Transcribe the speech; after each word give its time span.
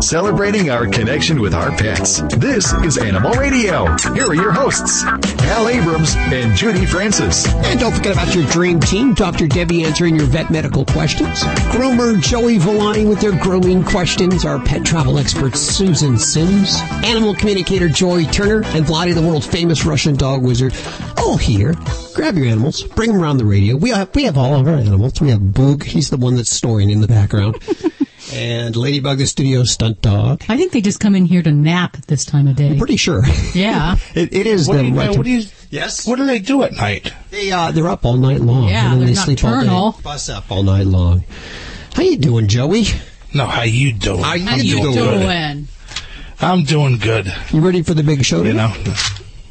celebrating 0.00 0.70
our 0.70 0.86
connection 0.86 1.40
with 1.40 1.54
our 1.54 1.70
pets. 1.70 2.20
This 2.36 2.72
is 2.74 2.98
Animal 2.98 3.32
Radio. 3.32 3.86
Here 4.14 4.26
are 4.26 4.34
your 4.34 4.52
hosts, 4.52 5.02
Hal 5.02 5.68
Abrams 5.68 6.14
and 6.16 6.56
Judy 6.56 6.86
Francis. 6.86 7.46
And 7.46 7.80
don't 7.80 7.94
forget 7.94 8.12
about 8.12 8.34
your 8.34 8.44
dream 8.46 8.78
team, 8.80 9.14
Dr. 9.14 9.46
Debbie 9.46 9.84
answering 9.84 10.16
your 10.16 10.26
vet 10.26 10.50
medical 10.50 10.84
questions, 10.84 11.42
groomer 11.72 12.20
Joey 12.20 12.58
Villani 12.58 13.06
with 13.06 13.20
their 13.20 13.36
grooming 13.40 13.84
questions, 13.84 14.44
our 14.44 14.58
pet 14.58 14.84
travel 14.84 15.18
expert 15.18 15.56
Susan 15.56 16.18
Sims, 16.18 16.78
animal 17.04 17.34
communicator 17.34 17.88
Joy 17.88 18.24
Turner, 18.24 18.62
and 18.66 18.84
Vladi, 18.84 19.14
the 19.14 19.22
world 19.22 19.44
famous 19.44 19.84
Russian 19.84 20.14
dog 20.14 20.42
wizard, 20.42 20.74
all 21.18 21.36
here. 21.36 21.74
Grab 22.14 22.36
your 22.36 22.46
animals, 22.46 22.82
bring 22.82 23.12
them 23.12 23.20
around 23.20 23.38
the 23.38 23.44
radio. 23.44 23.76
We 23.76 23.90
have, 23.90 24.14
we 24.14 24.24
have 24.24 24.38
all 24.38 24.54
of 24.54 24.66
our 24.66 24.74
animals. 24.74 25.20
We 25.20 25.30
have 25.30 25.40
Boog, 25.40 25.82
he's 25.82 26.10
the 26.10 26.16
one 26.16 26.36
that's 26.36 26.50
snoring 26.50 26.90
in 26.90 27.00
the 27.00 27.08
background. 27.08 27.56
and 28.32 28.74
Ladybug, 28.76 29.18
the 29.18 29.26
studio 29.26 29.64
stunt 29.64 30.02
dog. 30.02 30.42
I 30.48 30.56
think 30.56 30.72
they 30.72 30.80
just 30.80 31.00
come 31.00 31.14
in 31.14 31.24
here 31.26 31.42
to 31.42 31.52
nap 31.52 31.96
at 31.96 32.06
this 32.06 32.24
time 32.24 32.48
of 32.48 32.56
day. 32.56 32.70
I'm 32.70 32.78
pretty 32.78 32.96
sure. 32.96 33.22
Yeah. 33.54 33.96
it, 34.14 34.32
it 34.34 34.46
is 34.46 34.68
What 34.68 34.76
the 34.76 34.82
do, 34.82 34.88
you, 34.88 34.94
right 34.94 35.16
what 35.16 35.24
do 35.24 35.30
you? 35.30 35.44
Yes. 35.70 36.06
What 36.06 36.16
do 36.16 36.26
they 36.26 36.38
do 36.40 36.62
at 36.62 36.72
night? 36.72 37.12
They 37.30 37.50
uh, 37.50 37.70
they're 37.72 37.88
up 37.88 38.04
all 38.04 38.16
night 38.16 38.40
long. 38.40 38.68
Yeah, 38.68 38.84
and 38.84 38.92
then 38.92 38.98
they're 39.00 39.08
they 39.08 39.14
sleep 39.14 39.44
all 39.44 39.50
nocturnal. 39.50 39.92
day. 39.92 39.98
Bus 40.02 40.28
up 40.28 40.50
all 40.50 40.62
night 40.62 40.86
long. 40.86 41.24
How 41.94 42.02
you 42.02 42.16
doing, 42.18 42.48
Joey? 42.48 42.84
No, 43.34 43.46
how 43.46 43.62
you 43.62 43.92
doing? 43.92 44.22
How 44.22 44.34
you 44.34 44.46
How 44.46 44.56
you 44.56 44.76
doing? 44.82 44.94
doing? 44.94 45.68
I'm 46.40 46.64
doing 46.64 46.98
good. 46.98 47.32
You 47.50 47.60
ready 47.60 47.82
for 47.82 47.94
the 47.94 48.02
big 48.02 48.24
show? 48.24 48.42
You 48.42 48.52
tonight? 48.52 48.86
know. 48.86 48.94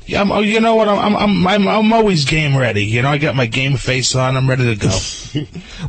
Yeah, 0.07 0.21
I'm, 0.21 0.31
oh, 0.31 0.39
you 0.41 0.59
know 0.59 0.75
what? 0.75 0.87
I'm, 0.87 0.99
I'm, 0.99 1.15
I'm, 1.15 1.47
I'm, 1.47 1.67
I'm 1.67 1.93
always 1.93 2.25
game 2.25 2.55
ready. 2.55 2.85
You 2.85 3.01
know, 3.01 3.09
I 3.09 3.17
got 3.17 3.35
my 3.35 3.47
game 3.47 3.75
face 3.75 4.15
on. 4.15 4.37
I'm 4.37 4.47
ready 4.49 4.75
to 4.75 4.75
go. 4.75 4.89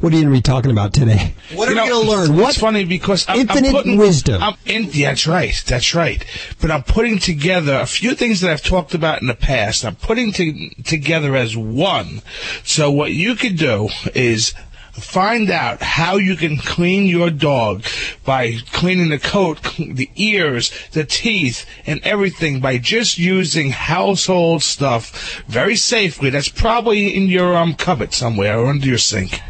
What 0.01 0.13
are 0.13 0.17
you 0.17 0.23
going 0.23 0.35
to 0.35 0.39
be 0.39 0.43
talking 0.43 0.73
about 0.73 0.93
today? 0.93 1.35
What 1.55 1.69
are 1.69 1.73
You 1.73 1.77
going 1.79 2.05
to 2.05 2.11
learn? 2.11 2.31
It's 2.33 2.43
What? 2.43 2.55
funny 2.57 2.85
because 2.85 3.25
I'm, 3.29 3.39
Infinite 3.41 3.69
I'm 3.69 3.73
putting, 3.75 3.97
wisdom. 3.97 4.43
I'm 4.43 4.55
in, 4.65 4.91
that's 4.91 5.27
right. 5.29 5.55
That's 5.67 5.95
right. 5.95 6.25
But 6.61 6.73
I'm 6.73 6.83
putting 6.83 7.19
together 7.21 7.75
a 7.77 7.87
few 7.87 8.17
things 8.17 8.41
that 8.41 8.51
I've 8.51 8.63
talked 8.63 8.93
about 8.95 9.21
in 9.21 9.29
the 9.29 9.35
past. 9.37 9.85
I'm 9.85 9.95
putting 9.95 10.33
to, 10.33 10.71
together 10.83 11.37
as 11.37 11.57
one. 11.57 12.23
So 12.65 12.91
what 12.91 13.13
you 13.13 13.37
could 13.37 13.57
do 13.57 13.89
is 14.15 14.53
find 14.97 15.51
out 15.51 15.83
how 15.83 16.17
you 16.17 16.37
can 16.37 16.57
clean 16.57 17.07
your 17.07 17.31
dog 17.31 17.85
by 18.25 18.57
cleaning 18.73 19.11
the 19.11 19.19
coat, 19.19 19.63
the 19.79 20.11
ears, 20.17 20.73
the 20.93 21.05
teeth, 21.05 21.67
and 21.87 22.01
everything 22.03 22.61
by 22.61 22.79
just 22.79 23.19
using 23.19 23.71
household 23.71 24.63
stuff 24.63 25.43
very 25.47 25.77
safely. 25.77 26.31
That's 26.31 26.49
probably 26.49 27.15
in 27.15 27.27
your 27.29 27.57
um 27.57 27.75
cupboard 27.75 28.13
somewhere 28.13 28.59
or 28.59 28.67
under 28.67 28.87
your 28.87 28.99
sink. 28.99 29.41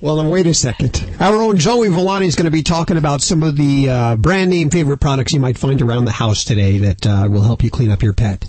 Well, 0.00 0.16
then 0.16 0.30
wait 0.30 0.48
a 0.48 0.54
second. 0.54 1.06
Our 1.20 1.36
own 1.36 1.58
Joey 1.58 1.88
Villani 1.88 2.26
is 2.26 2.34
going 2.34 2.46
to 2.46 2.50
be 2.50 2.64
talking 2.64 2.96
about 2.96 3.22
some 3.22 3.44
of 3.44 3.56
the 3.56 3.88
uh, 3.88 4.16
brand 4.16 4.50
name 4.50 4.68
favorite 4.68 4.98
products 4.98 5.32
you 5.32 5.38
might 5.38 5.56
find 5.56 5.80
around 5.80 6.06
the 6.06 6.10
house 6.10 6.42
today 6.42 6.78
that 6.78 7.06
uh, 7.06 7.28
will 7.30 7.42
help 7.42 7.62
you 7.62 7.70
clean 7.70 7.92
up 7.92 8.02
your 8.02 8.12
pet. 8.12 8.44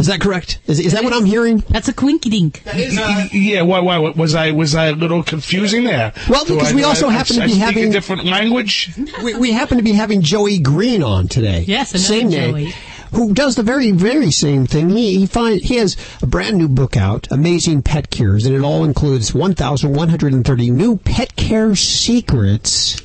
Is 0.00 0.06
that 0.06 0.20
correct? 0.20 0.58
Is, 0.66 0.80
is 0.80 0.92
that 0.92 1.04
what 1.04 1.12
I'm 1.12 1.26
hearing? 1.26 1.58
That's 1.68 1.88
a 1.88 1.92
quinky 1.92 2.30
dink. 2.30 2.62
Uh, 2.66 3.26
yeah, 3.32 3.62
why, 3.62 3.80
why, 3.80 3.98
was 3.98 4.34
I 4.34 4.50
was 4.50 4.74
I 4.74 4.86
a 4.86 4.92
little 4.92 5.22
confusing 5.22 5.84
there? 5.84 6.12
Well, 6.28 6.44
Do 6.44 6.54
because 6.54 6.72
I- 6.72 6.74
we 6.74 6.82
also 6.84 7.08
I- 7.08 7.12
happen 7.12 7.36
to 7.36 7.42
I 7.42 7.46
be 7.46 7.52
speak 7.52 7.62
having- 7.62 7.88
a 7.90 7.92
different 7.92 8.24
language. 8.24 8.90
We, 9.22 9.34
we 9.34 9.52
happen 9.52 9.76
to 9.76 9.84
be 9.84 9.92
having 9.92 10.22
Joey 10.22 10.58
Green 10.58 11.02
on 11.02 11.28
today. 11.28 11.64
Yes, 11.68 11.92
another 11.92 12.04
same 12.04 12.28
name. 12.30 12.50
Joey. 12.54 12.74
Who 13.12 13.34
does 13.34 13.56
the 13.56 13.64
very, 13.64 13.90
very 13.90 14.30
same 14.30 14.66
thing? 14.66 14.88
He 14.90 15.18
he 15.18 15.26
find 15.26 15.60
he 15.60 15.76
has 15.76 15.96
a 16.22 16.26
brand 16.26 16.56
new 16.58 16.68
book 16.68 16.96
out, 16.96 17.26
Amazing 17.30 17.82
Pet 17.82 18.08
Cures, 18.08 18.46
and 18.46 18.54
it 18.54 18.62
all 18.62 18.84
includes 18.84 19.34
1,130 19.34 20.70
new 20.70 20.96
pet 20.96 21.34
care 21.36 21.74
secrets 21.76 23.02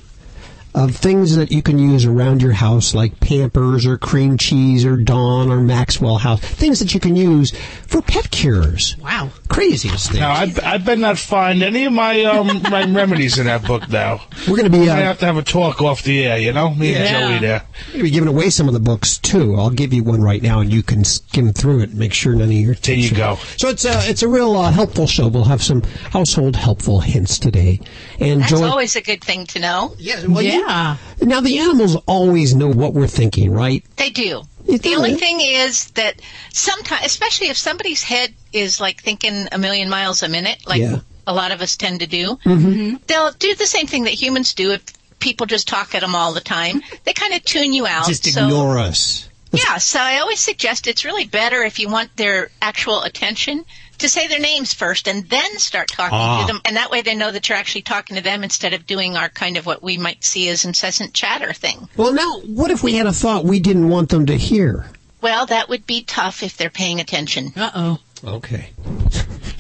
of 0.75 0.93
things 0.93 1.37
that 1.37 1.51
you 1.53 1.61
can 1.63 1.79
use 1.79 2.03
around 2.05 2.41
your 2.41 2.51
house, 2.51 2.93
like 2.93 3.19
Pampers 3.21 3.85
or 3.85 3.97
cream 3.97 4.37
cheese 4.37 4.83
or 4.85 4.97
Dawn 4.97 5.49
or 5.49 5.61
Maxwell 5.61 6.17
House, 6.17 6.41
things 6.41 6.79
that 6.79 6.93
you 6.93 6.99
can 6.99 7.15
use 7.15 7.51
for 7.87 8.01
pet 8.01 8.29
cures. 8.29 8.97
Wow. 8.97 9.29
Craziest 9.47 10.11
thing. 10.11 10.19
Now, 10.19 10.31
I, 10.31 10.53
I 10.63 10.77
better 10.77 10.99
not 10.99 11.17
find 11.17 11.63
any 11.63 11.85
of 11.85 11.93
my 11.93 12.23
um 12.25 12.61
my 12.63 12.83
remedies 12.91 13.39
in 13.39 13.45
that 13.45 13.63
book. 13.65 13.87
Now 13.89 14.19
We're 14.49 14.57
going 14.57 14.69
to 14.69 14.77
be 14.77 14.89
I 14.89 14.99
uh, 14.99 15.03
have 15.03 15.19
to 15.19 15.25
have 15.25 15.37
a 15.37 15.43
talk 15.43 15.81
off 15.81 16.03
the 16.03 16.25
air. 16.25 16.37
You 16.39 16.51
know, 16.51 16.71
me 16.75 16.91
Yeah. 16.91 16.97
and 16.99 17.07
Joey 17.41 17.47
there. 17.47 17.63
We're 17.87 17.91
going 17.93 17.97
to 17.99 18.03
be 18.03 18.09
giving 18.11 18.29
away 18.29 18.49
some 18.49 18.67
of 18.67 18.73
the 18.73 18.81
books 18.81 19.17
too. 19.17 19.55
I'll 19.55 19.69
give 19.69 19.93
you 19.93 20.03
one 20.03 20.21
right 20.21 20.41
now, 20.41 20.59
and 20.59 20.73
you 20.73 20.83
can 20.83 21.05
skim 21.05 21.53
through 21.53 21.81
it 21.81 21.91
and 21.91 21.99
make 21.99 22.11
sure 22.11 22.33
none 22.33 22.49
of 22.49 22.51
your. 22.53 22.75
There 22.75 22.95
you 22.95 23.15
go. 23.15 23.37
So 23.57 23.69
it's 23.69 23.85
a 23.85 24.09
it's 24.09 24.23
a 24.23 24.27
real 24.27 24.57
uh, 24.57 24.71
helpful 24.71 25.07
show. 25.07 25.29
We'll 25.29 25.45
have 25.45 25.63
some 25.63 25.83
household 26.11 26.57
helpful 26.57 26.99
hints 26.99 27.39
today, 27.39 27.79
and 28.19 28.41
That's 28.41 28.51
Joy. 28.51 28.67
always 28.67 28.97
a 28.97 29.01
good 29.01 29.23
thing 29.23 29.45
to 29.47 29.59
know. 29.59 29.95
yeah, 29.97 30.25
well, 30.27 30.41
you- 30.41 30.64
Yeah. 30.67 30.97
now 31.21 31.41
the 31.41 31.59
animals 31.59 31.95
always 32.07 32.55
know 32.55 32.67
what 32.69 32.93
we're 32.93 33.07
thinking, 33.07 33.51
right? 33.51 33.83
They 33.97 34.09
do. 34.09 34.43
The 34.65 34.95
only 34.95 35.13
thing 35.13 35.39
is 35.41 35.91
that 35.91 36.19
sometimes, 36.51 37.05
especially 37.05 37.47
if 37.49 37.57
somebody's 37.57 38.01
head 38.01 38.33
is 38.51 38.81
like 38.81 39.01
thinking 39.01 39.47
a 39.51 39.57
million 39.59 39.89
miles 39.89 40.23
a 40.23 40.29
minute, 40.29 40.57
like 40.65 40.81
Yeah. 40.81 41.01
a 41.27 41.33
lot 41.33 41.51
of 41.51 41.61
us 41.61 41.75
tend 41.75 41.99
to 41.99 42.07
do, 42.07 42.37
Mm-hmm. 42.45 42.95
they'll 43.07 43.31
do 43.31 43.53
the 43.55 43.67
same 43.67 43.85
thing 43.85 44.05
that 44.05 44.13
humans 44.13 44.53
do 44.55 44.71
if 44.71 44.83
people 45.19 45.45
just 45.45 45.67
talk 45.67 45.93
at 45.93 46.01
them 46.01 46.15
all 46.15 46.33
the 46.33 46.41
time. 46.41 46.81
They 47.03 47.13
kind 47.13 47.33
of 47.33 47.43
tune 47.43 47.73
you 47.73 47.85
out. 47.85 48.07
Just 48.07 48.25
so, 48.25 48.43
ignore 48.43 48.79
us. 48.79 49.29
Yeah, 49.51 49.77
so 49.77 49.99
I 49.99 50.17
always 50.19 50.39
suggest 50.39 50.87
it's 50.87 51.05
really 51.05 51.25
better 51.25 51.61
if 51.63 51.79
you 51.79 51.87
want 51.87 52.15
their 52.17 52.49
actual 52.61 53.03
attention 53.03 53.63
to 53.99 54.09
say 54.09 54.27
their 54.27 54.39
names 54.39 54.73
first 54.73 55.07
and 55.07 55.27
then 55.29 55.57
start 55.59 55.87
talking 55.89 56.17
Ah. 56.17 56.41
to 56.41 56.47
them. 56.53 56.61
And 56.65 56.75
that 56.77 56.91
way 56.91 57.01
they 57.01 57.15
know 57.15 57.31
that 57.31 57.47
you're 57.49 57.57
actually 57.57 57.81
talking 57.83 58.15
to 58.15 58.21
them 58.21 58.43
instead 58.43 58.73
of 58.73 58.85
doing 58.85 59.15
our 59.17 59.29
kind 59.29 59.57
of 59.57 59.65
what 59.65 59.81
we 59.83 59.97
might 59.97 60.23
see 60.23 60.49
as 60.49 60.65
incessant 60.65 61.13
chatter 61.13 61.53
thing. 61.53 61.87
Well, 61.97 62.13
now 62.13 62.39
what 62.45 62.71
if 62.71 62.83
we 62.83 62.93
had 62.95 63.07
a 63.07 63.13
thought 63.13 63.45
we 63.45 63.59
didn't 63.59 63.89
want 63.89 64.09
them 64.09 64.25
to 64.27 64.35
hear? 64.37 64.85
Well, 65.21 65.45
that 65.47 65.69
would 65.69 65.87
be 65.87 66.03
tough 66.03 66.43
if 66.43 66.55
they're 66.57 66.69
paying 66.69 66.99
attention. 66.99 67.53
Uh 67.55 67.71
oh. 67.75 67.99
Okay. 68.23 68.69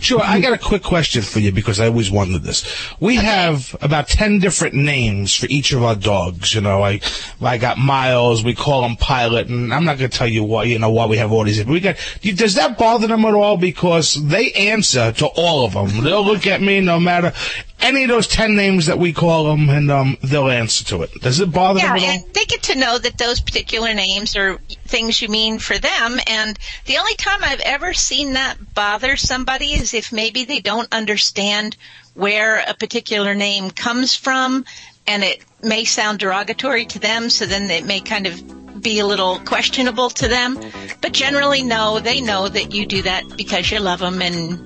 Sure, 0.05 0.21
I 0.21 0.39
got 0.39 0.53
a 0.53 0.59
quick 0.59 0.83
question 0.83 1.23
for 1.23 1.39
you 1.39 1.51
because 1.51 1.79
I 1.79 1.87
always 1.87 2.11
wondered 2.11 2.43
this. 2.43 2.63
We 2.99 3.15
have 3.15 3.75
about 3.81 4.07
ten 4.07 4.37
different 4.37 4.75
names 4.75 5.33
for 5.33 5.47
each 5.47 5.73
of 5.73 5.81
our 5.81 5.95
dogs. 5.95 6.53
You 6.53 6.61
know, 6.61 6.83
I 6.83 7.01
I 7.41 7.57
got 7.57 7.79
Miles. 7.79 8.43
We 8.43 8.53
call 8.53 8.85
him 8.85 8.97
Pilot, 8.97 9.47
and 9.47 9.73
I'm 9.73 9.83
not 9.83 9.97
going 9.97 10.11
to 10.11 10.15
tell 10.15 10.27
you 10.27 10.43
why. 10.43 10.65
You 10.65 10.77
know 10.77 10.91
why 10.91 11.07
we 11.07 11.17
have 11.17 11.31
all 11.31 11.43
these. 11.43 11.57
But 11.57 11.71
we 11.71 11.79
got. 11.79 11.95
Does 12.21 12.53
that 12.53 12.77
bother 12.77 13.07
them 13.07 13.25
at 13.25 13.33
all? 13.33 13.57
Because 13.57 14.13
they 14.23 14.51
answer 14.51 15.11
to 15.13 15.25
all 15.25 15.65
of 15.65 15.73
them. 15.73 16.03
They'll 16.03 16.23
look 16.23 16.45
at 16.45 16.61
me 16.61 16.81
no 16.81 16.99
matter 16.99 17.33
any 17.85 18.03
of 18.03 18.09
those 18.09 18.27
ten 18.27 18.55
names 18.55 18.87
that 18.87 18.99
we 18.99 19.13
call 19.13 19.45
them, 19.45 19.69
and 19.69 19.91
um, 19.91 20.17
they'll 20.23 20.49
answer 20.49 20.83
to 20.85 21.03
it. 21.03 21.13
Does 21.21 21.39
it 21.39 21.51
bother 21.51 21.79
Yeah, 21.79 21.87
them 21.87 21.95
at 21.97 22.03
all? 22.03 22.09
and 22.09 22.33
they 22.33 22.45
get 22.45 22.63
to 22.63 22.75
know 22.75 22.97
that 22.97 23.17
those 23.17 23.39
particular 23.39 23.93
names 23.93 24.35
are 24.35 24.57
things 24.85 25.21
you 25.21 25.29
mean 25.29 25.59
for 25.59 25.77
them. 25.77 26.19
And 26.27 26.57
the 26.85 26.97
only 26.97 27.15
time 27.15 27.39
I've 27.43 27.61
ever 27.61 27.93
seen 27.93 28.33
that 28.33 28.57
bother 28.73 29.15
somebody 29.15 29.73
is 29.73 29.93
if 29.93 30.11
maybe 30.11 30.45
they 30.45 30.59
don't 30.59 30.91
understand 30.93 31.77
where 32.13 32.63
a 32.67 32.73
particular 32.73 33.35
name 33.35 33.69
comes 33.71 34.15
from 34.15 34.65
and 35.07 35.23
it 35.23 35.43
may 35.61 35.85
sound 35.85 36.19
derogatory 36.19 36.85
to 36.85 36.99
them, 36.99 37.29
so 37.29 37.45
then 37.45 37.69
it 37.69 37.85
may 37.85 37.99
kind 37.99 38.25
of 38.25 38.81
be 38.81 38.99
a 38.99 39.05
little 39.05 39.39
questionable 39.39 40.09
to 40.09 40.27
them. 40.27 40.59
But 41.01 41.11
generally, 41.13 41.61
no, 41.63 41.99
they 41.99 42.21
know 42.21 42.47
that 42.47 42.73
you 42.73 42.85
do 42.85 43.01
that 43.03 43.23
because 43.37 43.69
you 43.71 43.79
love 43.79 43.99
them 43.99 44.21
and 44.21 44.59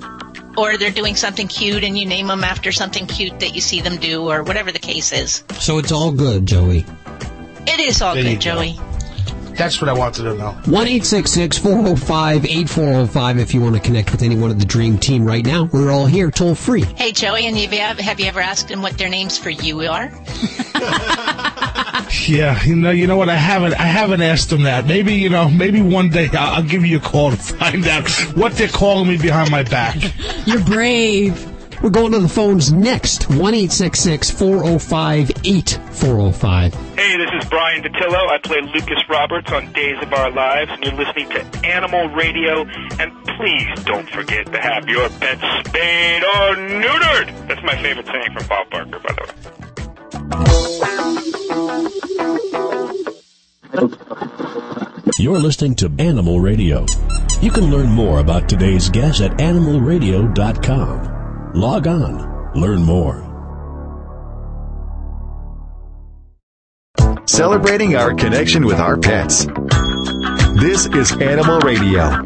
or 0.60 0.78
they're 0.78 0.92
doing 0.92 1.16
something 1.16 1.48
cute 1.48 1.84
and 1.84 1.98
you 1.98 2.06
name 2.06 2.28
them 2.28 2.44
after 2.44 2.72
something 2.72 3.06
cute 3.08 3.40
that 3.40 3.56
you 3.56 3.62
see 3.62 3.82
them 3.82 3.98
do 3.98 4.30
or 4.30 4.44
whatever 4.44 4.72
the 4.72 4.80
case 4.80 5.12
is. 5.14 5.44
So 5.60 5.78
it's 5.78 5.92
all 5.92 6.12
good, 6.12 6.46
Joey. 6.46 6.86
It 7.66 7.80
is 7.80 8.02
all 8.02 8.14
There 8.14 8.24
you 8.24 8.32
good, 8.32 8.44
go. 8.44 8.56
Joey. 8.56 8.80
That's 9.56 9.82
what 9.82 9.90
I 9.90 9.94
wanted 9.94 10.24
to 10.24 10.36
know. 10.36 10.52
One 10.66 10.88
eight 10.88 11.04
six 11.04 11.32
six 11.32 11.58
four 11.58 11.84
zero 11.84 11.96
five 11.98 12.46
eight 12.46 12.70
four 12.70 12.86
zero 12.86 13.06
five. 13.06 13.38
If 13.38 13.54
you 13.54 13.60
want 13.60 13.76
to 13.76 13.82
connect 13.82 14.10
with 14.12 14.22
anyone 14.22 14.52
of 14.52 14.60
the 14.60 14.66
Dream 14.66 14.98
Team 14.98 15.26
right 15.26 15.46
now, 15.46 15.66
we're 15.74 15.92
all 15.92 16.06
here, 16.06 16.32
toll 16.32 16.56
free. 16.56 16.84
Hey, 16.84 17.12
Joey, 17.12 17.46
and 17.46 17.58
have 17.58 17.74
you, 17.74 18.04
have 18.04 18.20
you 18.22 18.26
ever 18.28 18.40
asked 18.40 18.70
them 18.70 18.82
what 18.82 18.98
their 18.98 19.10
names 19.10 19.38
for 19.38 19.50
you 19.50 19.82
are? 19.82 20.08
Yeah, 22.28 22.62
you 22.64 22.76
know, 22.76 22.92
you 22.92 23.08
know 23.08 23.18
what? 23.18 23.30
I 23.30 23.36
haven't, 23.36 23.74
I 23.74 23.84
haven't 23.86 24.22
asked 24.22 24.50
them 24.50 24.64
that. 24.64 24.86
Maybe, 24.86 25.16
you 25.16 25.30
know, 25.30 25.50
maybe 25.50 25.82
one 25.82 26.10
day 26.10 26.30
I'll, 26.34 26.56
I'll 26.56 26.64
give 26.64 26.86
you 26.86 26.98
a 26.98 27.02
call 27.02 27.32
to 27.32 27.38
find 27.38 27.86
out 27.88 28.10
what 28.36 28.54
they're 28.54 28.68
calling 28.68 29.08
me 29.08 29.18
behind 29.18 29.52
my 29.52 29.64
back. 29.64 29.98
You're 30.46 30.64
brave. 30.64 31.46
We're 31.82 31.92
going 31.92 32.12
to 32.12 32.20
the 32.20 32.28
phones 32.28 32.74
next. 32.74 33.30
One 33.30 33.54
eight 33.54 33.72
six 33.72 34.02
six 34.02 34.30
four 34.30 34.66
zero 34.66 34.80
five 34.80 35.32
eight 35.46 35.80
four 35.92 36.20
zero 36.20 36.32
five. 36.32 36.74
Hey, 36.98 37.16
this 37.16 37.30
is 37.42 37.48
Bryan 37.48 37.84
Dattilo. 37.84 38.30
I 38.30 38.38
play 38.44 38.60
Lucas 38.60 39.02
Roberts 39.08 39.50
on 39.52 39.72
Days 39.72 39.96
of 40.02 40.12
Our 40.12 40.30
Lives, 40.30 40.72
and 40.72 40.84
you're 40.84 40.94
listening 40.94 41.30
to 41.30 41.66
Animal 41.66 42.10
Radio. 42.10 42.66
And 43.00 43.14
please 43.38 43.84
don't 43.86 44.10
forget 44.10 44.46
to 44.48 44.60
have 44.60 44.90
your 44.90 45.08
pet 45.08 45.38
spayed 45.66 46.24
or 46.24 46.56
neutered. 46.58 47.48
That's 47.48 47.64
my 47.64 47.82
favorite 47.82 48.08
saying 48.08 48.34
from 48.38 48.48
Bob 48.48 48.70
Barker, 48.70 49.00
by 49.00 49.14
the 49.14 49.22
way. 49.24 51.09
You're 55.18 55.40
listening 55.40 55.76
to 55.76 55.92
Animal 56.00 56.40
Radio. 56.40 56.86
You 57.42 57.52
can 57.52 57.72
learn 57.72 57.90
more 57.90 58.20
about 58.20 58.50
today's 58.50 58.90
guest 58.90 59.22
at 59.22 59.32
animalradio.com. 59.34 61.52
Log 61.54 61.88
on, 61.88 62.52
learn 62.56 62.84
more. 62.84 63.30
celebrating 67.40 67.96
our 67.96 68.14
connection 68.14 68.66
with 68.66 68.80
our 68.80 68.98
pets. 68.98 69.46
This 70.60 70.88
is 70.88 71.14
Animal 71.22 71.62
Radio. 71.62 72.22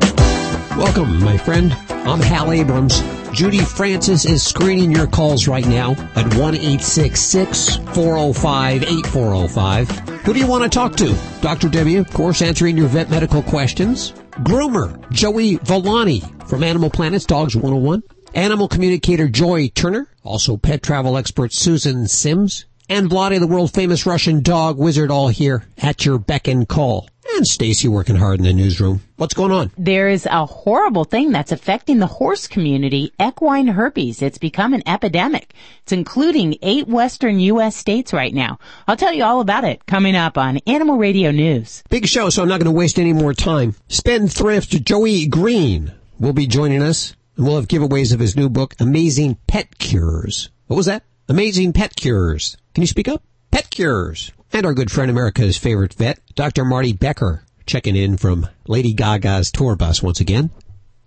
Welcome, 0.76 1.20
my 1.20 1.38
friend. 1.38 1.72
I'm 1.90 2.20
Hal 2.20 2.52
Abrams. 2.52 3.00
Judy 3.34 3.66
Francis 3.66 4.26
is 4.26 4.46
screening 4.46 4.92
your 4.92 5.08
calls 5.08 5.48
right 5.48 5.66
now 5.66 5.94
at 6.16 6.32
1 6.36 6.54
405 6.54 8.84
8405. 8.84 9.90
Who 9.90 10.34
do 10.34 10.40
you 10.40 10.46
want 10.46 10.64
to 10.64 10.70
talk 10.70 10.96
to? 10.98 11.18
Dr. 11.42 11.68
Debbie, 11.68 11.96
of 11.96 12.14
course, 12.14 12.44
answering 12.44 12.78
your 12.78 12.90
vet 12.90 13.10
medical 13.10 13.42
questions. 13.42 14.12
Groomer 14.44 15.10
Joey 15.10 15.56
Villani 15.56 16.22
from 16.46 16.64
Animal 16.64 16.92
Planet's 16.92 17.26
Dogs 17.26 17.56
101. 17.56 18.04
Animal 18.36 18.68
communicator 18.68 19.28
Joy 19.28 19.70
Turner, 19.70 20.08
also 20.22 20.56
pet 20.56 20.84
travel 20.84 21.18
expert 21.18 21.54
Susan 21.54 22.08
Sims, 22.08 22.68
and 22.88 23.10
Vladi, 23.10 23.40
the 23.40 23.48
world 23.48 23.74
famous 23.74 24.06
Russian 24.06 24.44
dog 24.44 24.78
wizard, 24.78 25.10
all 25.10 25.30
here 25.30 25.66
at 25.80 26.06
your 26.06 26.20
beck 26.20 26.48
and 26.48 26.70
call. 26.70 27.10
And 27.36 27.48
Stacy 27.48 27.88
working 27.88 28.16
hard 28.16 28.40
in 28.40 28.46
the 28.46 28.54
newsroom. 28.54 29.02
What's 29.16 29.34
going 29.34 29.52
on? 29.52 29.72
There 29.76 30.08
is 30.08 30.28
a 30.28 30.46
horrible 30.46 31.04
thing 31.04 31.32
that's 31.32 31.52
affecting 31.52 31.98
the 31.98 32.06
horse 32.06 32.48
community, 32.48 33.12
equine 33.20 33.66
herpes. 33.66 34.22
It's 34.22 34.38
become 34.38 34.76
an 34.76 34.84
epidemic. 34.88 35.52
It's 35.82 35.92
including 35.92 36.58
eight 36.62 36.88
western 36.88 37.40
U.S. 37.40 37.76
states 37.76 38.14
right 38.14 38.34
now. 38.34 38.60
I'll 38.88 38.98
tell 38.98 39.14
you 39.14 39.24
all 39.24 39.42
about 39.42 39.64
it 39.64 39.84
coming 39.88 40.16
up 40.16 40.38
on 40.38 40.60
Animal 40.68 40.98
Radio 40.98 41.32
News. 41.32 41.82
Big 41.90 42.06
show, 42.06 42.30
so 42.30 42.44
I'm 42.44 42.50
not 42.50 42.60
going 42.60 42.72
to 42.72 42.78
waste 42.78 43.00
any 43.00 43.14
more 43.14 43.34
time. 43.34 43.76
Spendthrift 43.88 44.84
Joey 44.84 45.26
Green 45.26 45.92
will 46.20 46.34
be 46.34 46.46
joining 46.46 46.84
us, 46.84 47.16
and 47.36 47.48
we'll 47.48 47.56
have 47.56 47.68
giveaways 47.68 48.14
of 48.14 48.20
his 48.20 48.36
new 48.36 48.48
book, 48.48 48.76
Amazing 48.80 49.40
Pet 49.48 49.80
Cures. 49.80 50.52
What 50.68 50.78
was 50.78 50.86
that? 50.86 51.04
Amazing 51.28 51.74
Pet 51.74 51.96
Cures. 51.96 52.58
Can 52.76 52.82
you 52.82 52.88
speak 52.88 53.08
up? 53.08 53.24
Pet 53.50 53.72
Cures. 53.72 54.32
And 54.56 54.68
our 54.68 54.76
good 54.76 54.92
friend 54.92 55.10
America's 55.10 55.58
favorite 55.58 55.96
vet, 55.96 56.20
Dr. 56.36 56.64
Marty 56.64 56.94
Becker, 56.94 57.44
checking 57.66 57.96
in 57.96 58.18
from 58.18 58.48
Lady 58.68 58.94
Gaga's 58.94 59.50
tour 59.50 59.76
bus 59.76 60.04
once 60.04 60.20
again. 60.20 60.52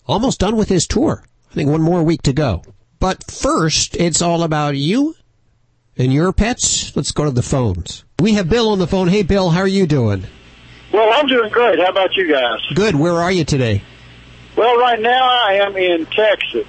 Almost 0.04 0.40
done 0.40 0.56
with 0.56 0.68
his 0.68 0.88
tour. 0.88 1.22
I 1.52 1.54
think 1.54 1.70
one 1.70 1.80
more 1.80 2.02
week 2.02 2.22
to 2.22 2.32
go. 2.32 2.64
But 2.98 3.30
first, 3.30 3.94
it's 3.94 4.20
all 4.20 4.42
about 4.42 4.76
you 4.76 5.14
and 5.96 6.12
your 6.12 6.32
pets. 6.32 6.96
Let's 6.96 7.12
go 7.12 7.24
to 7.24 7.30
the 7.30 7.40
phones. 7.40 8.04
We 8.18 8.34
have 8.34 8.48
Bill 8.48 8.70
on 8.70 8.80
the 8.80 8.88
phone. 8.88 9.06
Hey, 9.06 9.22
Bill, 9.22 9.50
how 9.50 9.60
are 9.60 9.68
you 9.68 9.86
doing? 9.86 10.24
Well, 10.92 11.08
I'm 11.12 11.28
doing 11.28 11.50
great. 11.52 11.78
How 11.78 11.90
about 11.90 12.16
you 12.16 12.28
guys? 12.28 12.58
Good. 12.74 12.96
Where 12.96 13.14
are 13.14 13.30
you 13.30 13.44
today? 13.44 13.80
Well, 14.56 14.76
right 14.76 15.00
now 15.00 15.22
I 15.22 15.60
am 15.64 15.76
in 15.76 16.06
Texas. 16.06 16.66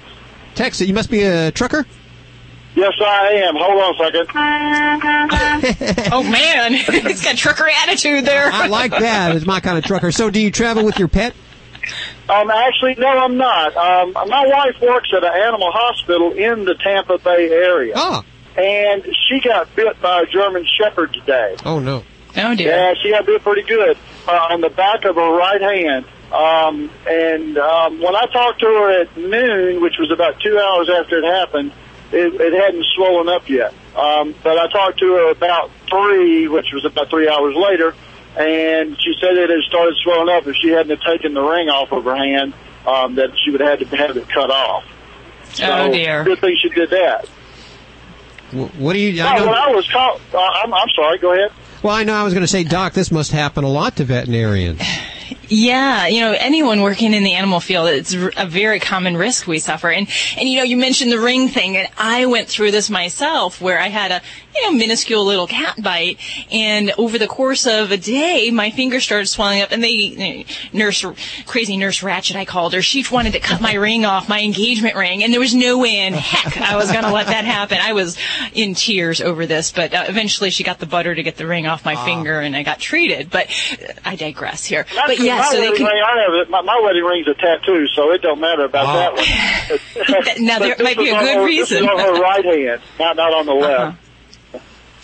Texas. 0.54 0.86
You 0.86 0.94
must 0.94 1.10
be 1.10 1.24
a 1.24 1.50
trucker? 1.50 1.86
Yes, 2.74 2.92
I 3.00 3.44
am. 3.46 3.54
Hold 3.56 3.82
on 3.82 3.94
a 3.94 3.98
second. 3.98 4.28
oh 6.12 6.22
man, 6.22 6.72
he's 7.08 7.22
got 7.24 7.36
trucker 7.36 7.68
attitude 7.82 8.24
there. 8.24 8.50
I 8.52 8.66
like 8.68 8.92
that. 8.92 9.34
It's 9.34 9.46
my 9.46 9.60
kind 9.60 9.78
of 9.78 9.84
trucker. 9.84 10.12
So, 10.12 10.30
do 10.30 10.40
you 10.40 10.50
travel 10.50 10.84
with 10.84 10.98
your 10.98 11.08
pet? 11.08 11.34
Um, 12.28 12.50
actually, 12.50 12.94
no, 12.96 13.08
I'm 13.08 13.36
not. 13.36 13.76
Um, 13.76 14.12
my 14.12 14.46
wife 14.46 14.80
works 14.82 15.10
at 15.16 15.24
an 15.24 15.32
animal 15.32 15.70
hospital 15.72 16.32
in 16.32 16.64
the 16.64 16.74
Tampa 16.74 17.18
Bay 17.18 17.50
area. 17.50 17.94
Oh. 17.96 18.22
And 18.56 19.04
she 19.28 19.40
got 19.40 19.74
bit 19.74 20.00
by 20.00 20.22
a 20.22 20.26
German 20.26 20.66
Shepherd 20.78 21.14
today. 21.14 21.56
Oh 21.64 21.78
no. 21.78 22.04
Oh 22.36 22.54
dear. 22.54 22.68
Yeah, 22.68 22.94
she 23.02 23.10
got 23.10 23.24
bit 23.24 23.42
pretty 23.42 23.62
good 23.62 23.96
uh, 24.26 24.48
on 24.50 24.60
the 24.60 24.68
back 24.68 25.04
of 25.04 25.14
her 25.16 25.36
right 25.36 25.60
hand. 25.60 26.04
Um, 26.32 26.90
and 27.06 27.56
um, 27.56 28.02
when 28.02 28.14
I 28.14 28.26
talked 28.26 28.60
to 28.60 28.66
her 28.66 29.00
at 29.00 29.16
noon, 29.16 29.80
which 29.80 29.94
was 29.98 30.10
about 30.10 30.38
two 30.40 30.58
hours 30.58 30.90
after 30.90 31.18
it 31.18 31.24
happened, 31.24 31.72
it, 32.12 32.40
it 32.40 32.52
hadn't 32.52 32.84
swollen 32.94 33.28
up 33.28 33.48
yet. 33.48 33.72
Um, 33.96 34.34
but 34.42 34.58
I 34.58 34.68
talked 34.68 34.98
to 35.00 35.12
her 35.12 35.30
about 35.30 35.70
three, 35.90 36.48
which 36.48 36.66
was 36.72 36.84
about 36.84 37.10
three 37.10 37.28
hours 37.28 37.54
later, 37.56 37.94
and 38.36 38.96
she 39.00 39.14
said 39.20 39.36
it 39.36 39.50
had 39.50 39.62
started 39.68 39.96
swelling 40.02 40.28
up. 40.28 40.46
If 40.46 40.56
she 40.56 40.68
hadn't 40.68 40.90
have 40.90 41.02
taken 41.02 41.34
the 41.34 41.42
ring 41.42 41.68
off 41.68 41.92
of 41.92 42.04
her 42.04 42.16
hand, 42.16 42.54
um, 42.86 43.16
that 43.16 43.30
she 43.44 43.50
would 43.50 43.60
have 43.60 43.78
had 43.80 43.90
to 43.90 43.96
have 43.96 44.16
it 44.16 44.28
cut 44.28 44.50
off. 44.50 44.84
So, 45.52 45.64
oh 45.66 45.92
dear. 45.92 46.24
Good 46.24 46.40
thing 46.40 46.56
she 46.60 46.68
did 46.68 46.90
that. 46.90 47.26
What 48.52 48.94
do 48.94 48.98
you? 48.98 49.22
I 49.22 49.34
well, 49.34 49.46
when 49.46 49.54
I 49.54 49.70
was 49.72 49.90
called, 49.90 50.20
uh, 50.32 50.38
I'm, 50.38 50.72
I'm 50.72 50.88
sorry. 50.94 51.18
Go 51.18 51.32
ahead. 51.32 51.52
Well, 51.82 51.94
I 51.94 52.04
know 52.04 52.14
I 52.14 52.24
was 52.24 52.32
going 52.32 52.42
to 52.42 52.48
say, 52.48 52.64
Doc, 52.64 52.92
this 52.92 53.10
must 53.10 53.30
happen 53.30 53.64
a 53.64 53.68
lot 53.68 53.96
to 53.96 54.04
veterinarians. 54.04 54.80
Yeah, 55.48 56.06
you 56.06 56.20
know, 56.20 56.32
anyone 56.32 56.82
working 56.82 57.14
in 57.14 57.22
the 57.22 57.34
animal 57.34 57.60
field, 57.60 57.88
it's 57.88 58.12
a 58.14 58.46
very 58.46 58.80
common 58.80 59.16
risk 59.16 59.46
we 59.46 59.58
suffer. 59.58 59.90
And, 59.90 60.06
and 60.36 60.48
you 60.48 60.58
know, 60.58 60.62
you 60.62 60.76
mentioned 60.76 61.10
the 61.10 61.18
ring 61.18 61.48
thing, 61.48 61.76
and 61.76 61.88
I 61.96 62.26
went 62.26 62.48
through 62.48 62.70
this 62.70 62.90
myself 62.90 63.60
where 63.60 63.80
I 63.80 63.88
had 63.88 64.10
a, 64.10 64.20
you 64.54 64.62
know, 64.62 64.72
minuscule 64.72 65.24
little 65.24 65.46
cat 65.46 65.82
bite, 65.82 66.18
and 66.50 66.92
over 66.98 67.18
the 67.18 67.26
course 67.26 67.66
of 67.66 67.90
a 67.90 67.96
day, 67.96 68.50
my 68.50 68.70
finger 68.70 69.00
started 69.00 69.26
swelling 69.26 69.62
up, 69.62 69.72
and 69.72 69.82
they, 69.82 70.44
nurse, 70.72 71.04
crazy 71.46 71.76
nurse 71.76 72.02
Ratchet, 72.02 72.36
I 72.36 72.44
called 72.44 72.74
her, 72.74 72.82
she 72.82 73.04
wanted 73.10 73.32
to 73.32 73.40
cut 73.40 73.60
my 73.60 73.74
ring 73.74 74.04
off, 74.04 74.28
my 74.28 74.42
engagement 74.42 74.96
ring, 74.96 75.24
and 75.24 75.32
there 75.32 75.40
was 75.40 75.54
no 75.54 75.78
way 75.78 76.06
in 76.06 76.12
heck 76.12 76.58
I 76.58 76.76
was 76.76 76.92
going 76.92 77.04
to 77.04 77.12
let 77.12 77.28
that 77.28 77.44
happen. 77.44 77.78
I 77.80 77.94
was 77.94 78.18
in 78.52 78.74
tears 78.74 79.20
over 79.20 79.46
this, 79.46 79.72
but 79.72 79.94
uh, 79.94 80.04
eventually 80.08 80.50
she 80.50 80.62
got 80.62 80.78
the 80.78 80.86
butter 80.86 81.14
to 81.14 81.22
get 81.22 81.36
the 81.36 81.46
ring 81.46 81.66
off 81.66 81.84
my 81.84 81.94
ah. 81.94 82.04
finger, 82.04 82.40
and 82.40 82.54
I 82.54 82.62
got 82.62 82.80
treated. 82.80 83.30
But 83.30 83.48
I 84.04 84.16
digress 84.16 84.64
here. 84.64 84.84
That's 84.94 85.08
but 85.08 85.18
yeah, 85.24 85.37
my 85.38 85.44
so 85.44 85.58
wedding 85.58 85.70
they 85.70 85.76
can. 85.78 85.86
Ring, 85.86 86.02
I 86.04 86.22
have 86.22 86.34
it. 86.34 86.50
My, 86.50 86.62
my 86.62 86.80
wedding 86.82 87.04
ring's 87.04 87.28
a 87.28 87.34
tattoo, 87.34 87.86
so 87.88 88.12
it 88.12 88.22
don't 88.22 88.40
matter 88.40 88.64
about 88.64 88.86
oh. 88.86 89.16
that 89.16 90.36
one. 90.36 90.44
now 90.46 90.58
there 90.58 90.76
might 90.80 90.96
be 90.96 91.10
a 91.10 91.18
good 91.18 91.36
her, 91.36 91.44
reason. 91.44 91.82
This 91.82 91.82
is 91.82 91.88
on 91.88 91.98
her 91.98 92.20
right 92.20 92.44
hand, 92.44 92.82
not 92.98 93.16
not 93.16 93.34
on 93.34 93.46
the 93.46 93.54
left. 93.54 93.80
Uh-huh. 93.80 94.07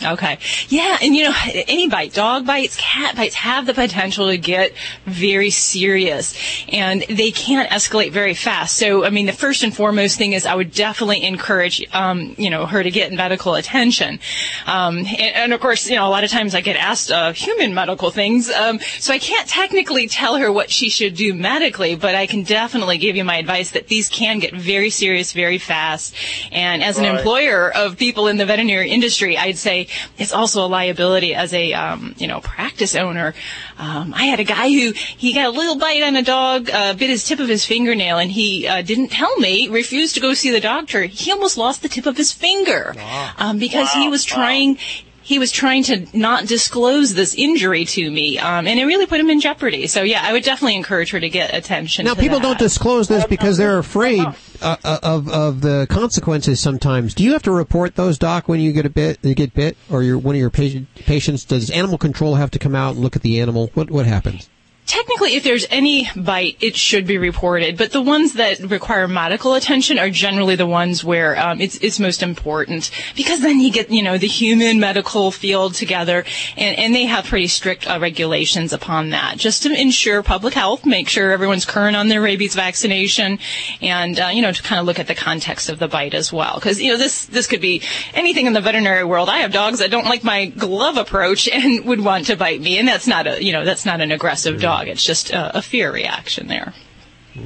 Okay. 0.02 0.38
Yeah, 0.68 0.98
and 1.00 1.14
you 1.14 1.24
know, 1.24 1.34
any 1.46 1.88
bite, 1.88 2.12
dog 2.12 2.46
bites, 2.46 2.76
cat 2.76 3.16
bites 3.16 3.34
have 3.36 3.66
the 3.66 3.74
potential 3.74 4.28
to 4.28 4.36
get 4.36 4.72
very 5.06 5.50
serious 5.50 6.34
and 6.68 7.02
they 7.08 7.30
can't 7.30 7.70
escalate 7.70 8.12
very 8.12 8.34
fast. 8.34 8.76
So, 8.76 9.04
I 9.04 9.10
mean, 9.10 9.26
the 9.26 9.32
first 9.32 9.62
and 9.62 9.74
foremost 9.74 10.18
thing 10.18 10.32
is 10.32 10.46
I 10.46 10.54
would 10.54 10.72
definitely 10.72 11.22
encourage, 11.22 11.84
um, 11.94 12.34
you 12.38 12.50
know, 12.50 12.66
her 12.66 12.82
to 12.82 12.90
get 12.90 13.12
medical 13.12 13.54
attention. 13.54 14.18
Um, 14.66 14.98
and, 14.98 15.20
and, 15.20 15.52
of 15.52 15.60
course, 15.60 15.88
you 15.88 15.96
know, 15.96 16.06
a 16.06 16.10
lot 16.10 16.24
of 16.24 16.30
times 16.30 16.54
I 16.54 16.60
get 16.60 16.76
asked, 16.76 17.10
uh, 17.10 17.32
human 17.32 17.74
medical 17.74 18.10
things. 18.10 18.50
Um, 18.50 18.80
so 18.98 19.12
I 19.12 19.18
can't 19.18 19.48
technically 19.48 20.08
tell 20.08 20.36
her 20.36 20.50
what 20.50 20.70
she 20.70 20.90
should 20.90 21.14
do 21.14 21.34
medically, 21.34 21.94
but 21.96 22.14
I 22.14 22.26
can 22.26 22.42
definitely 22.42 22.98
give 22.98 23.16
you 23.16 23.24
my 23.24 23.36
advice 23.36 23.70
that 23.70 23.88
these 23.88 24.08
can 24.08 24.38
get 24.38 24.54
very 24.54 24.90
serious 24.90 25.32
very 25.32 25.58
fast. 25.58 26.14
And 26.52 26.82
as 26.82 26.98
an 26.98 27.04
employer 27.04 27.72
of 27.74 27.96
people 27.96 28.28
in 28.28 28.36
the 28.36 28.46
veterinary 28.46 28.90
industry, 28.90 29.36
I'd 29.38 29.58
say, 29.58 29.83
it's 30.18 30.32
also 30.32 30.64
a 30.64 30.68
liability 30.68 31.34
as 31.34 31.52
a 31.52 31.72
um, 31.72 32.14
you 32.18 32.26
know 32.26 32.40
practice 32.40 32.94
owner. 32.94 33.34
Um, 33.78 34.14
I 34.14 34.24
had 34.24 34.40
a 34.40 34.44
guy 34.44 34.68
who 34.68 34.92
he 34.92 35.32
got 35.34 35.46
a 35.46 35.50
little 35.50 35.76
bite 35.76 36.02
on 36.02 36.16
a 36.16 36.22
dog, 36.22 36.70
uh, 36.70 36.94
bit 36.94 37.10
his 37.10 37.24
tip 37.24 37.40
of 37.40 37.48
his 37.48 37.64
fingernail, 37.64 38.18
and 38.18 38.30
he 38.30 38.66
uh, 38.66 38.82
didn't 38.82 39.08
tell 39.08 39.36
me. 39.38 39.68
Refused 39.68 40.14
to 40.14 40.20
go 40.20 40.34
see 40.34 40.50
the 40.50 40.60
doctor. 40.60 41.02
He 41.02 41.32
almost 41.32 41.56
lost 41.56 41.82
the 41.82 41.88
tip 41.88 42.06
of 42.06 42.16
his 42.16 42.32
finger 42.32 42.94
um, 43.38 43.58
because 43.58 43.88
wow. 43.94 44.02
he 44.02 44.08
was 44.08 44.24
trying. 44.24 44.74
Wow 44.74 44.80
he 45.24 45.38
was 45.38 45.50
trying 45.50 45.82
to 45.84 46.06
not 46.12 46.46
disclose 46.46 47.14
this 47.14 47.34
injury 47.34 47.86
to 47.86 48.10
me, 48.10 48.38
um, 48.38 48.66
and 48.66 48.78
it 48.78 48.84
really 48.84 49.06
put 49.06 49.18
him 49.18 49.30
in 49.30 49.40
jeopardy. 49.40 49.86
So 49.86 50.02
yeah, 50.02 50.20
I 50.22 50.32
would 50.32 50.44
definitely 50.44 50.76
encourage 50.76 51.10
her 51.12 51.18
to 51.18 51.30
get 51.30 51.54
attention. 51.54 52.04
Now, 52.04 52.14
people 52.14 52.40
that. 52.40 52.46
don't 52.46 52.58
disclose 52.58 53.08
this 53.08 53.24
because 53.24 53.56
they're 53.56 53.78
afraid 53.78 54.22
uh, 54.64 54.76
uh, 54.82 54.98
of 55.02 55.28
of 55.28 55.60
the 55.60 55.86
consequences. 55.88 56.58
Sometimes, 56.58 57.14
do 57.14 57.22
you 57.22 57.32
have 57.32 57.42
to 57.42 57.52
report 57.52 57.94
those, 57.96 58.18
doc, 58.18 58.48
when 58.48 58.60
you 58.60 58.72
get 58.72 58.86
a 58.86 58.90
bit, 58.90 59.18
you 59.22 59.34
get 59.34 59.54
bit, 59.54 59.76
or 59.90 60.02
your 60.02 60.18
one 60.18 60.34
of 60.34 60.40
your 60.40 60.50
patient, 60.50 60.88
patients? 60.94 61.44
Does 61.44 61.70
animal 61.70 61.98
control 61.98 62.36
have 62.36 62.50
to 62.52 62.58
come 62.58 62.74
out 62.74 62.94
and 62.94 63.00
look 63.00 63.16
at 63.16 63.22
the 63.22 63.40
animal? 63.40 63.70
What 63.74 63.90
what 63.90 64.06
happens? 64.06 64.48
Technically, 64.86 65.34
if 65.34 65.44
there's 65.44 65.66
any 65.70 66.08
bite, 66.14 66.56
it 66.60 66.76
should 66.76 67.06
be 67.06 67.18
reported. 67.18 67.76
But 67.76 67.92
the 67.92 68.02
ones 68.02 68.34
that 68.34 68.60
require 68.60 69.08
medical 69.08 69.54
attention 69.54 69.98
are 69.98 70.10
generally 70.10 70.56
the 70.56 70.66
ones 70.66 71.02
where 71.04 71.38
um, 71.38 71.60
it's 71.60 71.76
it's 71.76 71.98
most 71.98 72.22
important 72.22 72.90
because 73.16 73.40
then 73.40 73.60
you 73.60 73.72
get 73.72 73.90
you 73.90 74.02
know 74.02 74.18
the 74.18 74.26
human 74.26 74.80
medical 74.80 75.30
field 75.30 75.74
together, 75.74 76.24
and, 76.56 76.78
and 76.78 76.94
they 76.94 77.06
have 77.06 77.24
pretty 77.26 77.46
strict 77.46 77.88
uh, 77.88 77.98
regulations 78.00 78.72
upon 78.72 79.10
that, 79.10 79.38
just 79.38 79.62
to 79.62 79.72
ensure 79.72 80.22
public 80.22 80.54
health, 80.54 80.84
make 80.84 81.08
sure 81.08 81.30
everyone's 81.30 81.64
current 81.64 81.96
on 81.96 82.08
their 82.08 82.20
rabies 82.20 82.54
vaccination, 82.54 83.38
and 83.80 84.20
uh, 84.20 84.30
you 84.32 84.42
know 84.42 84.52
to 84.52 84.62
kind 84.62 84.80
of 84.80 84.86
look 84.86 84.98
at 84.98 85.06
the 85.06 85.14
context 85.14 85.68
of 85.68 85.78
the 85.78 85.88
bite 85.88 86.14
as 86.14 86.32
well, 86.32 86.54
because 86.56 86.80
you 86.80 86.92
know 86.92 86.98
this 86.98 87.24
this 87.26 87.46
could 87.46 87.60
be 87.60 87.82
anything 88.12 88.46
in 88.46 88.52
the 88.52 88.60
veterinary 88.60 89.04
world. 89.04 89.28
I 89.28 89.38
have 89.38 89.52
dogs 89.52 89.78
that 89.78 89.90
don't 89.90 90.06
like 90.06 90.24
my 90.24 90.46
glove 90.46 90.96
approach 90.96 91.48
and 91.48 91.84
would 91.86 92.00
want 92.00 92.26
to 92.26 92.36
bite 92.36 92.60
me, 92.60 92.78
and 92.78 92.86
that's 92.86 93.06
not 93.06 93.26
a 93.26 93.42
you 93.42 93.52
know 93.52 93.64
that's 93.64 93.86
not 93.86 94.00
an 94.00 94.12
aggressive 94.12 94.60
dog 94.60 94.73
dog. 94.78 94.88
It's 94.88 95.04
just 95.04 95.30
a, 95.30 95.58
a 95.58 95.62
fear 95.62 95.92
reaction 95.92 96.46
there. 96.46 96.72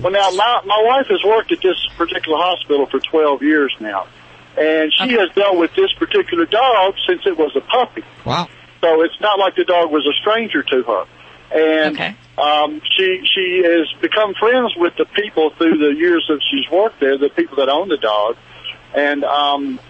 Well, 0.00 0.12
now 0.12 0.30
my 0.30 0.62
my 0.66 0.82
wife 0.84 1.06
has 1.08 1.22
worked 1.24 1.50
at 1.52 1.62
this 1.62 1.76
particular 1.96 2.36
hospital 2.38 2.86
for 2.86 3.00
12 3.00 3.42
years 3.42 3.74
now, 3.80 4.06
and 4.58 4.92
she 4.92 5.04
okay. 5.04 5.12
has 5.14 5.30
dealt 5.34 5.56
with 5.56 5.74
this 5.74 5.92
particular 5.94 6.44
dog 6.44 6.94
since 7.06 7.22
it 7.24 7.38
was 7.38 7.56
a 7.56 7.62
puppy. 7.62 8.04
Wow! 8.24 8.48
So 8.80 9.02
it's 9.02 9.18
not 9.20 9.38
like 9.38 9.56
the 9.56 9.64
dog 9.64 9.90
was 9.90 10.06
a 10.06 10.12
stranger 10.20 10.62
to 10.62 10.82
her, 10.82 11.04
and 11.50 11.96
okay. 11.96 12.16
um, 12.36 12.82
she 12.96 13.22
she 13.34 13.62
has 13.64 13.90
become 14.02 14.34
friends 14.34 14.74
with 14.76 14.94
the 14.96 15.06
people 15.06 15.50
through 15.56 15.78
the 15.78 15.98
years 15.98 16.26
that 16.28 16.40
she's 16.50 16.70
worked 16.70 17.00
there, 17.00 17.16
the 17.16 17.30
people 17.30 17.56
that 17.56 17.70
own 17.70 17.88
the 17.88 17.96
dog, 17.96 18.36
and 18.94 19.24
um, 19.24 19.80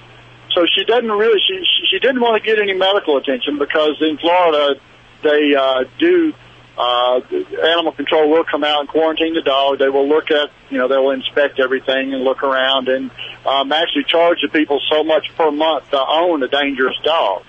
so 0.55 0.65
she 0.77 0.85
doesn't 0.85 1.11
really 1.11 1.41
she 1.41 1.59
she, 1.59 1.87
she 1.91 1.99
didn't 1.99 2.21
want 2.21 2.41
to 2.41 2.47
get 2.47 2.63
any 2.63 2.75
medical 2.75 3.17
attention 3.17 3.59
because 3.59 4.01
in 4.01 4.17
Florida 4.19 4.81
they 5.23 5.57
uh, 5.57 5.85
do 5.99 6.33
uh, 6.79 7.21
animal 7.65 7.93
control 7.93 8.31
will 8.31 8.45
come 8.45 8.63
out 8.63 8.81
and 8.81 8.89
quarantine 8.89 9.35
the 9.35 9.43
dog. 9.43 9.79
They 9.79 9.89
will 9.89 10.09
look 10.09 10.31
at 10.31 10.51
you 10.71 10.79
know 10.79 10.87
they 10.87 10.97
will 10.97 11.11
inspect 11.11 11.59
everything 11.59 12.15
and 12.15 12.23
look 12.23 12.43
around 12.43 12.89
and 12.89 13.11
um, 13.45 13.73
actually 13.73 14.05
charge 14.05 14.39
the 14.43 14.49
people 14.49 14.81
so 14.91 15.03
much 15.03 15.35
per 15.37 15.51
month 15.51 15.91
to 15.91 15.99
own 15.99 16.43
a 16.43 16.49
dangerous 16.49 16.97
dog. 17.03 17.43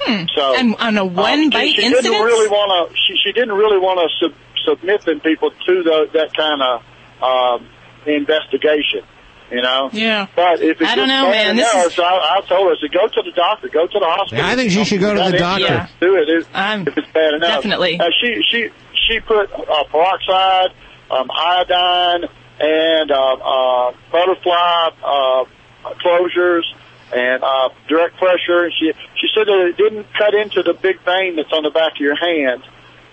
Hmm. 0.00 0.26
So 0.34 0.54
and 0.56 0.76
on 0.76 0.96
a 0.98 1.04
one 1.04 1.44
um, 1.44 1.50
bite 1.50 1.70
she, 1.70 1.80
she 1.80 1.86
incident. 1.86 2.04
didn't 2.04 2.24
really 2.24 2.48
want 2.48 2.90
to. 2.90 2.96
She, 2.96 3.16
she 3.24 3.32
didn't 3.32 3.54
really 3.54 3.78
want 3.78 3.98
to 4.00 4.26
sub, 4.28 4.34
submit 4.64 5.02
them 5.02 5.20
people 5.20 5.50
to 5.50 5.82
the, 5.82 6.08
that 6.14 6.34
kind 6.34 6.62
of 6.62 6.82
um, 7.22 7.68
investigation. 8.06 9.02
You 9.54 9.62
know. 9.62 9.90
Yeah. 9.92 10.26
But 10.34 10.60
if 10.60 10.80
it's 10.80 10.90
I 10.90 10.94
don't 10.96 11.08
know, 11.08 11.30
bad 11.30 11.46
man. 11.46 11.56
This 11.56 11.72
enough, 11.72 11.86
is- 11.86 11.94
so 11.94 12.02
I, 12.02 12.38
I 12.38 12.40
told 12.48 12.66
her, 12.68 12.72
I 12.74 12.76
said, 12.80 12.92
go 12.92 13.06
to 13.08 13.22
the 13.22 13.32
doctor, 13.36 13.68
go 13.68 13.86
to 13.86 13.98
the 13.98 14.04
hospital. 14.06 14.44
Yeah, 14.44 14.50
I 14.50 14.56
think 14.56 14.70
she 14.72 14.84
should 14.84 15.00
go 15.00 15.14
to 15.14 15.30
the 15.30 15.38
doctor. 15.38 15.64
insurance, 15.64 15.90
Do 16.00 16.16
it 16.16 16.28
if, 16.28 16.48
I'm 16.52 16.80
if 16.88 16.98
it's 16.98 17.10
bad 17.12 17.34
enough. 17.34 17.62
definitely. 17.62 18.00
Uh, 18.00 18.04
she 18.20 18.42
she 18.50 18.68
she 19.06 19.20
put 19.20 19.52
uh, 19.52 19.84
peroxide, 19.90 20.70
um, 21.10 21.30
iodine, 21.30 22.24
and 22.60 23.10
uh, 23.10 23.34
uh, 23.34 23.92
butterfly 24.10 24.90
uh, 25.04 25.44
closures 26.04 26.62
and 27.14 27.42
uh, 27.44 27.68
direct 27.88 28.16
pressure. 28.16 28.64
And 28.64 28.72
she 28.78 28.92
she 29.16 29.28
said 29.34 29.46
that 29.46 29.66
it 29.70 29.76
didn't 29.76 30.06
cut 30.18 30.34
into 30.34 30.62
the 30.62 30.74
big 30.74 31.00
vein 31.04 31.36
that's 31.36 31.52
on 31.52 31.62
the 31.62 31.70
back 31.70 31.92
of 31.92 32.00
your 32.00 32.16
hand. 32.16 32.62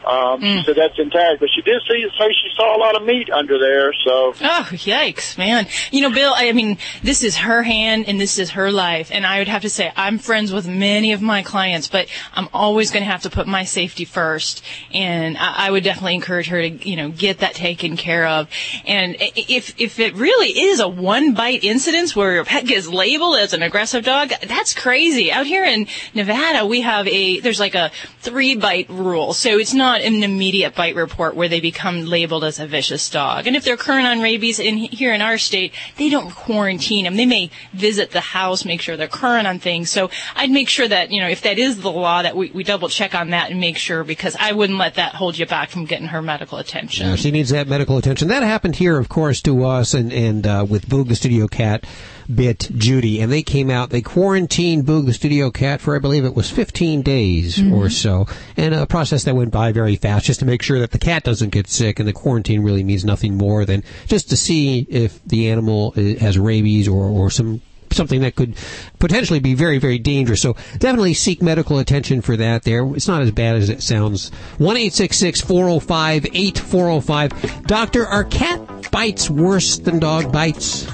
Um, 0.05 0.41
Mm. 0.41 0.59
She 0.59 0.65
said 0.65 0.75
that's 0.77 0.97
intact, 0.97 1.39
but 1.39 1.49
she 1.53 1.61
did 1.61 1.81
see 1.89 2.05
say 2.17 2.27
she 2.29 2.49
saw 2.55 2.75
a 2.75 2.79
lot 2.79 2.95
of 2.95 3.03
meat 3.05 3.29
under 3.29 3.59
there. 3.59 3.93
So 4.05 4.33
Oh, 4.41 4.67
yikes, 4.71 5.37
man. 5.37 5.67
You 5.91 6.01
know, 6.01 6.09
Bill, 6.09 6.33
I 6.35 6.51
mean, 6.53 6.77
this 7.03 7.23
is 7.23 7.37
her 7.37 7.63
hand 7.63 8.05
and 8.07 8.19
this 8.19 8.39
is 8.39 8.51
her 8.51 8.71
life. 8.71 9.09
And 9.11 9.25
I 9.25 9.39
would 9.39 9.47
have 9.47 9.61
to 9.63 9.69
say, 9.69 9.91
I'm 9.95 10.17
friends 10.17 10.51
with 10.51 10.67
many 10.67 11.11
of 11.13 11.21
my 11.21 11.43
clients, 11.43 11.87
but 11.87 12.07
I'm 12.33 12.47
always 12.53 12.91
going 12.91 13.03
to 13.03 13.09
have 13.09 13.23
to 13.23 13.29
put 13.29 13.47
my 13.47 13.63
safety 13.65 14.05
first. 14.05 14.63
And 14.93 15.37
I, 15.37 15.67
I 15.67 15.71
would 15.71 15.83
definitely 15.83 16.15
encourage 16.15 16.47
her 16.47 16.61
to, 16.61 16.69
you 16.89 16.95
know, 16.95 17.09
get 17.09 17.39
that 17.39 17.53
taken 17.53 17.97
care 17.97 18.25
of. 18.25 18.49
And 18.85 19.17
if, 19.19 19.79
if 19.79 19.99
it 19.99 20.15
really 20.15 20.49
is 20.49 20.79
a 20.79 20.87
one 20.87 21.33
bite 21.33 21.63
incident 21.63 22.15
where 22.15 22.33
your 22.33 22.45
pet 22.45 22.65
gets 22.65 22.87
labeled 22.87 23.37
as 23.37 23.53
an 23.53 23.61
aggressive 23.61 24.03
dog, 24.03 24.31
that's 24.47 24.73
crazy. 24.73 25.31
Out 25.31 25.45
here 25.45 25.63
in 25.65 25.87
Nevada, 26.13 26.65
we 26.65 26.81
have 26.81 27.07
a, 27.07 27.39
there's 27.41 27.59
like 27.59 27.75
a 27.75 27.91
three 28.19 28.55
bite 28.55 28.89
rule. 28.89 29.33
So 29.33 29.59
it's 29.59 29.73
not 29.73 29.90
an 29.99 30.23
immediate 30.23 30.73
bite 30.73 30.95
report 30.95 31.35
where 31.35 31.49
they 31.49 31.59
become 31.59 32.05
labeled 32.05 32.45
as 32.45 32.57
a 32.59 32.65
vicious 32.65 33.09
dog. 33.09 33.47
And 33.47 33.55
if 33.57 33.65
they're 33.65 33.75
current 33.75 34.07
on 34.07 34.21
rabies 34.21 34.59
in 34.59 34.77
here 34.77 35.13
in 35.13 35.21
our 35.21 35.37
state, 35.37 35.73
they 35.97 36.09
don't 36.09 36.31
quarantine 36.31 37.03
them. 37.03 37.17
They 37.17 37.25
may 37.25 37.49
visit 37.73 38.11
the 38.11 38.21
house, 38.21 38.63
make 38.63 38.79
sure 38.79 38.95
they're 38.95 39.09
current 39.09 39.47
on 39.47 39.59
things. 39.59 39.89
So 39.89 40.09
I'd 40.35 40.49
make 40.49 40.69
sure 40.69 40.87
that, 40.87 41.11
you 41.11 41.19
know, 41.19 41.27
if 41.27 41.41
that 41.41 41.59
is 41.59 41.81
the 41.81 41.91
law, 41.91 42.21
that 42.21 42.37
we, 42.37 42.51
we 42.51 42.63
double 42.63 42.87
check 42.87 43.13
on 43.13 43.31
that 43.31 43.51
and 43.51 43.59
make 43.59 43.77
sure 43.77 44.03
because 44.03 44.35
I 44.39 44.53
wouldn't 44.53 44.79
let 44.79 44.95
that 44.95 45.15
hold 45.15 45.37
you 45.37 45.45
back 45.45 45.69
from 45.69 45.85
getting 45.85 46.07
her 46.07 46.21
medical 46.21 46.57
attention. 46.57 47.07
Yeah, 47.07 47.15
she 47.15 47.31
needs 47.31 47.49
that 47.49 47.67
medical 47.67 47.97
attention. 47.97 48.29
That 48.29 48.43
happened 48.43 48.77
here, 48.77 48.97
of 48.97 49.09
course, 49.09 49.41
to 49.41 49.65
us 49.65 49.93
and 49.93 50.13
and 50.13 50.47
uh, 50.47 50.65
with 50.67 50.87
Boog 50.87 51.07
the 51.07 51.15
studio 51.15 51.47
cat 51.47 51.85
bit 52.35 52.69
Judy, 52.75 53.19
and 53.21 53.31
they 53.31 53.43
came 53.43 53.69
out. 53.69 53.89
They 53.89 54.01
quarantined 54.01 54.85
Boog 54.85 55.05
the 55.05 55.13
studio 55.13 55.51
cat 55.51 55.81
for 55.81 55.95
I 55.95 55.99
believe 55.99 56.25
it 56.25 56.35
was 56.35 56.49
15 56.49 57.01
days 57.01 57.57
Mm-hmm. 57.57 57.73
or 57.73 57.89
so, 57.89 58.27
and 58.55 58.73
a 58.73 58.85
process 58.85 59.23
that 59.25 59.35
went 59.35 59.51
by 59.51 59.71
very 59.71 59.95
fast, 59.95 60.25
just 60.25 60.39
to 60.39 60.45
make 60.45 60.61
sure 60.61 60.79
that 60.79 60.91
the 60.91 60.99
cat 60.99 61.23
doesn't 61.23 61.49
get 61.49 61.67
sick. 61.67 61.99
And 61.99 62.07
the 62.07 62.13
quarantine 62.13 62.63
really 62.63 62.83
means 62.83 63.03
nothing 63.03 63.35
more 63.35 63.65
than 63.65 63.83
just 64.07 64.29
to 64.29 64.37
see 64.37 64.85
if 64.89 65.23
the 65.25 65.49
animal 65.49 65.93
uh, 65.97 66.01
has 66.19 66.37
rabies 66.37 66.87
or 66.87 67.05
or 67.05 67.29
some 67.29 67.61
something 67.93 68.21
that 68.21 68.35
could 68.35 68.55
potentially 68.99 69.39
be 69.39 69.53
very, 69.53 69.77
very 69.77 69.99
dangerous. 69.99 70.41
So 70.41 70.53
definitely 70.77 71.13
seek 71.13 71.41
medical 71.41 71.79
attention 71.79 72.21
for 72.21 72.37
that 72.37 72.63
there. 72.63 72.85
It's 72.95 73.07
not 73.07 73.21
as 73.21 73.31
bad 73.31 73.57
as 73.57 73.69
it 73.69 73.83
sounds. 73.83 74.29
1 74.57 74.77
405 74.77 76.25
8405. 76.25 77.67
Doctor, 77.67 78.05
are 78.05 78.23
cat 78.23 78.91
bites 78.91 79.29
worse 79.29 79.77
than 79.77 79.99
dog 79.99 80.31
bites? 80.31 80.87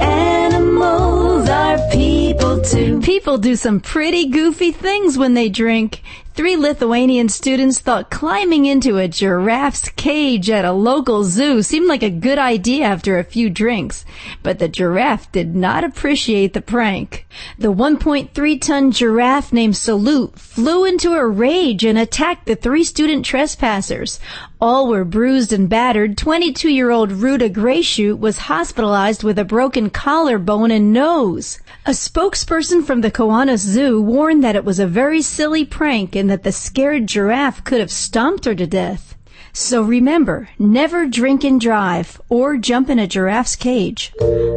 animals 0.00 1.48
are 1.48 1.78
people 1.90 2.60
too. 2.60 3.00
People 3.00 3.17
do 3.36 3.56
some 3.56 3.80
pretty 3.80 4.28
goofy 4.28 4.72
things 4.72 5.18
when 5.18 5.34
they 5.34 5.50
drink. 5.50 6.02
Three 6.38 6.56
Lithuanian 6.56 7.28
students 7.28 7.80
thought 7.80 8.12
climbing 8.12 8.64
into 8.64 8.96
a 8.96 9.08
giraffe's 9.08 9.88
cage 9.88 10.48
at 10.48 10.64
a 10.64 10.70
local 10.70 11.24
zoo 11.24 11.62
seemed 11.62 11.88
like 11.88 12.04
a 12.04 12.10
good 12.10 12.38
idea 12.38 12.84
after 12.84 13.18
a 13.18 13.24
few 13.24 13.50
drinks, 13.50 14.04
but 14.44 14.60
the 14.60 14.68
giraffe 14.68 15.32
did 15.32 15.56
not 15.56 15.82
appreciate 15.82 16.52
the 16.52 16.60
prank. 16.60 17.26
The 17.58 17.72
1.3 17.72 18.60
ton 18.60 18.92
giraffe 18.92 19.52
named 19.52 19.76
Salute 19.76 20.38
flew 20.38 20.84
into 20.84 21.14
a 21.14 21.26
rage 21.26 21.84
and 21.84 21.98
attacked 21.98 22.46
the 22.46 22.54
three 22.54 22.84
student 22.84 23.26
trespassers. 23.26 24.20
All 24.60 24.86
were 24.86 25.04
bruised 25.04 25.52
and 25.52 25.68
battered. 25.68 26.16
22 26.16 26.68
year 26.68 26.90
old 26.90 27.10
Ruda 27.10 27.50
Grayshoot 27.50 28.20
was 28.20 28.38
hospitalized 28.38 29.24
with 29.24 29.40
a 29.40 29.44
broken 29.44 29.90
collarbone 29.90 30.70
and 30.70 30.92
nose. 30.92 31.58
A 31.84 31.90
spokesperson 31.90 32.84
from 32.84 33.00
the 33.00 33.10
Kaunas 33.18 33.66
Zoo 33.66 34.00
warned 34.00 34.44
that 34.44 34.54
it 34.54 34.64
was 34.64 34.78
a 34.78 34.86
very 34.86 35.22
silly 35.22 35.64
prank 35.64 36.14
and 36.14 36.30
that 36.30 36.44
the 36.44 36.52
scared 36.52 37.08
giraffe 37.08 37.64
could 37.64 37.80
have 37.80 37.90
stomped 37.90 38.44
her 38.44 38.54
to 38.54 38.64
death. 38.64 39.16
So 39.52 39.82
remember, 39.82 40.50
never 40.56 41.04
drink 41.04 41.42
and 41.42 41.60
drive 41.60 42.20
or 42.28 42.56
jump 42.58 42.88
in 42.88 43.00
a 43.00 43.08
giraffe's 43.08 43.56
cage. 43.56 44.12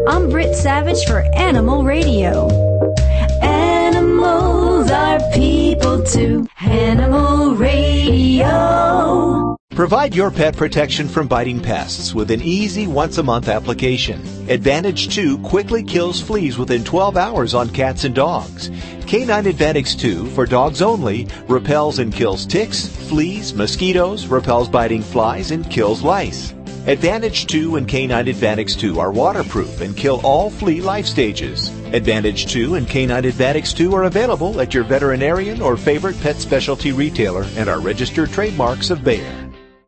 I'm 0.08 0.30
Britt 0.30 0.53
Savage 0.53 1.03
for 1.08 1.25
Animal 1.36 1.84
Radio. 1.84 2.50
Animals 3.41 4.91
are 4.91 5.20
people 5.32 5.61
too. 6.06 6.48
Animal 6.62 7.56
Radio. 7.56 9.58
Provide 9.72 10.13
your 10.13 10.32
pet 10.32 10.58
protection 10.58 11.08
from 11.08 11.28
biting 11.28 11.62
pests 11.62 12.13
with 12.13 12.30
an 12.30 12.42
easy 12.42 12.88
once 12.88 13.18
a 13.18 13.24
month 13.24 13.48
application. 13.48 14.22
Advantage 14.50 15.13
2 15.16 15.38
quickly 15.40 15.82
kills 15.82 16.22
fleas 16.22 16.58
within 16.58 16.84
12 16.84 17.16
hours 17.16 17.54
on 17.54 17.70
cats 17.70 18.04
and 18.04 18.13
dogs. 18.13 18.70
K9 18.70 19.51
Advantix 19.51 19.98
2 19.98 20.28
for 20.28 20.46
dogs 20.46 20.82
only 20.82 21.28
repels 21.48 22.00
and 22.00 22.13
kills 22.13 22.46
ticks, 22.46 22.86
fleas, 22.86 23.54
mosquitoes, 23.54 24.28
repels 24.28 24.70
biting 24.70 25.01
flies, 25.01 25.51
and 25.51 25.70
kills 25.72 26.01
lice. 26.01 26.54
Advantage 26.88 27.46
2 27.46 27.76
and 27.76 27.88
K9 27.88 28.34
Advantix 28.34 28.78
2 28.78 29.00
are 29.00 29.12
waterproof 29.12 29.82
and 29.82 29.96
kill 29.96 30.20
all 30.24 30.50
flea 30.50 30.82
life 30.82 31.06
stages. 31.06 31.70
Advantage 31.94 32.52
2 32.52 32.74
and 32.74 32.88
K9 32.88 33.32
Advantix 33.32 33.76
2 33.78 33.94
are 33.94 34.06
available 34.06 34.60
at 34.60 34.74
your 34.74 34.84
veterinarian 34.84 35.62
or 35.62 35.78
favorite 35.78 36.20
pet 36.22 36.38
specialty 36.38 36.92
retailer 36.92 37.46
and 37.56 37.70
are 37.70 37.80
registered 37.80 38.32
trademarks 38.32 38.90
of 38.90 39.04
Bayer. 39.04 39.41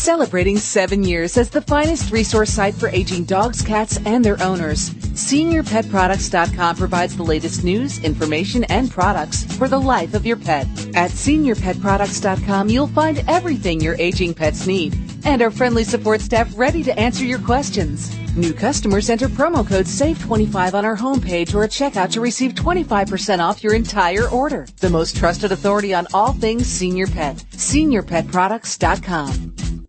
Celebrating 0.00 0.56
seven 0.56 1.04
years 1.04 1.36
as 1.36 1.50
the 1.50 1.60
finest 1.60 2.10
resource 2.10 2.48
site 2.48 2.74
for 2.74 2.88
aging 2.88 3.24
dogs, 3.24 3.60
cats, 3.60 3.98
and 4.06 4.24
their 4.24 4.42
owners, 4.42 4.88
SeniorPetProducts.com 4.88 6.76
provides 6.76 7.18
the 7.18 7.22
latest 7.22 7.64
news, 7.64 8.02
information, 8.02 8.64
and 8.64 8.90
products 8.90 9.44
for 9.58 9.68
the 9.68 9.78
life 9.78 10.14
of 10.14 10.24
your 10.24 10.38
pet. 10.38 10.66
At 10.96 11.10
SeniorPetProducts.com, 11.10 12.70
you'll 12.70 12.86
find 12.86 13.22
everything 13.28 13.78
your 13.78 13.94
aging 13.96 14.32
pets 14.32 14.66
need, 14.66 14.98
and 15.26 15.42
our 15.42 15.50
friendly 15.50 15.84
support 15.84 16.22
staff 16.22 16.50
ready 16.56 16.82
to 16.82 16.98
answer 16.98 17.26
your 17.26 17.40
questions. 17.40 18.16
New 18.34 18.54
customers 18.54 19.10
enter 19.10 19.28
promo 19.28 19.68
code 19.68 19.84
SAVE25 19.84 20.72
on 20.72 20.86
our 20.86 20.96
homepage 20.96 21.54
or 21.54 21.64
at 21.64 21.72
checkout 21.72 22.10
to 22.12 22.22
receive 22.22 22.54
25% 22.54 23.40
off 23.40 23.62
your 23.62 23.74
entire 23.74 24.30
order. 24.30 24.66
The 24.78 24.88
most 24.88 25.14
trusted 25.14 25.52
authority 25.52 25.92
on 25.92 26.06
all 26.14 26.32
things 26.32 26.68
senior 26.68 27.06
pet. 27.06 27.44
SeniorPetProducts.com. 27.52 29.80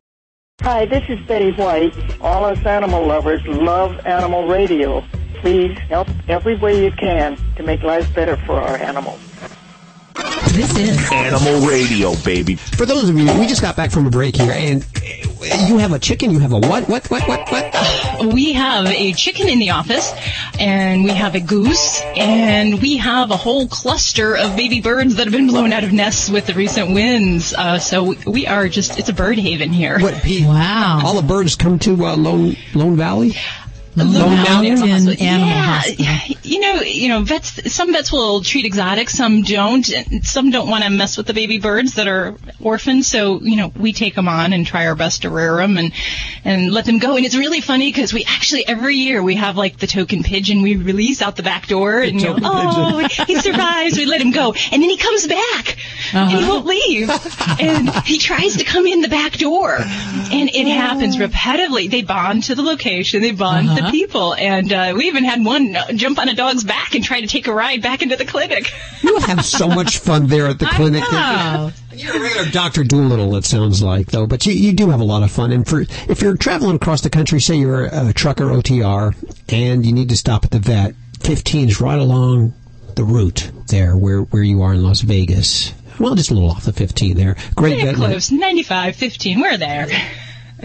Hi, 0.64 0.86
this 0.86 1.04
is 1.10 1.20
Betty 1.26 1.54
White. 1.54 1.92
All 2.22 2.46
us 2.46 2.64
animal 2.68 3.04
lovers 3.04 3.44
love 3.48 4.06
animal 4.06 4.48
radio. 4.48 5.04
Please 5.40 5.76
help 5.90 6.08
every 6.28 6.56
way 6.56 6.84
you 6.86 6.92
can 6.92 7.36
to 7.56 7.64
make 7.64 7.82
life 7.82 8.14
better 8.14 8.38
for 8.46 8.62
our 8.62 8.78
animals. 8.78 9.31
This 10.54 10.78
is 10.78 11.12
Animal 11.12 11.68
Radio, 11.68 12.14
baby. 12.24 12.56
For 12.56 12.86
those 12.86 13.10
of 13.10 13.18
you, 13.18 13.26
we 13.40 13.48
just 13.48 13.62
got 13.62 13.76
back 13.76 13.90
from 13.90 14.06
a 14.06 14.10
break 14.10 14.36
here, 14.36 14.52
and 14.52 14.86
you 15.68 15.78
have 15.78 15.94
a 15.94 16.00
chicken. 16.00 16.30
You 16.32 16.40
have 16.40 16.52
a 16.52 16.60
what? 16.60 16.88
What? 16.88 17.10
What? 17.10 17.28
What? 17.28 17.50
What? 17.50 18.34
We 18.34 18.54
have 18.54 18.86
a 18.86 19.14
chicken 19.14 19.48
in 19.48 19.60
the 19.60 19.72
office, 19.72 20.14
and 20.60 21.04
we 21.04 21.12
have 21.12 21.34
a 21.36 21.40
goose, 21.40 22.02
and 22.16 22.82
we 22.82 22.98
have 22.98 23.32
a 23.32 23.38
whole 23.38 23.68
cluster 23.68 24.36
of 24.38 24.56
baby 24.56 24.82
birds 24.82 25.16
that 25.16 25.24
have 25.26 25.32
been 25.34 25.48
blown 25.48 25.74
out 25.74 25.84
of 25.84 25.92
nests 25.92 26.30
with 26.30 26.46
the 26.46 26.54
recent 26.54 26.94
winds. 26.94 27.54
Uh, 27.54 27.80
so 27.80 28.14
we 28.28 28.46
are 28.46 28.68
just—it's 28.68 29.10
a 29.10 29.14
bird 29.14 29.40
haven 29.40 29.72
here. 29.72 30.00
What? 30.00 30.22
Pete? 30.22 30.46
Wow! 30.46 31.02
All 31.04 31.20
the 31.20 31.28
birds 31.28 31.56
come 31.56 31.80
to 31.80 32.06
uh, 32.06 32.16
Lone 32.16 32.56
Lone 32.76 32.96
Valley. 32.98 33.36
Lone 33.96 34.36
Mountain 34.44 34.84
Animal 34.84 35.14
yeah, 35.98 36.20
you 36.44 36.60
know, 36.60 36.82
you 36.82 37.10
know, 37.10 37.24
vets. 37.24 37.74
Some 37.74 37.92
vets 37.92 38.12
will 38.12 38.42
treat 38.42 38.66
exotics, 38.66 39.14
some 39.14 39.42
don't. 39.42 39.86
Some 40.24 40.50
don't 40.50 40.70
want 40.70 40.84
to 40.84 40.90
mess 40.90 41.18
with 41.18 41.28
the 41.28 41.34
baby 41.34 41.60
birds 41.60 41.96
that 41.96 42.08
are 42.08 42.36
orphaned. 42.62 43.06
So, 43.06 43.42
you 43.42 43.58
know, 43.58 43.68
we 43.76 43.94
take 43.94 44.16
them 44.16 44.28
on 44.28 44.54
and 44.54 44.66
try 44.66 44.88
our 44.88 44.96
best 44.96 45.24
to 45.24 45.30
rear 45.30 45.58
them 45.58 45.78
and 45.78 45.92
and 46.46 46.72
let 46.72 46.86
them 46.86 47.00
go. 47.00 47.16
And 47.18 47.26
it's 47.26 47.36
really 47.36 47.62
funny 47.62 47.92
because 47.92 48.14
we 48.14 48.24
actually 48.26 48.68
every 48.68 48.96
year 48.96 49.22
we 49.22 49.36
have 49.36 49.58
like 49.58 49.78
the 49.78 49.88
token 49.88 50.24
pigeon 50.24 50.62
we 50.62 50.76
release 50.78 51.22
out 51.22 51.36
the 51.36 51.44
back 51.44 51.68
door, 51.68 52.00
and 52.00 52.22
you 52.22 52.28
know, 52.28 52.40
oh, 52.44 53.08
he 53.28 53.36
survives. 53.40 53.98
We 53.98 54.06
let 54.06 54.22
him 54.22 54.32
go, 54.32 54.54
and 54.72 54.82
then 54.82 54.90
he 54.90 54.98
comes 54.98 55.28
back, 55.28 55.78
and 56.14 56.30
he 56.30 56.48
won't 56.48 56.66
leave, 56.66 57.10
and 57.60 57.90
he 58.06 58.18
tries 58.18 58.58
to 58.58 58.64
come 58.64 58.86
in 58.88 59.02
the 59.02 59.10
back 59.10 59.34
door, 59.34 59.76
and 59.78 60.50
it 60.50 60.68
happens 60.68 61.18
repetitively. 61.18 61.90
They 61.90 62.04
bond 62.04 62.44
to 62.44 62.56
the 62.56 62.64
location. 62.64 63.22
They 63.22 63.32
bond 63.32 63.81
to 63.82 63.92
the 63.92 63.92
people, 63.92 64.34
and 64.36 64.72
uh, 64.72 64.94
we 64.96 65.06
even 65.08 65.24
had 65.24 65.44
one 65.44 65.76
uh, 65.76 65.92
jump 65.94 66.20
on 66.20 66.30
a 66.30 66.36
dog's 66.36 66.64
back 66.64 66.96
and 66.96 67.04
try 67.04 67.22
to 67.22 67.28
take 67.28 67.48
a 67.48 67.54
ride 67.54 67.82
back 67.82 68.02
into 68.02 68.16
the 68.16 68.26
clinic. 68.26 68.72
You 69.04 69.18
have 69.20 69.44
so 69.46 69.68
much 69.68 69.98
fun 70.00 70.28
there 70.28 70.48
at 70.48 70.60
the 70.60 70.66
clinic. 70.74 71.04
know. 71.12 71.72
You're 71.94 72.16
a 72.16 72.20
regular 72.20 72.50
Doctor 72.52 72.84
Doolittle. 72.84 73.36
It 73.36 73.46
sounds 73.46 73.84
like 73.84 74.08
though, 74.08 74.26
but 74.26 74.46
you, 74.46 74.54
you 74.54 74.74
do 74.74 74.90
have 74.90 75.02
a 75.02 75.04
lot 75.04 75.24
of 75.24 75.32
fun. 75.32 75.52
And 75.52 75.68
for 75.68 75.82
if 75.82 76.22
you're 76.22 76.38
traveling 76.38 76.76
across 76.78 77.02
the 77.02 77.10
country, 77.10 77.40
say 77.42 77.56
you're 77.56 77.86
a 77.86 78.14
trucker 78.14 78.46
OTR, 78.46 79.14
and 79.52 79.86
you 79.86 79.92
need 79.92 80.10
to 80.10 80.18
stop 80.18 80.46
at 80.46 80.52
the 80.52 80.60
vet, 80.60 80.96
15 81.22 81.70
is 81.70 81.82
right 81.82 82.00
along 82.00 82.54
the 82.96 83.04
route 83.04 83.52
there 83.68 83.96
where 83.98 84.22
where 84.22 84.44
you 84.44 84.62
are 84.62 84.74
in 84.74 84.84
Las 84.84 85.02
Vegas. 85.02 85.74
Well, 86.00 86.16
just 86.16 86.32
a 86.32 86.34
little 86.34 86.50
off 86.50 86.64
the 86.66 86.74
15 86.74 87.16
there. 87.16 87.36
Great 87.56 87.80
Pretty 87.80 87.84
vet. 87.84 87.96
close, 87.96 88.32
95, 88.32 88.96
15. 88.96 89.40
We're 89.40 89.58
there. 89.58 89.88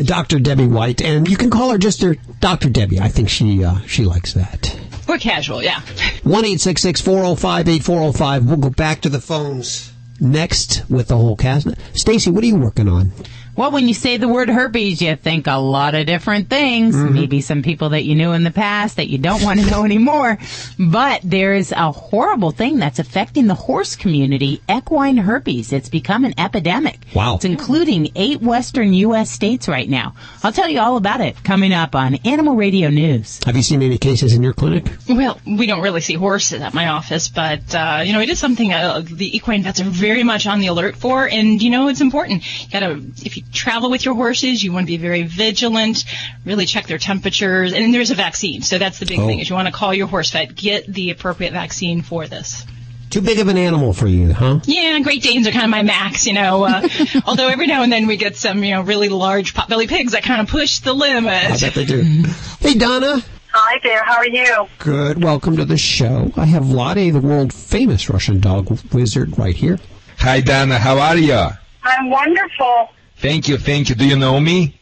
Dr. 0.03 0.39
Debbie 0.39 0.67
White, 0.67 1.01
and 1.03 1.29
you 1.29 1.37
can 1.37 1.51
call 1.51 1.71
her 1.71 1.79
just 1.79 2.03
her 2.03 2.17
Dr. 2.41 2.69
Debbie. 2.71 3.01
I 3.01 3.09
think 3.09 3.29
she 3.29 3.65
uh, 3.65 3.81
she 3.87 4.05
likes 4.05 4.35
that. 4.35 4.79
We're 5.09 5.19
casual, 5.19 5.63
yeah. 5.63 5.81
One 6.25 6.45
eight 6.45 6.61
six 6.61 6.83
six 6.83 7.01
four 7.01 7.21
zero 7.21 7.35
five 7.35 7.69
eight 7.69 7.85
four 7.85 8.01
zero 8.01 8.13
five. 8.13 8.45
We'll 8.45 8.57
go 8.57 8.71
back 8.71 9.03
to 9.03 9.09
the 9.09 9.21
phones 9.21 9.93
next 10.21 10.85
with 10.89 11.09
the 11.09 11.17
whole 11.17 11.37
cast. 11.37 11.69
Stacy, 11.95 12.31
what 12.31 12.43
are 12.43 12.47
you 12.47 12.57
working 12.57 12.89
on? 12.89 13.13
Well, 13.57 13.71
when 13.71 13.89
you 13.89 13.95
say 13.95 14.19
the 14.19 14.29
word 14.29 14.49
herpes, 14.51 15.01
you 15.01 15.17
think 15.17 15.47
a 15.47 15.55
lot 15.57 15.95
of 15.95 16.07
different 16.07 16.51
things. 16.51 16.95
Mhm. 16.95 17.13
Maybe 17.13 17.41
some 17.41 17.63
people 17.63 17.91
that 17.91 18.05
you 18.05 18.15
knew 18.15 18.33
in 18.33 18.45
the 18.45 18.51
past 18.51 18.97
that 18.97 19.09
you 19.09 19.17
don't 19.19 19.43
want 19.43 19.61
to 19.61 19.67
know 19.71 19.85
anymore. 19.85 20.39
But 20.79 21.21
there 21.25 21.55
is 21.55 21.73
a 21.73 21.91
horrible 21.91 22.51
thing 22.51 22.79
that's 22.79 22.99
affecting 22.99 23.47
the 23.47 23.55
horse 23.55 23.97
community, 23.97 24.61
equine 24.71 25.17
herpes. 25.17 25.73
It's 25.73 25.89
become 25.89 26.25
an 26.25 26.35
epidemic. 26.39 26.99
Wow. 27.15 27.37
It's 27.37 27.45
including 27.47 28.11
eight 28.15 28.43
western 28.43 28.93
U.S. 28.93 29.31
states 29.31 29.69
right 29.69 29.89
now. 29.89 30.15
I'll 30.45 30.53
tell 30.53 30.69
you 30.69 30.81
all 30.81 30.97
about 30.99 31.21
it 31.23 31.43
coming 31.43 31.73
up 31.73 31.95
on 31.95 32.17
Animal 32.27 32.57
Radio 32.57 32.91
News. 32.91 33.41
Have 33.47 33.57
you 33.57 33.63
seen 33.63 33.83
any 33.83 33.97
cases 33.99 34.35
in 34.35 34.43
your 34.43 34.53
clinic? 34.53 34.87
Well, 35.09 35.41
we 35.47 35.67
don't 35.67 35.81
really 35.81 36.01
see 36.03 36.15
horses 36.15 36.61
at 36.61 36.75
my 36.75 36.89
office, 36.89 37.29
but 37.29 37.75
uh, 37.75 38.03
you 38.05 38.13
know, 38.13 38.21
it 38.21 38.29
is 38.29 38.39
something 38.39 38.73
uh, 38.73 39.03
the 39.05 39.35
equine 39.37 39.63
vets 39.63 39.81
are 39.81 39.85
very 39.85 40.25
much 40.25 40.47
on 40.47 40.61
the 40.61 40.67
alert 40.67 40.97
for, 40.97 41.27
and 41.27 41.63
you 41.63 41.71
know, 41.71 41.89
it's 41.89 42.01
important. 42.03 42.45
You 42.65 42.71
gotta, 42.71 43.01
if 43.25 43.37
you 43.37 43.43
travel 43.53 43.91
with 43.91 44.05
your 44.05 44.15
horses, 44.15 44.63
you 44.63 44.73
want 44.73 44.85
to 44.87 44.93
be 44.93 44.97
very 44.97 45.23
vigilant, 45.23 46.05
really 46.45 46.67
check 46.67 46.87
their 46.87 46.99
temperatures, 46.99 47.73
and 47.73 47.93
there's 47.95 48.11
a 48.11 48.15
vaccine. 48.15 48.63
So 48.63 48.79
that's 48.79 48.99
the 48.99 49.07
big 49.07 49.19
Oh. 49.19 49.27
thing: 49.27 49.41
is 49.41 49.49
you 49.49 49.55
want 49.57 49.67
to 49.69 49.73
call 49.73 49.95
your 49.95 50.07
horse 50.07 50.31
vet, 50.31 50.55
get 50.55 50.87
the 50.93 51.11
appropriate 51.11 51.53
vaccine 51.53 52.03
for 52.03 52.27
this. 52.27 52.65
Too 53.09 53.21
big 53.21 53.39
of 53.39 53.47
an 53.49 53.57
animal 53.57 53.93
for 53.93 54.09
you, 54.09 54.33
huh? 54.33 54.59
Yeah, 54.65 54.99
Great 54.99 55.23
Danes 55.23 55.47
are 55.47 55.53
kind 55.53 55.65
of 55.65 55.71
my 55.71 55.83
max, 55.83 56.27
you 56.27 56.33
know. 56.33 56.65
Uh, 56.65 56.89
although 57.25 57.49
every 57.49 57.67
now 57.69 57.83
and 57.83 57.93
then 57.93 58.07
we 58.09 58.17
get 58.17 58.37
some, 58.37 58.63
you 58.65 58.73
know, 58.75 58.83
really 58.83 59.09
large 59.09 59.55
potbelly 59.55 59.89
pigs 59.89 60.13
that 60.13 60.25
kind 60.25 60.41
of 60.41 60.49
push 60.49 60.81
the 60.81 60.93
limit. 60.93 61.33
I 61.33 61.57
bet 61.57 61.75
they 61.75 61.85
do. 61.85 62.25
Hey, 62.61 62.75
Donna. 62.75 63.23
Hi 63.53 63.79
there, 63.83 64.03
how 64.05 64.17
are 64.17 64.27
you? 64.27 64.67
Good. 64.81 65.23
Welcome 65.23 65.57
to 65.57 65.65
the 65.65 65.79
show. 65.79 66.31
I 66.37 66.45
have 66.47 66.65
Vladi, 66.65 67.11
the 67.13 67.21
world 67.21 67.53
famous 67.55 68.11
Russian 68.11 68.41
dog 68.41 68.69
wizard, 68.93 69.39
right 69.39 69.55
here. 69.55 69.79
Hi, 70.19 70.41
Donna. 70.41 70.79
How 70.79 70.99
are 70.99 71.17
you? 71.17 71.47
I'm 71.85 72.11
wonderful. 72.11 72.91
Thank 73.27 73.49
you. 73.49 73.59
Thank 73.59 73.89
you. 73.89 73.97
Do 73.97 74.07
you 74.07 74.17
know 74.17 74.39
me? 74.39 74.79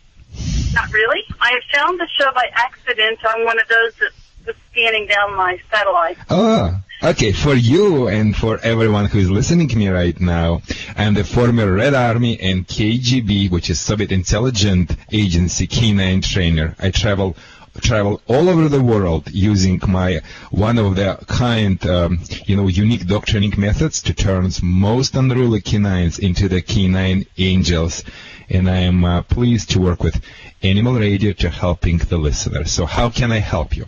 Not 0.75 0.93
really. 0.93 1.23
I 1.41 1.59
found 1.73 1.99
the 1.99 2.07
show 2.19 2.31
by 2.35 2.47
accident 2.53 3.25
on 3.25 3.43
one 3.47 3.59
of 3.59 3.67
those 3.69 3.95
that 4.01 4.11
was 4.47 4.57
scanning 4.71 5.07
down 5.07 5.35
my 5.35 5.59
satellite. 5.71 6.19
Oh, 6.29 6.79
okay. 7.03 7.33
For 7.33 7.55
you 7.55 8.09
and 8.09 8.37
for 8.37 8.59
everyone 8.59 9.07
who 9.07 9.19
is 9.19 9.31
listening 9.31 9.69
to 9.69 9.79
me 9.79 9.89
right 9.89 10.21
now, 10.21 10.61
I'm 10.95 11.15
the 11.15 11.25
former 11.25 11.73
Red 11.73 11.95
Army 11.95 12.39
and 12.39 12.69
KGB, 12.69 13.51
which 13.51 13.71
is 13.71 13.81
Soviet 13.81 14.13
intelligence 14.13 14.95
agency 15.11 15.67
canine 15.67 16.21
trainer. 16.21 16.77
I 16.79 16.91
travel 16.91 17.37
travel 17.81 18.21
all 18.29 18.49
over 18.49 18.69
the 18.69 18.83
world 18.83 19.29
using 19.33 19.81
my 19.89 20.21
one 20.51 20.79
of 20.79 20.97
the 20.97 21.19
kind 21.27 21.85
um, 21.87 22.21
you 22.47 22.57
know 22.57 22.69
unique 22.69 23.07
dog 23.07 23.27
training 23.27 23.55
methods 23.57 24.03
to 24.03 24.15
turn 24.15 24.49
most 24.63 25.17
unruly 25.17 25.61
canines 25.61 26.19
into 26.19 26.49
the 26.49 26.63
canine 26.63 27.27
angels 27.39 28.05
and 28.51 28.69
i 28.69 28.77
am 28.79 29.05
uh, 29.05 29.23
pleased 29.23 29.71
to 29.71 29.81
work 29.81 30.03
with 30.03 30.23
animal 30.63 30.95
radio 30.95 31.33
to 31.33 31.49
helping 31.49 31.99
the 31.99 32.19
listener 32.19 32.65
so 32.65 32.87
how 32.87 33.09
can 33.11 33.33
i 33.33 33.39
help 33.39 33.77
you 33.77 33.87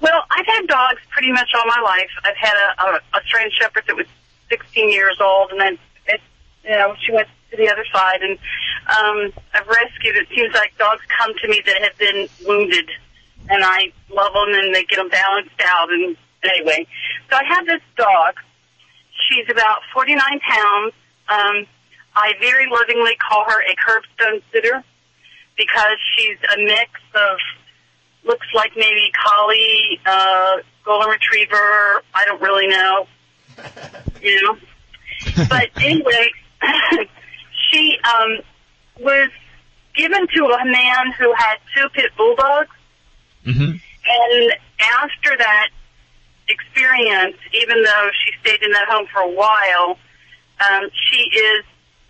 Well, 0.00 0.22
I've 0.36 0.46
had 0.46 0.66
dogs 0.66 1.00
pretty 1.10 1.32
much 1.32 1.48
all 1.56 1.64
my 1.66 1.80
life. 1.82 2.10
I've 2.24 2.36
had 2.36 2.56
a, 2.64 2.82
a 2.84 3.00
Australian 3.16 3.50
Shepherd 3.58 3.84
that 3.86 3.96
was 3.96 4.06
16 4.50 4.90
years 4.90 5.16
old, 5.20 5.50
and 5.52 5.60
then 5.60 5.78
it, 6.06 6.20
you 6.64 6.70
know 6.70 6.94
she 7.00 7.12
went 7.12 7.28
to 7.50 7.56
the 7.56 7.68
other 7.72 7.86
side, 7.90 8.20
and 8.20 8.36
um, 8.96 9.32
I've 9.54 9.66
rescued. 9.66 10.16
It 10.16 10.28
seems 10.34 10.52
like 10.52 10.76
dogs 10.76 11.00
come 11.08 11.32
to 11.40 11.48
me 11.48 11.62
that 11.64 11.80
have 11.82 11.96
been 11.98 12.28
wounded, 12.46 12.88
and 13.48 13.64
I 13.64 13.92
love 14.10 14.32
them, 14.34 14.52
and 14.60 14.74
they 14.74 14.84
get 14.84 14.96
them 14.96 15.08
balanced 15.08 15.60
out. 15.64 15.88
And 15.90 16.16
anyway, 16.42 16.86
so 17.30 17.36
I 17.36 17.44
have 17.54 17.64
this 17.64 17.80
dog. 17.96 18.34
She's 19.28 19.48
about 19.48 19.78
49 19.94 20.20
pounds. 20.40 20.92
Um, 21.28 21.66
I 22.14 22.34
very 22.40 22.66
lovingly 22.70 23.16
call 23.16 23.44
her 23.46 23.60
a 23.60 23.74
curbstone 23.76 24.42
sitter 24.52 24.82
because 25.56 25.98
she's 26.16 26.36
a 26.52 26.62
mix 26.62 26.90
of 27.14 27.38
looks 28.24 28.46
like 28.54 28.72
maybe 28.76 29.12
collie, 29.12 30.00
uh, 30.06 30.56
golden 30.84 31.10
retriever. 31.10 32.02
I 32.14 32.24
don't 32.26 32.40
really 32.40 32.68
know, 32.68 33.06
you 34.22 34.42
know. 34.42 34.56
But 35.48 35.70
anyway, 35.82 36.30
she 37.70 37.96
um, 38.04 38.38
was 39.00 39.30
given 39.94 40.26
to 40.36 40.44
a 40.44 40.64
man 40.64 41.12
who 41.18 41.32
had 41.36 41.56
two 41.76 41.88
pit 41.90 42.10
bulldogs, 42.16 42.68
Mm-hmm. 43.46 43.72
and 43.72 44.52
after 44.80 45.36
that 45.36 45.68
experience, 46.48 47.36
even 47.52 47.82
though 47.82 48.08
she 48.24 48.32
stayed 48.40 48.62
in 48.62 48.72
that 48.72 48.88
home 48.88 49.06
for 49.12 49.20
a 49.20 49.30
while, 49.30 49.98
um, 50.60 50.88
she 51.10 51.18
is 51.18 51.64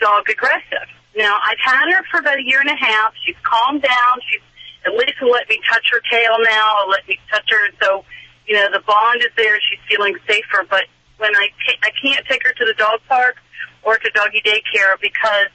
dog 0.05 0.29
aggressive. 0.29 0.89
Now, 1.17 1.33
I've 1.41 1.63
had 1.65 1.89
her 1.89 2.05
for 2.11 2.21
about 2.21 2.37
a 2.37 2.45
year 2.45 2.61
and 2.61 2.69
a 2.69 2.77
half. 2.77 3.15
She's 3.25 3.37
calmed 3.43 3.81
down. 3.81 4.15
She's 4.29 4.45
at 4.85 4.93
least 4.93 5.17
let 5.25 5.49
me 5.49 5.59
touch 5.73 5.89
her 5.93 6.01
tail 6.13 6.37
now. 6.45 6.85
Or 6.85 6.91
let 6.93 7.09
me 7.09 7.19
touch 7.33 7.49
her. 7.49 7.73
So, 7.81 8.05
you 8.47 8.55
know, 8.55 8.69
the 8.71 8.85
bond 8.85 9.25
is 9.25 9.33
there. 9.37 9.57
She's 9.65 9.81
feeling 9.89 10.15
safer. 10.29 10.69
But 10.69 10.85
when 11.17 11.35
I 11.35 11.49
I 11.83 11.91
can't 12.05 12.27
take 12.29 12.45
her 12.45 12.53
to 12.53 12.65
the 12.67 12.75
dog 12.77 13.01
park 13.09 13.37
or 13.83 13.97
to 13.97 14.11
doggy 14.11 14.43
daycare 14.45 15.01
because 15.01 15.49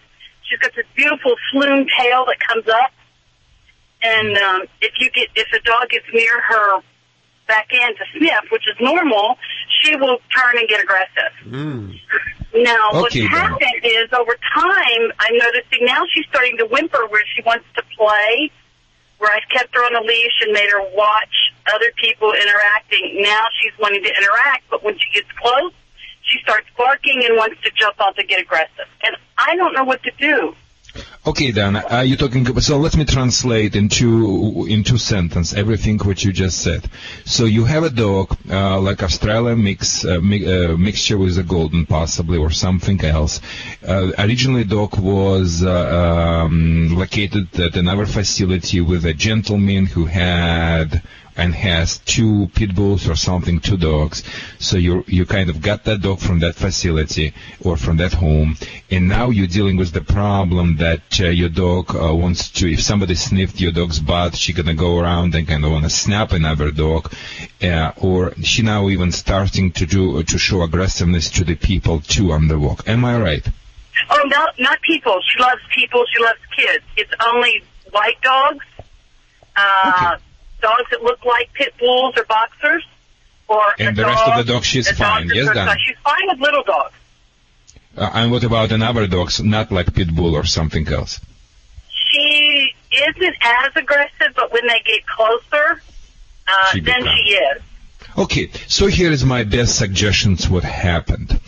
she's 0.50 0.58
got 0.60 0.72
this 0.76 0.86
beautiful 0.96 1.36
flume 1.52 1.86
tail 2.00 2.26
that 2.26 2.40
comes 2.40 2.68
up. 2.68 2.92
And 4.02 4.38
um, 4.38 4.62
if 4.82 4.94
you 5.00 5.12
get 5.12 5.28
if 5.36 5.48
a 5.54 5.62
dog 5.62 5.90
gets 5.90 6.06
near 6.14 6.42
her 6.42 6.82
back 7.48 7.68
end 7.74 7.96
to 7.98 8.06
sniff, 8.18 8.50
which 8.52 8.64
is 8.70 8.78
normal, 8.80 9.36
she 9.82 9.96
will 9.96 10.20
turn 10.34 10.58
and 10.58 10.68
get 10.70 10.82
aggressive. 10.82 11.34
Now, 12.54 12.90
what's 12.92 13.14
then. 13.14 13.28
happened 13.28 13.82
is 13.84 14.12
over 14.12 14.36
time, 14.54 15.12
I'm 15.20 15.38
noticing 15.38 15.86
now 15.86 16.04
she's 16.14 16.26
starting 16.30 16.58
to 16.58 16.66
whimper 16.66 17.06
where 17.08 17.24
she 17.36 17.44
wants 17.44 17.66
to 17.76 17.84
play, 17.96 18.52
where 19.20 19.32
I've 19.32 19.48
kept 19.50 19.76
her 19.76 19.82
on 19.82 19.96
a 19.96 20.02
leash 20.02 20.42
and 20.42 20.54
made 20.54 20.70
her 20.72 20.82
watch 20.96 21.54
other 21.74 21.92
people 21.98 22.34
interacting. 22.34 23.22
Now 23.22 23.46
she's 23.62 23.78
wanting 23.80 24.04
to 24.04 24.10
interact, 24.10 24.64
but 24.70 24.84
when 24.84 24.98
she 24.98 25.12
gets 25.14 25.32
close, 25.34 25.74
she 26.24 26.40
starts 26.42 26.68
barking 26.78 27.24
and 27.26 27.38
wants 27.38 27.62
to 27.64 27.72
jump 27.76 28.00
off 28.00 28.18
and 28.18 28.28
get 28.28 28.42
aggressive. 28.42 28.88
And 29.04 29.16
I 29.38 29.56
don't 29.56 29.74
know 29.74 29.84
what 29.84 30.02
to 30.04 30.12
do. 30.18 30.56
Okay, 31.28 31.52
then 31.52 31.76
uh, 31.76 32.00
you're 32.00 32.16
talking. 32.16 32.46
So 32.62 32.78
let 32.78 32.96
me 32.96 33.04
translate 33.04 33.76
into 33.76 34.66
into 34.68 34.98
sentence 34.98 35.54
everything 35.54 36.00
what 36.00 36.24
you 36.24 36.32
just 36.32 36.62
said. 36.62 36.90
So 37.26 37.44
you 37.44 37.66
have 37.66 37.84
a 37.84 37.90
dog, 37.90 38.38
uh, 38.50 38.80
like 38.80 39.04
Australian 39.04 39.62
mix 39.62 40.06
uh, 40.06 40.22
mi- 40.22 40.46
uh, 40.48 40.78
mixture 40.78 41.18
with 41.18 41.38
a 41.38 41.44
golden, 41.44 41.86
possibly, 41.86 42.38
or 42.38 42.52
something 42.52 43.04
else. 43.04 43.42
Uh, 43.86 44.12
originally, 44.18 44.64
dog 44.64 44.98
was 44.98 45.62
uh, 45.62 46.46
um, 46.46 46.96
located 46.96 47.48
at 47.60 47.76
another 47.76 48.06
facility 48.06 48.80
with 48.80 49.04
a 49.06 49.14
gentleman 49.14 49.88
who 49.88 50.06
had 50.06 51.02
and 51.40 51.56
has 51.56 51.98
two 52.00 52.48
pit 52.54 52.76
bulls 52.76 53.08
or 53.08 53.16
something, 53.16 53.60
two 53.60 53.78
dogs. 53.78 54.24
So 54.60 54.78
you 54.78 55.04
you 55.08 55.26
kind 55.26 55.50
of 55.50 55.62
got 55.62 55.86
that 55.86 56.02
dog 56.02 56.20
from 56.20 56.40
that 56.40 56.56
facility 56.56 57.34
or 57.62 57.78
from 57.78 57.98
that 57.98 58.14
home, 58.14 58.58
and 58.92 59.08
now 59.08 59.30
you're 59.30 59.48
dealing 59.48 59.78
with 59.78 59.92
the 59.92 60.02
problem 60.02 60.78
that 60.78 61.20
uh, 61.20 61.28
your 61.28 61.50
dog 61.50 61.96
uh, 61.96 62.14
wants 62.14 62.50
to. 62.58 62.72
If 62.72 62.82
somebody 62.82 63.16
sniffed 63.16 63.60
your 63.60 63.72
dog's 63.72 64.00
butt, 64.00 64.36
she 64.36 64.54
gonna 64.54 64.76
go 64.76 65.00
around 65.00 65.36
and 65.36 65.48
kind 65.48 65.64
of 65.66 65.72
wanna 65.72 65.90
snap 65.90 66.32
another 66.32 66.72
dog, 66.72 67.14
uh, 67.64 67.92
or 67.98 68.34
she 68.44 68.62
now 68.62 68.90
even 68.90 69.12
starting 69.12 69.72
to 69.74 69.86
do 69.86 70.22
to 70.24 70.38
show 70.38 70.62
aggressiveness 70.62 71.30
to 71.32 71.44
the 71.44 71.56
people 71.56 72.02
too 72.02 72.32
on 72.32 72.48
the 72.48 72.60
walk. 72.60 72.88
Am 72.88 73.06
I 73.06 73.20
right? 73.20 73.48
Oh, 74.10 74.24
no, 74.28 74.48
not 74.60 74.82
people. 74.82 75.20
She 75.28 75.40
loves 75.42 75.62
people. 75.76 76.04
She 76.14 76.24
loves 76.24 76.40
kids. 76.56 76.84
It's 76.98 77.12
only 77.28 77.64
white 77.92 78.22
dogs, 78.22 78.66
uh, 79.56 80.18
dogs 80.62 80.90
that 80.92 81.04
look 81.04 81.24
like 81.26 81.52
pit 81.54 81.74
bulls 81.80 82.16
or 82.18 82.26
boxers, 82.26 82.86
or 83.48 83.62
And 83.80 83.96
the 83.96 84.06
rest 84.06 84.28
of 84.28 84.46
the 84.46 84.54
dogs, 84.54 84.66
she's 84.66 84.90
fine. 84.92 85.30
Yes, 85.34 85.54
Dan. 85.54 85.76
She's 85.86 85.98
fine 86.04 86.28
with 86.28 86.40
little 86.40 86.64
dogs. 86.64 86.94
Uh, 87.98 88.10
and 88.14 88.32
what 88.32 88.44
about 88.44 88.72
another 88.72 89.08
dogs, 89.08 89.42
not 89.42 89.72
like 89.72 89.94
pit 89.94 90.16
bull 90.16 90.36
or 90.36 90.46
something 90.46 90.88
else? 90.88 91.20
She 91.90 92.74
isn't 92.92 93.36
as 93.42 93.72
aggressive, 93.76 94.34
but 94.36 94.52
when 94.54 94.66
they 94.68 94.82
get 94.86 95.06
closer, 95.06 95.82
uh, 96.48 96.72
She 96.72 96.82
then 96.82 97.04
she 97.04 97.32
is. 97.32 97.62
Okay, 98.18 98.50
so 98.68 98.88
here 98.88 99.12
is 99.12 99.24
my 99.24 99.44
best 99.44 99.78
suggestions 99.78 100.50
what 100.50 100.64
happened. 100.64 101.40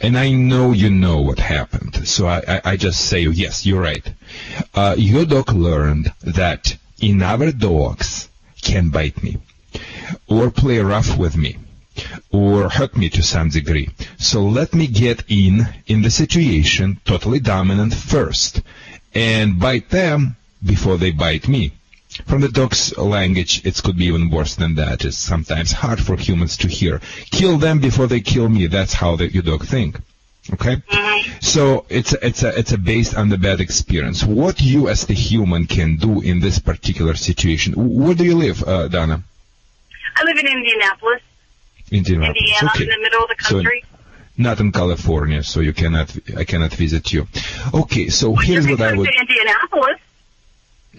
And 0.00 0.18
I 0.18 0.32
know 0.32 0.72
you 0.72 0.90
know 0.90 1.20
what 1.20 1.38
happened. 1.38 2.06
So 2.08 2.26
I, 2.26 2.42
I, 2.46 2.60
I 2.72 2.76
just 2.76 3.06
say, 3.06 3.20
yes, 3.20 3.64
you're 3.64 3.80
right. 3.80 4.06
Uh, 4.74 4.94
your 4.98 5.24
dog 5.24 5.52
learned 5.52 6.12
that 6.22 6.76
in 7.00 7.22
other 7.22 7.52
dogs 7.52 8.28
can 8.62 8.90
bite 8.90 9.22
me 9.22 9.38
or 10.26 10.50
play 10.50 10.78
rough 10.78 11.16
with 11.16 11.36
me 11.36 11.56
or 12.30 12.68
hurt 12.68 12.96
me 12.96 13.08
to 13.10 13.22
some 13.22 13.48
degree. 13.48 13.90
So 14.18 14.42
let 14.42 14.74
me 14.74 14.86
get 14.86 15.24
in 15.28 15.66
in 15.86 16.02
the 16.02 16.10
situation 16.10 17.00
totally 17.04 17.40
dominant 17.40 17.94
first 17.94 18.62
and 19.14 19.58
bite 19.58 19.90
them 19.90 20.36
before 20.64 20.96
they 20.96 21.10
bite 21.10 21.48
me. 21.48 21.72
From 22.26 22.40
the 22.40 22.48
dog's 22.48 22.96
language, 22.96 23.64
it 23.64 23.80
could 23.82 23.96
be 23.96 24.06
even 24.06 24.30
worse 24.30 24.54
than 24.56 24.74
that. 24.76 25.04
It's 25.04 25.18
sometimes 25.18 25.72
hard 25.72 26.00
for 26.00 26.16
humans 26.16 26.56
to 26.58 26.68
hear. 26.68 27.00
Kill 27.30 27.58
them 27.58 27.80
before 27.80 28.06
they 28.06 28.20
kill 28.20 28.48
me. 28.48 28.66
That's 28.66 28.94
how 28.94 29.16
the, 29.16 29.32
your 29.32 29.42
dog 29.42 29.66
think. 29.66 30.00
Okay? 30.54 30.76
So 31.40 31.84
it's 31.88 32.12
a, 32.12 32.26
it's 32.26 32.42
a, 32.42 32.58
it's 32.58 32.72
a 32.72 32.78
based 32.78 33.14
on 33.16 33.28
the 33.28 33.38
bad 33.38 33.60
experience. 33.60 34.24
What 34.24 34.60
you 34.60 34.88
as 34.88 35.06
the 35.06 35.14
human 35.14 35.66
can 35.66 35.96
do 35.96 36.20
in 36.20 36.40
this 36.40 36.58
particular 36.58 37.14
situation. 37.14 37.74
Where 37.76 38.14
do 38.14 38.24
you 38.24 38.36
live, 38.36 38.62
uh, 38.66 38.88
Donna? 38.88 39.22
I 40.16 40.24
live 40.24 40.38
in 40.38 40.46
Indianapolis, 40.46 41.22
Indianapolis. 41.90 42.38
Indiana, 42.42 42.70
Okay. 42.74 42.84
in 42.84 42.90
the 42.90 42.98
middle 43.00 43.22
of 43.22 43.28
the 43.28 43.44
So- 43.44 43.54
country. 43.56 43.84
Not 44.40 44.60
in 44.60 44.70
California, 44.70 45.42
so 45.42 45.58
you 45.58 45.72
cannot, 45.72 46.16
I 46.36 46.44
cannot 46.44 46.72
visit 46.72 47.12
you. 47.12 47.26
Okay, 47.74 48.08
so 48.08 48.36
here's 48.36 48.68
what 48.68 48.80
I 48.80 48.92
would, 48.94 49.08
to 49.08 49.20
Indianapolis. 49.20 49.98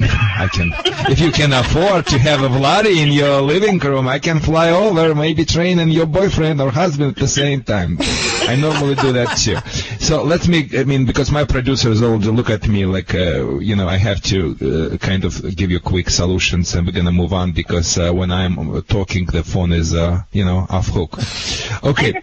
I 0.02 0.48
can, 0.52 0.72
if 1.12 1.20
you 1.20 1.32
can 1.32 1.52
afford 1.52 2.08
to 2.08 2.20
have 2.20 2.42
a 2.42 2.48
Vladi 2.48 2.98
in 2.98 3.12
your 3.12 3.42
living 3.42 3.80
room, 3.80 4.08
I 4.08 4.20
can 4.20 4.40
fly 4.40 4.70
over, 4.70 5.14
maybe 5.14 5.46
train 5.46 5.80
in 5.80 5.90
your 5.90 6.06
boyfriend 6.06 6.62
or 6.62 6.72
husband 6.72 7.12
at 7.12 7.18
the 7.18 7.28
same 7.28 7.64
time. 7.64 7.98
I 8.00 8.56
normally 8.56 8.96
do 8.96 9.12
that 9.14 9.38
too. 9.38 9.58
So 10.00 10.24
let 10.24 10.48
me, 10.48 10.70
I 10.78 10.86
mean, 10.86 11.06
because 11.06 11.32
my 11.32 11.44
producers 11.44 12.02
all 12.02 12.18
look 12.18 12.50
at 12.50 12.68
me 12.68 12.86
like, 12.86 13.14
uh, 13.14 13.60
you 13.60 13.76
know, 13.76 13.88
I 13.88 13.98
have 13.98 14.22
to 14.24 14.94
uh, 14.94 14.98
kind 14.98 15.26
of 15.26 15.56
give 15.56 15.72
you 15.72 15.80
quick 15.80 16.10
solutions 16.10 16.74
and 16.74 16.86
we're 16.88 16.94
gonna 16.94 17.12
move 17.12 17.34
on 17.34 17.52
because 17.52 17.98
uh, 17.98 18.12
when 18.12 18.32
I'm 18.32 18.82
talking, 18.84 19.26
the 19.26 19.44
phone 19.44 19.74
is, 19.74 19.94
uh, 19.94 20.22
you 20.32 20.46
know, 20.46 20.66
off 20.70 20.88
hook. 20.88 21.18
Okay. 21.84 22.22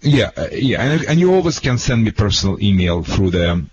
Yeah, 0.00 0.30
uh, 0.36 0.46
yeah, 0.52 0.80
and, 0.80 1.04
and 1.06 1.18
you 1.18 1.34
always 1.34 1.58
can 1.58 1.76
send 1.76 2.04
me 2.04 2.12
personal 2.12 2.62
email 2.62 3.02
through 3.02 3.32
the 3.32 3.66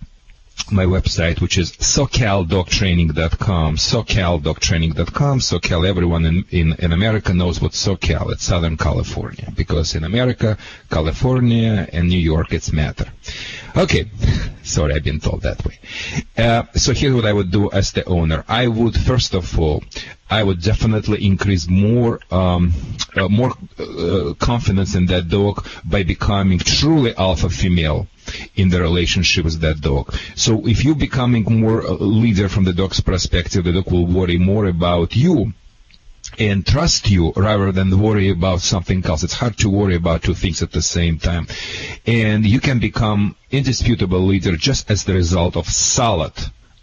my 0.72 0.86
website, 0.86 1.41
which 1.41 1.58
is 1.58 1.72
socaldogtraining.com, 1.74 3.78
socaldogtraining.com. 3.78 5.39
Socal, 5.39 5.88
everyone 5.88 6.26
in, 6.26 6.46
in, 6.50 6.74
in 6.80 6.91
America 6.91 7.34
knows 7.34 7.62
what 7.62 7.74
Socal, 7.74 8.32
it's 8.32 8.44
Southern 8.44 8.78
California, 8.78 9.52
because 9.56 9.96
in 9.96 10.04
America, 10.04 10.58
California 10.89 11.88
and 11.91 12.10
New 12.10 12.18
York, 12.18 12.52
it's 12.54 12.72
matter. 12.72 13.06
Okay, 13.77 14.05
sorry, 14.63 14.93
I've 14.93 15.03
been 15.03 15.19
told 15.19 15.41
that 15.41 15.65
way. 15.65 15.79
Uh, 16.38 16.63
so 16.75 16.93
here's 16.93 17.13
what 17.13 17.25
I 17.25 17.33
would 17.33 17.51
do 17.51 17.69
as 17.71 17.91
the 17.91 18.05
owner. 18.05 18.45
I 18.47 18.67
would, 18.67 18.95
first 18.95 19.33
of 19.33 19.59
all, 19.59 19.83
I 20.29 20.43
would 20.43 20.61
definitely 20.61 21.25
increase 21.25 21.67
more, 21.67 22.21
um, 22.31 22.73
uh, 23.17 23.27
more 23.27 23.51
uh, 23.77 24.33
confidence 24.39 24.95
in 24.95 25.07
that 25.07 25.27
dog 25.27 25.67
by 25.83 26.03
becoming 26.03 26.59
truly 26.59 27.15
alpha 27.17 27.49
female 27.49 28.07
in 28.55 28.69
the 28.69 28.81
relationship 28.81 29.43
with 29.43 29.59
that 29.59 29.81
dog. 29.81 30.13
So 30.35 30.65
if 30.65 30.85
you're 30.85 30.95
becoming 30.95 31.43
more 31.43 31.81
a 31.81 31.93
leader 31.93 32.47
from 32.47 32.63
the 32.63 32.73
dog's 32.73 33.01
perspective, 33.01 33.65
the 33.65 33.73
dog 33.73 33.91
will 33.91 34.07
worry 34.07 34.38
more 34.38 34.65
about 34.67 35.15
you 35.15 35.53
and 36.38 36.65
trust 36.65 37.09
you 37.09 37.31
rather 37.35 37.71
than 37.71 37.99
worry 37.99 38.29
about 38.29 38.61
something 38.61 39.05
else. 39.05 39.23
It's 39.23 39.33
hard 39.33 39.57
to 39.59 39.69
worry 39.69 39.95
about 39.95 40.23
two 40.23 40.33
things 40.33 40.61
at 40.61 40.71
the 40.71 40.81
same 40.81 41.19
time. 41.19 41.47
And 42.05 42.45
you 42.45 42.59
can 42.59 42.79
become 42.79 43.35
indisputable 43.51 44.19
leader 44.19 44.55
just 44.55 44.91
as 44.91 45.03
the 45.03 45.13
result 45.13 45.55
of 45.55 45.67
solid 45.67 46.33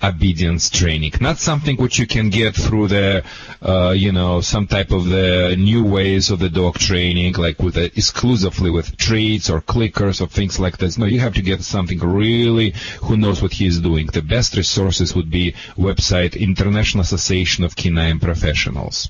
obedience 0.03 0.69
training, 0.69 1.13
not 1.21 1.39
something 1.39 1.77
which 1.77 1.99
you 1.99 2.07
can 2.07 2.29
get 2.29 2.57
through 2.57 2.89
the, 2.89 3.25
uh, 3.63 3.91
you 3.91 4.11
know, 4.11 4.41
some 4.41 4.67
type 4.67 4.91
of 4.91 5.05
the 5.05 5.55
new 5.57 5.85
ways 5.85 6.31
of 6.31 6.41
the 6.41 6.49
dog 6.49 6.75
training, 6.79 7.35
like 7.35 7.61
with 7.61 7.77
a, 7.77 7.85
exclusively 7.85 8.71
with 8.71 8.97
treats 8.97 9.49
or 9.49 9.61
clickers 9.61 10.21
or 10.21 10.27
things 10.27 10.59
like 10.59 10.77
this. 10.79 10.99
No, 10.99 11.07
you 11.07 11.21
have 11.21 11.35
to 11.35 11.43
get 11.43 11.63
something 11.63 12.01
really 12.01 12.75
who 13.03 13.17
knows 13.17 13.41
what 13.41 13.53
he 13.53 13.67
is 13.67 13.81
doing. 13.81 14.07
The 14.07 14.23
best 14.23 14.57
resources 14.57 15.15
would 15.15 15.31
be 15.31 15.53
website 15.77 16.39
International 16.39 17.03
Association 17.03 17.65
of 17.65 17.77
Canine 17.77 18.19
Professionals. 18.19 19.09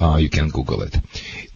Uh, 0.00 0.16
you 0.16 0.28
can 0.28 0.50
Google 0.50 0.82
it. 0.82 0.96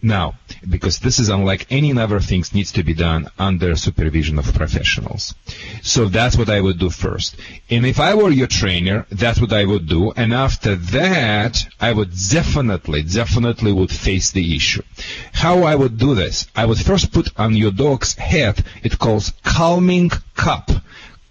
Now, 0.01 0.35
because 0.67 0.99
this 0.99 1.19
is 1.19 1.29
unlike 1.29 1.67
any 1.69 1.97
other 1.97 2.19
things 2.19 2.53
needs 2.53 2.71
to 2.73 2.83
be 2.83 2.93
done 2.93 3.27
under 3.37 3.75
supervision 3.75 4.39
of 4.39 4.53
professionals. 4.53 5.35
So 5.81 6.05
that's 6.05 6.37
what 6.37 6.49
I 6.49 6.61
would 6.61 6.79
do 6.79 6.89
first. 6.89 7.35
And 7.69 7.85
if 7.85 7.99
I 7.99 8.15
were 8.15 8.29
your 8.29 8.47
trainer, 8.47 9.05
that's 9.11 9.41
what 9.41 9.51
I 9.51 9.65
would 9.65 9.87
do. 9.87 10.11
And 10.11 10.33
after 10.33 10.75
that, 10.75 11.57
I 11.79 11.91
would 11.91 12.11
definitely, 12.29 13.03
definitely 13.03 13.73
would 13.73 13.91
face 13.91 14.31
the 14.31 14.55
issue. 14.55 14.83
How 15.33 15.63
I 15.63 15.75
would 15.75 15.97
do 15.97 16.15
this? 16.15 16.47
I 16.55 16.65
would 16.65 16.79
first 16.79 17.11
put 17.11 17.29
on 17.37 17.55
your 17.55 17.71
dog's 17.71 18.15
head, 18.15 18.63
it 18.83 18.99
calls 18.99 19.33
calming 19.43 20.11
cup. 20.35 20.71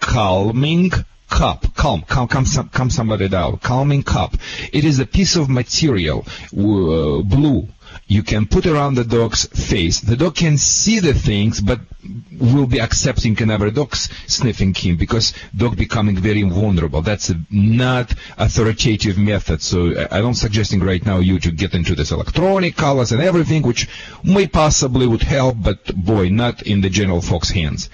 Calming 0.00 0.92
cup. 1.28 1.74
Calm, 1.74 2.02
calm, 2.02 2.28
calm, 2.28 2.46
some, 2.46 2.68
calm 2.68 2.90
somebody 2.90 3.28
down. 3.28 3.58
Calming 3.58 4.02
cup. 4.02 4.34
It 4.72 4.84
is 4.84 4.98
a 4.98 5.06
piece 5.06 5.36
of 5.36 5.48
material, 5.48 6.26
uh, 6.52 7.22
blue. 7.22 7.68
You 8.06 8.22
can 8.22 8.46
put 8.46 8.66
around 8.66 8.94
the 8.94 9.04
dog's 9.04 9.46
face. 9.46 10.00
The 10.00 10.16
dog 10.16 10.34
can 10.34 10.56
see 10.56 10.98
the 11.00 11.14
things, 11.14 11.60
but 11.60 11.80
will 12.40 12.66
be 12.66 12.80
accepting 12.80 13.40
another 13.42 13.70
dog's 13.70 14.08
sniffing 14.26 14.74
him 14.74 14.96
because 14.96 15.32
dog 15.56 15.76
becoming 15.76 16.16
very 16.16 16.42
vulnerable. 16.42 17.02
That's 17.02 17.32
not 17.50 18.14
authoritative 18.36 19.18
method. 19.18 19.62
So 19.62 19.92
uh, 19.92 20.08
I 20.10 20.20
don't 20.20 20.34
suggesting 20.34 20.80
right 20.80 21.04
now 21.04 21.18
you 21.18 21.38
to 21.40 21.50
get 21.50 21.74
into 21.74 21.94
this 21.94 22.10
electronic 22.10 22.76
colors 22.76 23.12
and 23.12 23.22
everything, 23.22 23.62
which 23.62 23.88
may 24.24 24.46
possibly 24.46 25.06
would 25.06 25.22
help, 25.22 25.56
but 25.62 25.94
boy, 25.94 26.28
not 26.28 26.62
in 26.62 26.80
the 26.80 26.90
general 26.90 27.20
folks' 27.20 27.50
hands. 27.50 27.90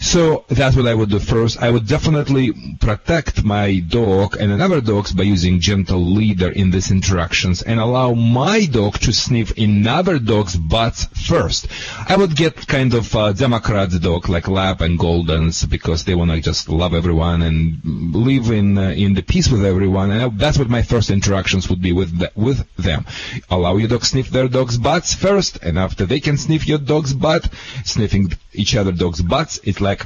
So 0.00 0.44
that's 0.48 0.76
what 0.76 0.86
I 0.86 0.94
would 0.94 1.10
do 1.10 1.18
first. 1.18 1.58
I 1.62 1.70
would 1.70 1.86
definitely 1.86 2.52
protect 2.80 3.44
my 3.44 3.80
dog 3.80 4.36
and 4.38 4.52
another 4.52 4.80
dogs 4.80 5.12
by 5.12 5.22
using 5.22 5.60
gentle 5.60 6.00
leader 6.00 6.50
in 6.50 6.70
these 6.70 6.90
interactions 6.90 7.62
and 7.62 7.80
allow 7.80 8.12
my 8.12 8.66
dog 8.66 8.98
to 9.00 9.12
sniff 9.12 9.56
another 9.56 10.18
dog's 10.18 10.56
butts 10.56 11.04
first. 11.28 11.68
I 12.08 12.16
would 12.16 12.36
get 12.36 12.66
kind 12.66 12.94
of 12.94 13.14
a 13.14 13.32
Democrats 13.56 13.98
dog 14.00 14.28
like 14.28 14.48
Lab 14.48 14.82
and 14.82 14.98
Goldens 14.98 15.66
because 15.66 16.04
they 16.04 16.14
want 16.14 16.30
to 16.30 16.42
just 16.42 16.68
love 16.68 16.92
everyone 16.92 17.40
and 17.40 17.80
live 18.14 18.50
in 18.50 18.76
uh, 18.76 18.90
in 18.90 19.14
the 19.14 19.22
peace 19.22 19.48
with 19.50 19.64
everyone. 19.64 20.10
And 20.10 20.38
that's 20.38 20.58
what 20.58 20.68
my 20.68 20.82
first 20.82 21.08
interactions 21.08 21.70
would 21.70 21.80
be 21.80 21.92
with 21.92 22.18
the, 22.18 22.30
with 22.34 22.66
them. 22.76 23.06
Allow 23.48 23.78
your 23.78 23.88
dog 23.88 24.04
sniff 24.04 24.28
their 24.28 24.48
dog's 24.48 24.76
butts 24.76 25.14
first, 25.14 25.56
and 25.62 25.78
after 25.78 26.04
they 26.04 26.20
can 26.20 26.36
sniff 26.36 26.68
your 26.68 26.76
dog's 26.76 27.14
butt, 27.14 27.48
sniffing 27.84 28.30
each 28.52 28.76
other 28.76 28.92
dog's 28.92 29.22
butts, 29.22 29.58
it's 29.64 29.80
like 29.80 30.02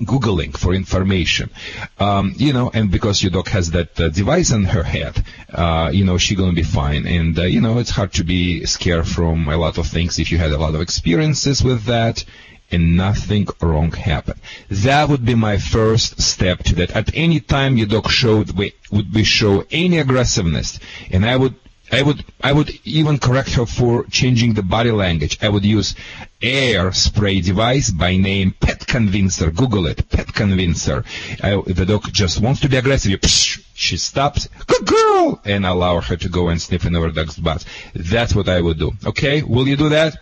Googling 0.00 0.56
for 0.56 0.72
information, 0.72 1.50
um, 1.98 2.34
you 2.36 2.52
know, 2.52 2.70
and 2.72 2.90
because 2.90 3.22
your 3.22 3.32
dog 3.32 3.48
has 3.48 3.70
that 3.72 3.98
uh, 3.98 4.08
device 4.10 4.52
on 4.52 4.64
her 4.64 4.82
head, 4.82 5.24
uh, 5.52 5.90
you 5.92 6.04
know, 6.04 6.18
she's 6.18 6.38
gonna 6.38 6.52
be 6.52 6.62
fine. 6.62 7.06
And, 7.06 7.38
uh, 7.38 7.42
you 7.42 7.60
know, 7.60 7.78
it's 7.78 7.90
hard 7.90 8.12
to 8.14 8.24
be 8.24 8.64
scared 8.66 9.08
from 9.08 9.48
a 9.48 9.56
lot 9.56 9.78
of 9.78 9.86
things 9.86 10.18
if 10.18 10.30
you 10.30 10.38
had 10.38 10.52
a 10.52 10.58
lot 10.58 10.74
of 10.74 10.80
experiences 10.80 11.64
with 11.64 11.84
that 11.84 12.24
and 12.70 12.96
nothing 12.96 13.46
wrong 13.60 13.92
happened. 13.92 14.40
That 14.68 15.08
would 15.08 15.24
be 15.24 15.34
my 15.34 15.58
first 15.58 16.20
step 16.20 16.62
to 16.64 16.74
that. 16.76 16.92
At 16.92 17.14
any 17.14 17.40
time 17.40 17.76
your 17.76 17.86
dog 17.86 18.10
showed, 18.10 18.52
would 18.56 19.12
be 19.12 19.24
show 19.24 19.64
any 19.70 19.98
aggressiveness, 19.98 20.78
and 21.10 21.24
I 21.26 21.36
would 21.36 21.54
I 21.92 22.02
would 22.02 22.24
I 22.40 22.52
would 22.52 22.70
even 22.84 23.18
correct 23.18 23.52
her 23.54 23.66
for 23.66 24.04
changing 24.04 24.54
the 24.54 24.62
body 24.62 24.92
language. 24.92 25.38
I 25.42 25.48
would 25.48 25.64
use 25.64 25.96
air 26.40 26.92
spray 26.92 27.40
device 27.40 27.90
by 27.90 28.16
name 28.16 28.54
Pet 28.60 28.86
Convincer. 28.86 29.50
Google 29.50 29.86
it, 29.88 30.08
Pet 30.08 30.32
Convincer. 30.32 31.04
I, 31.42 31.60
the 31.66 31.86
dog 31.86 32.12
just 32.12 32.40
wants 32.40 32.60
to 32.60 32.68
be 32.68 32.76
aggressive. 32.76 33.10
You, 33.10 33.18
psh, 33.18 33.64
she 33.74 33.96
stops, 33.96 34.48
good 34.66 34.86
girl, 34.86 35.40
and 35.44 35.66
allow 35.66 36.00
her 36.00 36.16
to 36.16 36.28
go 36.28 36.48
and 36.48 36.62
sniff 36.62 36.86
in 36.86 36.92
dog's 36.92 37.36
butt. 37.36 37.64
That's 37.94 38.34
what 38.34 38.48
I 38.48 38.60
would 38.60 38.78
do. 38.78 38.92
Okay, 39.06 39.42
will 39.42 39.66
you 39.66 39.76
do 39.76 39.88
that? 39.88 40.16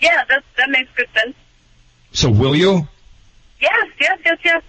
Yeah, 0.00 0.22
that 0.28 0.42
that 0.58 0.70
makes 0.70 0.90
good 0.96 1.08
sense. 1.14 1.34
So 2.12 2.30
will 2.30 2.54
you? 2.56 2.88
Yes, 3.60 3.88
yes, 4.00 4.18
yes, 4.24 4.38
yes. 4.44 4.62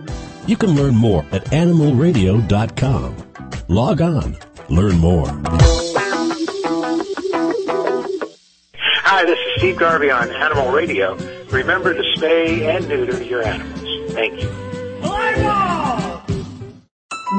You 0.47 0.56
can 0.56 0.75
learn 0.75 0.95
more 0.95 1.25
at 1.34 1.43
animalradio.com. 1.45 3.15
Log 3.67 4.01
on, 4.01 4.38
learn 4.69 4.97
more. 4.97 5.27
Hi, 9.04 9.25
this 9.25 9.38
is 9.38 9.45
Steve 9.58 9.77
Garvey 9.77 10.10
on 10.10 10.30
Animal 10.32 10.71
Radio. 10.71 11.15
Remember 11.49 11.93
to 11.93 12.01
spay 12.17 12.62
and 12.73 12.88
neuter 12.88 13.21
your 13.23 13.43
animals. 13.43 14.13
Thank 14.13 14.41
you. 14.41 14.49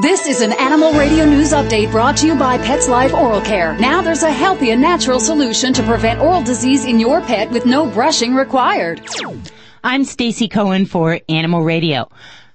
This 0.01 0.25
is 0.25 0.41
an 0.41 0.53
Animal 0.53 0.91
Radio 0.93 1.23
News 1.23 1.51
Update 1.51 1.91
brought 1.91 2.17
to 2.17 2.25
you 2.25 2.35
by 2.35 2.57
PetzLife 2.57 3.13
Oral 3.13 3.41
Care. 3.41 3.77
Now 3.77 4.01
there's 4.01 4.23
a 4.23 4.31
healthy 4.31 4.71
and 4.71 4.81
natural 4.81 5.19
solution 5.19 5.71
to 5.71 5.83
prevent 5.83 6.19
oral 6.19 6.41
disease 6.41 6.83
in 6.83 6.99
your 6.99 7.21
pet 7.21 7.51
with 7.51 7.67
no 7.67 7.85
brushing 7.85 8.33
required. 8.33 9.07
I'm 9.83 10.03
Stacy 10.03 10.47
Cohen 10.47 10.87
for 10.87 11.19
Animal 11.29 11.61
Radio. 11.61 12.09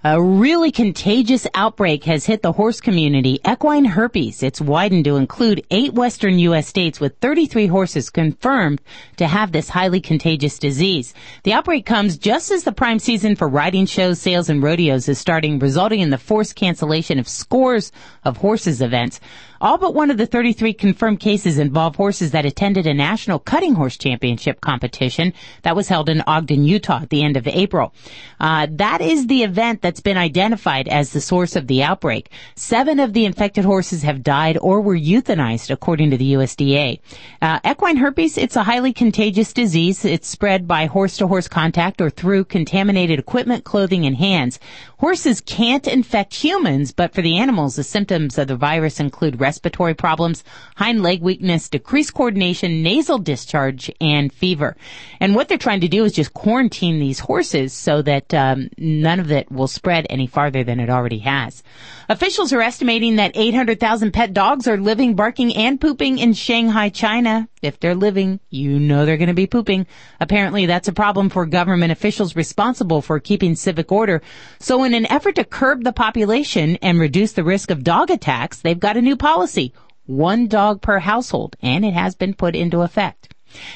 A 0.05 0.23
really 0.23 0.71
contagious 0.71 1.45
outbreak 1.57 2.05
has 2.05 2.25
hit 2.25 2.43
the 2.43 2.53
horse 2.53 2.81
community, 2.81 3.41
equine 3.45 3.85
herpes. 3.85 4.45
It's 4.45 4.61
widened 4.61 5.05
to 5.07 5.17
include 5.17 5.67
eight 5.73 5.93
western 5.93 6.39
U.S. 6.39 6.69
states 6.69 7.01
with 7.01 7.19
33 7.19 7.67
horses 7.67 8.09
confirmed 8.09 8.81
to 9.17 9.27
have 9.27 9.51
this 9.51 9.69
highly 9.69 10.01
contagious 10.01 10.61
disease. 10.61 11.15
The 11.43 11.53
outbreak 11.53 11.85
comes 11.85 12.17
just 12.17 12.53
as 12.53 12.63
the 12.63 12.71
prime 12.71 13.01
season 13.01 13.35
for 13.35 13.49
riding 13.49 13.87
shows, 13.87 14.21
sales, 14.21 14.49
and 14.49 14.63
rodeos 14.63 15.09
is 15.09 15.19
starting, 15.19 15.59
resulting 15.59 15.99
in 15.99 16.11
the 16.11 16.17
forced 16.17 16.55
cancellation 16.55 17.19
of 17.19 17.27
scores 17.27 17.91
of 18.25 18.37
horses 18.37 18.81
events. 18.81 19.19
All 19.61 19.79
but 19.79 19.95
one 19.95 20.11
of 20.11 20.19
the 20.19 20.27
33 20.27 20.73
confirmed 20.73 21.21
cases 21.21 21.59
involve 21.59 21.97
horses 21.97 22.31
that 22.31 22.47
attended 22.47 22.87
a 22.87 22.95
national 22.95 23.39
cutting 23.39 23.75
horse 23.75 23.97
championship 23.97 24.61
competition 24.61 25.33
that 25.63 25.75
was 25.75 25.89
held 25.89 26.09
in 26.09 26.23
Ogden, 26.27 26.65
Utah 26.65 27.03
at 27.03 27.11
the 27.11 27.23
end 27.23 27.37
of 27.37 27.47
April. 27.49 27.93
Uh, 28.39 28.67
that 28.71 29.01
is 29.01 29.27
the 29.27 29.43
event 29.43 29.83
that's 29.83 30.01
been 30.01 30.17
identified 30.17 30.87
as 30.89 31.13
the 31.13 31.21
source 31.21 31.57
of 31.57 31.67
the 31.67 31.83
outbreak. 31.83 32.31
Seven 32.55 33.01
of 33.01 33.13
the 33.13 33.25
infected 33.25 33.65
horses 33.65 34.03
have 34.03 34.23
died 34.23 34.57
or 34.61 34.81
were 34.81 34.97
euthanized, 34.97 35.71
according 35.71 36.11
to 36.11 36.17
the 36.17 36.35
USDA. 36.35 37.01
Uh, 37.43 37.59
equine 37.69 37.97
herpes, 37.97 38.39
it's 38.39 38.57
a 38.57 38.63
highly 38.63 38.93
contagious 38.93 39.53
disease. 39.53 40.05
It's 40.05 40.29
spread 40.29 40.69
by 40.69 40.87
horse-to-horse 40.87 41.49
contact 41.49 42.01
or 42.01 42.11
through 42.11 42.45
contaminated 42.45 43.19
equipment, 43.19 43.65
clothing, 43.65 44.07
and 44.07 44.17
hands. 44.17 44.61
Horses 44.99 45.41
can't 45.41 45.87
infect 45.87 46.35
humans, 46.35 46.93
but 46.93 47.15
for 47.15 47.23
the 47.23 47.39
animals, 47.39 47.77
the 47.77 47.85
symptoms 47.85 48.39
of 48.39 48.49
the 48.49 48.57
virus 48.57 49.01
include 49.01 49.41
respiratory 49.49 49.95
problems, 49.95 50.45
hind 50.77 51.03
leg 51.03 51.23
weakness, 51.23 51.71
decreased 51.71 52.13
coordination, 52.13 52.83
nasal 52.83 53.17
discharge, 53.17 53.91
and 53.99 54.31
fever. 54.31 54.77
And 55.21 55.35
what 55.35 55.49
they're 55.49 55.57
trying 55.57 55.81
to 55.81 55.89
do 55.89 56.05
is 56.05 56.13
just 56.13 56.35
quarantine 56.35 57.01
these 57.01 57.21
horses 57.21 57.73
so 57.73 58.03
that 58.03 58.35
um, 58.35 58.69
none 58.77 59.21
of 59.21 59.33
it 59.33 59.51
will 59.51 59.67
spread 59.67 60.07
any 60.11 60.27
farther 60.27 60.65
than 60.65 60.81
it 60.81 60.91
already 60.91 61.21
has. 61.21 61.63
Officials 62.11 62.53
are 62.53 62.61
estimating 62.61 63.17
that 63.17 63.33
800,000 63.35 64.13
pet 64.13 64.35
dogs 64.35 64.69
are 64.69 64.77
living, 64.77 65.15
barking, 65.15 65.57
and 65.57 65.81
pooping 65.81 66.19
in 66.19 66.35
Shanghai, 66.35 66.91
China. 66.91 67.49
If 67.61 67.81
they're 67.81 67.95
living, 67.95 68.41
you 68.51 68.79
know 68.79 69.05
they're 69.05 69.17
going 69.17 69.29
to 69.29 69.35
be 69.35 69.47
pooping. 69.47 69.87
Apparently 70.21 70.67
that's 70.67 70.89
a 70.89 70.93
problem 70.93 71.29
for 71.29 71.45
government 71.45 71.93
officials 71.93 72.37
responsible 72.37 73.03
for 73.03 73.19
keeping 73.19 73.57
civic 73.57 73.91
order. 73.91 74.23
So 74.61 74.85
in 74.85 74.95
an 74.95 75.11
effort 75.11 75.35
to 75.37 75.45
curb 75.45 75.85
the 75.85 75.93
population 75.93 76.77
and 76.83 77.01
reduce 77.01 77.33
the 77.33 77.45
risk 77.45 77.71
of 77.71 77.83
dog 77.83 78.11
attacks, 78.11 78.61
they've 78.61 78.79
got 78.79 78.97
a 78.97 79.03
new 79.03 79.17
policy. 79.17 79.38
Policy, 79.39 79.73
one 80.07 80.49
dog 80.49 80.83
per 80.83 80.99
household, 80.99 81.55
and 81.63 81.85
it 81.85 81.95
has 81.95 82.17
been 82.17 82.35
put 82.35 82.57
into 82.57 82.83
effect. 82.83 83.33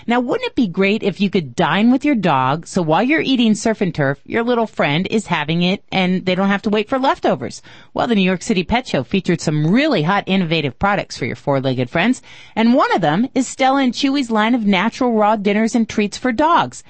Now, 0.09 0.19
wouldn't 0.19 0.51
it 0.51 0.57
be 0.57 0.67
great 0.67 1.05
if 1.05 1.21
you 1.21 1.31
could 1.31 1.55
dine 1.55 1.93
with 1.93 2.05
your 2.05 2.17
dog 2.17 2.67
so 2.67 2.83
while 2.83 3.05
you're 3.05 3.21
eating 3.21 3.55
surf 3.55 3.81
and 3.81 3.95
turf, 3.95 4.21
your 4.25 4.43
little 4.43 4.67
friend 4.67 5.07
is 5.09 5.29
having 5.29 5.63
it 5.63 5.85
and 5.93 6.27
they 6.27 6.35
don't 6.35 6.49
have 6.49 6.63
to 6.63 6.69
wait 6.69 6.89
for 6.89 6.99
leftovers? 6.99 7.63
Well, 7.95 8.09
the 8.09 8.17
New 8.17 8.23
York 8.23 8.43
City 8.43 8.65
Pet 8.65 8.89
Show 8.89 9.05
featured 9.05 9.41
some 9.41 9.73
really 9.73 10.03
hot 10.03 10.25
innovative 10.27 10.81
products 10.81 11.17
for 11.17 11.27
your 11.27 11.37
four-legged 11.37 11.89
friends, 11.89 12.23
and 12.57 12.75
one 12.75 12.93
of 12.93 13.01
them 13.01 13.29
is 13.33 13.47
Stella 13.47 13.85
and 13.85 13.95
Chewy's 13.95 14.33
line 14.33 14.57
of 14.57 14.67
natural 14.67 15.13
raw 15.13 15.37
dinners 15.37 15.77
and 15.77 15.89
treats 15.89 16.19
for 16.19 16.33
dogs. 16.33 16.83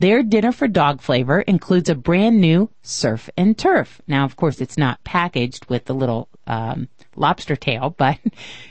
Their 0.00 0.22
dinner 0.22 0.52
for 0.52 0.68
dog 0.68 1.00
flavor 1.00 1.40
includes 1.40 1.88
a 1.88 1.94
brand 1.94 2.42
new 2.42 2.68
surf 2.82 3.30
and 3.38 3.56
turf. 3.56 4.02
Now, 4.06 4.26
of 4.26 4.36
course, 4.36 4.60
it's 4.60 4.76
not 4.76 5.02
packaged 5.02 5.64
with 5.70 5.86
the 5.86 5.94
little 5.94 6.28
um, 6.48 6.88
lobster 7.14 7.54
tail, 7.54 7.90
but 7.96 8.18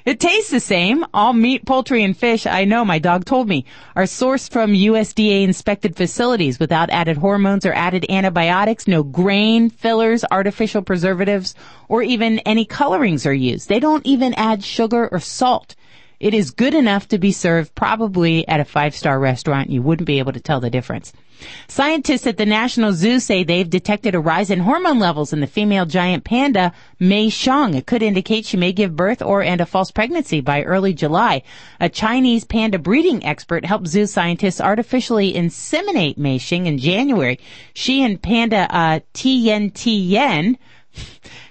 it 0.03 0.19
tastes 0.19 0.51
the 0.51 0.59
same. 0.59 1.05
All 1.13 1.31
meat, 1.31 1.65
poultry, 1.65 2.03
and 2.03 2.17
fish, 2.17 2.45
I 2.45 2.65
know 2.65 2.83
my 2.83 2.99
dog 2.99 3.23
told 3.23 3.47
me, 3.47 3.65
are 3.95 4.03
sourced 4.03 4.51
from 4.51 4.73
USDA 4.73 5.43
inspected 5.43 5.95
facilities 5.95 6.59
without 6.59 6.89
added 6.89 7.17
hormones 7.17 7.65
or 7.65 7.73
added 7.73 8.05
antibiotics, 8.09 8.87
no 8.87 9.03
grain, 9.03 9.69
fillers, 9.69 10.25
artificial 10.29 10.81
preservatives, 10.81 11.55
or 11.87 12.01
even 12.01 12.39
any 12.39 12.65
colorings 12.65 13.25
are 13.25 13.33
used. 13.33 13.69
They 13.69 13.79
don't 13.79 14.05
even 14.05 14.33
add 14.33 14.63
sugar 14.63 15.07
or 15.07 15.19
salt. 15.19 15.75
It 16.19 16.33
is 16.33 16.49
good 16.49 16.73
enough 16.73 17.07
to 17.09 17.19
be 17.19 17.31
served 17.31 17.75
probably 17.75 18.47
at 18.47 18.59
a 18.59 18.65
five-star 18.65 19.19
restaurant. 19.19 19.69
You 19.69 19.83
wouldn't 19.83 20.07
be 20.07 20.17
able 20.17 20.33
to 20.33 20.39
tell 20.39 20.59
the 20.59 20.71
difference. 20.71 21.13
Scientists 21.67 22.25
at 22.25 22.37
the 22.37 22.45
National 22.45 22.93
Zoo 22.93 23.19
say 23.19 23.43
they've 23.43 23.69
detected 23.69 24.15
a 24.15 24.19
rise 24.19 24.49
in 24.49 24.59
hormone 24.59 24.99
levels 24.99 25.33
in 25.33 25.39
the 25.39 25.47
female 25.47 25.85
giant 25.85 26.23
panda, 26.23 26.73
Mei 26.99 27.27
Xiang. 27.27 27.75
It 27.75 27.85
could 27.85 28.01
indicate 28.01 28.45
she 28.45 28.57
may 28.57 28.71
give 28.71 28.95
birth 28.95 29.21
or 29.21 29.41
end 29.41 29.61
a 29.61 29.65
false 29.65 29.91
pregnancy 29.91 30.41
by 30.41 30.63
early 30.63 30.93
July. 30.93 31.43
A 31.79 31.89
Chinese 31.89 32.43
panda 32.43 32.79
breeding 32.79 33.23
expert 33.25 33.65
helped 33.65 33.87
zoo 33.87 34.05
scientists 34.05 34.61
artificially 34.61 35.33
inseminate 35.33 36.17
Mei 36.17 36.39
Xiang 36.39 36.65
in 36.65 36.77
January. 36.77 37.39
She 37.73 38.03
and 38.03 38.21
panda 38.21 38.67
uh, 38.69 38.99
Tian 39.13 39.71
Tian 39.71 40.57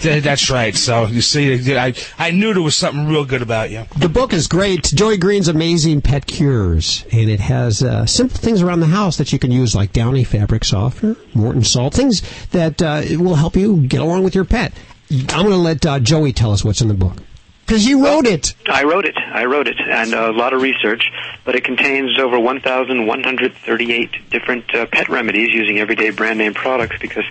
That's 0.22 0.50
right. 0.50 0.76
So 0.76 1.06
you 1.06 1.22
see, 1.22 1.76
I 1.78 1.94
I 2.18 2.30
knew 2.30 2.52
there 2.52 2.62
was 2.62 2.76
something 2.76 3.08
real 3.08 3.24
good 3.24 3.40
about 3.40 3.70
you. 3.70 3.84
The 3.96 4.10
book 4.10 4.34
is 4.34 4.48
great. 4.48 4.84
Joey 4.84 5.16
Green's 5.16 5.48
Amazing 5.48 6.02
Pet 6.02 6.26
Cures, 6.26 7.06
and 7.10 7.30
it 7.30 7.40
has 7.40 7.82
uh, 7.82 8.04
simple 8.04 8.36
things 8.36 8.60
around 8.60 8.80
the 8.80 8.86
house 8.86 9.16
that 9.16 9.32
you 9.32 9.38
can 9.38 9.50
use, 9.50 9.74
like 9.74 9.94
Downy 9.94 10.24
fabric 10.24 10.64
softener, 10.64 11.16
Morton 11.32 11.64
salt, 11.64 11.94
things 11.94 12.20
that 12.48 12.82
uh, 12.82 13.02
will 13.18 13.36
help 13.36 13.56
you 13.56 13.78
get 13.86 14.02
along 14.02 14.24
with 14.24 14.34
your 14.34 14.44
pet. 14.44 14.74
I'm 15.10 15.26
going 15.26 15.50
to 15.50 15.56
let 15.56 15.86
uh, 15.86 15.98
Joey 16.00 16.32
tell 16.34 16.52
us 16.52 16.64
what's 16.64 16.82
in 16.82 16.88
the 16.88 16.94
book 16.94 17.16
because 17.70 17.86
you 17.86 18.04
wrote 18.04 18.26
it. 18.26 18.52
I 18.66 18.82
wrote 18.82 19.04
it. 19.04 19.16
I 19.16 19.44
wrote 19.44 19.68
it, 19.68 19.78
and 19.80 20.12
a 20.12 20.32
lot 20.32 20.52
of 20.52 20.60
research, 20.60 21.04
but 21.44 21.54
it 21.54 21.62
contains 21.62 22.18
over 22.18 22.36
1,138 22.36 24.10
different 24.28 24.74
uh, 24.74 24.86
pet 24.86 25.08
remedies 25.08 25.50
using 25.52 25.78
everyday 25.78 26.10
brand 26.10 26.40
name 26.40 26.52
products. 26.52 26.96
Because 27.00 27.22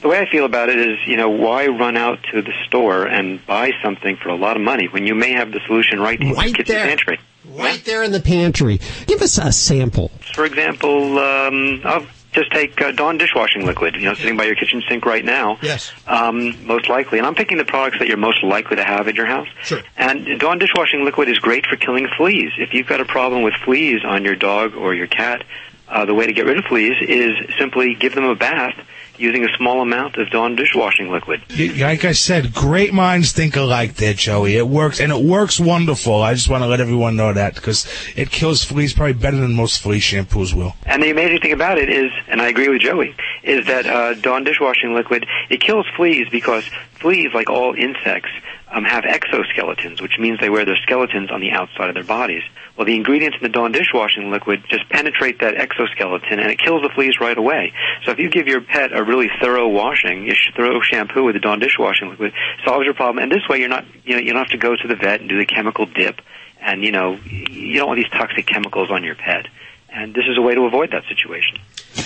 the 0.00 0.08
way 0.08 0.18
I 0.18 0.24
feel 0.30 0.46
about 0.46 0.70
it 0.70 0.78
is, 0.78 0.98
you 1.06 1.18
know, 1.18 1.28
why 1.28 1.66
run 1.66 1.98
out 1.98 2.20
to 2.32 2.40
the 2.40 2.54
store 2.66 3.06
and 3.06 3.44
buy 3.44 3.72
something 3.82 4.16
for 4.16 4.30
a 4.30 4.34
lot 4.34 4.56
of 4.56 4.62
money 4.62 4.86
when 4.86 5.06
you 5.06 5.14
may 5.14 5.32
have 5.32 5.52
the 5.52 5.60
solution 5.66 6.00
right 6.00 6.18
in 6.18 6.32
Right 6.32 6.46
your 6.46 6.56
kitchen 6.56 6.76
pantry? 6.76 7.20
Right 7.44 7.84
there 7.84 8.02
in 8.02 8.12
the 8.12 8.20
pantry. 8.20 8.80
Give 9.06 9.20
us 9.20 9.36
a 9.36 9.52
sample. 9.52 10.10
For 10.32 10.46
example, 10.46 11.18
um, 11.18 11.82
I'll 11.84 12.06
just 12.32 12.50
take 12.50 12.80
uh, 12.80 12.92
Dawn 12.92 13.18
dishwashing 13.18 13.66
liquid, 13.66 13.94
you 13.94 14.02
know, 14.02 14.14
sitting 14.14 14.36
by 14.36 14.44
your 14.44 14.54
kitchen 14.54 14.82
sink 14.88 15.04
right 15.04 15.24
now. 15.24 15.58
Yes. 15.62 15.92
Um, 16.06 16.66
most 16.66 16.88
likely. 16.88 17.18
And 17.18 17.26
I'm 17.26 17.34
picking 17.34 17.58
the 17.58 17.64
products 17.64 17.98
that 17.98 18.08
you're 18.08 18.16
most 18.16 18.42
likely 18.42 18.76
to 18.76 18.84
have 18.84 19.06
in 19.06 19.16
your 19.16 19.26
house. 19.26 19.48
Sure. 19.62 19.82
And 19.96 20.40
Dawn 20.40 20.58
dishwashing 20.58 21.04
liquid 21.04 21.28
is 21.28 21.38
great 21.38 21.66
for 21.66 21.76
killing 21.76 22.08
fleas. 22.16 22.52
If 22.58 22.74
you've 22.74 22.86
got 22.86 23.00
a 23.00 23.04
problem 23.04 23.42
with 23.42 23.54
fleas 23.64 24.04
on 24.04 24.24
your 24.24 24.34
dog 24.34 24.74
or 24.74 24.94
your 24.94 25.06
cat, 25.06 25.44
uh, 25.88 26.06
the 26.06 26.14
way 26.14 26.26
to 26.26 26.32
get 26.32 26.46
rid 26.46 26.58
of 26.58 26.64
fleas 26.64 26.96
is 27.02 27.32
simply 27.58 27.94
give 27.94 28.14
them 28.14 28.24
a 28.24 28.34
bath 28.34 28.74
using 29.18 29.44
a 29.44 29.56
small 29.56 29.82
amount 29.82 30.16
of 30.16 30.30
Dawn 30.30 30.56
dishwashing 30.56 31.10
liquid. 31.10 31.42
Like 31.78 32.04
I 32.04 32.12
said, 32.12 32.52
great 32.52 32.92
minds 32.92 33.32
think 33.32 33.56
alike 33.56 33.94
there, 33.94 34.14
Joey. 34.14 34.56
It 34.56 34.68
works, 34.68 35.00
and 35.00 35.12
it 35.12 35.22
works 35.22 35.60
wonderful. 35.60 36.22
I 36.22 36.34
just 36.34 36.48
want 36.48 36.62
to 36.62 36.68
let 36.68 36.80
everyone 36.80 37.16
know 37.16 37.32
that 37.32 37.54
because 37.54 37.86
it 38.16 38.30
kills 38.30 38.64
fleas 38.64 38.92
probably 38.92 39.14
better 39.14 39.36
than 39.36 39.54
most 39.54 39.80
flea 39.80 40.00
shampoos 40.00 40.54
will. 40.54 40.74
And 40.86 41.02
the 41.02 41.10
amazing 41.10 41.40
thing 41.40 41.52
about 41.52 41.78
it 41.78 41.88
is, 41.88 42.10
and 42.28 42.40
I 42.40 42.48
agree 42.48 42.68
with 42.68 42.80
Joey, 42.80 43.14
is 43.42 43.66
that 43.66 43.86
uh, 43.86 44.14
Dawn 44.14 44.44
dishwashing 44.44 44.94
liquid 44.94 45.26
it 45.50 45.60
kills 45.60 45.86
fleas 45.96 46.28
because 46.30 46.64
fleas, 47.00 47.32
like 47.34 47.50
all 47.50 47.74
insects, 47.74 48.30
um, 48.72 48.84
have 48.84 49.04
exoskeletons, 49.04 50.00
which 50.00 50.18
means 50.18 50.40
they 50.40 50.48
wear 50.48 50.64
their 50.64 50.78
skeletons 50.82 51.30
on 51.30 51.40
the 51.40 51.50
outside 51.50 51.90
of 51.90 51.94
their 51.94 52.04
bodies. 52.04 52.42
Well, 52.76 52.86
the 52.86 52.96
ingredients 52.96 53.36
in 53.38 53.42
the 53.42 53.50
Dawn 53.50 53.70
dishwashing 53.70 54.30
liquid 54.30 54.64
just 54.68 54.88
penetrate 54.88 55.40
that 55.40 55.56
exoskeleton 55.56 56.40
and 56.40 56.50
it 56.50 56.58
kills 56.58 56.82
the 56.82 56.88
fleas 56.94 57.20
right 57.20 57.36
away. 57.36 57.74
So 58.04 58.12
if 58.12 58.18
you 58.18 58.30
give 58.30 58.48
your 58.48 58.62
pet 58.62 58.96
a 58.96 59.04
really 59.04 59.30
thorough 59.42 59.68
washing, 59.68 60.26
you 60.26 60.34
thorough 60.56 60.80
shampoo 60.80 61.24
with 61.24 61.34
the 61.34 61.40
Dawn 61.40 61.58
dishwashing 61.58 62.08
liquid, 62.08 62.32
solves 62.64 62.84
your 62.84 62.94
problem. 62.94 63.22
And 63.22 63.30
this 63.30 63.46
way, 63.48 63.60
you're 63.60 63.68
not, 63.68 63.84
you 64.04 64.16
know, 64.16 64.22
you 64.22 64.32
don't 64.32 64.42
have 64.42 64.52
to 64.52 64.58
go 64.58 64.74
to 64.74 64.88
the 64.88 64.96
vet 64.96 65.20
and 65.20 65.28
do 65.28 65.38
the 65.38 65.46
chemical 65.46 65.84
dip, 65.84 66.20
and 66.60 66.82
you 66.82 66.92
know, 66.92 67.18
you 67.24 67.74
don't 67.74 67.88
want 67.88 67.98
these 67.98 68.10
toxic 68.10 68.46
chemicals 68.46 68.90
on 68.90 69.04
your 69.04 69.16
pet. 69.16 69.46
And 69.90 70.14
this 70.14 70.24
is 70.26 70.38
a 70.38 70.42
way 70.42 70.54
to 70.54 70.62
avoid 70.62 70.92
that 70.92 71.02
situation. 71.08 71.58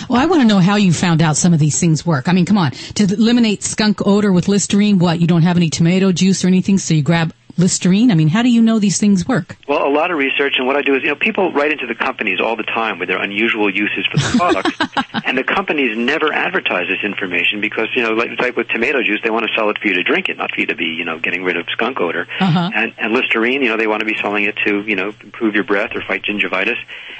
Well, 0.08 0.20
I 0.20 0.26
want 0.26 0.42
to 0.42 0.48
know 0.48 0.58
how 0.58 0.76
you 0.76 0.92
found 0.92 1.22
out 1.22 1.36
some 1.36 1.52
of 1.52 1.58
these 1.58 1.78
things 1.78 2.04
work. 2.04 2.28
I 2.28 2.32
mean, 2.32 2.46
come 2.46 2.58
on. 2.58 2.70
To 2.70 3.04
eliminate 3.04 3.62
skunk 3.62 4.06
odor 4.06 4.32
with 4.32 4.48
Listerine, 4.48 4.98
what? 4.98 5.20
You 5.20 5.26
don't 5.26 5.42
have 5.42 5.56
any 5.56 5.70
tomato 5.70 6.12
juice 6.12 6.44
or 6.44 6.48
anything, 6.48 6.78
so 6.78 6.94
you 6.94 7.02
grab 7.02 7.32
Listerine? 7.58 8.10
I 8.10 8.14
mean, 8.14 8.28
how 8.28 8.42
do 8.42 8.50
you 8.50 8.60
know 8.62 8.78
these 8.78 8.98
things 8.98 9.26
work? 9.26 9.56
Well, 9.66 9.86
a 9.86 9.90
lot 9.90 10.10
of 10.10 10.18
research, 10.18 10.54
and 10.58 10.66
what 10.66 10.76
I 10.76 10.82
do 10.82 10.94
is, 10.94 11.02
you 11.02 11.08
know, 11.08 11.16
people 11.16 11.52
write 11.52 11.72
into 11.72 11.86
the 11.86 11.94
companies 11.94 12.40
all 12.40 12.56
the 12.56 12.64
time 12.64 12.98
with 12.98 13.08
their 13.08 13.20
unusual 13.20 13.74
uses 13.74 14.06
for 14.06 14.18
the 14.18 14.36
product, 14.36 15.24
and 15.24 15.36
the 15.36 15.44
companies 15.44 15.96
never 15.96 16.32
advertise 16.32 16.86
this 16.88 17.02
information 17.02 17.60
because, 17.60 17.88
you 17.94 18.02
know, 18.02 18.10
like, 18.10 18.30
like 18.38 18.56
with 18.56 18.68
tomato 18.68 19.02
juice, 19.02 19.20
they 19.22 19.30
want 19.30 19.46
to 19.46 19.52
sell 19.56 19.70
it 19.70 19.78
for 19.78 19.88
you 19.88 19.94
to 19.94 20.02
drink 20.02 20.28
it, 20.28 20.36
not 20.36 20.52
for 20.54 20.60
you 20.60 20.66
to 20.66 20.76
be, 20.76 20.84
you 20.84 21.04
know, 21.04 21.18
getting 21.18 21.44
rid 21.44 21.56
of 21.56 21.66
skunk 21.70 22.00
odor. 22.00 22.26
Uh-huh. 22.40 22.70
And, 22.74 22.94
and 22.98 23.12
Listerine, 23.12 23.62
you 23.62 23.68
know, 23.68 23.76
they 23.76 23.86
want 23.86 24.00
to 24.00 24.06
be 24.06 24.16
selling 24.20 24.44
it 24.44 24.56
to, 24.66 24.82
you 24.82 24.96
know, 24.96 25.12
improve 25.22 25.54
your 25.54 25.64
breath 25.64 25.90
or 25.94 26.02
fight 26.02 26.22
gingivitis. 26.22 26.76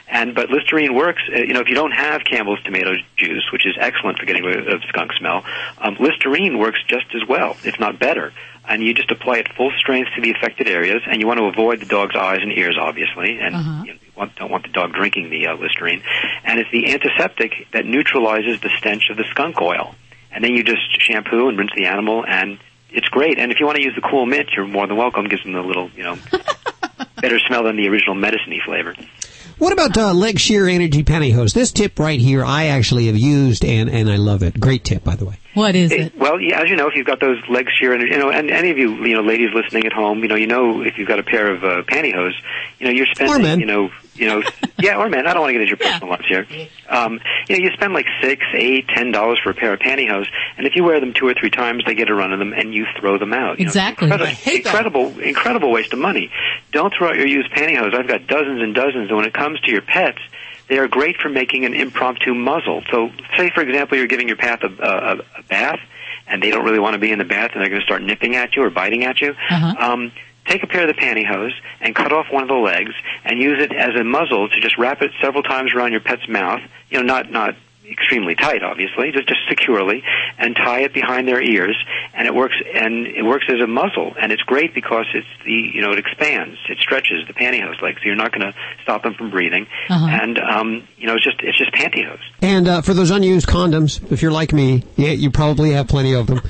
And 0.09 0.34
but 0.34 0.51
Listerine 0.51 0.95
works. 0.95 1.22
Uh, 1.34 1.39
you 1.39 1.53
know, 1.53 1.61
if 1.61 1.68
you 1.68 1.74
don't 1.74 1.91
have 1.91 2.22
Campbell's 2.24 2.62
tomato 2.62 2.95
juice, 3.16 3.45
which 3.53 3.66
is 3.66 3.76
excellent 3.78 4.18
for 4.18 4.26
getting 4.26 4.45
rid 4.45 4.72
of 4.72 4.82
skunk 4.89 5.12
smell, 5.18 5.45
um, 5.78 5.97
Listerine 5.99 6.59
works 6.59 6.78
just 6.87 7.07
as 7.14 7.26
well, 7.28 7.57
if 7.64 7.80
not 7.80 7.99
better. 7.99 8.32
And 8.68 8.82
you 8.82 8.94
just 8.94 9.10
apply 9.10 9.38
it 9.38 9.48
full 9.56 9.70
strength 9.78 10.10
to 10.16 10.20
the 10.22 10.30
affected 10.32 10.66
areas, 10.68 11.02
and 11.06 11.20
you 11.20 11.26
want 11.26 11.38
to 11.38 11.44
avoid 11.46 11.80
the 11.80 11.86
dog's 11.86 12.16
eyes 12.16 12.38
and 12.42 12.50
ears, 12.52 12.76
obviously, 12.80 13.38
and 13.40 13.54
Uh-huh. 13.54 13.84
you 13.84 13.94
want, 14.16 14.34
don't 14.36 14.50
want 14.50 14.64
the 14.64 14.72
dog 14.72 14.92
drinking 14.92 15.30
the 15.30 15.46
uh, 15.46 15.54
Listerine. 15.56 16.02
And 16.44 16.58
it's 16.58 16.70
the 16.72 16.92
antiseptic 16.92 17.52
that 17.72 17.84
neutralizes 17.86 18.60
the 18.60 18.70
stench 18.78 19.04
of 19.10 19.16
the 19.16 19.24
skunk 19.30 19.60
oil. 19.60 19.94
And 20.32 20.42
then 20.42 20.52
you 20.52 20.64
just 20.64 20.82
shampoo 21.00 21.48
and 21.48 21.56
rinse 21.58 21.70
the 21.76 21.86
animal, 21.86 22.24
and 22.26 22.58
it's 22.90 23.08
great. 23.08 23.38
And 23.38 23.52
if 23.52 23.60
you 23.60 23.66
want 23.66 23.76
to 23.76 23.84
use 23.84 23.94
the 23.94 24.00
cool 24.06 24.26
mint, 24.26 24.48
you're 24.56 24.66
more 24.66 24.86
than 24.86 24.96
welcome. 24.96 25.26
Gives 25.28 25.44
them 25.44 25.54
a 25.54 25.62
little, 25.62 25.88
you 25.96 26.02
know, 26.02 26.18
better 27.20 27.38
smell 27.46 27.64
than 27.64 27.76
the 27.76 27.88
original 27.88 28.14
medicine-y 28.14 28.58
flavor. 28.64 28.94
What 29.58 29.72
about 29.72 29.96
uh, 29.96 30.12
L'eggs 30.12 30.40
Sheer 30.42 30.68
energy 30.68 31.02
pantyhose? 31.02 31.54
This 31.54 31.72
tip 31.72 31.98
right 31.98 32.20
here, 32.20 32.44
I 32.44 32.66
actually 32.66 33.06
have 33.06 33.16
used 33.16 33.64
and, 33.64 33.88
and 33.88 34.10
I 34.10 34.16
love 34.16 34.42
it. 34.42 34.60
Great 34.60 34.84
tip, 34.84 35.02
by 35.02 35.16
the 35.16 35.24
way. 35.24 35.38
What 35.57 35.74
is 35.74 35.90
it? 35.90 36.14
Well, 36.18 36.38
yeah, 36.38 36.61
as 36.61 36.68
you 36.68 36.76
know, 36.76 36.86
if 36.86 36.94
you've 36.96 37.07
got 37.07 37.18
those 37.18 37.38
L'eggs 37.48 37.72
Sheer, 37.80 37.94
and 37.94 38.02
you 38.02 38.18
know, 38.18 38.30
and 38.30 38.50
any 38.50 38.70
of 38.70 38.76
you, 38.76 38.92
you 39.07 39.14
know, 39.14 39.22
ladies 39.22 39.48
listening 39.54 39.86
at 39.86 39.92
home, 39.94 40.18
you 40.18 40.28
know, 40.28 40.34
you 40.34 40.46
know, 40.46 40.82
if 40.82 40.98
you've 40.98 41.09
got 41.09 41.18
a 41.18 41.22
pair 41.22 41.50
of 41.50 41.64
uh, 41.64 41.82
pantyhose, 41.84 42.34
you 42.78 42.86
know, 42.86 42.92
you're 42.92 43.07
spending, 43.07 43.42
men. 43.42 43.61
you 43.61 43.64
know, 43.64 43.88
you 44.14 44.26
know, 44.26 44.42
yeah, 44.78 44.98
or 44.98 45.09
men. 45.09 45.26
I 45.26 45.32
don't 45.32 45.40
want 45.40 45.50
to 45.50 45.52
get 45.54 45.62
into 45.62 45.70
your 45.70 45.78
personal 45.78 46.11
lives 46.11 46.26
here. 46.28 46.46
Um, 46.90 47.20
you 47.48 47.57
know, 47.57 47.64
you 47.64 47.70
spend 47.72 47.94
like 47.94 48.04
six, 48.20 48.44
eight, 48.52 48.86
ten 48.88 49.12
dollars 49.12 49.38
for 49.42 49.48
a 49.48 49.54
pair 49.54 49.72
of 49.72 49.80
pantyhose, 49.80 50.28
and 50.59 50.66
if 50.66 50.76
you 50.76 50.84
wear 50.84 51.00
them 51.00 51.14
two 51.14 51.26
or 51.26 51.32
three 51.32 51.48
times, 51.50 51.84
they 51.86 51.94
get 51.94 52.11
a 52.11 52.14
run 52.14 52.34
of 52.34 52.38
them, 52.38 52.52
and 52.52 52.74
you 52.74 52.84
throw 53.00 53.16
them 53.16 53.32
out. 53.32 53.59
You 53.59 53.64
know, 53.64 53.70
Exactly. 53.70 54.09
incredible, 54.09 54.26
I 54.30 54.34
hate 54.34 54.64
that. 54.64 54.74
incredible, 54.74 55.20
incredible 55.20 55.72
waste 55.72 55.94
of 55.94 55.98
money. 55.98 56.30
Don't 56.72 56.92
throw 56.92 57.09
out 57.09 57.16
your 57.16 57.26
used 57.26 57.50
pantyhose. 57.52 57.94
I've 57.94 58.09
got 58.09 58.26
dozens 58.26 58.61
and 58.61 58.74
dozens, 58.74 59.09
and 59.09 59.16
when 59.16 59.24
it 59.24 59.32
comes 59.32 59.59
to 59.61 59.72
your 59.72 59.80
pets, 59.82 60.18
they 60.68 60.78
are 60.78 60.88
great 60.88 61.16
for 61.16 61.28
making 61.28 61.64
an 61.64 61.74
impromptu 61.74 62.34
muzzle. 62.34 62.82
So, 62.90 63.10
say 63.36 63.50
for 63.50 63.62
example, 63.62 63.96
you're 63.96 64.06
giving 64.06 64.28
your 64.28 64.36
pet 64.36 64.62
a, 64.62 64.66
a, 64.66 65.18
a 65.38 65.42
bath, 65.48 65.80
and 66.26 66.42
they 66.42 66.50
don't 66.50 66.64
really 66.64 66.78
want 66.80 66.94
to 66.94 66.98
be 66.98 67.12
in 67.12 67.18
the 67.18 67.24
bath, 67.24 67.52
and 67.54 67.62
they're 67.62 67.70
going 67.70 67.80
to 67.80 67.86
start 67.86 68.02
nipping 68.02 68.34
at 68.36 68.56
you 68.56 68.62
or 68.62 68.70
biting 68.70 69.04
at 69.04 69.20
you. 69.20 69.34
Um, 69.78 70.12
take 70.46 70.62
a 70.62 70.66
pair 70.66 70.88
of 70.88 70.94
the 70.94 71.00
pantyhose 71.00 71.52
and 71.80 71.94
cut 71.94 72.12
off 72.12 72.26
one 72.30 72.42
of 72.42 72.48
the 72.48 72.54
legs, 72.54 72.92
and 73.24 73.38
use 73.38 73.62
it 73.62 73.72
as 73.72 73.94
a 73.94 74.04
muzzle 74.04 74.48
to 74.48 74.60
just 74.60 74.76
wrap 74.78 75.02
it 75.02 75.12
several 75.20 75.42
times 75.42 75.72
around 75.74 75.92
your 75.92 76.00
pet's 76.00 76.28
mouth. 76.28 76.60
You 76.90 76.98
know, 76.98 77.04
not 77.04 77.30
not 77.30 77.54
extremely 77.91 78.34
tight, 78.34 78.62
obviously, 78.62 79.12
just 79.12 79.28
just 79.28 79.41
securely, 79.49 80.03
and 80.39 80.55
tie 80.57 80.80
it 80.80 80.93
behind 80.93 81.26
their 81.28 81.41
ears, 81.43 81.76
and 82.14 82.26
it 82.26 82.34
works 82.34 82.55
and 82.74 83.07
it 83.07 83.22
works 83.24 83.47
as 83.49 83.61
a 83.62 83.66
muzzle, 83.66 84.14
and 84.20 84.32
it's 84.32 84.43
great 84.43 84.74
because 84.74 85.07
it's 85.14 85.26
the 85.45 85.53
you 85.53 85.80
know 85.82 85.93
it 85.93 85.99
expands, 85.99 86.57
it 86.68 86.78
stretches 86.78 87.26
the 87.26 87.34
pantyhose 87.34 87.80
leg, 87.82 87.95
so 87.97 88.03
you're 88.07 88.16
not 88.16 88.32
going 88.32 88.43
to 88.51 88.55
stop 88.82 89.03
them 89.03 89.14
from 89.14 89.30
breathing, 89.30 89.66
Uh-huh. 89.89 90.07
and 90.22 90.39
um, 90.39 90.89
you 90.97 91.07
know 91.07 91.14
it's 91.16 91.24
just 91.24 91.41
it's 91.43 91.59
just 91.59 91.72
pantyhose. 91.72 92.18
And 92.43 92.68
uh, 92.68 92.82
for 92.82 92.95
those 92.95 93.11
unused 93.11 93.47
condoms, 93.47 94.01
if 94.12 94.22
you're 94.22 94.32
like 94.32 94.53
me, 94.53 94.84
yeah, 94.97 95.11
you 95.11 95.30
probably 95.30 95.72
have 95.72 95.89
plenty 95.89 96.14
of 96.14 96.26
them. 96.26 96.41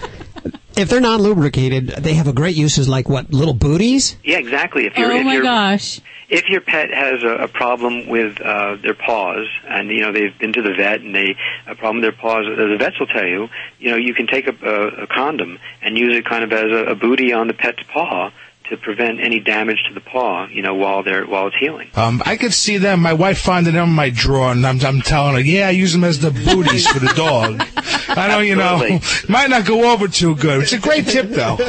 If 0.76 0.90
they're 0.90 1.00
non 1.00 1.22
lubricated, 1.22 1.88
they 1.88 2.14
have 2.14 2.28
a 2.28 2.32
great 2.32 2.54
uses 2.56 2.88
like 2.88 3.08
what 3.08 3.32
little 3.32 3.54
booties. 3.54 4.16
Yeah, 4.22 4.38
exactly. 4.38 4.86
If 4.86 4.96
you're 4.98 5.12
Oh 5.12 5.16
if 5.16 5.24
my 5.24 5.34
you're, 5.34 5.42
gosh. 5.42 6.00
if 6.28 6.48
your 6.48 6.60
pet 6.60 6.90
has 6.92 7.22
a, 7.22 7.44
a 7.44 7.48
problem 7.48 8.08
with 8.08 8.38
uh, 8.40 8.76
their 8.82 8.94
paws, 8.94 9.46
and 9.66 9.88
you 9.90 10.00
know 10.02 10.12
they've 10.12 10.38
been 10.38 10.52
to 10.52 10.60
the 10.62 10.74
vet 10.76 11.00
and 11.00 11.14
they 11.14 11.34
a 11.66 11.74
problem 11.76 12.02
with 12.02 12.04
their 12.12 12.20
paws, 12.20 12.44
the 12.44 12.76
vets 12.78 13.00
will 13.00 13.06
tell 13.06 13.24
you, 13.26 13.48
you 13.78 13.90
know, 13.90 13.96
you 13.96 14.12
can 14.12 14.26
take 14.26 14.48
a, 14.48 14.54
a, 14.66 15.04
a 15.04 15.06
condom 15.06 15.58
and 15.80 15.96
use 15.96 16.14
it 16.14 16.26
kind 16.26 16.44
of 16.44 16.52
as 16.52 16.70
a, 16.70 16.90
a 16.90 16.94
booty 16.94 17.32
on 17.32 17.46
the 17.46 17.54
pet's 17.54 17.82
paw 17.92 18.30
to 18.70 18.76
prevent 18.76 19.20
any 19.20 19.40
damage 19.40 19.78
to 19.88 19.94
the 19.94 20.00
paw, 20.00 20.46
you 20.48 20.62
know, 20.62 20.74
while 20.74 21.02
they're 21.02 21.26
while 21.26 21.48
it's 21.48 21.56
healing. 21.58 21.88
Um, 21.94 22.22
I 22.24 22.36
could 22.36 22.52
see 22.52 22.78
them. 22.78 23.00
My 23.00 23.12
wife 23.12 23.38
finding 23.38 23.74
them 23.74 23.90
in 23.90 23.94
my 23.94 24.10
drawer, 24.10 24.52
and 24.52 24.66
I'm, 24.66 24.80
I'm 24.84 25.00
telling 25.00 25.34
her, 25.34 25.40
yeah, 25.40 25.68
I 25.68 25.70
use 25.70 25.92
them 25.92 26.04
as 26.04 26.20
the 26.20 26.30
booties 26.30 26.86
for 26.86 26.98
the 26.98 27.12
dog. 27.14 27.62
I 28.08 28.28
know, 28.28 28.38
you 28.40 28.56
know, 28.56 29.00
might 29.28 29.50
not 29.50 29.66
go 29.66 29.92
over 29.92 30.08
too 30.08 30.34
good. 30.36 30.62
It's 30.62 30.72
a 30.72 30.78
great 30.78 31.06
tip, 31.06 31.28
though. 31.28 31.56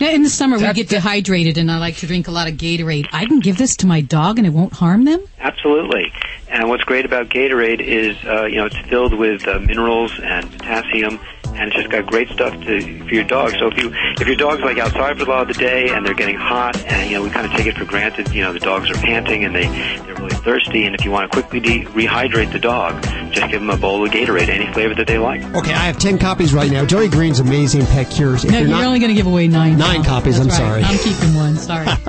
Now, 0.00 0.10
in 0.10 0.22
the 0.22 0.28
summer, 0.28 0.58
we 0.58 0.72
get 0.72 0.88
dehydrated, 0.88 1.56
and 1.56 1.70
I 1.70 1.78
like 1.78 1.96
to 1.98 2.06
drink 2.06 2.28
a 2.28 2.30
lot 2.30 2.48
of 2.48 2.54
Gatorade. 2.54 3.08
I 3.12 3.26
can 3.26 3.40
give 3.40 3.56
this 3.56 3.76
to 3.76 3.86
my 3.86 4.00
dog, 4.00 4.38
and 4.38 4.46
it 4.46 4.50
won't 4.50 4.72
harm 4.72 5.04
them. 5.04 5.24
Absolutely. 5.38 6.12
And 6.48 6.68
what's 6.68 6.84
great 6.84 7.04
about 7.04 7.28
Gatorade 7.28 7.80
is, 7.80 8.16
uh, 8.24 8.44
you 8.44 8.56
know, 8.56 8.66
it's 8.66 8.78
filled 8.88 9.14
with 9.14 9.46
uh, 9.46 9.60
minerals 9.60 10.18
and 10.22 10.50
potassium, 10.52 11.20
and 11.56 11.68
it's 11.68 11.76
just 11.76 11.90
got 11.90 12.06
great 12.06 12.28
stuff 12.30 12.52
to 12.62 12.98
for 13.04 13.14
your 13.14 13.24
dog. 13.24 13.52
So 13.58 13.68
if 13.68 13.78
you 13.78 13.90
if 13.92 14.26
your 14.26 14.36
dog's 14.36 14.62
like 14.62 14.78
outside 14.78 15.16
for 15.18 15.24
a 15.24 15.28
lot 15.28 15.42
of 15.42 15.48
the 15.48 15.54
day 15.54 15.88
and 15.90 16.04
they're 16.04 16.14
getting 16.14 16.36
hot, 16.36 16.76
and 16.84 17.10
you 17.10 17.16
know 17.16 17.22
we 17.22 17.30
kind 17.30 17.46
of 17.46 17.52
take 17.52 17.66
it 17.66 17.76
for 17.76 17.84
granted, 17.84 18.32
you 18.32 18.42
know 18.42 18.52
the 18.52 18.60
dogs 18.60 18.90
are 18.90 18.94
panting 18.94 19.44
and 19.44 19.54
they 19.54 19.66
they're 20.04 20.14
really 20.14 20.34
thirsty, 20.36 20.84
and 20.86 20.94
if 20.94 21.04
you 21.04 21.10
want 21.10 21.30
to 21.30 21.40
quickly 21.40 21.60
de- 21.60 21.84
rehydrate 21.86 22.52
the 22.52 22.58
dog, 22.58 23.02
just 23.32 23.50
give 23.50 23.60
them 23.60 23.70
a 23.70 23.76
bowl 23.76 24.04
of 24.04 24.10
Gatorade, 24.12 24.48
any 24.48 24.72
flavor 24.72 24.94
that 24.94 25.06
they 25.06 25.18
like. 25.18 25.42
Okay, 25.54 25.72
I 25.72 25.86
have 25.86 25.98
10 25.98 26.18
copies 26.18 26.54
right 26.54 26.70
now. 26.70 26.84
Joey 26.84 27.08
Green's 27.08 27.40
Amazing 27.40 27.86
Pet 27.86 28.10
Cures. 28.10 28.44
If 28.44 28.50
no, 28.50 28.58
you're 28.58 28.68
you're, 28.68 28.76
not, 28.76 28.84
only 28.84 28.98
going 28.98 29.10
to 29.10 29.14
give 29.14 29.26
away 29.26 29.48
nine. 29.48 29.76
Nine 29.78 30.02
now. 30.02 30.08
copies, 30.08 30.38
That's 30.38 30.58
I'm 30.58 30.72
right. 30.72 30.82
sorry. 30.82 30.82
I'm 30.84 30.98
keeping 30.98 31.34
one. 31.34 31.56
Sorry. 31.56 31.86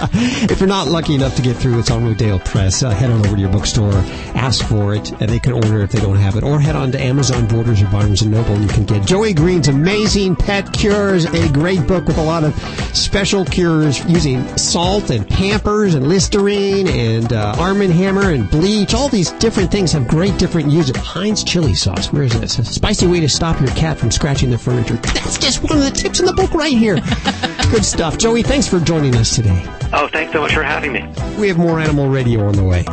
if 0.52 0.60
you're 0.60 0.68
not 0.68 0.88
lucky 0.88 1.16
enough 1.16 1.36
to 1.36 1.42
get 1.42 1.56
through, 1.56 1.80
it's 1.80 1.92
on 1.92 2.04
Rodale 2.04 2.44
Press. 2.44 2.84
Uh, 2.84 2.92
head 2.92 3.10
on 3.10 3.26
over 3.26 3.36
to 3.36 3.42
your 3.42 3.52
bookstore, 3.52 3.94
ask 4.36 4.66
for 4.66 4.94
it, 4.94 5.12
and 5.12 5.30
they 5.30 5.40
can 5.40 5.54
order 5.54 5.80
it 5.80 5.84
if 5.86 5.92
they 5.92 6.02
don't 6.02 6.18
have 6.18 6.36
it. 6.36 6.44
Or 6.44 6.60
head 6.60 6.76
on 6.76 6.92
to 6.92 7.02
Amazon, 7.02 7.48
Borders, 7.48 7.82
or 7.82 7.88
Barnes 7.88 8.26
& 8.26 8.26
Noble, 8.26 8.56
and 8.56 8.64
you 8.64 8.70
can 8.70 8.86
get 8.86 9.06
Joey 9.06 9.34
Green's 9.36 9.68
Amazing 9.68 10.36
Pet 10.36 10.72
Cures, 10.74 11.26
a 11.26 11.52
great 11.52 11.86
book 11.88 12.06
with 12.06 12.18
a 12.18 12.24
lot 12.24 12.44
of 12.44 12.56
special 12.96 13.46
cures 13.46 14.04
using 14.06 14.46
salt 14.58 15.10
and 15.10 15.28
Pampers 15.28 15.94
and 15.94 16.08
Listerine 16.08 16.88
and 16.88 17.34
uh, 17.34 17.56
Arm 17.60 17.80
& 17.80 17.82
Hammer 17.82 18.32
and 18.32 18.50
bleach. 18.50 18.94
All 18.94 19.10
these 19.10 19.32
different 19.34 19.72
things 19.72 19.92
have 19.92 20.08
great 20.08 20.38
different 20.38 20.72
uses. 20.72 20.96
Heinz 20.96 21.44
chili 21.44 21.74
sauce. 21.74 22.12
Where 22.12 22.24
is 22.24 22.40
this? 22.40 22.58
A 22.60 22.66
spicy 22.66 23.08
way 23.08 23.20
to 23.20 23.30
stop 23.30 23.60
your 23.60 23.70
cat 23.72 23.98
from 23.98 24.12
scratching 24.12 24.50
the 24.50 24.58
furniture. 24.58 24.96
That's 24.96 25.38
just 25.38 25.62
one 25.64 25.78
of 25.78 25.84
the 25.84 25.92
tips 25.92 26.20
in 26.20 26.26
the 26.26 26.34
book 26.34 26.54
right 26.54 26.74
here. 26.74 26.96
Good 27.72 27.86
stuff. 27.86 28.18
Joey, 28.18 28.44
thanks 28.44 28.68
for 28.68 28.80
joining 28.80 29.16
us 29.16 29.36
today. 29.36 29.64
Oh, 29.94 30.08
thanks 30.12 30.34
so 30.34 30.42
much 30.42 30.54
for 30.54 30.64
having 30.64 30.94
me. 30.94 31.06
We 31.38 31.48
have 31.50 31.58
more 31.58 31.80
animal 31.80 32.10
radio 32.10 32.48
on 32.48 32.54
the 32.54 32.64
way. 32.64 32.86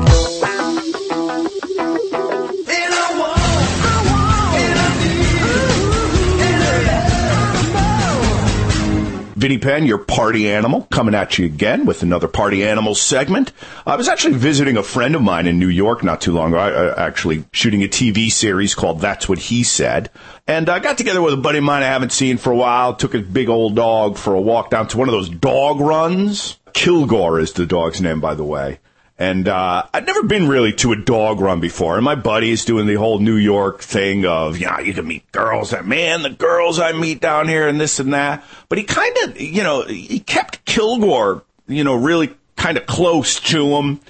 Vinny 9.43 9.59
Penn, 9.59 9.86
your 9.86 9.99
party 9.99 10.49
animal, 10.49 10.82
coming 10.93 11.16
at 11.16 11.36
you 11.36 11.45
again 11.45 11.84
with 11.84 12.05
another 12.05 12.28
party 12.28 12.62
animal 12.62 12.95
segment. 12.95 13.51
I 13.84 13.97
was 13.97 14.07
actually 14.07 14.34
visiting 14.34 14.76
a 14.76 14.84
friend 14.84 15.16
of 15.16 15.22
mine 15.22 15.49
in 15.49 15.59
New 15.59 15.66
York 15.66 16.05
not 16.05 16.20
too 16.20 16.30
long 16.30 16.53
ago. 16.53 16.59
I, 16.59 16.70
uh, 16.70 16.95
actually 16.97 17.45
shooting 17.51 17.82
a 17.82 17.88
TV 17.88 18.30
series 18.30 18.76
called 18.76 19.01
That's 19.01 19.28
What 19.28 19.40
He 19.40 19.64
Said. 19.64 20.11
And 20.47 20.68
I 20.68 20.78
got 20.78 20.97
together 20.97 21.20
with 21.20 21.34
a 21.34 21.38
buddy 21.38 21.59
of 21.59 21.64
mine 21.64 21.82
I 21.82 21.86
haven't 21.86 22.12
seen 22.12 22.36
for 22.36 22.53
a 22.53 22.57
while, 22.57 22.95
took 22.95 23.14
his 23.14 23.22
big 23.22 23.49
old 23.49 23.74
dog 23.74 24.16
for 24.16 24.32
a 24.32 24.40
walk 24.40 24.70
down 24.70 24.86
to 24.86 24.97
one 24.97 25.09
of 25.09 25.12
those 25.12 25.28
dog 25.28 25.80
runs. 25.80 26.59
Kilgore 26.72 27.40
is 27.40 27.53
the 27.53 27.66
dog's 27.66 28.01
name, 28.01 28.20
by 28.20 28.36
the 28.36 28.45
way. 28.45 28.78
And 29.19 29.47
uh, 29.47 29.85
I'd 29.93 30.07
never 30.07 30.23
been 30.25 30.49
really 30.49 30.73
to 30.75 30.93
a 30.93 30.97
dog 30.97 31.41
run 31.41 31.61
before. 31.61 31.97
And 31.97 32.05
my 32.05 32.15
buddy's 32.15 32.65
doing 32.65 32.87
the 32.87 32.95
whole 32.95 33.19
New 33.19 33.37
York 33.37 33.81
thing 33.81 34.25
of, 34.25 34.59
you 34.59 34.67
know, 34.67 34.79
you 34.79 34.95
can 34.95 35.07
meet 35.07 35.31
girls. 35.33 35.73
And 35.73 35.87
Man, 35.87 36.23
the 36.23 36.31
girls 36.31 36.81
I 36.81 36.93
meet 36.93 37.21
down 37.21 37.47
here 37.47 37.69
and 37.69 37.81
this 37.81 38.01
and 38.01 38.15
that. 38.15 38.45
But 38.69 38.79
he 38.79 38.85
kind 38.85 39.17
of, 39.25 39.41
you 39.41 39.63
know, 39.63 39.83
he 39.83 40.19
kept 40.19 40.65
Kilgore, 40.65 41.45
you 41.69 41.85
know, 41.85 41.95
really 41.95 42.35
kind 42.57 42.77
of 42.79 42.87
close 42.87 43.39
to 43.41 43.77
him. 43.77 44.01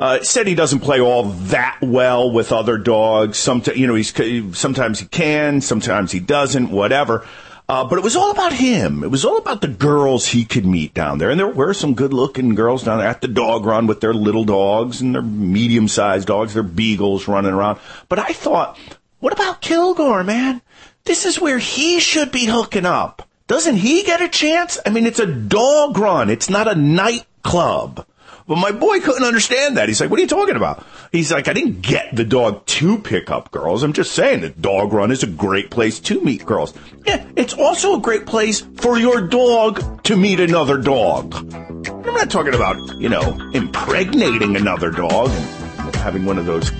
Uh, 0.00 0.20
said 0.22 0.48
he 0.48 0.56
doesn't 0.56 0.80
play 0.80 1.00
all 1.00 1.22
that 1.22 1.78
well 1.80 2.32
with 2.32 2.50
other 2.50 2.76
dogs. 2.76 3.38
Sometimes, 3.38 3.78
you 3.78 3.86
know, 3.86 3.94
he's 3.94 4.12
sometimes 4.58 4.98
he 4.98 5.06
can, 5.06 5.60
sometimes 5.60 6.10
he 6.10 6.18
doesn't, 6.18 6.70
whatever. 6.70 7.24
Uh, 7.68 7.84
but 7.84 7.96
it 7.96 8.04
was 8.04 8.16
all 8.16 8.30
about 8.30 8.52
him. 8.52 9.02
It 9.02 9.10
was 9.10 9.24
all 9.24 9.38
about 9.38 9.60
the 9.60 9.68
girls 9.68 10.26
he 10.26 10.44
could 10.44 10.66
meet 10.66 10.92
down 10.92 11.18
there. 11.18 11.30
And 11.30 11.38
there 11.38 11.46
were 11.48 11.72
some 11.72 11.94
good 11.94 12.12
looking 12.12 12.54
girls 12.54 12.82
down 12.82 12.98
there 12.98 13.06
at 13.06 13.20
the 13.20 13.28
dog 13.28 13.64
run 13.64 13.86
with 13.86 14.00
their 14.00 14.12
little 14.12 14.44
dogs 14.44 15.00
and 15.00 15.14
their 15.14 15.22
medium 15.22 15.88
sized 15.88 16.28
dogs, 16.28 16.54
their 16.54 16.62
beagles 16.62 17.28
running 17.28 17.52
around. 17.52 17.78
But 18.08 18.18
I 18.18 18.32
thought, 18.32 18.78
what 19.20 19.32
about 19.32 19.60
Kilgore, 19.60 20.24
man? 20.24 20.60
This 21.04 21.24
is 21.24 21.40
where 21.40 21.58
he 21.58 22.00
should 22.00 22.30
be 22.32 22.46
hooking 22.46 22.86
up. 22.86 23.28
Doesn't 23.46 23.76
he 23.76 24.02
get 24.02 24.20
a 24.20 24.28
chance? 24.28 24.78
I 24.84 24.90
mean, 24.90 25.06
it's 25.06 25.18
a 25.18 25.26
dog 25.26 25.98
run. 25.98 26.30
It's 26.30 26.50
not 26.50 26.68
a 26.68 26.74
nightclub. 26.74 28.06
But 28.46 28.58
my 28.58 28.72
boy 28.72 29.00
couldn't 29.00 29.24
understand 29.24 29.76
that. 29.76 29.88
He's 29.88 30.00
like, 30.00 30.10
what 30.10 30.18
are 30.18 30.22
you 30.22 30.28
talking 30.28 30.56
about? 30.56 30.84
He's 31.12 31.32
like, 31.32 31.48
I 31.48 31.52
didn't 31.52 31.82
get 31.82 32.14
the 32.14 32.24
dog 32.24 32.66
to 32.66 32.98
pick 32.98 33.30
up 33.30 33.50
girls. 33.50 33.82
I'm 33.82 33.92
just 33.92 34.12
saying 34.12 34.40
that 34.40 34.60
dog 34.60 34.92
run 34.92 35.10
is 35.10 35.22
a 35.22 35.26
great 35.26 35.70
place 35.70 36.00
to 36.00 36.20
meet 36.20 36.44
girls. 36.44 36.74
Yeah, 37.06 37.24
it's 37.36 37.54
also 37.54 37.96
a 37.96 38.00
great 38.00 38.26
place 38.26 38.60
for 38.78 38.98
your 38.98 39.20
dog 39.20 40.02
to 40.04 40.16
meet 40.16 40.40
another 40.40 40.78
dog. 40.78 41.34
I'm 41.34 42.14
not 42.14 42.30
talking 42.30 42.54
about, 42.54 42.76
you 42.98 43.08
know, 43.08 43.50
impregnating 43.52 44.56
another 44.56 44.90
dog 44.90 45.30
and 45.30 45.96
having 45.96 46.24
one 46.24 46.38
of 46.38 46.46
those 46.46 46.70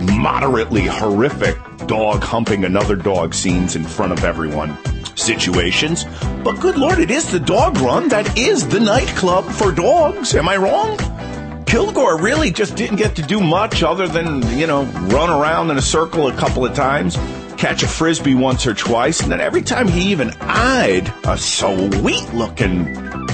moderately 0.00 0.86
horrific 0.86 1.58
dog 1.86 2.22
humping 2.22 2.64
another 2.64 2.96
dog 2.96 3.34
scenes 3.34 3.76
in 3.76 3.84
front 3.84 4.12
of 4.12 4.24
everyone 4.24 4.76
situations. 5.16 6.04
But 6.44 6.60
good 6.60 6.76
lord, 6.76 6.98
it 6.98 7.10
is 7.10 7.30
the 7.30 7.40
dog 7.40 7.78
run 7.78 8.08
that 8.08 8.38
is 8.38 8.66
the 8.68 8.80
nightclub 8.80 9.44
for 9.44 9.72
dogs. 9.72 10.34
Am 10.34 10.48
I 10.48 10.56
wrong? 10.56 10.98
Kilgore 11.66 12.20
really 12.20 12.50
just 12.50 12.74
didn't 12.74 12.96
get 12.96 13.14
to 13.16 13.22
do 13.22 13.40
much 13.40 13.82
other 13.82 14.08
than, 14.08 14.42
you 14.58 14.66
know, 14.66 14.82
run 14.84 15.30
around 15.30 15.70
in 15.70 15.78
a 15.78 15.82
circle 15.82 16.26
a 16.26 16.36
couple 16.36 16.64
of 16.64 16.74
times, 16.74 17.16
catch 17.60 17.82
a 17.82 17.88
frisbee 17.88 18.34
once 18.34 18.66
or 18.66 18.72
twice, 18.72 19.20
and 19.20 19.30
then 19.30 19.38
every 19.38 19.60
time 19.60 19.86
he 19.86 20.10
even 20.10 20.30
eyed 20.40 21.12
a 21.24 21.36
sweet 21.36 22.32
looking 22.32 22.86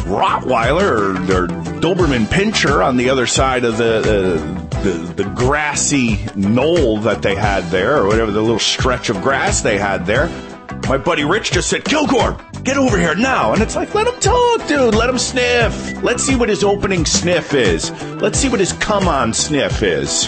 Rottweiler 0.02 0.82
or, 0.82 1.44
or 1.44 1.46
Doberman 1.80 2.26
Pinscher 2.26 2.84
on 2.84 2.96
the 2.96 3.08
other 3.08 3.28
side 3.28 3.64
of 3.64 3.78
the, 3.78 3.98
uh, 3.98 4.80
the, 4.82 5.22
the 5.22 5.24
grassy 5.36 6.18
knoll 6.34 6.98
that 7.02 7.22
they 7.22 7.36
had 7.36 7.62
there, 7.70 7.98
or 7.98 8.08
whatever 8.08 8.32
the 8.32 8.40
little 8.40 8.58
stretch 8.58 9.10
of 9.10 9.22
grass 9.22 9.60
they 9.60 9.78
had 9.78 10.06
there, 10.06 10.28
my 10.88 10.98
buddy 10.98 11.22
Rich 11.22 11.52
just 11.52 11.70
said, 11.70 11.84
Kilgore, 11.84 12.36
get 12.64 12.76
over 12.76 12.98
here 12.98 13.14
now. 13.14 13.52
And 13.52 13.62
it's 13.62 13.76
like, 13.76 13.94
let 13.94 14.08
him 14.08 14.18
talk, 14.18 14.66
dude. 14.66 14.94
Let 14.94 15.08
him 15.08 15.18
sniff. 15.18 16.02
Let's 16.02 16.24
see 16.24 16.34
what 16.34 16.48
his 16.48 16.64
opening 16.64 17.04
sniff 17.04 17.54
is. 17.54 17.92
Let's 18.20 18.40
see 18.40 18.48
what 18.48 18.58
his 18.58 18.72
come 18.72 19.06
on 19.06 19.32
sniff 19.32 19.84
is. 19.84 20.26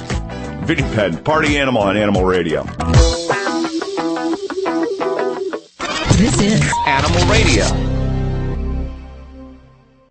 Vinny 0.62 0.82
Penn, 0.94 1.22
party 1.24 1.58
animal 1.58 1.82
on 1.82 1.96
Animal 1.96 2.24
Radio. 2.24 2.64
This 6.18 6.40
is 6.40 6.60
Animal 6.84 7.24
Radio. 7.30 7.87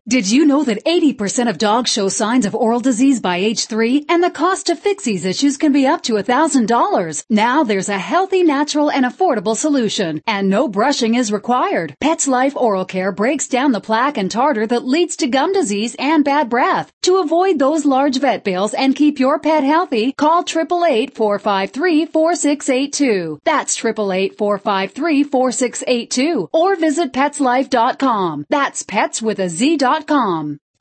Did 0.10 0.32
you 0.32 0.46
know 0.46 0.64
that 0.64 0.86
80% 0.86 1.50
of 1.50 1.58
dogs 1.58 1.92
show 1.92 2.08
signs 2.08 2.46
of 2.46 2.56
oral 2.56 2.80
disease 2.80 3.20
by 3.20 3.40
age 3.40 3.66
3 3.66 4.06
and 4.08 4.24
the 4.24 4.30
cost 4.30 4.68
to 4.68 4.76
fix 4.78 5.04
these 5.04 5.26
issues 5.26 5.58
can 5.58 5.74
be 5.74 5.86
up 5.86 6.02
to 6.04 6.14
$1,000? 6.14 7.26
Now 7.30 7.66
there's 7.66 7.90
a 7.90 7.98
healthy, 7.98 8.42
natural, 8.42 8.90
and 8.90 9.06
affordable 9.06 9.58
solution 9.58 10.22
and 10.26 10.50
no 10.50 10.70
brushing 10.70 11.16
is 11.16 11.30
required. 11.30 11.94
PetzLife 12.02 12.56
Oral 12.56 12.86
Care 12.86 13.12
breaks 13.12 13.50
down 13.50 13.74
the 13.74 13.82
plaque 13.82 14.18
and 14.18 14.32
tartar 14.32 14.66
that 14.68 14.88
leads 14.88 15.18
to 15.18 15.28
gum 15.28 15.52
disease 15.52 15.94
and 16.00 16.24
bad 16.24 16.50
breath. 16.50 16.90
To 17.02 17.18
avoid 17.18 17.60
those 17.60 17.84
large 17.84 18.18
vet 18.18 18.46
bills 18.46 18.74
and 18.74 18.96
keep 18.96 19.20
your 19.20 19.40
pet 19.40 19.66
healthy, 19.66 20.14
call 20.14 20.46
888-453-4682. 20.46 23.40
That's 23.44 23.78
888-453-4682 23.78 26.48
or 26.54 26.78
visit 26.78 27.12
petzlife.com. 27.12 28.46
That's 28.50 28.84
pets 28.84 29.22
with 29.22 29.40
a 29.40 29.50
Z 29.50 29.76
dot 29.76 29.97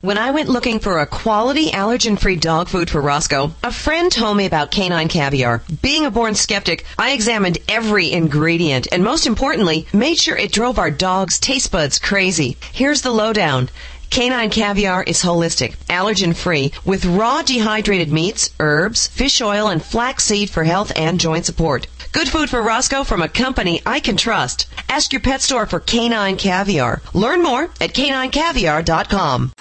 when 0.01 0.19
I 0.19 0.29
went 0.29 0.47
looking 0.47 0.77
for 0.77 0.99
a 0.99 1.07
quality 1.07 1.71
allergen-free 1.71 2.35
dog 2.35 2.67
food 2.69 2.87
for 2.87 3.01
Roscoe, 3.01 3.51
a 3.63 3.71
friend 3.71 4.11
told 4.11 4.37
me 4.37 4.45
about 4.45 4.69
canine 4.69 5.07
caviar. 5.07 5.63
Being 5.81 6.05
a 6.05 6.11
born 6.11 6.35
skeptic, 6.35 6.85
I 6.99 7.13
examined 7.13 7.57
every 7.67 8.11
ingredient 8.11 8.87
and 8.91 9.03
most 9.03 9.25
importantly, 9.25 9.87
made 9.91 10.19
sure 10.19 10.37
it 10.37 10.51
drove 10.51 10.77
our 10.77 10.91
dog's 10.91 11.39
taste 11.39 11.71
buds 11.71 11.97
crazy. 11.97 12.57
Here's 12.73 13.01
the 13.01 13.09
lowdown. 13.09 13.69
Canine 14.09 14.49
caviar 14.49 15.03
is 15.03 15.21
holistic, 15.21 15.75
allergen 15.87 16.35
free, 16.35 16.71
with 16.85 17.05
raw 17.05 17.41
dehydrated 17.41 18.11
meats, 18.11 18.49
herbs, 18.59 19.07
fish 19.07 19.41
oil, 19.41 19.67
and 19.67 19.83
flaxseed 19.83 20.49
for 20.49 20.63
health 20.63 20.91
and 20.95 21.19
joint 21.19 21.45
support. 21.45 21.87
Good 22.11 22.27
food 22.29 22.49
for 22.49 22.61
Roscoe 22.61 23.03
from 23.03 23.21
a 23.21 23.29
company 23.29 23.81
I 23.85 23.99
can 23.99 24.17
trust. 24.17 24.67
Ask 24.89 25.13
your 25.13 25.21
pet 25.21 25.41
store 25.41 25.65
for 25.65 25.79
canine 25.79 26.37
caviar. 26.37 27.01
Learn 27.13 27.43
more 27.43 27.63
at 27.81 27.93
caninecaviar.com. 27.93 29.51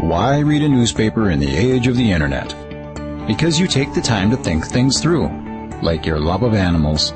Why 0.00 0.40
read 0.40 0.62
a 0.62 0.68
newspaper 0.68 1.30
in 1.30 1.38
the 1.38 1.56
age 1.56 1.86
of 1.86 1.96
the 1.96 2.10
internet? 2.10 2.48
Because 3.26 3.58
you 3.58 3.66
take 3.66 3.94
the 3.94 4.00
time 4.00 4.30
to 4.30 4.36
think 4.36 4.66
things 4.66 5.00
through, 5.00 5.28
like 5.80 6.04
your 6.04 6.18
love 6.18 6.42
of 6.42 6.54
animals. 6.54 7.12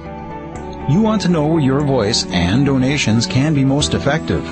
You 0.89 1.03
want 1.03 1.21
to 1.23 1.29
know 1.29 1.47
where 1.47 1.61
your 1.61 1.81
voice 1.81 2.25
and 2.27 2.65
donations 2.65 3.27
can 3.27 3.55
be 3.55 3.65
most 3.65 3.93
effective. 3.93 4.45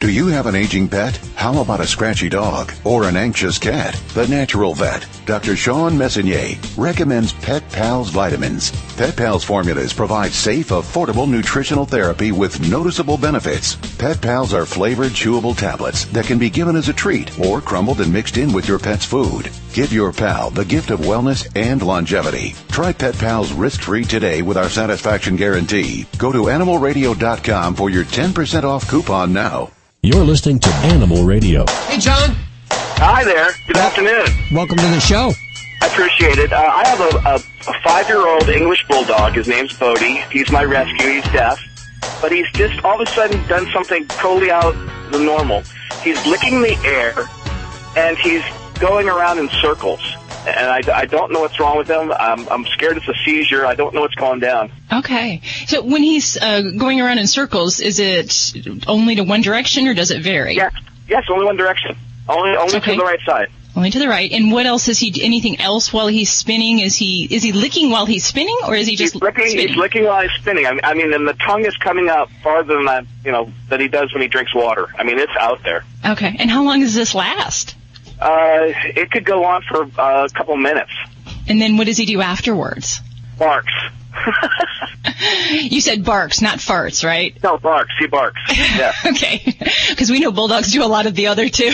Do 0.04 0.12
you 0.12 0.26
have 0.26 0.44
an 0.44 0.54
aging 0.54 0.90
pet? 0.90 1.16
How 1.34 1.62
about 1.62 1.80
a 1.80 1.86
scratchy 1.86 2.28
dog 2.28 2.70
or 2.84 3.04
an 3.04 3.16
anxious 3.16 3.56
cat? 3.56 3.94
The 4.12 4.28
Natural 4.28 4.74
Vet, 4.74 5.06
Dr. 5.24 5.56
Shawn 5.56 5.96
Messonnier, 5.96 6.58
recommends 6.76 7.32
Pet 7.32 7.66
Pals 7.72 8.10
vitamins. 8.10 8.70
Pet 8.96 9.16
Pals 9.16 9.44
formulas 9.44 9.94
provide 9.94 10.32
safe, 10.32 10.68
affordable 10.68 11.26
nutritional 11.26 11.86
therapy 11.86 12.32
with 12.32 12.68
noticeable 12.70 13.16
benefits. 13.16 13.76
Pet 13.96 14.20
Pals 14.20 14.52
are 14.52 14.66
flavored, 14.66 15.12
chewable 15.12 15.56
tablets 15.56 16.04
that 16.12 16.26
can 16.26 16.38
be 16.38 16.50
given 16.50 16.76
as 16.76 16.90
a 16.90 16.92
treat 16.92 17.38
or 17.38 17.62
crumbled 17.62 18.02
and 18.02 18.12
mixed 18.12 18.36
in 18.36 18.52
with 18.52 18.68
your 18.68 18.78
pet's 18.78 19.06
food. 19.06 19.48
Give 19.72 19.90
your 19.90 20.12
pal 20.12 20.50
the 20.50 20.66
gift 20.66 20.90
of 20.90 21.00
wellness 21.00 21.50
and 21.56 21.80
longevity. 21.80 22.54
Try 22.68 22.92
Pet 22.92 23.16
Pals 23.16 23.52
risk-free 23.54 24.04
today 24.04 24.42
with 24.42 24.58
our 24.58 24.68
satisfaction 24.68 25.36
guarantee. 25.36 26.04
Go 26.18 26.30
to 26.30 26.42
animalradio.com 26.44 27.74
for 27.74 27.88
your 27.88 28.04
10% 28.04 28.64
off 28.64 28.86
coupon 28.86 29.32
now. 29.32 29.70
You're 30.04 30.22
listening 30.22 30.58
to 30.58 30.68
Animal 30.92 31.24
Radio. 31.24 31.64
Hey, 31.86 31.98
John. 31.98 32.36
Hi 32.68 33.24
there. 33.24 33.52
Good 33.66 33.78
afternoon. 33.78 34.26
Welcome 34.52 34.76
to 34.76 34.86
the 34.88 35.00
show. 35.00 35.32
I 35.80 35.86
appreciate 35.86 36.36
it. 36.36 36.52
Uh, 36.52 36.58
I 36.58 36.86
have 36.86 37.00
a, 37.00 37.28
a, 37.30 37.34
a 37.70 37.80
five-year-old 37.82 38.50
English 38.50 38.84
bulldog. 38.86 39.32
His 39.32 39.48
name's 39.48 39.72
Bodie. 39.78 40.22
He's 40.30 40.52
my 40.52 40.62
rescue. 40.62 41.08
He's 41.08 41.24
deaf, 41.32 41.58
but 42.20 42.30
he's 42.30 42.44
just 42.52 42.84
all 42.84 43.00
of 43.00 43.08
a 43.08 43.10
sudden 43.12 43.48
done 43.48 43.66
something 43.72 44.06
totally 44.08 44.50
out 44.50 44.74
of 44.74 45.10
the 45.10 45.20
normal. 45.20 45.62
He's 46.02 46.22
licking 46.26 46.60
the 46.60 46.76
air, 46.84 47.14
and 47.96 48.18
he's 48.18 48.42
going 48.78 49.08
around 49.08 49.38
in 49.38 49.48
circles 49.62 50.02
and 50.46 50.88
I, 50.88 51.00
I 51.00 51.06
don't 51.06 51.32
know 51.32 51.40
what's 51.40 51.58
wrong 51.60 51.78
with 51.78 51.88
him. 51.88 52.12
I'm, 52.12 52.48
I'm 52.48 52.64
scared 52.66 52.96
it's 52.96 53.08
a 53.08 53.14
seizure. 53.24 53.64
I 53.66 53.74
don't 53.74 53.94
know 53.94 54.00
what's 54.02 54.14
going 54.14 54.40
down. 54.40 54.70
Okay. 54.92 55.40
So 55.66 55.82
when 55.82 56.02
he's 56.02 56.36
uh, 56.36 56.62
going 56.76 57.00
around 57.00 57.18
in 57.18 57.26
circles, 57.26 57.80
is 57.80 57.98
it 57.98 58.52
only 58.86 59.16
to 59.16 59.24
one 59.24 59.40
direction 59.42 59.88
or 59.88 59.94
does 59.94 60.10
it 60.10 60.22
vary? 60.22 60.54
Yes. 60.56 60.72
Yes, 61.08 61.24
only 61.30 61.44
one 61.46 61.56
direction. 61.56 61.96
Only 62.28 62.56
only 62.56 62.76
Okay. 62.76 62.92
to 62.92 62.98
the 62.98 63.04
right 63.04 63.20
side. 63.26 63.48
Only 63.76 63.90
to 63.90 63.98
the 63.98 64.08
right. 64.08 64.30
And 64.30 64.52
what 64.52 64.66
else 64.66 64.86
is 64.88 64.98
he? 65.00 65.12
Anything 65.22 65.60
else 65.60 65.92
while 65.92 66.06
he's 66.06 66.30
spinning? 66.30 66.78
Is 66.78 66.94
he 66.96 67.24
is 67.28 67.42
he 67.42 67.52
licking 67.52 67.90
while 67.90 68.06
he's 68.06 68.24
spinning, 68.24 68.56
or 68.66 68.74
is 68.76 68.86
he 68.86 68.94
just 68.96 69.14
He's 69.14 69.20
licking. 69.22 69.48
spinning? 69.48 69.68
He's 69.68 69.76
licking 69.76 70.04
while 70.04 70.22
he's 70.22 70.30
spinning. 70.40 70.64
I 70.66 70.70
mean, 70.70 70.80
I 70.84 70.94
mean, 70.94 71.12
and 71.12 71.26
the 71.26 71.34
tongue 71.34 71.64
is 71.66 71.76
coming 71.78 72.08
out 72.08 72.30
farther 72.42 72.74
than 72.76 72.84
that, 72.86 73.04
you 73.24 73.32
know, 73.32 73.52
that 73.70 73.80
he 73.80 73.88
does 73.88 74.12
when 74.14 74.22
he 74.22 74.28
drinks 74.28 74.54
water. 74.54 74.86
I 74.96 75.02
mean, 75.02 75.18
it's 75.18 75.32
out 75.38 75.62
there. 75.64 75.84
Okay. 76.06 76.36
And 76.38 76.48
how 76.48 76.62
long 76.64 76.80
does 76.80 76.94
this 76.94 77.14
last? 77.16 77.74
Uh, 78.24 78.72
it 78.96 79.10
could 79.10 79.24
go 79.24 79.44
on 79.44 79.62
for 79.68 79.82
uh, 80.00 80.24
a 80.24 80.28
couple 80.30 80.56
minutes. 80.56 80.92
And 81.46 81.60
then 81.60 81.76
what 81.76 81.86
does 81.86 81.98
he 81.98 82.06
do 82.06 82.22
afterwards? 82.22 83.00
Barks. 83.38 83.72
You 85.50 85.80
said 85.80 86.04
barks, 86.04 86.42
not 86.42 86.58
farts, 86.58 87.04
right? 87.04 87.40
No, 87.42 87.56
barks. 87.56 87.92
He 87.98 88.06
barks. 88.06 88.40
Yeah. 88.50 88.92
okay. 89.06 89.42
Because 89.90 90.10
we 90.10 90.18
know 90.18 90.32
bulldogs 90.32 90.72
do 90.72 90.82
a 90.82 90.86
lot 90.86 91.06
of 91.06 91.14
the 91.14 91.28
other 91.28 91.48
two. 91.48 91.70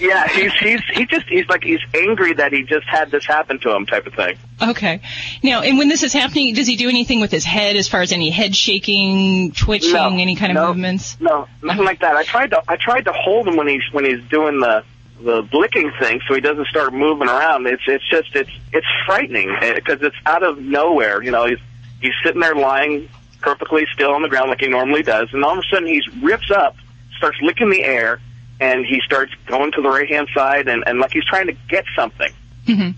Yeah, 0.00 0.26
he's 0.28 0.52
he's 0.54 0.80
he 0.92 1.06
just 1.06 1.26
he's 1.28 1.46
like 1.48 1.62
he's 1.62 1.78
angry 1.94 2.32
that 2.32 2.52
he 2.52 2.62
just 2.64 2.86
had 2.88 3.10
this 3.10 3.24
happen 3.26 3.60
to 3.60 3.74
him, 3.74 3.86
type 3.86 4.06
of 4.06 4.14
thing. 4.14 4.38
Okay. 4.60 5.00
Now, 5.42 5.60
and 5.60 5.78
when 5.78 5.88
this 5.88 6.02
is 6.02 6.12
happening, 6.12 6.54
does 6.54 6.66
he 6.66 6.76
do 6.76 6.88
anything 6.88 7.20
with 7.20 7.30
his 7.30 7.44
head 7.44 7.76
as 7.76 7.86
far 7.86 8.00
as 8.00 8.10
any 8.10 8.30
head 8.30 8.56
shaking, 8.56 9.52
twitching, 9.52 9.92
No, 9.92 10.08
any 10.08 10.36
kind 10.36 10.52
of 10.52 10.56
no, 10.56 10.68
movements? 10.68 11.18
No, 11.20 11.46
nothing 11.62 11.84
like 11.84 12.00
that. 12.00 12.16
I 12.16 12.24
tried 12.24 12.50
to 12.50 12.62
I 12.66 12.76
tried 12.76 13.04
to 13.04 13.12
hold 13.12 13.46
him 13.46 13.56
when 13.56 13.68
he's 13.68 13.82
when 13.92 14.04
he's 14.04 14.22
doing 14.30 14.58
the 14.60 14.84
the 15.22 15.46
licking 15.52 15.92
thing, 15.98 16.20
so 16.26 16.34
he 16.34 16.40
doesn't 16.40 16.66
start 16.66 16.92
moving 16.92 17.28
around. 17.28 17.66
It's 17.66 17.82
it's 17.86 18.08
just 18.08 18.34
it's 18.34 18.50
it's 18.72 18.86
frightening 19.06 19.50
eh, 19.60 19.74
because 19.74 20.02
it's 20.02 20.16
out 20.26 20.42
of 20.42 20.58
nowhere. 20.58 21.22
You 21.22 21.30
know, 21.30 21.46
he's 21.46 21.58
he's 22.00 22.12
sitting 22.24 22.40
there 22.40 22.54
lying 22.54 23.08
perfectly 23.40 23.86
still 23.92 24.12
on 24.12 24.22
the 24.22 24.28
ground 24.28 24.50
like 24.50 24.60
he 24.60 24.68
normally 24.68 25.02
does, 25.02 25.28
and 25.32 25.44
all 25.44 25.52
of 25.52 25.58
a 25.58 25.68
sudden 25.74 25.88
he 25.88 26.02
rips 26.22 26.50
up, 26.50 26.76
starts 27.16 27.38
licking 27.42 27.70
the 27.70 27.84
air, 27.84 28.20
and 28.60 28.84
he 28.84 29.00
starts 29.04 29.32
going 29.46 29.72
to 29.72 29.82
the 29.82 29.88
right 29.88 30.08
hand 30.08 30.28
side, 30.34 30.68
and 30.68 30.84
and 30.86 30.98
like 30.98 31.12
he's 31.12 31.24
trying 31.24 31.46
to 31.46 31.56
get 31.68 31.84
something. 31.96 32.32
Hmm 32.66 32.90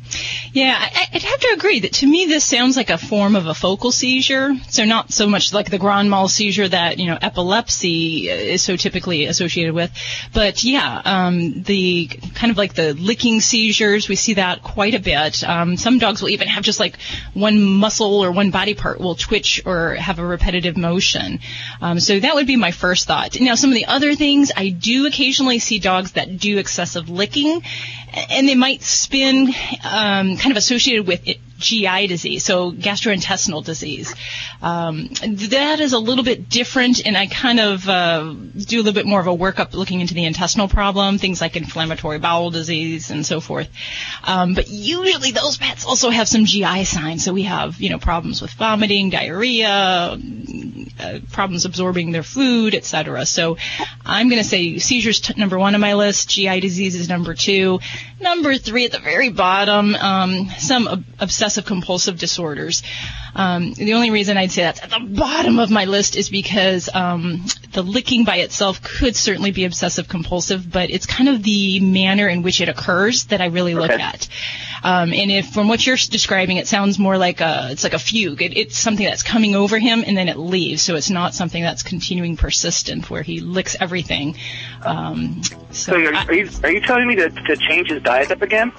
Yeah, 0.52 0.76
I, 0.78 1.06
I'd 1.12 1.22
have 1.22 1.40
to 1.40 1.54
agree 1.54 1.80
that 1.80 1.94
to 1.94 2.06
me 2.06 2.26
this 2.26 2.44
sounds 2.44 2.76
like 2.76 2.90
a 2.90 2.98
form 2.98 3.36
of 3.36 3.46
a 3.46 3.54
focal 3.54 3.92
seizure. 3.92 4.54
So 4.68 4.84
not 4.84 5.12
so 5.12 5.26
much 5.26 5.52
like 5.52 5.70
the 5.70 5.78
grand 5.78 6.10
mal 6.10 6.28
seizure 6.28 6.68
that 6.68 6.98
you 6.98 7.06
know 7.06 7.18
epilepsy 7.20 8.28
is 8.28 8.62
so 8.62 8.76
typically 8.76 9.26
associated 9.26 9.74
with, 9.74 9.90
but 10.32 10.62
yeah, 10.64 11.00
um, 11.04 11.62
the 11.62 12.06
kind 12.34 12.50
of 12.50 12.58
like 12.58 12.74
the 12.74 12.94
licking 12.94 13.40
seizures 13.40 14.08
we 14.08 14.16
see 14.16 14.34
that 14.34 14.62
quite 14.62 14.94
a 14.94 15.00
bit. 15.00 15.42
Um, 15.48 15.76
some 15.76 15.98
dogs 15.98 16.20
will 16.22 16.30
even 16.30 16.48
have 16.48 16.64
just 16.64 16.80
like 16.80 16.98
one 17.34 17.62
muscle 17.62 18.22
or 18.22 18.32
one 18.32 18.50
body 18.50 18.74
part 18.74 19.00
will 19.00 19.14
twitch 19.14 19.62
or 19.64 19.94
have 19.94 20.18
a 20.18 20.24
repetitive 20.26 20.76
motion. 20.76 21.40
Um, 21.80 22.00
so 22.00 22.18
that 22.18 22.34
would 22.34 22.46
be 22.46 22.56
my 22.56 22.72
first 22.72 23.06
thought. 23.06 23.40
Now 23.40 23.54
some 23.54 23.70
of 23.70 23.76
the 23.76 23.86
other 23.86 24.14
things 24.14 24.50
I 24.54 24.70
do 24.70 25.06
occasionally 25.06 25.58
see 25.60 25.78
dogs 25.78 26.12
that 26.12 26.38
do 26.38 26.58
excessive 26.58 27.08
licking, 27.08 27.62
and 28.12 28.48
they 28.48 28.54
might 28.54 28.82
spin 28.82 29.48
um, 29.84 30.36
kind 30.36 30.50
of 30.50 30.56
associated 30.56 31.06
with 31.06 31.26
it, 31.28 31.38
GI 31.58 32.06
disease, 32.06 32.44
so 32.44 32.72
gastrointestinal 32.72 33.64
disease. 33.64 34.14
Um, 34.60 35.08
that 35.50 35.80
is 35.80 35.92
a 35.92 35.98
little 35.98 36.24
bit 36.24 36.48
different, 36.48 37.06
and 37.06 37.16
I 37.16 37.26
kind 37.26 37.60
of 37.60 37.88
uh, 37.88 38.32
do 38.32 38.76
a 38.76 38.82
little 38.82 38.92
bit 38.92 39.06
more 39.06 39.20
of 39.20 39.26
a 39.26 39.36
workup 39.36 39.74
looking 39.74 40.00
into 40.00 40.14
the 40.14 40.24
intestinal 40.24 40.68
problem, 40.68 41.18
things 41.18 41.40
like 41.40 41.56
inflammatory 41.56 42.18
bowel 42.18 42.50
disease 42.50 43.10
and 43.10 43.24
so 43.24 43.40
forth. 43.40 43.68
Um, 44.24 44.54
but 44.54 44.68
usually 44.68 45.30
those 45.30 45.56
pets 45.58 45.84
also 45.84 46.10
have 46.10 46.28
some 46.28 46.44
GI 46.44 46.84
signs, 46.84 47.24
so 47.24 47.32
we 47.32 47.42
have 47.44 47.80
you 47.80 47.90
know 47.90 47.98
problems 47.98 48.42
with 48.42 48.52
vomiting, 48.52 49.10
diarrhea, 49.10 50.18
uh, 51.00 51.18
problems 51.30 51.64
absorbing 51.64 52.12
their 52.12 52.22
food, 52.22 52.74
etc. 52.74 53.26
So 53.26 53.56
I'm 54.04 54.28
going 54.28 54.42
to 54.42 54.48
say 54.48 54.78
seizures 54.78 55.20
t- 55.20 55.34
number 55.36 55.58
one 55.58 55.74
on 55.74 55.80
my 55.80 55.94
list, 55.94 56.28
GI 56.28 56.60
disease 56.60 56.94
is 56.94 57.08
number 57.08 57.34
two, 57.34 57.80
number 58.22 58.56
three 58.56 58.84
at 58.86 58.92
the 58.92 58.98
very 59.00 59.28
bottom, 59.30 59.94
um, 59.96 60.48
some 60.58 60.88
ob- 60.88 61.04
obsessive 61.18 61.64
compulsive 61.64 62.18
disorders. 62.18 62.82
Um, 63.34 63.72
the 63.72 63.94
only 63.94 64.10
reason 64.10 64.36
I'd 64.36 64.52
say 64.52 64.62
that's 64.62 64.82
at 64.82 64.90
the 64.90 65.00
bottom 65.00 65.58
of 65.58 65.70
my 65.70 65.86
list 65.86 66.16
is 66.16 66.28
because 66.28 66.88
um, 66.94 67.44
the 67.72 67.82
licking 67.82 68.24
by 68.24 68.36
itself 68.36 68.82
could 68.82 69.16
certainly 69.16 69.52
be 69.52 69.64
obsessive 69.64 70.06
compulsive, 70.08 70.70
but 70.70 70.90
it's 70.90 71.06
kind 71.06 71.28
of 71.30 71.42
the 71.42 71.80
manner 71.80 72.28
in 72.28 72.42
which 72.42 72.60
it 72.60 72.68
occurs 72.68 73.24
that 73.26 73.40
I 73.40 73.46
really 73.46 73.74
look 73.74 73.90
Okay. 73.90 74.02
at. 74.02 74.28
Um, 74.84 75.12
and 75.14 75.30
if 75.30 75.50
from 75.50 75.68
what 75.68 75.86
you're 75.86 75.96
describing, 75.96 76.56
it 76.58 76.66
sounds 76.66 76.98
more 76.98 77.16
like 77.16 77.40
a 77.40 77.68
it's 77.70 77.84
like 77.84 77.94
a 77.94 77.98
fugue. 78.00 78.42
It, 78.42 78.56
it's 78.56 78.76
something 78.76 79.06
that's 79.06 79.22
coming 79.22 79.54
over 79.54 79.78
him 79.78 80.02
and 80.06 80.16
then 80.16 80.28
it 80.28 80.36
leaves. 80.36 80.82
So 80.82 80.96
it's 80.96 81.08
not 81.10 81.34
something 81.34 81.62
that's 81.62 81.82
continuing 81.84 82.36
persistent 82.36 83.08
where 83.08 83.22
he 83.22 83.40
licks 83.40 83.76
everything. 83.80 84.36
Um, 85.72 85.76
So 85.76 85.94
are, 85.94 86.14
are 86.14 86.34
you 86.34 86.48
are 86.62 86.70
you 86.70 86.80
telling 86.80 87.08
me 87.08 87.16
to 87.16 87.30
to 87.30 87.56
change 87.56 87.88
his 87.88 88.02
diet 88.02 88.30
up 88.30 88.42
again? 88.42 88.72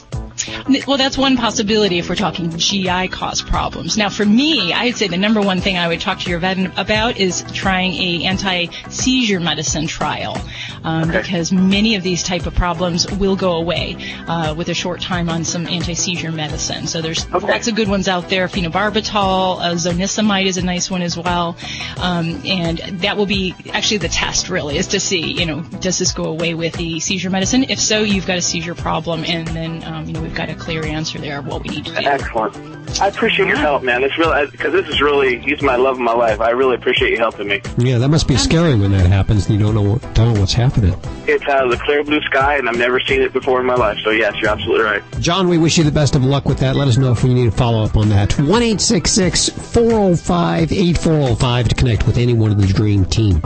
well, 0.88 0.98
that's 0.98 1.18
one 1.18 1.38
possibility 1.38 2.00
if 2.00 2.10
we're 2.10 2.16
talking 2.16 2.50
GI 2.58 3.10
cause 3.10 3.42
problems. 3.42 3.98
Now, 3.98 4.10
for 4.10 4.26
me, 4.26 4.74
I'd 4.74 4.96
say 4.96 5.08
the 5.08 5.18
number 5.18 5.42
one 5.42 5.62
thing 5.62 5.78
I 5.78 5.88
would 5.88 6.02
talk 6.02 6.20
to 6.22 6.30
your 6.30 6.40
vet 6.40 6.58
about 6.78 7.18
is 7.18 7.44
trying 7.54 7.94
a 7.94 8.26
anti-seizure 8.26 9.40
medicine 9.40 9.88
trial, 9.88 10.38
um, 10.84 11.12
because 11.12 11.52
many 11.52 11.96
of 11.96 12.04
these 12.04 12.24
type 12.24 12.46
of 12.46 12.56
problems 12.56 13.10
will 13.12 13.36
go 13.36 13.54
away 13.54 13.96
uh, 14.28 14.54
with 14.56 14.70
a 14.70 14.74
short 14.74 15.02
time 15.02 15.30
on 15.30 15.44
some 15.44 15.68
anti-seizure 15.68 16.32
medicine. 16.32 16.88
So 16.88 17.02
there's 17.02 17.30
lots 17.32 17.68
of 17.68 17.76
good 17.76 17.88
ones 17.88 18.08
out 18.08 18.30
there. 18.30 18.48
Phenobarbital, 18.48 19.60
uh, 19.60 19.74
zonisamide 19.76 20.46
is 20.46 20.58
a 20.58 20.64
nice 20.64 20.90
one 20.90 21.02
as 21.02 21.18
well, 21.18 21.56
um, 21.98 22.42
and 22.46 22.80
that 23.02 23.18
will 23.18 23.26
be 23.26 23.56
actually 23.72 23.98
the 23.98 24.10
test. 24.10 24.50
Really, 24.50 24.78
is 24.78 24.88
to 24.88 25.00
see, 25.00 25.32
you 25.32 25.46
know, 25.46 25.62
does 25.62 26.00
this 26.00 26.12
go 26.12 26.26
away 26.26 26.54
with 26.54 26.80
the 26.84 27.00
seizure 27.00 27.30
medicine? 27.30 27.64
If 27.70 27.80
so, 27.80 28.00
you've 28.00 28.28
got 28.28 28.38
a 28.38 28.42
seizure 28.42 28.76
problem, 28.76 29.24
and 29.26 29.48
then 29.48 29.84
um, 29.86 30.06
you 30.06 30.12
know 30.14 30.22
we've 30.22 30.36
got 30.36 30.50
a 30.50 30.56
clear 30.56 30.86
answer 30.86 31.18
there 31.18 31.40
of 31.40 31.48
what 31.48 31.64
we 31.64 31.70
need 31.70 31.86
to 31.86 31.92
do. 31.92 32.06
Excellent. 32.06 32.58
I 33.02 33.08
appreciate 33.08 33.48
your 33.48 33.58
help, 33.58 33.82
man. 33.84 34.04
It's 34.04 34.18
really 34.18 34.48
because 34.48 34.74
this 34.74 34.90
is 34.90 35.00
really 35.02 35.40
he's 35.40 35.62
my 35.62 35.78
love 35.78 35.96
of 35.96 36.02
my 36.02 36.14
life. 36.14 36.42
I 36.42 36.50
really 36.52 36.76
appreciate 36.76 37.12
you 37.12 37.18
helping 37.18 37.48
me. 37.48 37.62
Yeah, 37.78 38.00
that 38.00 38.10
must 38.10 38.28
be 38.28 38.36
scary 38.36 38.76
when 38.76 38.92
that 38.92 39.08
happens 39.08 39.48
and 39.48 39.58
you 39.58 39.66
don't 39.66 39.76
know 39.76 39.94
what, 39.94 40.02
don't 40.14 40.34
know 40.34 40.40
what's 40.40 40.54
happening. 40.54 40.94
It's 41.26 41.46
out 41.46 41.64
of 41.66 41.72
the 41.72 41.78
clear 41.78 42.04
blue 42.04 42.20
sky, 42.22 42.58
and 42.58 42.68
I've 42.68 42.78
never 42.78 43.00
seen 43.00 43.22
it 43.22 43.32
before 43.32 43.62
in 43.62 43.66
my 43.66 43.76
life. 43.76 43.98
So 44.04 44.10
yes, 44.10 44.36
you're 44.42 44.52
absolutely 44.52 44.84
right. 44.84 45.02
John, 45.20 45.48
we 45.48 45.58
wish 45.58 45.78
you 45.78 45.86
the 45.86 45.92
best 45.92 46.16
of 46.16 46.26
luck 46.26 46.44
with 46.46 46.60
that. 46.60 46.76
Let 46.76 46.90
us 46.90 46.98
know 46.98 47.14
if 47.14 47.24
we 47.24 47.34
need 47.34 47.46
to 47.46 47.52
follow 47.52 47.84
up 47.84 47.96
on 47.96 48.10
that. 48.10 48.38
1 48.38 48.48
405 48.48 50.72
8405 50.72 51.68
to 51.70 51.76
connect 51.76 52.06
with 52.06 52.18
anyone 52.18 52.52
in 52.52 52.58
the 52.58 52.68
Dream 52.68 53.06
Team. 53.06 53.42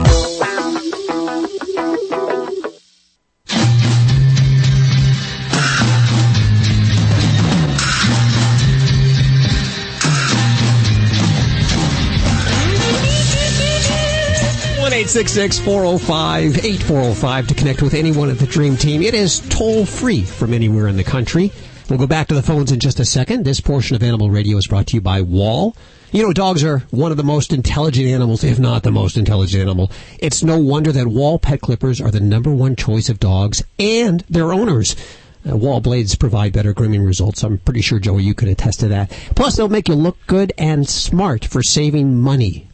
Eight 15.08 15.12
six 15.12 15.32
six 15.32 15.58
four 15.58 15.84
zero 15.84 15.96
five 15.96 16.66
eight 16.66 16.82
four 16.82 17.00
zero 17.00 17.14
five 17.14 17.46
to 17.46 17.54
connect 17.54 17.80
with 17.80 17.94
anyone 17.94 18.28
at 18.28 18.38
the 18.38 18.46
Dream 18.46 18.76
Team. 18.76 19.00
It 19.00 19.14
is 19.14 19.40
toll 19.48 19.86
free 19.86 20.20
from 20.20 20.52
anywhere 20.52 20.86
in 20.86 20.98
the 20.98 21.02
country. 21.02 21.50
We'll 21.88 21.98
go 21.98 22.06
back 22.06 22.28
to 22.28 22.34
the 22.34 22.42
phones 22.42 22.72
in 22.72 22.78
just 22.78 23.00
a 23.00 23.06
second. 23.06 23.46
This 23.46 23.58
portion 23.58 23.96
of 23.96 24.02
Animal 24.02 24.28
Radio 24.28 24.58
is 24.58 24.66
brought 24.66 24.88
to 24.88 24.96
you 24.96 25.00
by 25.00 25.22
Wahl. 25.22 25.74
You 26.12 26.24
know, 26.24 26.34
dogs 26.34 26.62
are 26.62 26.80
one 26.90 27.10
of 27.10 27.16
the 27.16 27.24
most 27.24 27.54
intelligent 27.54 28.06
animals, 28.06 28.44
if 28.44 28.58
not 28.58 28.82
the 28.82 28.90
most 28.90 29.16
intelligent 29.16 29.62
animal. 29.62 29.90
It's 30.18 30.44
no 30.44 30.58
wonder 30.58 30.92
that 30.92 31.06
Wahl 31.06 31.38
pet 31.38 31.62
clippers 31.62 32.02
are 32.02 32.10
the 32.10 32.20
number 32.20 32.50
one 32.50 32.76
choice 32.76 33.08
of 33.08 33.18
dogs 33.18 33.64
and 33.78 34.20
their 34.28 34.52
owners. 34.52 34.94
Uh, 35.48 35.56
Wahl 35.56 35.80
blades 35.80 36.16
provide 36.16 36.52
better 36.52 36.74
grooming 36.74 37.02
results. 37.02 37.42
I'm 37.42 37.56
pretty 37.56 37.80
sure, 37.80 37.98
Joey, 37.98 38.24
you 38.24 38.34
could 38.34 38.48
attest 38.48 38.80
to 38.80 38.88
that. 38.88 39.10
Plus, 39.34 39.56
they'll 39.56 39.70
make 39.70 39.88
you 39.88 39.94
look 39.94 40.18
good 40.26 40.52
and 40.58 40.86
smart 40.86 41.46
for 41.46 41.62
saving 41.62 42.14
money. 42.20 42.67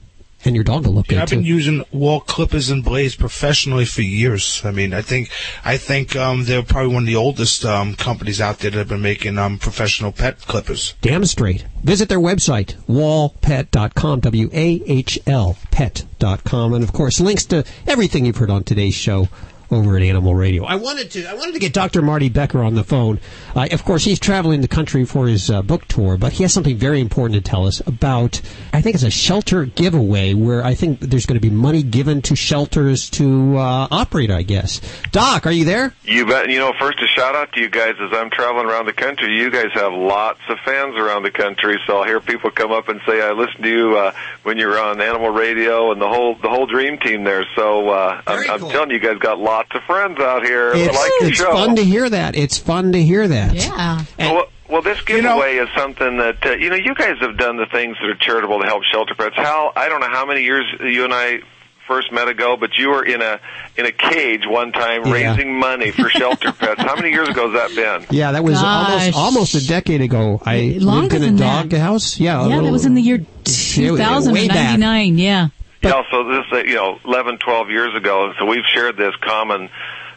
And 0.44 0.54
your 0.54 0.64
dog 0.64 0.86
will 0.86 0.94
look 0.94 1.08
good, 1.08 1.18
I've 1.18 1.28
too. 1.28 1.36
been 1.36 1.44
using 1.44 1.84
Wahl 1.90 2.20
clippers 2.20 2.70
and 2.70 2.84
blades 2.84 3.14
professionally 3.16 3.86
for 3.86 4.02
years. 4.02 4.62
I 4.64 4.70
mean, 4.72 4.92
I 4.92 5.00
think 5.00 5.30
I 5.64 5.76
think 5.78 6.14
um, 6.16 6.44
they're 6.44 6.62
probably 6.62 6.92
one 6.92 7.04
of 7.04 7.06
the 7.06 7.16
oldest 7.16 7.64
um, 7.64 7.94
companies 7.94 8.40
out 8.40 8.58
there 8.58 8.70
that 8.70 8.78
have 8.78 8.88
been 8.88 9.02
making 9.02 9.38
um, 9.38 9.58
professional 9.58 10.12
pet 10.12 10.40
clippers. 10.42 10.94
Damn 11.00 11.24
straight. 11.24 11.64
Visit 11.82 12.08
their 12.08 12.20
website, 12.20 12.74
wahlpet.com, 12.86 14.20
W-A-H-L 14.20 15.56
pet.com. 15.70 16.74
And 16.74 16.84
of 16.84 16.92
course, 16.92 17.20
links 17.20 17.44
to 17.46 17.64
everything 17.86 18.26
you've 18.26 18.36
heard 18.36 18.50
on 18.50 18.64
today's 18.64 18.94
show 18.94 19.28
over 19.70 19.96
at 19.96 20.02
Animal 20.02 20.34
Radio. 20.34 20.64
I 20.64 20.76
wanted 20.76 21.10
to, 21.12 21.24
I 21.26 21.34
wanted 21.34 21.52
to 21.52 21.58
get 21.58 21.72
Dr. 21.72 22.02
Marty 22.02 22.28
Becker 22.28 22.62
on 22.62 22.74
the 22.74 22.84
phone. 22.84 23.20
Uh, 23.54 23.68
of 23.72 23.84
course, 23.84 24.04
he's 24.04 24.18
traveling 24.18 24.60
the 24.60 24.68
country 24.68 25.04
for 25.04 25.26
his 25.26 25.50
uh, 25.50 25.62
book 25.62 25.86
tour, 25.86 26.16
but 26.16 26.32
he 26.32 26.42
has 26.42 26.52
something 26.52 26.76
very 26.76 27.00
important 27.00 27.42
to 27.42 27.50
tell 27.50 27.66
us 27.66 27.80
about, 27.86 28.40
I 28.72 28.80
think 28.82 28.94
it's 28.94 29.04
a 29.04 29.10
shelter 29.10 29.64
giveaway 29.64 30.34
where 30.34 30.64
I 30.64 30.74
think 30.74 31.00
there's 31.00 31.26
going 31.26 31.40
to 31.40 31.46
be 31.48 31.54
money 31.54 31.82
given 31.82 32.22
to 32.22 32.36
shelters 32.36 33.08
to 33.10 33.56
uh, 33.56 33.88
operate, 33.90 34.30
I 34.30 34.42
guess. 34.42 34.80
Doc, 35.12 35.46
are 35.46 35.52
you 35.52 35.64
there? 35.64 35.94
You 36.04 36.26
bet. 36.26 36.50
You 36.50 36.58
know, 36.58 36.72
first 36.78 36.98
a 37.02 37.06
shout 37.06 37.34
out 37.34 37.52
to 37.52 37.60
you 37.60 37.68
guys 37.68 37.94
as 38.00 38.12
I'm 38.12 38.30
traveling 38.30 38.66
around 38.66 38.86
the 38.86 38.92
country. 38.92 39.36
You 39.36 39.50
guys 39.50 39.72
have 39.74 39.92
lots 39.92 40.40
of 40.48 40.58
fans 40.64 40.96
around 40.96 41.22
the 41.22 41.30
country, 41.30 41.78
so 41.86 41.98
I'll 41.98 42.04
hear 42.04 42.20
people 42.20 42.50
come 42.50 42.72
up 42.72 42.88
and 42.88 43.00
say, 43.06 43.22
"I 43.22 43.32
listened 43.32 43.62
to 43.62 43.70
you 43.70 43.96
uh, 43.96 44.12
when 44.42 44.58
you 44.58 44.66
were 44.66 44.78
on 44.78 45.00
Animal 45.00 45.30
Radio 45.30 45.92
and 45.92 46.00
the 46.00 46.08
whole 46.08 46.34
the 46.34 46.48
whole 46.48 46.66
Dream 46.66 46.98
Team 46.98 47.24
there." 47.24 47.46
So 47.54 47.88
uh, 47.88 48.22
I'm, 48.26 48.50
I'm 48.50 48.60
telling 48.70 48.90
you, 48.90 48.96
you 48.96 49.00
guys 49.00 49.18
got 49.18 49.38
lots 49.38 49.53
of 49.74 49.82
friends 49.84 50.18
out 50.20 50.44
here. 50.44 50.70
that 50.72 50.78
It's, 50.78 50.96
like 50.96 51.10
it's 51.30 51.38
show. 51.38 51.52
fun 51.52 51.76
to 51.76 51.84
hear 51.84 52.08
that. 52.10 52.36
It's 52.36 52.58
fun 52.58 52.92
to 52.92 53.02
hear 53.02 53.26
that. 53.28 53.54
Yeah. 53.54 54.04
Well, 54.18 54.46
well, 54.68 54.82
this 54.82 55.00
giveaway 55.02 55.56
is 55.56 55.68
something 55.76 56.16
that 56.18 56.44
uh, 56.44 56.50
you 56.52 56.70
know. 56.70 56.76
You 56.76 56.94
guys 56.94 57.16
have 57.20 57.36
done 57.36 57.56
the 57.56 57.66
things 57.66 57.96
that 58.00 58.08
are 58.08 58.14
charitable 58.16 58.60
to 58.60 58.66
help 58.66 58.82
shelter 58.92 59.14
pets. 59.14 59.36
Hal, 59.36 59.72
I 59.76 59.88
don't 59.88 60.00
know 60.00 60.08
how 60.10 60.24
many 60.26 60.42
years 60.42 60.64
you 60.80 61.04
and 61.04 61.12
I 61.14 61.40
first 61.86 62.10
met 62.12 62.28
ago, 62.28 62.56
but 62.58 62.70
you 62.78 62.88
were 62.88 63.04
in 63.04 63.20
a 63.20 63.38
in 63.76 63.84
a 63.84 63.92
cage 63.92 64.44
one 64.46 64.72
time 64.72 65.02
Yeah. 65.04 65.12
raising 65.12 65.58
money 65.58 65.90
for 65.90 66.08
shelter 66.08 66.50
pets. 66.58 66.80
How 66.80 66.96
many 66.96 67.10
years 67.10 67.28
ago 67.28 67.50
has 67.52 67.74
that 67.76 68.00
been? 68.08 68.16
Yeah, 68.16 68.32
that 68.32 68.42
was 68.42 68.54
Gosh. 68.54 69.12
almost 69.14 69.16
almost 69.16 69.54
a 69.54 69.66
decade 69.66 70.00
ago. 70.00 70.40
I 70.46 70.78
Longer 70.80 71.18
lived 71.18 71.24
in 71.26 71.34
a 71.34 71.38
dog 71.38 71.68
that. 71.68 71.78
house. 71.80 72.18
Yeah, 72.18 72.38
a 72.38 72.42
Yeah, 72.42 72.46
little- 72.48 72.64
that 72.64 72.72
was 72.72 72.86
in 72.86 72.94
the 72.94 73.02
year 73.02 73.18
Yeah, 73.18 73.92
way 74.32 74.48
back. 74.48 74.76
2099. 74.78 75.50
Yeah. 75.84 75.96
yeah, 75.96 76.02
so 76.10 76.24
this 76.28 76.44
uh, 76.52 76.56
you 76.64 76.74
know, 76.74 76.98
11, 77.04 77.38
12 77.38 77.70
years 77.70 77.94
ago. 77.94 78.26
and 78.26 78.34
So 78.38 78.46
we've 78.46 78.64
shared 78.74 78.96
this 78.96 79.14
common 79.20 79.68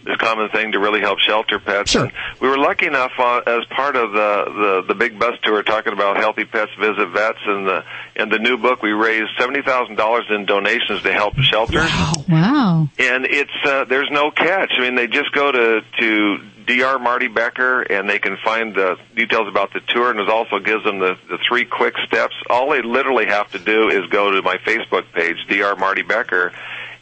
this 0.06 0.16
common 0.18 0.50
thing 0.50 0.72
to 0.72 0.80
really 0.80 1.02
help 1.02 1.20
shelter 1.20 1.60
pets. 1.60 1.92
Sure. 1.92 2.06
And 2.06 2.14
we 2.40 2.48
were 2.48 2.58
lucky 2.58 2.86
enough 2.88 3.12
uh, 3.20 3.42
as 3.46 3.66
part 3.76 3.96
of 3.98 4.14
the, 4.14 4.46
the 4.88 4.94
the 4.94 4.96
big 4.96 5.20
bus 5.20 5.38
tour 5.44 5.62
talking 5.64 5.92
about 5.92 6.16
healthy 6.18 6.46
pets 6.46 6.72
visit 6.80 7.10
vets 7.10 7.40
and 7.46 7.68
the 7.68 7.84
in 8.16 8.30
the 8.30 8.40
new 8.40 8.58
book 8.58 8.82
we 8.82 8.92
raised 8.92 9.32
seventy 9.38 9.62
thousand 9.62 9.96
dollars 9.96 10.26
in 10.30 10.46
donations 10.46 11.02
to 11.04 11.12
help 11.12 11.36
shelters. 11.40 11.92
Wow. 12.30 12.88
And 12.98 13.26
it's 13.26 13.52
uh, 13.66 13.84
there's 13.86 14.10
no 14.12 14.32
catch. 14.32 14.72
I 14.78 14.82
mean, 14.82 14.96
they 14.96 15.08
just 15.08 15.32
go 15.34 15.52
to 15.52 15.82
to 16.00 16.38
Dr. 16.68 17.00
Marty 17.00 17.28
Becker 17.28 17.82
and 17.82 18.10
they 18.10 18.20
can 18.20 18.38
find 18.44 18.76
the 18.76 18.98
details 19.16 19.48
about 19.48 19.74
the 19.74 19.80
tour, 19.88 20.12
and 20.12 20.20
it 20.20 20.30
also 20.30 20.60
gives 20.60 20.84
them 20.84 21.00
the 21.00 21.18
the 21.30 21.38
three 21.48 21.66
quick 21.66 21.96
steps. 22.06 22.36
All 22.50 22.70
they 22.70 22.82
literally 22.82 23.26
have 23.26 23.50
to 23.52 23.60
do 23.60 23.90
is 23.90 24.06
go 24.10 24.32
to 24.32 24.42
my 24.42 24.58
Facebook 24.58 25.06
page, 25.14 25.38
Dr. 25.48 25.78
Marty 25.78 26.02
Becker, 26.04 26.52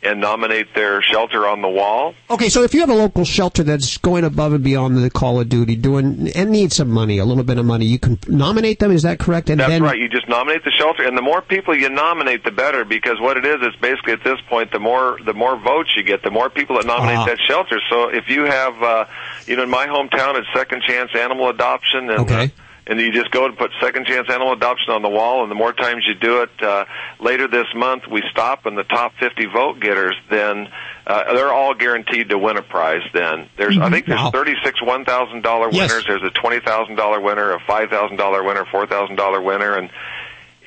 and 0.05 0.21
nominate 0.21 0.73
their 0.75 1.01
shelter 1.01 1.47
on 1.47 1.61
the 1.61 1.67
wall. 1.69 2.13
Okay, 2.29 2.49
so 2.49 2.63
if 2.63 2.73
you 2.73 2.79
have 2.81 2.89
a 2.89 2.93
local 2.95 3.25
shelter 3.25 3.63
that's 3.63 3.97
going 3.97 4.23
above 4.23 4.53
and 4.53 4.63
beyond 4.63 4.97
the 4.97 5.09
call 5.09 5.39
of 5.39 5.49
duty, 5.49 5.75
doing 5.75 6.31
and 6.35 6.51
needs 6.51 6.75
some 6.75 6.89
money, 6.89 7.17
a 7.17 7.25
little 7.25 7.43
bit 7.43 7.57
of 7.57 7.65
money, 7.65 7.85
you 7.85 7.99
can 7.99 8.19
nominate 8.27 8.79
them. 8.79 8.91
Is 8.91 9.03
that 9.03 9.19
correct? 9.19 9.49
And 9.49 9.59
That's 9.59 9.69
then 9.69 9.83
right. 9.83 9.97
You 9.97 10.07
just 10.09 10.29
nominate 10.29 10.63
the 10.63 10.71
shelter, 10.71 11.03
and 11.03 11.17
the 11.17 11.21
more 11.21 11.41
people 11.41 11.75
you 11.75 11.89
nominate, 11.89 12.43
the 12.43 12.51
better. 12.51 12.85
Because 12.85 13.19
what 13.19 13.37
it 13.37 13.45
is 13.45 13.57
is 13.61 13.75
basically 13.81 14.13
at 14.13 14.23
this 14.23 14.39
point, 14.49 14.71
the 14.71 14.79
more 14.79 15.17
the 15.25 15.33
more 15.33 15.57
votes 15.57 15.93
you 15.97 16.03
get, 16.03 16.23
the 16.23 16.31
more 16.31 16.49
people 16.49 16.77
that 16.77 16.85
nominate 16.85 17.17
Ah. 17.17 17.25
that 17.25 17.39
shelter. 17.47 17.79
So 17.89 18.09
if 18.09 18.29
you 18.29 18.43
have, 18.43 18.81
uh, 18.83 19.05
you 19.47 19.55
know, 19.55 19.63
in 19.63 19.69
my 19.69 19.87
hometown, 19.87 20.37
it's 20.37 20.47
Second 20.53 20.83
Chance 20.87 21.11
Animal 21.15 21.49
Adoption, 21.49 22.09
and 22.09 22.19
Okay. 22.21 22.51
And 22.87 22.99
you 22.99 23.11
just 23.11 23.31
go 23.31 23.45
and 23.45 23.57
put 23.57 23.71
Second 23.81 24.05
Chance 24.05 24.29
Animal 24.29 24.53
Adoption 24.53 24.91
on 24.93 25.01
the 25.01 25.09
wall, 25.09 25.41
and 25.41 25.49
the 25.51 25.55
more 25.55 25.73
times 25.73 26.03
you 26.07 26.13
do 26.15 26.43
it, 26.43 26.49
uh, 26.61 26.85
later 27.19 27.47
this 27.47 27.65
month 27.75 28.03
we 28.11 28.21
stop, 28.31 28.65
and 28.65 28.77
the 28.77 28.83
top 28.83 29.13
50 29.19 29.45
vote 29.47 29.79
getters, 29.79 30.15
then 30.29 30.67
uh, 31.07 31.33
they're 31.33 31.53
all 31.53 31.73
guaranteed 31.73 32.29
to 32.29 32.37
win 32.37 32.57
a 32.57 32.61
prize. 32.61 33.01
Then 33.13 33.49
there's, 33.57 33.77
I 33.77 33.89
think 33.89 34.05
there's 34.05 34.19
Wow. 34.21 34.31
36 34.31 34.79
$1,000 34.81 35.73
Yes. 35.73 35.89
winners. 35.91 36.05
There's 36.07 36.23
a 36.23 36.29
$20,000 36.31 37.21
winner, 37.23 37.53
a 37.53 37.59
$5,000 37.59 38.45
winner, 38.45 38.65
$4,000 38.65 39.43
winner, 39.43 39.77
and 39.77 39.89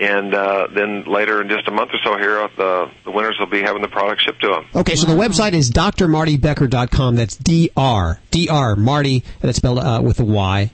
and 0.01 0.33
uh, 0.33 0.69
then 0.73 1.03
later 1.09 1.43
in 1.43 1.49
just 1.49 1.67
a 1.67 1.73
month 1.73 1.91
or 1.93 1.99
so 2.05 2.17
here, 2.17 2.39
uh, 2.41 2.49
the 2.57 2.91
the 3.05 3.11
winners 3.11 3.35
will 3.41 3.47
be 3.49 3.63
having 3.63 3.83
the 3.83 3.89
product 3.89 4.23
shipped 4.23 4.41
to 4.43 4.47
them. 4.47 4.65
Okay, 4.77 4.95
so 4.95 5.09
the 5.09 5.17
website 5.17 5.55
is 5.55 5.73
drmartybecker.com. 5.73 7.17
That's 7.17 7.35
D-R, 7.37 8.21
D-R, 8.31 8.77
Marty, 8.77 9.25
and 9.43 9.49
it's 9.49 9.57
spelled 9.59 9.79
uh, 9.81 10.01
with 10.03 10.21
a 10.21 10.25
Y, 10.25 10.71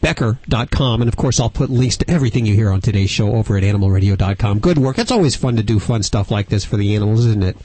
becker.com. 0.00 1.02
And 1.02 1.08
of 1.08 1.16
course, 1.16 1.40
I'll 1.40 1.50
put 1.50 1.70
links 1.70 1.98
to 1.98 2.10
everything 2.10 2.46
you 2.46 2.54
hear 2.54 2.70
on 2.70 2.80
today's 2.80 3.10
show 3.10 3.34
over 3.34 3.56
at 3.56 3.62
animalradio.com. 3.62 4.60
Good 4.60 4.78
work. 4.78 4.98
It's 4.98 5.10
always 5.10 5.36
fun 5.36 5.56
to 5.56 5.62
do 5.62 5.78
fun 5.78 6.02
stuff 6.02 6.30
like 6.30 6.48
this 6.48 6.64
for 6.64 6.76
the 6.76 6.94
animals, 6.94 7.26
isn't 7.26 7.42
it? 7.44 7.56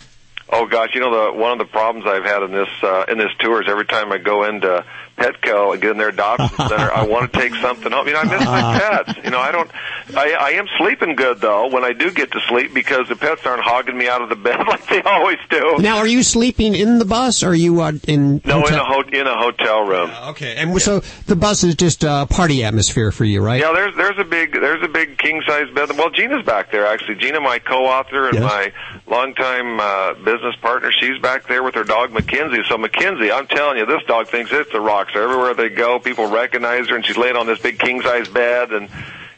Oh 0.50 0.68
gosh, 0.68 0.90
you 0.94 1.02
know 1.02 1.32
the 1.34 1.38
one 1.38 1.52
of 1.54 1.58
the 1.58 1.66
problems 1.66 2.06
I've 2.08 2.24
had 2.24 2.44
in 2.44 2.52
this 2.52 2.70
uh, 2.84 3.06
in 3.08 3.18
this 3.18 3.32
tour 3.40 3.64
is 3.64 3.68
every 3.68 3.86
time 3.86 4.12
I 4.12 4.20
go 4.20 4.44
into 4.44 4.86
Petco 5.18 5.74
and 5.74 5.82
get 5.82 5.92
in 5.92 5.98
their 5.98 6.10
adoption 6.10 6.50
center, 6.68 6.92
I 6.92 7.06
want 7.06 7.32
to 7.32 7.40
take 7.40 7.54
something 7.56 7.92
home. 7.92 8.08
You 8.08 8.14
know, 8.14 8.20
I 8.20 8.24
miss 8.26 8.46
my 8.46 8.80
pets. 8.80 9.20
You 9.24 9.30
know, 9.32 9.40
I 9.40 9.52
don't. 9.52 9.72
I, 10.16 10.32
I 10.34 10.50
am 10.52 10.68
sleeping 10.78 11.16
good 11.16 11.40
though 11.40 11.68
when 11.70 11.84
I 11.86 11.94
do 11.94 12.12
get 12.12 12.32
to 12.34 12.40
sleep 12.48 12.74
because 12.74 13.08
the 13.08 13.16
pets 13.16 13.46
aren't 13.46 13.64
hogging 13.64 13.98
me 13.98 14.08
out 14.08 14.22
of 14.22 14.30
the 14.30 14.36
bed 14.36 14.60
like 14.68 14.88
they 14.88 15.02
always 15.02 15.38
do. 15.50 15.78
Now, 15.80 15.98
are 15.98 16.08
you 16.08 16.22
sleeping 16.24 16.76
in 16.76 17.00
the 17.00 17.06
bus 17.06 17.44
or 17.44 17.50
are 17.50 17.56
you 17.56 17.82
uh, 17.82 17.94
in 18.08 18.42
No, 18.46 18.66
in 18.66 18.74
a 18.74 18.84
ho- 18.84 19.04
in 19.12 19.26
a 19.28 19.38
hotel 19.38 19.84
room. 19.86 20.12
okay, 20.30 20.56
and 20.58 20.80
so 20.82 21.00
the 21.28 21.36
bus 21.36 21.64
is 21.64 21.76
just 21.76 22.04
a 22.04 22.28
party 22.30 22.64
atmosphere 22.64 23.12
for 23.12 23.24
you, 23.26 23.42
right? 23.42 23.62
Yeah, 23.62 23.72
there's 23.74 23.96
there's 23.96 24.20
a 24.20 24.24
big 24.26 24.52
there's 24.54 24.84
a 24.84 24.88
big 24.90 25.18
king 25.18 25.42
size 25.48 25.70
bed. 25.74 25.90
Well, 25.98 26.10
Gina's 26.10 26.46
back 26.46 26.72
there 26.72 26.86
actually. 26.86 27.16
Gina, 27.16 27.40
my 27.40 27.60
co-author 27.60 28.28
and 28.28 28.36
Yes. 28.36 28.44
my 28.44 28.74
longtime 29.08 29.80
uh, 29.80 30.14
business 30.24 30.56
partner, 30.62 30.92
she's 30.92 31.20
back 31.22 31.48
there 31.48 31.64
with 31.64 31.76
her 31.76 31.84
dog 31.84 32.12
Mackenzie. 32.12 32.64
So 32.68 32.78
Mackenzie, 32.78 33.32
I'm 33.32 33.48
telling 33.48 33.78
you, 33.78 33.86
this 33.86 34.04
dog 34.08 34.28
thinks 34.28 34.52
it's 34.52 34.74
a 34.74 34.80
rock 34.80 35.05
star. 35.10 35.24
Everywhere 35.24 35.54
they 35.54 35.70
go, 35.70 36.00
people 36.00 36.28
recognize 36.28 36.90
her, 36.90 36.96
and 36.96 37.06
she's 37.06 37.18
laying 37.18 37.36
on 37.36 37.48
this 37.48 37.60
big 37.60 37.80
king 37.80 38.02
size 38.02 38.28
bed 38.28 38.72
and 38.72 38.90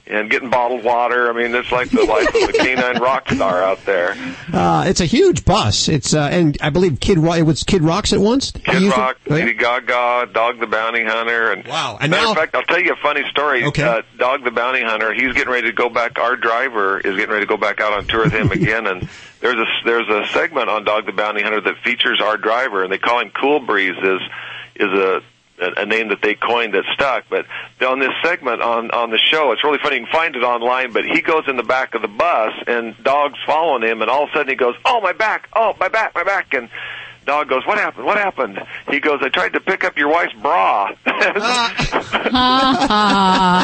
and 0.09 0.29
getting 0.29 0.49
bottled 0.49 0.83
water. 0.83 1.29
I 1.29 1.33
mean, 1.33 1.53
it's 1.53 1.71
like 1.71 1.89
the 1.89 2.03
life 2.03 2.29
of 2.29 2.49
a 2.49 2.53
canine 2.53 3.01
rock 3.01 3.29
star 3.29 3.61
out 3.61 3.83
there. 3.85 4.15
Uh, 4.51 4.85
it's 4.87 5.01
a 5.01 5.05
huge 5.05 5.43
bus. 5.45 5.89
It's 5.89 6.13
uh, 6.13 6.29
and 6.31 6.57
I 6.61 6.69
believe 6.69 6.99
Kid 6.99 7.17
it 7.17 7.43
was 7.43 7.63
Kid 7.63 7.81
Rocks 7.81 8.13
at 8.13 8.19
once. 8.19 8.51
Kid 8.51 8.83
Rock, 8.83 9.17
Lady 9.27 9.53
Gaga, 9.53 10.29
Dog 10.31 10.59
the 10.59 10.67
Bounty 10.67 11.03
Hunter, 11.03 11.51
and 11.51 11.67
wow. 11.67 11.97
And 11.99 12.11
matter 12.11 12.29
of 12.29 12.37
fact, 12.37 12.55
I'll 12.55 12.63
tell 12.63 12.79
you 12.79 12.93
a 12.93 12.97
funny 12.97 13.23
story. 13.29 13.65
Okay. 13.65 13.83
Uh, 13.83 14.01
Dog 14.17 14.43
the 14.43 14.51
Bounty 14.51 14.81
Hunter, 14.81 15.13
he's 15.13 15.33
getting 15.33 15.51
ready 15.51 15.67
to 15.67 15.73
go 15.73 15.89
back. 15.89 16.17
Our 16.19 16.35
driver 16.35 16.99
is 16.99 17.15
getting 17.15 17.31
ready 17.31 17.45
to 17.45 17.49
go 17.49 17.57
back 17.57 17.81
out 17.81 17.93
on 17.93 18.05
tour 18.07 18.23
with 18.25 18.33
him 18.33 18.51
again, 18.51 18.87
and 18.87 19.07
there's 19.41 19.57
a 19.57 19.65
there's 19.85 20.07
a 20.07 20.27
segment 20.31 20.69
on 20.69 20.83
Dog 20.83 21.05
the 21.05 21.11
Bounty 21.11 21.43
Hunter 21.43 21.61
that 21.61 21.77
features 21.83 22.21
our 22.21 22.37
driver, 22.37 22.83
and 22.83 22.91
they 22.91 22.97
call 22.97 23.19
him 23.19 23.31
Cool 23.31 23.59
Breeze. 23.59 23.97
is 24.01 24.21
is 24.77 24.91
a 24.93 25.21
a 25.59 25.85
name 25.85 26.09
that 26.09 26.21
they 26.21 26.35
coined 26.35 26.73
that 26.73 26.83
stuck. 26.93 27.25
But 27.29 27.45
on 27.85 27.99
this 27.99 28.11
segment 28.23 28.61
on 28.61 28.91
on 28.91 29.09
the 29.09 29.17
show, 29.17 29.51
it's 29.51 29.63
really 29.63 29.79
funny. 29.81 29.97
You 29.97 30.05
can 30.05 30.11
find 30.11 30.35
it 30.35 30.43
online. 30.43 30.93
But 30.93 31.05
he 31.05 31.21
goes 31.21 31.43
in 31.47 31.57
the 31.57 31.63
back 31.63 31.95
of 31.95 32.01
the 32.01 32.07
bus, 32.07 32.53
and 32.67 32.95
dog's 33.03 33.39
following 33.45 33.83
him, 33.83 34.01
and 34.01 34.09
all 34.09 34.23
of 34.23 34.29
a 34.29 34.33
sudden 34.33 34.49
he 34.49 34.55
goes, 34.55 34.75
"Oh 34.85 35.01
my 35.01 35.13
back! 35.13 35.49
Oh 35.55 35.75
my 35.79 35.87
back! 35.87 36.13
My 36.15 36.23
back!" 36.23 36.53
and 36.53 36.69
Dog 37.27 37.49
goes, 37.49 37.67
"What 37.67 37.77
happened? 37.77 38.05
What 38.05 38.17
happened?" 38.17 38.57
He 38.89 39.01
goes, 39.01 39.19
"I 39.21 39.27
tried 39.27 39.51
to 39.53 39.59
pick 39.59 39.83
up 39.83 39.97
your 39.97 40.07
wife's 40.07 40.33
bra." 40.41 40.91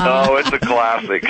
oh, 0.06 0.36
it's 0.38 0.52
a 0.52 0.60
classic. 0.60 1.24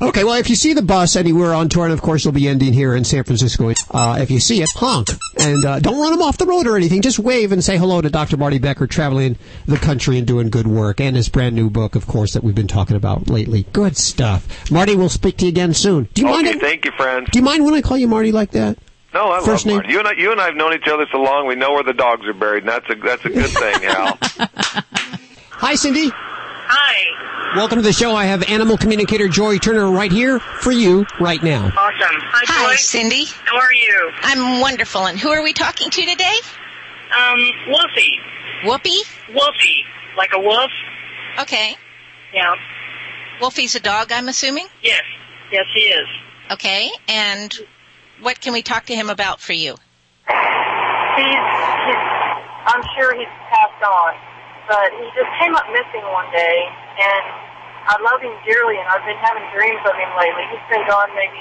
Okay, 0.00 0.22
well, 0.22 0.34
if 0.34 0.48
you 0.48 0.54
see 0.54 0.74
the 0.74 0.82
bus 0.82 1.16
anywhere 1.16 1.52
on 1.52 1.68
tour, 1.68 1.84
and 1.84 1.92
of 1.92 2.00
course 2.00 2.24
you'll 2.24 2.32
be 2.32 2.46
ending 2.46 2.72
here 2.72 2.94
in 2.94 3.02
San 3.02 3.24
Francisco, 3.24 3.72
uh, 3.90 4.18
if 4.20 4.30
you 4.30 4.38
see 4.38 4.62
it, 4.62 4.70
honk. 4.76 5.08
And 5.38 5.64
uh, 5.64 5.80
don't 5.80 6.00
run 6.00 6.12
them 6.12 6.22
off 6.22 6.38
the 6.38 6.46
road 6.46 6.68
or 6.68 6.76
anything. 6.76 7.02
Just 7.02 7.18
wave 7.18 7.50
and 7.50 7.64
say 7.64 7.76
hello 7.76 8.00
to 8.00 8.10
Dr. 8.10 8.36
Marty 8.36 8.58
Becker, 8.58 8.86
traveling 8.86 9.36
the 9.66 9.76
country 9.76 10.18
and 10.18 10.26
doing 10.26 10.50
good 10.50 10.68
work. 10.68 11.00
And 11.00 11.16
his 11.16 11.28
brand 11.28 11.56
new 11.56 11.68
book, 11.68 11.96
of 11.96 12.06
course, 12.06 12.34
that 12.34 12.44
we've 12.44 12.54
been 12.54 12.68
talking 12.68 12.96
about 12.96 13.28
lately. 13.28 13.66
Good 13.72 13.96
stuff. 13.96 14.70
Marty, 14.70 14.94
we'll 14.94 15.08
speak 15.08 15.38
to 15.38 15.46
you 15.46 15.48
again 15.48 15.74
soon. 15.74 16.08
Do 16.14 16.22
you 16.22 16.28
mind? 16.28 16.46
okay, 16.46 16.58
thank 16.60 16.84
you, 16.84 16.92
friends. 16.92 17.28
Do 17.30 17.38
you 17.38 17.44
mind 17.44 17.64
when 17.64 17.74
I 17.74 17.82
call 17.82 17.96
you 17.96 18.06
Marty 18.06 18.30
like 18.30 18.52
that? 18.52 18.78
No, 19.16 19.30
I 19.32 19.38
First 19.40 19.64
love 19.64 19.66
name- 19.66 19.76
Marty. 19.76 19.92
You 19.92 19.98
and 20.00 20.08
I, 20.08 20.12
you 20.12 20.30
and 20.32 20.38
I 20.38 20.44
have 20.44 20.56
known 20.56 20.74
each 20.74 20.86
other 20.92 21.06
so 21.10 21.22
long. 21.22 21.46
We 21.46 21.54
know 21.54 21.72
where 21.72 21.82
the 21.82 21.94
dogs 21.94 22.26
are 22.26 22.34
buried, 22.34 22.64
and 22.64 22.68
that's 22.68 22.84
a 22.90 22.94
that's 22.96 23.24
a 23.24 23.30
good 23.30 23.48
thing, 23.48 23.82
Hal. 23.82 24.18
Hi, 25.52 25.74
Cindy. 25.74 26.10
Hi. 26.12 27.56
Welcome 27.56 27.76
to 27.78 27.82
the 27.82 27.94
show. 27.94 28.14
I 28.14 28.26
have 28.26 28.42
animal 28.42 28.76
communicator 28.76 29.26
Joy 29.28 29.56
Turner 29.56 29.90
right 29.90 30.12
here 30.12 30.38
for 30.38 30.70
you 30.70 31.06
right 31.18 31.42
now. 31.42 31.64
Awesome. 31.64 31.72
Hi, 31.78 32.44
Hi, 32.46 32.72
Joy. 32.72 32.76
Cindy. 32.76 33.24
How 33.24 33.56
are 33.58 33.72
you? 33.72 34.10
I'm 34.20 34.60
wonderful. 34.60 35.06
And 35.06 35.18
who 35.18 35.30
are 35.30 35.42
we 35.42 35.54
talking 35.54 35.88
to 35.88 36.04
today? 36.04 36.34
Um, 37.16 37.38
Wolfie. 37.68 38.18
Whoopi? 38.64 39.34
Wolfie. 39.34 39.84
Like 40.18 40.32
a 40.34 40.40
wolf? 40.40 40.70
Okay. 41.40 41.74
Yeah. 42.34 42.54
Wolfie's 43.40 43.74
a 43.76 43.80
dog, 43.80 44.12
I'm 44.12 44.28
assuming? 44.28 44.66
Yes. 44.82 45.02
Yes, 45.50 45.64
he 45.74 45.80
is. 45.84 46.06
Okay. 46.50 46.90
And 47.08 47.58
what 48.20 48.40
can 48.40 48.52
we 48.52 48.62
talk 48.62 48.86
to 48.86 48.94
him 48.94 49.10
about 49.10 49.40
for 49.40 49.52
you? 49.52 49.76
He's, 50.26 51.42
he's, 51.86 52.02
I'm 52.68 52.84
sure 52.96 53.16
he's 53.16 53.32
passed 53.48 53.82
on, 53.84 54.12
but 54.68 54.92
he 55.00 55.06
just 55.16 55.30
came 55.40 55.54
up 55.56 55.64
missing 55.72 56.04
one 56.12 56.28
day, 56.32 56.58
and 57.00 57.24
I 57.88 57.96
love 58.02 58.20
him 58.20 58.34
dearly, 58.44 58.76
and 58.76 58.86
I've 58.88 59.04
been 59.06 59.20
having 59.22 59.44
dreams 59.54 59.80
of 59.86 59.94
him 59.96 60.10
lately. 60.18 60.44
He's 60.52 60.66
been 60.68 60.84
gone 60.88 61.08
maybe 61.16 61.40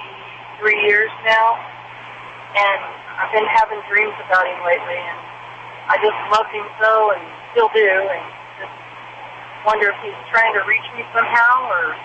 three 0.60 0.80
years 0.88 1.12
now, 1.28 1.60
and 2.56 2.80
I've 3.20 3.34
been 3.36 3.48
having 3.52 3.82
dreams 3.92 4.16
about 4.24 4.48
him 4.48 4.60
lately, 4.64 4.96
and 5.00 5.20
I 5.92 6.00
just 6.00 6.16
loved 6.32 6.52
him 6.56 6.68
so, 6.80 7.12
and 7.12 7.24
still 7.52 7.72
do, 7.76 7.84
and 7.84 8.24
just 8.64 8.76
wonder 9.68 9.92
if 9.92 9.98
he's 10.04 10.22
trying 10.32 10.56
to 10.56 10.64
reach 10.64 10.88
me 10.96 11.04
somehow, 11.12 11.68
or 11.68 11.96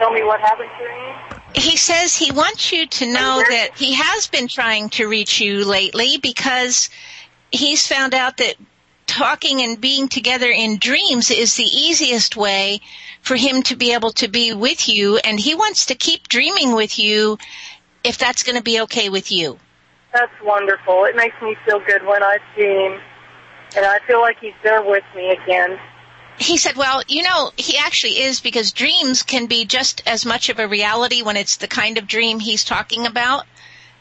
tell 0.00 0.12
me 0.12 0.24
what 0.24 0.40
happened 0.40 0.72
to 0.80 0.86
him. 0.88 1.35
He 1.54 1.76
says 1.76 2.14
he 2.14 2.30
wants 2.32 2.72
you 2.72 2.86
to 2.86 3.06
know 3.06 3.42
that 3.48 3.70
he 3.76 3.94
has 3.94 4.26
been 4.26 4.48
trying 4.48 4.90
to 4.90 5.06
reach 5.06 5.40
you 5.40 5.64
lately 5.64 6.18
because 6.18 6.90
he's 7.50 7.86
found 7.86 8.14
out 8.14 8.36
that 8.38 8.56
talking 9.06 9.62
and 9.62 9.80
being 9.80 10.08
together 10.08 10.50
in 10.50 10.78
dreams 10.78 11.30
is 11.30 11.56
the 11.56 11.64
easiest 11.64 12.36
way 12.36 12.80
for 13.22 13.36
him 13.36 13.62
to 13.62 13.76
be 13.76 13.92
able 13.92 14.10
to 14.12 14.28
be 14.28 14.52
with 14.52 14.88
you 14.88 15.16
and 15.18 15.40
he 15.40 15.54
wants 15.54 15.86
to 15.86 15.94
keep 15.94 16.28
dreaming 16.28 16.74
with 16.74 16.98
you 16.98 17.38
if 18.04 18.18
that's 18.18 18.42
going 18.42 18.56
to 18.56 18.62
be 18.62 18.80
okay 18.80 19.08
with 19.08 19.32
you. 19.32 19.58
That's 20.12 20.32
wonderful. 20.42 21.04
It 21.04 21.16
makes 21.16 21.34
me 21.42 21.56
feel 21.64 21.80
good 21.80 22.04
when 22.06 22.22
I 22.22 22.38
see 22.54 22.62
him, 22.62 23.00
and 23.76 23.84
I 23.84 23.98
feel 24.06 24.20
like 24.20 24.38
he's 24.40 24.54
there 24.62 24.82
with 24.82 25.04
me 25.14 25.30
again. 25.30 25.78
He 26.38 26.58
said, 26.58 26.76
well, 26.76 27.02
you 27.08 27.22
know, 27.22 27.50
he 27.56 27.78
actually 27.78 28.20
is 28.22 28.40
because 28.40 28.72
dreams 28.72 29.22
can 29.22 29.46
be 29.46 29.64
just 29.64 30.02
as 30.06 30.26
much 30.26 30.48
of 30.48 30.58
a 30.58 30.68
reality 30.68 31.22
when 31.22 31.36
it's 31.36 31.56
the 31.56 31.66
kind 31.68 31.96
of 31.98 32.06
dream 32.06 32.38
he's 32.40 32.64
talking 32.64 33.06
about 33.06 33.46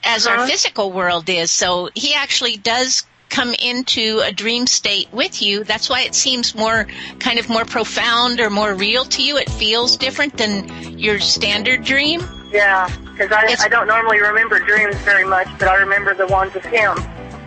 as 0.03 0.27
our 0.27 0.36
Uh-huh. 0.38 0.47
physical 0.47 0.91
world 0.91 1.29
is. 1.29 1.49
So 1.51 1.89
he 1.95 2.13
actually 2.13 2.57
does 2.57 3.05
come 3.29 3.53
into 3.55 4.21
a 4.23 4.31
dream 4.31 4.67
state 4.67 5.07
with 5.11 5.41
you. 5.41 5.63
That's 5.63 5.89
why 5.89 6.01
it 6.01 6.13
seems 6.13 6.53
more 6.53 6.88
kind 7.19 7.39
of 7.39 7.49
more 7.49 7.65
profound 7.65 8.39
or 8.39 8.49
more 8.49 8.73
real 8.73 9.05
to 9.05 9.23
you. 9.23 9.38
It 9.38 9.49
feels 9.49 9.97
different 9.97 10.38
than 10.38 10.97
your 10.99 11.19
standard 11.19 11.83
dream. 11.83 12.21
Yeah, 12.51 12.88
because 13.11 13.31
I, 13.31 13.55
I 13.65 13.67
don't 13.67 13.88
normally 13.88 14.21
remember 14.21 14.59
dreams 14.59 14.95
very 14.97 15.25
much, 15.25 15.47
but 15.57 15.67
I 15.67 15.75
remember 15.77 16.13
the 16.13 16.27
ones 16.27 16.55
of 16.55 16.63
him. 16.63 16.97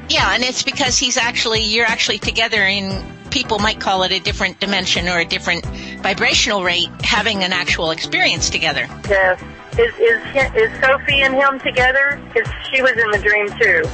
Yeah, 0.09 0.35
and 0.35 0.43
it's 0.43 0.63
because 0.63 0.99
he's 0.99 1.17
actually 1.17 1.63
you're 1.63 1.87
actually 1.87 2.19
together 2.19 2.63
in 2.65 2.91
people 3.31 3.59
might 3.59 3.81
call 3.81 4.03
it 4.03 4.13
a 4.13 4.19
different 4.19 4.61
dimension 4.61 5.09
or 5.09 5.19
a 5.19 5.25
different 5.25 5.65
vibrational 6.03 6.63
rate, 6.63 6.89
having 7.03 7.43
an 7.43 7.53
actual 7.53 7.91
experience 7.91 8.51
together. 8.51 8.87
Yes. 9.09 9.43
Is 9.73 9.95
is 10.01 10.21
is 10.57 10.81
Sophie 10.81 11.23
and 11.23 11.35
him 11.35 11.61
together? 11.61 12.21
Because 12.29 12.53
she 12.71 12.83
was 12.83 12.93
in 12.93 13.11
the 13.13 13.19
dream 13.19 13.49
too. 13.61 13.89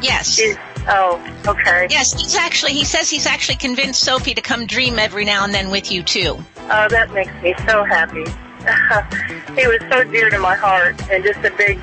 Yes. 0.00 0.34
She's, 0.34 0.56
oh, 0.86 1.20
okay. 1.48 1.88
Yes, 1.90 2.12
he's 2.12 2.36
actually 2.36 2.72
he 2.72 2.84
says 2.84 3.10
he's 3.10 3.26
actually 3.26 3.56
convinced 3.56 4.00
Sophie 4.00 4.34
to 4.34 4.40
come 4.40 4.66
dream 4.66 4.98
every 4.98 5.24
now 5.24 5.44
and 5.44 5.52
then 5.52 5.70
with 5.70 5.90
you 5.90 6.02
too. 6.02 6.38
Oh, 6.56 6.88
that 6.88 7.12
makes 7.12 7.32
me 7.42 7.54
so 7.66 7.82
happy. 7.82 8.24
he 9.60 9.66
was 9.66 9.80
so 9.90 10.04
dear 10.04 10.30
to 10.30 10.38
my 10.38 10.54
heart, 10.54 11.00
and 11.10 11.24
just 11.24 11.40
a 11.40 11.50
big, 11.56 11.80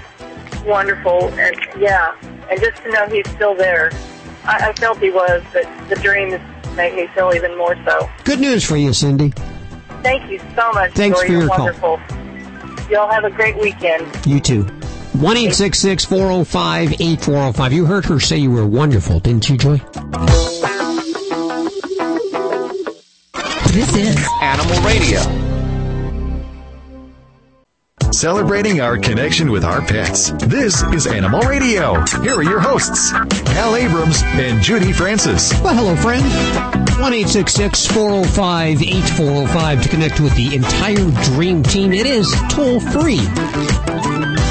wonderful, 0.66 1.30
and 1.34 1.56
yeah, 1.78 2.16
and 2.50 2.60
just 2.60 2.82
to 2.84 2.90
know 2.90 3.08
he's 3.08 3.30
still 3.32 3.56
there. 3.56 3.92
I, 4.46 4.70
I 4.70 4.74
felt 4.74 5.00
he 5.00 5.12
was, 5.12 5.44
but 5.54 5.66
the 5.90 5.96
dreams 5.96 6.40
make 6.76 6.96
me 6.96 7.08
feel 7.08 7.32
even 7.34 7.58
more 7.58 7.76
so. 7.86 8.10
Good 8.24 8.40
news 8.40 8.64
for 8.64 8.78
you, 8.78 8.94
Cindy. 8.94 9.34
Thank 10.02 10.30
you 10.32 10.40
so 10.56 10.72
much. 10.72 10.94
Thanks 10.94 11.20
Joy. 11.20 11.26
for 11.28 11.32
You're 11.32 11.42
your 11.42 11.50
call. 11.50 11.66
wonderful. 11.66 12.00
Y'all 12.90 13.10
have 13.10 13.24
a 13.24 13.30
great 13.30 13.58
weekend. 13.58 14.08
You 14.26 14.40
too. 14.40 14.64
1 15.14 15.36
405 15.38 16.94
8405. 16.94 17.74
You 17.74 17.86
heard 17.86 18.06
her 18.06 18.20
say 18.20 18.38
you 18.38 18.52
were 18.52 18.66
wonderful, 18.66 19.20
didn't 19.20 19.50
you, 19.50 19.58
Joy? 19.58 19.78
This 23.72 23.96
is 23.96 24.28
Animal 24.42 24.82
Radio. 24.82 25.51
Celebrating 28.12 28.82
our 28.82 28.98
connection 28.98 29.52
with 29.52 29.64
our 29.64 29.82
pets. 29.82 30.32
This 30.46 30.84
is 30.94 31.08
Animal 31.08 31.40
Radio. 31.42 32.04
Here 32.22 32.36
are 32.36 32.44
your 32.44 32.60
hosts, 32.60 33.12
Hal 33.12 33.76
Abrams 33.76 34.22
and 34.24 34.62
Judy 34.62 34.92
Francis. 34.92 35.52
Well, 35.62 35.74
hello, 35.74 35.96
friend. 35.96 36.24
1 37.00 37.14
405 37.14 38.82
8405 38.82 39.84
to 39.84 39.90
connect 39.90 40.20
with 40.20 40.36
the 40.36 40.56
entire 40.56 41.10
Dream 41.34 41.64
Team. 41.64 41.94
It 41.94 42.06
is 42.06 42.30
toll 42.50 42.80
free. 42.80 43.18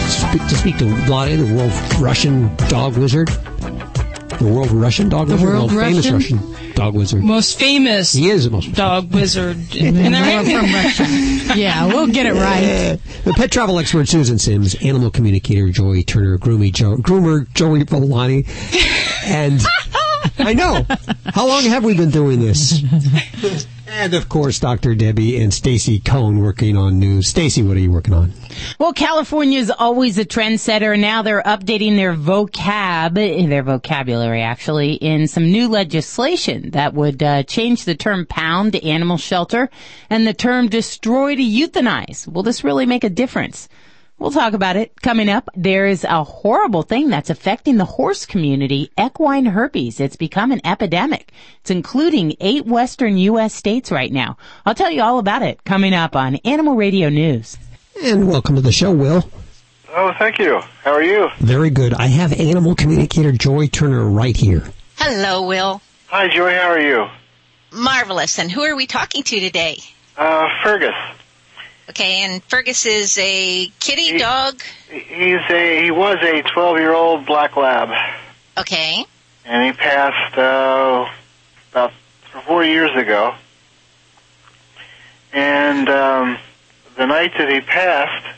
Speak, 0.08 0.42
to 0.48 0.56
speak 0.56 0.78
to 0.78 0.84
Vladi, 1.06 1.36
the 1.46 1.54
world 1.54 1.72
Russian 2.00 2.54
dog 2.68 2.96
wizard. 2.96 3.28
The 3.28 4.50
world 4.52 4.70
Russian 4.72 5.08
dog 5.10 5.28
The 5.28 5.34
wizard? 5.34 5.48
world 5.48 5.72
no, 5.72 5.80
famous 5.80 6.10
Russian? 6.10 6.38
Russian 6.80 6.92
dog 6.92 6.98
wizard. 6.98 7.22
Most 7.22 7.58
famous 7.58 8.12
He 8.12 8.28
is 8.30 8.44
the 8.44 8.50
most 8.50 8.72
dog 8.74 9.12
wizard. 9.12 9.56
And 9.80 9.96
Isn't 9.98 10.12
right? 10.12 10.44
from 10.46 10.72
Russia. 11.48 11.58
Yeah, 11.58 11.86
we'll 11.86 12.06
get 12.08 12.26
it 12.26 12.34
right. 12.34 12.98
The 13.24 13.32
pet 13.34 13.50
travel 13.50 13.78
expert 13.78 14.08
Susan 14.08 14.38
Sims, 14.38 14.74
animal 14.82 15.10
communicator 15.10 15.68
Joey 15.70 16.02
Turner, 16.02 16.38
groomy 16.38 16.72
Joe, 16.72 16.96
groomer 16.96 17.52
Joey 17.54 17.84
Villani, 17.84 18.46
and 19.24 19.60
I 20.38 20.54
know. 20.54 20.86
How 21.26 21.46
long 21.46 21.64
have 21.64 21.84
we 21.84 21.94
been 21.94 22.10
doing 22.10 22.40
this? 22.40 22.82
And 23.90 24.14
of 24.14 24.28
course, 24.28 24.58
Dr. 24.58 24.94
Debbie 24.94 25.42
and 25.42 25.52
Stacy 25.52 25.98
Cohn 25.98 26.38
working 26.38 26.76
on 26.76 26.98
news. 26.98 27.28
Stacy, 27.28 27.62
what 27.62 27.76
are 27.76 27.80
you 27.80 27.90
working 27.90 28.14
on? 28.14 28.32
Well, 28.78 28.92
California 28.92 29.58
is 29.58 29.70
always 29.70 30.16
a 30.18 30.24
trendsetter. 30.24 30.98
Now 30.98 31.22
they're 31.22 31.42
updating 31.42 31.96
their 31.96 32.14
vocab, 32.14 33.14
their 33.14 33.62
vocabulary 33.62 34.42
actually, 34.42 34.94
in 34.94 35.26
some 35.28 35.50
new 35.50 35.68
legislation 35.68 36.70
that 36.70 36.94
would 36.94 37.22
uh, 37.22 37.42
change 37.42 37.84
the 37.84 37.94
term 37.94 38.26
pound 38.26 38.72
to 38.72 38.84
animal 38.86 39.16
shelter 39.16 39.68
and 40.08 40.26
the 40.26 40.34
term 40.34 40.68
destroy 40.68 41.34
to 41.34 41.42
euthanize. 41.42 42.26
Will 42.26 42.42
this 42.42 42.64
really 42.64 42.86
make 42.86 43.04
a 43.04 43.10
difference? 43.10 43.68
We'll 44.20 44.30
talk 44.30 44.52
about 44.52 44.76
it 44.76 45.00
coming 45.00 45.30
up. 45.30 45.48
There 45.54 45.86
is 45.86 46.04
a 46.04 46.22
horrible 46.22 46.82
thing 46.82 47.08
that's 47.08 47.30
affecting 47.30 47.78
the 47.78 47.86
horse 47.86 48.26
community, 48.26 48.92
equine 49.00 49.46
herpes. 49.46 49.98
It's 49.98 50.16
become 50.16 50.52
an 50.52 50.60
epidemic. 50.62 51.32
It's 51.62 51.70
including 51.70 52.36
eight 52.38 52.66
western 52.66 53.16
U.S. 53.16 53.54
states 53.54 53.90
right 53.90 54.12
now. 54.12 54.36
I'll 54.66 54.74
tell 54.74 54.90
you 54.90 55.00
all 55.00 55.20
about 55.20 55.40
it 55.40 55.64
coming 55.64 55.94
up 55.94 56.14
on 56.14 56.36
Animal 56.44 56.76
Radio 56.76 57.08
News. 57.08 57.56
And 58.04 58.28
welcome 58.28 58.56
to 58.56 58.60
the 58.60 58.72
show, 58.72 58.92
Will. 58.92 59.26
Oh, 59.88 60.12
thank 60.18 60.38
you. 60.38 60.60
How 60.84 60.92
are 60.92 61.02
you? 61.02 61.28
Very 61.38 61.70
good. 61.70 61.94
I 61.94 62.08
have 62.08 62.38
animal 62.38 62.74
communicator 62.74 63.32
Joy 63.32 63.68
Turner 63.68 64.04
right 64.04 64.36
here. 64.36 64.70
Hello, 64.98 65.46
Will. 65.46 65.80
Hi, 66.08 66.28
Joy. 66.28 66.52
How 66.52 66.68
are 66.68 66.78
you? 66.78 67.08
Marvelous. 67.72 68.38
And 68.38 68.52
who 68.52 68.60
are 68.64 68.76
we 68.76 68.86
talking 68.86 69.22
to 69.22 69.40
today? 69.40 69.78
Uh, 70.18 70.46
Fergus. 70.62 70.94
Okay, 71.90 72.22
and 72.22 72.40
Fergus 72.44 72.86
is 72.86 73.18
a 73.18 73.66
kitty 73.80 74.16
dog. 74.16 74.62
He's 74.88 75.40
a 75.50 75.82
he 75.82 75.90
was 75.90 76.18
a 76.22 76.40
12 76.42 76.78
year 76.78 76.94
old 76.94 77.26
black 77.26 77.56
lab, 77.56 77.90
Okay. 78.56 79.04
and 79.44 79.64
he 79.64 79.72
passed 79.72 80.38
uh, 80.38 81.10
about 81.72 81.90
four 82.46 82.62
years 82.62 82.92
ago. 82.96 83.34
And 85.32 85.88
um, 85.88 86.38
the 86.96 87.06
night 87.06 87.32
that 87.38 87.48
he 87.48 87.60
passed, 87.60 88.36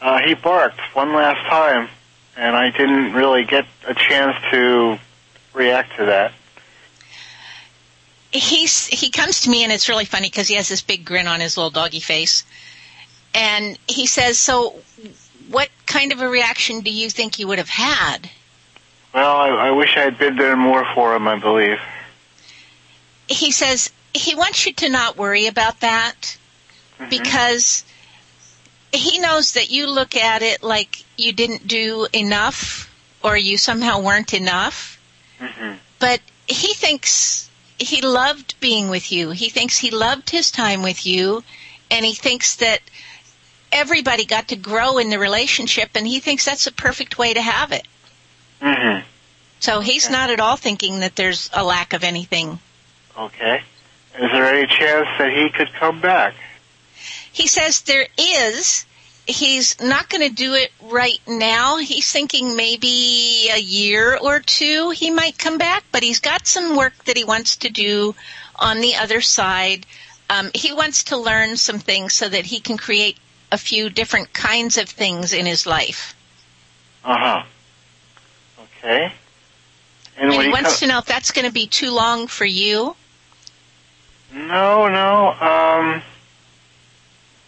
uh, 0.00 0.20
he 0.24 0.32
barked 0.32 0.80
one 0.94 1.12
last 1.14 1.46
time, 1.50 1.90
and 2.38 2.56
I 2.56 2.70
didn't 2.70 3.12
really 3.12 3.44
get 3.44 3.66
a 3.86 3.92
chance 3.92 4.34
to 4.50 4.98
react 5.52 5.94
to 5.98 6.06
that. 6.06 6.32
He's 8.32 8.86
he 8.86 9.10
comes 9.10 9.42
to 9.42 9.50
me 9.50 9.62
and 9.62 9.72
it's 9.72 9.88
really 9.88 10.04
funny 10.04 10.28
because 10.28 10.48
he 10.48 10.56
has 10.56 10.68
this 10.68 10.82
big 10.82 11.04
grin 11.04 11.26
on 11.26 11.40
his 11.40 11.56
little 11.56 11.70
doggy 11.70 12.00
face, 12.00 12.44
and 13.34 13.78
he 13.88 14.06
says, 14.06 14.38
"So, 14.38 14.76
what 15.48 15.68
kind 15.86 16.12
of 16.12 16.20
a 16.20 16.28
reaction 16.28 16.80
do 16.80 16.90
you 16.90 17.08
think 17.08 17.38
you 17.38 17.48
would 17.48 17.58
have 17.58 17.68
had?" 17.68 18.30
Well, 19.14 19.36
I, 19.36 19.48
I 19.48 19.70
wish 19.70 19.96
I 19.96 20.00
had 20.00 20.18
been 20.18 20.36
there 20.36 20.56
more 20.56 20.84
for 20.94 21.14
him. 21.14 21.26
I 21.26 21.38
believe. 21.38 21.78
he 23.28 23.50
says 23.50 23.90
he 24.14 24.34
wants 24.34 24.66
you 24.66 24.72
to 24.72 24.88
not 24.88 25.16
worry 25.16 25.46
about 25.46 25.80
that 25.80 26.36
mm-hmm. 26.98 27.08
because 27.08 27.84
he 28.92 29.18
knows 29.18 29.52
that 29.52 29.70
you 29.70 29.90
look 29.90 30.16
at 30.16 30.42
it 30.42 30.62
like 30.62 31.04
you 31.16 31.32
didn't 31.32 31.66
do 31.66 32.06
enough 32.12 32.92
or 33.22 33.36
you 33.36 33.56
somehow 33.58 34.00
weren't 34.00 34.34
enough. 34.34 35.00
Mm-hmm. 35.40 35.74
But 35.98 36.20
he 36.46 36.74
thinks 36.74 37.50
he 37.78 38.02
loved 38.02 38.58
being 38.60 38.88
with 38.88 39.12
you. 39.12 39.30
He 39.30 39.48
thinks 39.48 39.78
he 39.78 39.90
loved 39.90 40.30
his 40.30 40.50
time 40.50 40.82
with 40.82 41.06
you 41.06 41.44
and 41.90 42.04
he 42.04 42.14
thinks 42.14 42.56
that 42.56 42.80
everybody 43.70 44.24
got 44.24 44.48
to 44.48 44.56
grow 44.56 44.98
in 44.98 45.10
the 45.10 45.18
relationship 45.18 45.90
and 45.94 46.06
he 46.06 46.20
thinks 46.20 46.44
that's 46.44 46.66
a 46.66 46.72
perfect 46.72 47.18
way 47.18 47.34
to 47.34 47.40
have 47.40 47.72
it. 47.72 47.86
Mm-hmm. 48.62 49.06
So 49.60 49.80
he's 49.80 50.10
not 50.10 50.30
at 50.30 50.40
all 50.40 50.56
thinking 50.56 51.00
that 51.00 51.16
there's 51.16 51.50
a 51.52 51.64
lack 51.64 51.92
of 51.92 52.04
anything. 52.04 52.58
Okay. 53.16 53.62
Is 54.18 54.32
there 54.32 54.54
any 54.54 54.66
chance 54.66 55.08
that 55.18 55.32
he 55.32 55.50
could 55.50 55.72
come 55.74 56.00
back? 56.00 56.34
He 57.32 57.46
says 57.46 57.82
there 57.82 58.06
is. 58.16 58.85
He's 59.26 59.80
not 59.80 60.08
going 60.08 60.28
to 60.28 60.34
do 60.34 60.54
it 60.54 60.70
right 60.82 61.20
now. 61.26 61.78
He's 61.78 62.10
thinking 62.10 62.54
maybe 62.54 63.48
a 63.52 63.58
year 63.58 64.16
or 64.16 64.40
two 64.40 64.90
he 64.90 65.10
might 65.10 65.36
come 65.36 65.58
back, 65.58 65.84
but 65.90 66.02
he's 66.02 66.20
got 66.20 66.46
some 66.46 66.76
work 66.76 67.04
that 67.06 67.16
he 67.16 67.24
wants 67.24 67.56
to 67.58 67.68
do 67.68 68.14
on 68.54 68.80
the 68.80 68.94
other 68.94 69.20
side. 69.20 69.84
Um, 70.30 70.50
he 70.54 70.72
wants 70.72 71.04
to 71.04 71.16
learn 71.16 71.56
some 71.56 71.78
things 71.78 72.14
so 72.14 72.28
that 72.28 72.46
he 72.46 72.60
can 72.60 72.76
create 72.76 73.18
a 73.50 73.58
few 73.58 73.90
different 73.90 74.32
kinds 74.32 74.78
of 74.78 74.88
things 74.88 75.32
in 75.32 75.46
his 75.46 75.66
life. 75.66 76.14
Uh 77.04 77.18
huh. 77.18 77.42
Okay. 78.78 79.12
And, 80.18 80.32
he 80.32 80.42
he 80.44 80.48
wants 80.48 80.80
co- 80.80 80.86
to 80.86 80.86
know 80.86 80.98
if 80.98 81.04
that's 81.04 81.32
going 81.32 81.46
to 81.46 81.52
be 81.52 81.66
too 81.66 81.92
long 81.92 82.26
for 82.26 82.44
you. 82.44 82.96
No, 84.32 84.88
no. 84.88 85.28
Um, 85.40 86.02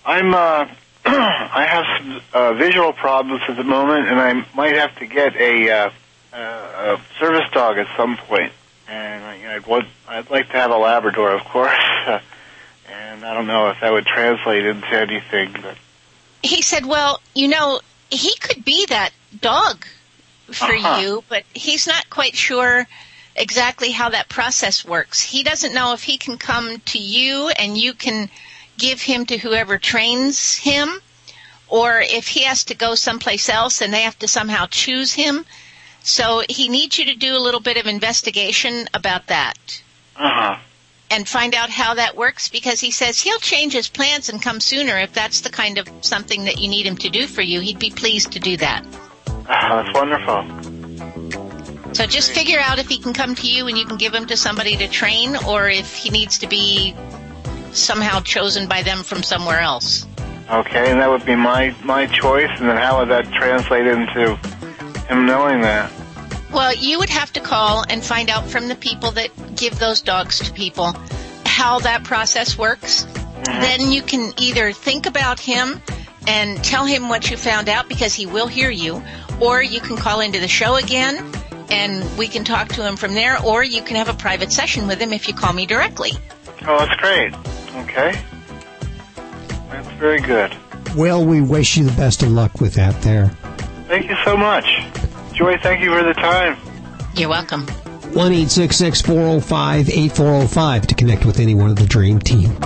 I'm. 0.05 0.35
Uh, 0.35 0.69
I 1.11 1.65
have 1.67 1.85
some 1.99 2.21
uh, 2.33 2.53
visual 2.55 2.93
problems 2.93 3.43
at 3.49 3.57
the 3.57 3.65
moment, 3.65 4.09
and 4.09 4.21
I 4.21 4.45
might 4.55 4.75
have 4.77 4.97
to 4.99 5.07
get 5.07 5.35
a, 5.37 5.71
uh, 5.71 5.91
uh, 6.33 6.97
a 6.99 7.01
service 7.19 7.51
dog 7.53 7.79
at 7.79 7.87
some 7.97 8.17
point. 8.17 8.53
And 8.89 9.25
I- 9.25 9.37
you 9.37 9.45
know, 9.45 9.55
I'd 9.57 9.67
want, 9.67 9.87
I'd 10.09 10.31
like 10.31 10.47
to 10.51 10.57
have 10.57 10.71
a 10.71 10.77
Labrador, 10.77 11.33
of 11.33 11.45
course. 11.45 11.73
and 12.07 13.25
I 13.25 13.35
don't 13.35 13.47
know 13.47 13.69
if 13.71 13.81
that 13.81 13.93
would 13.93 14.07
translate 14.07 14.65
into 14.67 14.89
anything, 14.89 15.53
but 15.63 15.77
he 16.43 16.63
said, 16.63 16.87
"Well, 16.87 17.21
you 17.35 17.49
know, 17.49 17.81
he 18.11 18.35
could 18.37 18.65
be 18.65 18.87
that 18.87 19.11
dog 19.41 19.85
for 20.47 20.73
Uh-huh. 20.73 21.01
you, 21.01 21.25
but 21.29 21.45
he's 21.53 21.87
not 21.87 22.09
quite 22.11 22.35
sure 22.37 22.87
exactly 23.37 23.91
how 23.93 24.09
that 24.09 24.29
process 24.29 24.85
works. 24.85 25.21
He 25.23 25.43
doesn't 25.43 25.75
know 25.75 25.93
if 25.93 26.03
he 26.03 26.17
can 26.19 26.39
come 26.39 26.81
to 26.87 26.99
you 26.99 27.49
and 27.51 27.77
you 27.79 27.93
can 27.95 28.31
give 28.79 29.03
him 29.03 29.27
to 29.27 29.37
whoever 29.37 29.77
trains 29.77 30.57
him, 30.57 31.01
or 31.69 32.01
if 32.01 32.29
he 32.29 32.45
has 32.45 32.65
to 32.65 32.75
go 32.75 32.95
someplace 32.95 33.49
else 33.49 33.83
and 33.83 33.93
they 33.93 34.03
have 34.03 34.19
to 34.21 34.29
somehow 34.29 34.67
choose 34.67 35.13
him. 35.13 35.45
So 36.03 36.43
he 36.49 36.69
needs 36.69 36.99
you 36.99 37.05
to 37.07 37.15
do 37.15 37.37
a 37.37 37.43
little 37.43 37.61
bit 37.61 37.77
of 37.77 37.87
investigation 37.87 38.89
about 38.95 39.27
that." 39.27 39.83
uh 40.19 40.31
huh. 40.31 40.57
and 41.11 41.29
find 41.29 41.55
out 41.55 41.71
how 41.71 41.95
that 41.95 42.17
works 42.17 42.49
because 42.49 42.81
he 42.81 42.91
says 42.91 43.21
he'll 43.21 43.39
change 43.39 43.73
his 43.73 43.89
plans 43.89 44.29
and 44.29 44.43
come 44.43 44.61
sooner 44.61 44.99
if 44.99 45.13
that's 45.13 45.41
the 45.41 45.49
kind 45.49 45.79
of 45.79 45.89
something 46.03 46.45
that 46.45 46.59
you 46.59 46.69
need 46.69 46.87
him 46.87 46.97
to 46.97 47.09
do 47.09 47.27
for 47.27 47.41
you. 47.41 47.61
He'd 47.61 47.79
be 47.79 47.91
pleased 47.91 48.33
to 48.33 48.41
do 48.41 48.57
that. 48.59 48.85
Uh, 49.27 49.83
that's 49.83 49.95
wonderful. 49.95 51.95
So 51.95 52.07
just 52.07 52.33
figure 52.33 52.59
out 52.61 52.79
if 52.79 52.89
he 52.89 52.99
can 52.99 53.15
come 53.15 53.35
to 53.37 53.49
you 53.49 53.67
and 53.67 53.79
you 53.79 53.87
can 53.87 53.97
give 53.97 54.15
him 54.15 54.27
to 54.27 54.37
somebody 54.37 54.77
to 54.77 54.89
train, 54.89 55.37
or 55.47 55.69
if 55.69 55.97
he 55.97 56.11
needs 56.11 56.39
to 56.39 56.47
be 56.47 56.95
somehow 57.73 58.21
chosen 58.21 58.69
by 58.69 58.83
them 58.83 59.03
from 59.03 59.23
somewhere 59.23 59.61
else. 59.61 60.07
Okay, 60.51 60.91
and 60.91 61.01
that 61.01 61.11
would 61.11 61.25
be 61.25 61.35
my 61.35 61.75
my 61.85 62.07
choice. 62.07 62.51
And 62.59 62.69
then 62.69 62.77
how 62.77 63.01
would 63.01 63.09
that 63.11 63.31
translate 63.33 63.87
into 63.87 64.37
him 65.09 65.27
knowing 65.27 65.61
that? 65.61 65.93
Well, 66.53 66.75
you 66.75 66.99
would 66.99 67.11
have 67.11 67.33
to 67.35 67.41
call 67.41 67.85
and 67.89 68.03
find 68.03 68.31
out 68.31 68.49
from 68.49 68.69
the 68.69 68.75
people 68.75 69.11
that 69.13 69.57
give 69.57 69.79
those 69.79 70.01
dogs 70.01 70.39
to 70.41 70.53
people 70.53 70.95
how 71.45 71.81
that 71.81 72.05
process 72.05 72.57
works. 72.57 73.05
Mm-hmm. 73.05 73.61
Then 73.61 73.93
you 73.93 74.01
can 74.01 74.33
either 74.39 74.73
think 74.73 75.05
about 75.05 75.39
him 75.39 75.83
and 76.27 76.63
tell 76.65 76.87
him 76.87 77.09
what 77.11 77.31
you 77.31 77.37
found 77.37 77.69
out 77.69 77.89
because 77.89 78.15
he 78.15 78.25
will 78.25 78.47
hear 78.47 78.71
you, 78.71 79.03
or 79.41 79.63
you 79.63 79.81
can 79.81 79.97
call 79.97 80.21
into 80.21 80.41
the 80.41 80.49
show 80.49 80.77
again 80.77 81.17
and 81.71 82.17
we 82.17 82.29
can 82.29 82.45
talk 82.45 82.69
to 82.69 82.87
him 82.87 82.97
from 82.97 83.15
there, 83.15 83.43
or 83.43 83.63
you 83.63 83.83
can 83.83 83.97
have 83.97 84.09
a 84.09 84.15
private 84.15 84.53
session 84.53 84.87
with 84.87 85.01
him 85.01 85.13
if 85.13 85.29
you 85.29 85.35
call 85.35 85.53
me 85.53 85.67
directly. 85.67 86.13
Oh, 86.71 86.79
that's 86.79 87.01
great. 87.01 87.33
Okay, 87.87 88.21
that's 89.71 89.91
very 89.93 90.21
good. 90.21 90.55
Well, 90.95 91.25
we 91.25 91.41
wish 91.41 91.79
you 91.79 91.85
the 91.85 91.97
best 91.97 92.23
of 92.23 92.31
luck 92.31 92.61
with 92.61 92.75
that 92.75 93.01
there. 93.01 93.29
Thank 93.87 94.11
you 94.11 94.17
so 94.23 94.37
much, 94.37 94.67
Joy. 95.33 95.57
Thank 95.63 95.83
you 95.83 95.91
for 95.95 96.03
the 96.03 96.13
time. 96.13 96.59
You're 97.15 97.31
welcome. 97.31 97.67
1 98.13 98.33
405 98.33 99.89
8405 99.89 100.87
to 100.87 100.95
connect 100.95 101.25
with 101.25 101.41
anyone 101.41 101.71
of 101.71 101.77
the 101.77 101.87
Dream 101.87 102.19
Team. 102.19 102.57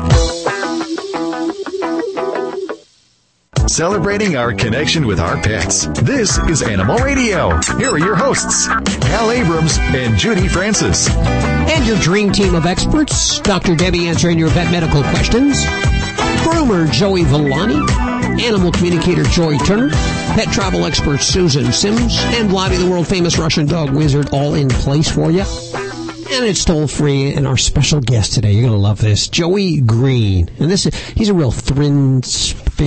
Celebrating 3.69 4.37
our 4.37 4.53
connection 4.53 5.07
with 5.07 5.21
our 5.21 5.41
pets. 5.41 5.87
This 6.03 6.39
is 6.49 6.63
Animal 6.63 6.99
Radio. 6.99 7.57
Here 7.79 7.91
are 7.91 7.99
your 7.99 8.17
hosts, 8.17 8.67
Hal 8.67 9.31
Abrams 9.31 9.79
and 9.79 10.17
Judy 10.19 10.49
Francis. 10.49 11.09
And 11.75 11.87
your 11.87 11.99
Dream 12.01 12.31
Team 12.33 12.55
of 12.55 12.67
experts, 12.67 13.41
Dr. 13.41 13.75
Debbie 13.75 14.07
answering 14.07 14.39
your 14.39 14.51
vet 14.51 14.71
medical 14.71 15.03
questions, 15.05 15.65
groomer 16.45 16.93
Joey 16.93 17.25
Villani, 17.25 17.81
animal 18.45 18.71
communicator 18.71 19.23
Joy 19.25 19.57
Turner, 19.57 19.89
pet 20.35 20.53
travel 20.53 20.85
expert 20.85 21.23
Susan 21.23 21.73
Sims, 21.73 22.19
and 22.19 22.51
Vladi 22.51 22.79
the 22.79 22.91
world 22.91 23.09
famous 23.09 23.39
Russian 23.39 23.65
dog 23.65 23.89
wizard 23.97 24.29
all 24.35 24.55
in 24.55 24.69
place 24.69 25.11
for 25.11 25.31
you. 25.31 25.45
And 26.33 26.45
it's 26.45 26.63
toll 26.65 26.89
free. 26.89 27.33
And 27.33 27.47
our 27.47 27.57
special 27.57 28.01
guest 28.01 28.35
today, 28.35 28.53
you're 28.53 28.63
going 28.63 28.73
to 28.75 28.79
love 28.79 29.01
this, 29.01 29.29
Joey 29.29 29.81
Green. 29.81 30.51
And 30.59 30.71
this 30.71 30.85
is, 30.85 30.95
he's 31.11 31.31
a 31.31 31.35
real 31.35 31.51
thrin, 31.51 32.23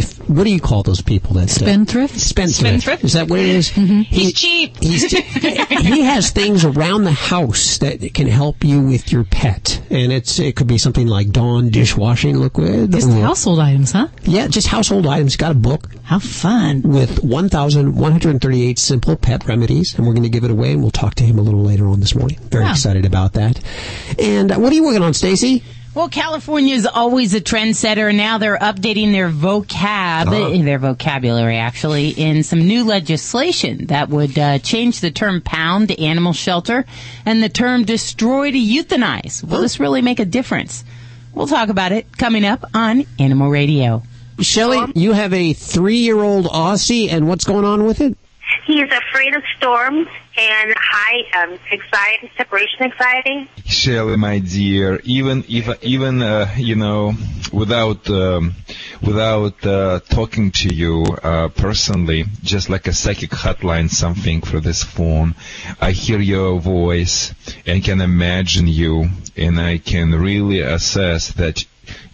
spiff, 0.01 0.29
what 0.29 0.43
do 0.43 0.49
you 0.51 0.59
call 0.59 0.83
those 0.83 1.01
people 1.01 1.33
that 1.35 1.49
say? 1.49 1.65
Spendthrift? 1.65 2.19
Spendthrift. 2.19 2.55
Spendthrift. 2.59 3.03
Is 3.03 3.13
that 3.13 3.27
what 3.29 3.39
it 3.39 3.45
is? 3.47 3.69
He's 3.69 4.33
cheap. 4.33 4.75
He's 4.81 5.03
he 5.11 6.01
has 6.01 6.31
things 6.31 6.65
around 6.65 7.03
the 7.03 7.11
house 7.11 7.77
that 7.79 8.13
can 8.13 8.27
help 8.27 8.63
you 8.63 8.81
with 8.81 9.11
your 9.11 9.23
pet, 9.23 9.81
and 9.89 10.11
it's 10.11 10.39
it 10.39 10.55
could 10.55 10.67
be 10.67 10.77
something 10.77 11.07
like 11.07 11.29
Dawn 11.31 11.69
dishwashing 11.69 12.37
liquid. 12.39 12.91
Just 12.91 13.09
or- 13.09 13.21
household 13.21 13.59
items, 13.59 13.91
huh? 13.91 14.07
yeah, 14.23 14.47
just 14.47 14.67
household 14.67 15.05
items. 15.07 15.35
Got 15.35 15.51
a 15.51 15.55
book. 15.55 15.89
How 16.03 16.19
fun! 16.19 16.81
With 16.83 17.23
1,138 17.23 18.79
simple 18.79 19.15
pet 19.15 19.45
remedies, 19.47 19.95
and 19.95 20.05
we're 20.05 20.13
going 20.13 20.23
to 20.23 20.29
give 20.29 20.43
it 20.43 20.51
away, 20.51 20.71
and 20.73 20.81
we'll 20.81 20.91
talk 20.91 21.15
to 21.15 21.23
him 21.23 21.39
a 21.39 21.41
little 21.41 21.63
later 21.63 21.87
on 21.87 21.99
this 21.99 22.15
morning. 22.15 22.37
Very 22.49 22.63
Yeah. 22.65 22.71
excited 22.71 23.05
about 23.05 23.33
that. 23.33 23.59
And 24.19 24.51
uh, 24.51 24.57
what 24.59 24.71
are 24.71 24.75
you 24.75 24.83
working 24.83 25.01
on, 25.03 25.13
Stacy? 25.13 25.63
Well, 25.95 26.09
California 26.09 26.75
is 26.75 26.85
always 26.85 27.33
a 27.33 27.39
trendsetter. 27.39 28.13
Now 28.13 28.37
they're 28.37 28.57
updating 28.57 29.13
their 29.13 29.29
vocab, 29.29 30.27
Oh. 30.27 30.61
their 30.61 30.77
vocabulary 30.77 31.55
actually, 31.55 32.09
in 32.09 32.43
some 32.43 32.59
new 32.67 32.83
legislation 32.83 33.85
that 33.85 34.09
would 34.09 34.37
uh, 34.37 34.59
change 34.59 34.99
the 34.99 35.09
term 35.09 35.39
pound 35.39 35.87
to 35.87 36.03
animal 36.03 36.33
shelter 36.33 36.83
and 37.25 37.41
the 37.41 37.47
term 37.47 37.85
destroy 37.85 38.51
to 38.51 38.57
euthanize. 38.57 39.41
Will 39.41 39.61
this 39.61 39.79
really 39.79 40.01
make 40.01 40.19
a 40.19 40.25
difference? 40.25 40.83
We'll 41.33 41.47
talk 41.47 41.69
about 41.69 41.93
it 41.93 42.17
coming 42.17 42.43
up 42.43 42.65
on 42.73 43.05
Animal 43.17 43.49
Radio. 43.49 44.03
Shelly, 44.41 44.91
you 44.95 45.13
have 45.13 45.31
a 45.33 45.53
three-year-old 45.53 46.47
Aussie, 46.47 47.09
and 47.09 47.29
what's 47.29 47.45
going 47.45 47.63
on 47.63 47.85
with 47.85 48.01
it? 48.01 48.17
He 48.67 48.81
is 48.81 48.91
afraid 48.91 49.33
of 49.33 49.43
storms 49.57 50.07
and 50.37 50.73
high 50.77 51.43
um, 51.43 51.59
anxiety, 51.71 52.31
separation 52.37 52.83
anxiety. 52.83 53.49
Shelley, 53.65 54.17
my 54.17 54.39
dear, 54.39 54.99
even 55.03 55.43
if 55.47 55.83
even 55.83 56.21
uh, 56.21 56.53
you 56.57 56.75
know 56.75 57.13
without 57.51 58.09
um, 58.09 58.55
without 59.01 59.65
uh, 59.65 59.99
talking 60.09 60.51
to 60.51 60.73
you 60.73 61.03
uh, 61.23 61.49
personally, 61.49 62.25
just 62.43 62.69
like 62.69 62.87
a 62.87 62.93
psychic 62.93 63.29
hotline, 63.31 63.89
something 63.89 64.41
for 64.41 64.59
this 64.59 64.83
phone, 64.83 65.35
I 65.79 65.91
hear 65.91 66.19
your 66.19 66.59
voice 66.59 67.33
and 67.65 67.83
can 67.83 68.01
imagine 68.01 68.67
you, 68.67 69.09
and 69.37 69.59
I 69.59 69.77
can 69.77 70.13
really 70.13 70.59
assess 70.61 71.31
that. 71.33 71.65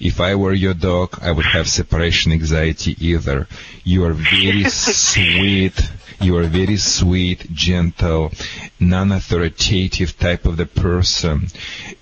If 0.01 0.19
I 0.19 0.35
were 0.35 0.51
your 0.51 0.73
dog, 0.73 1.19
I 1.21 1.31
would 1.31 1.45
have 1.45 1.69
separation 1.69 2.33
anxiety 2.33 2.97
either. 2.99 3.47
You 3.85 4.03
are 4.03 4.13
very 4.13 4.63
sweet. 4.69 5.79
You 6.21 6.37
are 6.37 6.43
very 6.43 6.77
sweet, 6.77 7.51
gentle, 7.51 8.31
non-authoritative 8.79 10.19
type 10.19 10.45
of 10.45 10.57
the 10.57 10.67
person. 10.67 11.47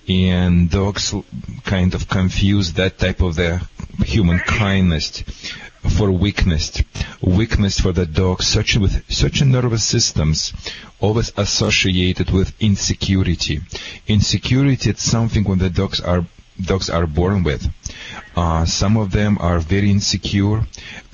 And 0.06 0.70
dogs 0.70 1.14
kind 1.64 1.94
of 1.94 2.06
confuse 2.06 2.74
that 2.74 2.98
type 2.98 3.22
of 3.22 3.36
the 3.36 3.66
human 4.04 4.38
kindness 4.40 5.22
for 5.96 6.10
weakness. 6.10 6.82
Weakness 7.22 7.80
for 7.80 7.92
the 7.92 8.04
dog, 8.04 8.42
such 8.42 8.76
with 8.76 9.10
such 9.10 9.42
nervous 9.42 9.84
systems, 9.84 10.52
always 11.00 11.32
associated 11.38 12.30
with 12.30 12.52
insecurity. 12.60 13.60
Insecurity 14.06 14.90
is 14.90 15.00
something 15.00 15.44
when 15.44 15.60
the 15.60 15.70
dogs 15.70 16.00
are 16.00 16.26
dogs 16.60 16.90
are 16.90 17.06
born 17.06 17.42
with. 17.42 17.68
Uh, 18.36 18.64
some 18.64 18.96
of 18.96 19.10
them 19.10 19.36
are 19.40 19.58
very 19.58 19.90
insecure. 19.90 20.62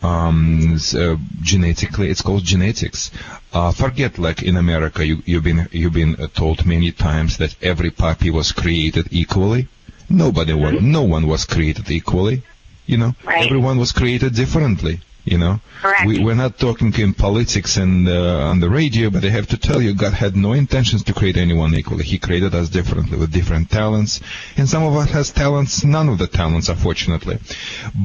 Um, 0.03 0.79
uh, 0.95 1.17
genetically, 1.41 2.11
it's 2.11 2.23
called 2.23 2.45
genetics. 2.45 3.11
Uh, 3.53 3.73
forget 3.73 4.19
like 4.19 4.43
in 4.43 4.57
America, 4.57 5.05
you, 5.05 5.23
you've 5.25 5.45
been 5.45 5.69
you've 5.73 5.95
been 5.95 6.17
uh, 6.17 6.27
told 6.35 6.67
many 6.67 6.93
times 6.93 7.39
that 7.39 7.57
every 7.63 7.91
puppy 7.91 8.31
was 8.31 8.53
created 8.53 9.09
equally. 9.11 9.69
Nobody 10.09 10.53
was, 10.53 10.81
no 10.83 11.03
one 11.03 11.27
was 11.27 11.45
created 11.45 11.91
equally. 11.91 12.43
You 12.87 12.99
know, 12.99 13.15
Right. 13.25 13.45
everyone 13.47 13.79
was 13.79 13.91
created 13.93 14.35
differently. 14.37 15.01
You 15.27 15.39
know, 15.39 15.61
Correct. 15.83 16.07
we, 16.07 16.21
we're 16.21 16.37
not 16.37 16.57
talking 16.57 16.95
in 17.01 17.13
politics 17.13 17.77
and 17.79 18.09
uh, 18.09 18.47
on 18.49 18.61
the 18.61 18.71
radio, 18.71 19.11
but 19.11 19.25
I 19.25 19.31
have 19.31 19.49
to 19.49 19.57
tell 19.59 19.83
you, 19.83 19.93
God 19.93 20.13
had 20.13 20.37
no 20.37 20.53
intentions 20.53 21.03
to 21.03 21.13
create 21.13 21.37
anyone 21.37 21.75
equally. 21.75 22.05
He 22.05 22.19
created 22.19 22.55
us 22.55 22.69
differently 22.69 23.19
with 23.19 23.33
different 23.33 23.69
talents, 23.69 24.21
and 24.57 24.69
some 24.69 24.85
of 24.85 24.95
us 24.95 25.11
has 25.11 25.33
talents, 25.33 25.83
none 25.85 26.09
of 26.09 26.19
the 26.19 26.29
talents, 26.29 26.69
unfortunately. 26.69 27.41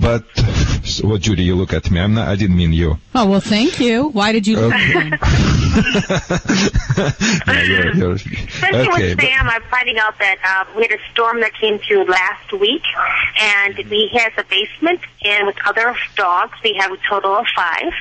But, 0.01 0.25
so, 0.83 1.09
well, 1.09 1.17
Judy, 1.19 1.43
you 1.43 1.53
look 1.53 1.73
at 1.73 1.91
me. 1.91 1.99
I'm 1.99 2.15
not. 2.15 2.27
I 2.27 2.35
didn't 2.35 2.57
mean 2.57 2.73
you. 2.73 2.97
Oh 3.13 3.27
well, 3.29 3.39
thank 3.39 3.79
you. 3.79 4.07
Why 4.07 4.31
did 4.31 4.47
you? 4.47 4.57
look 4.59 4.73
at 4.73 5.11
me? 5.11 5.17
No, 7.47 7.53
you're, 7.61 7.95
you're, 7.95 8.11
Especially 8.13 8.79
okay, 8.89 9.09
with 9.09 9.17
but- 9.17 9.25
Sam, 9.25 9.47
I'm 9.49 9.61
finding 9.69 9.97
out 9.97 10.17
that 10.19 10.37
uh, 10.43 10.65
we 10.75 10.83
had 10.83 10.91
a 10.91 11.11
storm 11.11 11.39
that 11.41 11.53
came 11.53 11.79
through 11.79 12.05
last 12.05 12.51
week, 12.53 12.83
and 13.39 13.75
we 13.89 14.09
has 14.13 14.33
a 14.37 14.43
basement, 14.43 14.99
and 15.23 15.47
with 15.47 15.55
other 15.65 15.95
dogs, 16.15 16.53
we 16.63 16.73
have 16.79 16.91
a 16.91 16.97
total 17.11 17.35
of 17.35 17.45
five, 17.53 17.91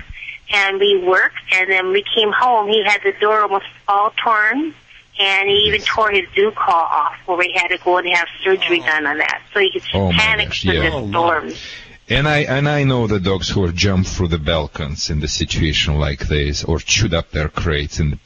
and 0.53 0.79
we 0.79 1.03
worked, 1.05 1.37
and 1.53 1.69
then 1.71 1.91
we 1.93 2.05
came 2.15 2.31
home. 2.33 2.69
He 2.69 2.83
had 2.85 3.01
the 3.03 3.13
door 3.21 3.41
almost 3.41 3.67
all 3.89 4.13
torn, 4.23 4.73
and 5.19 5.49
he 5.49 5.57
even 5.67 5.81
tore 5.83 6.11
his 6.11 6.25
dew 6.35 6.53
claw 6.53 6.89
off, 6.91 7.17
where 7.27 7.37
we 7.37 7.53
had 7.57 7.69
to 7.69 7.79
go 7.85 7.99
and 7.99 8.09
have 8.09 8.29
surgery 8.43 8.81
oh. 8.83 8.87
done 8.87 9.07
on 9.07 9.19
that. 9.19 9.43
So 9.53 9.61
he 9.61 9.71
just 9.73 9.87
Oh, 9.93 10.07
my 10.07 10.13
panicked 10.13 10.51
gosh, 10.51 10.65
yeah. 10.65 10.91
the 10.91 11.09
storms. 11.09 11.55
Oh, 11.55 11.57
And 12.11 12.27
I 12.27 12.39
and 12.39 12.69
I 12.69 12.83
know 12.83 13.07
the 13.07 13.21
dogs 13.21 13.49
who 13.51 13.65
have 13.65 13.77
jumped 13.77 14.09
through 14.09 14.29
the 14.29 14.39
balconies 14.39 15.11
in 15.11 15.21
the 15.21 15.29
situation 15.29 15.95
like 15.95 16.27
this, 16.27 16.65
or 16.65 16.81
chewed 16.81 17.15
up 17.15 17.31
their 17.31 17.49
crates 17.49 18.01
and 18.01 18.19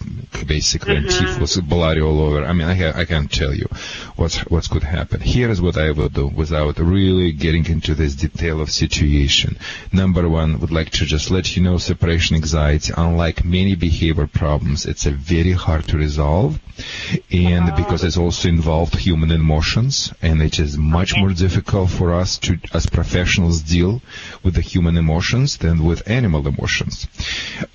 basically 0.46 0.96
and 0.96 1.06
mm-hmm. 1.06 1.26
teeth 1.26 1.38
was 1.38 1.60
bloody 1.60 2.00
all 2.00 2.18
over. 2.22 2.42
I 2.42 2.54
mean, 2.54 2.66
I 2.66 2.74
ha- 2.74 2.98
I 2.98 3.04
can't 3.04 3.30
tell 3.30 3.54
you 3.54 3.68
what's 4.16 4.38
what's 4.50 4.68
could 4.68 4.84
happen. 4.84 5.20
Here 5.20 5.50
is 5.50 5.60
what 5.60 5.76
I 5.76 5.90
will 5.90 6.08
do 6.08 6.28
without 6.28 6.78
really 6.78 7.32
getting 7.32 7.66
into 7.66 7.94
this 7.94 8.14
detail 8.14 8.62
of 8.62 8.70
situation. 8.70 9.58
Number 9.92 10.26
one, 10.30 10.60
would 10.60 10.70
like 10.70 10.88
to 10.92 11.04
just 11.04 11.30
let 11.30 11.54
you 11.54 11.62
know 11.62 11.76
separation 11.76 12.36
anxiety, 12.36 12.94
unlike 12.96 13.44
many 13.44 13.74
behavior 13.74 14.26
problems, 14.26 14.86
it's 14.86 15.04
a 15.04 15.10
very 15.10 15.52
hard 15.52 15.86
to 15.88 15.98
resolve, 15.98 16.58
and 17.30 17.68
uh-huh. 17.68 17.76
because 17.76 18.02
it's 18.02 18.16
also 18.16 18.48
involved 18.48 18.96
human 18.96 19.30
emotions, 19.30 20.10
and 20.22 20.40
it 20.40 20.58
is 20.58 20.78
much 20.78 21.14
more 21.18 21.34
difficult 21.34 21.90
for 21.90 22.14
us 22.14 22.38
to, 22.38 22.58
as 22.72 22.86
professionals, 22.86 23.62
deal 23.76 23.92
with 24.42 24.54
the 24.54 24.60
human 24.72 24.96
emotions 25.04 25.56
than 25.58 25.84
with 25.88 26.08
animal 26.18 26.42
emotions. 26.54 26.96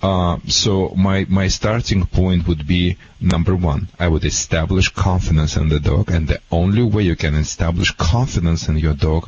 Uh, 0.02 0.38
so 0.48 0.72
my 1.08 1.26
my 1.40 1.48
starting 1.60 2.02
point 2.20 2.48
would 2.48 2.66
be 2.76 2.98
number 3.20 3.56
one. 3.56 3.82
I 4.00 4.08
would 4.12 4.26
establish 4.26 4.88
confidence 4.90 5.58
in 5.62 5.68
the 5.70 5.80
dog, 5.80 6.06
and 6.16 6.28
the 6.28 6.42
only 6.52 6.84
way 6.84 7.04
you 7.04 7.16
can 7.16 7.36
establish 7.36 7.92
confidence 8.16 8.62
in 8.70 8.78
your 8.78 8.96
dog 9.10 9.24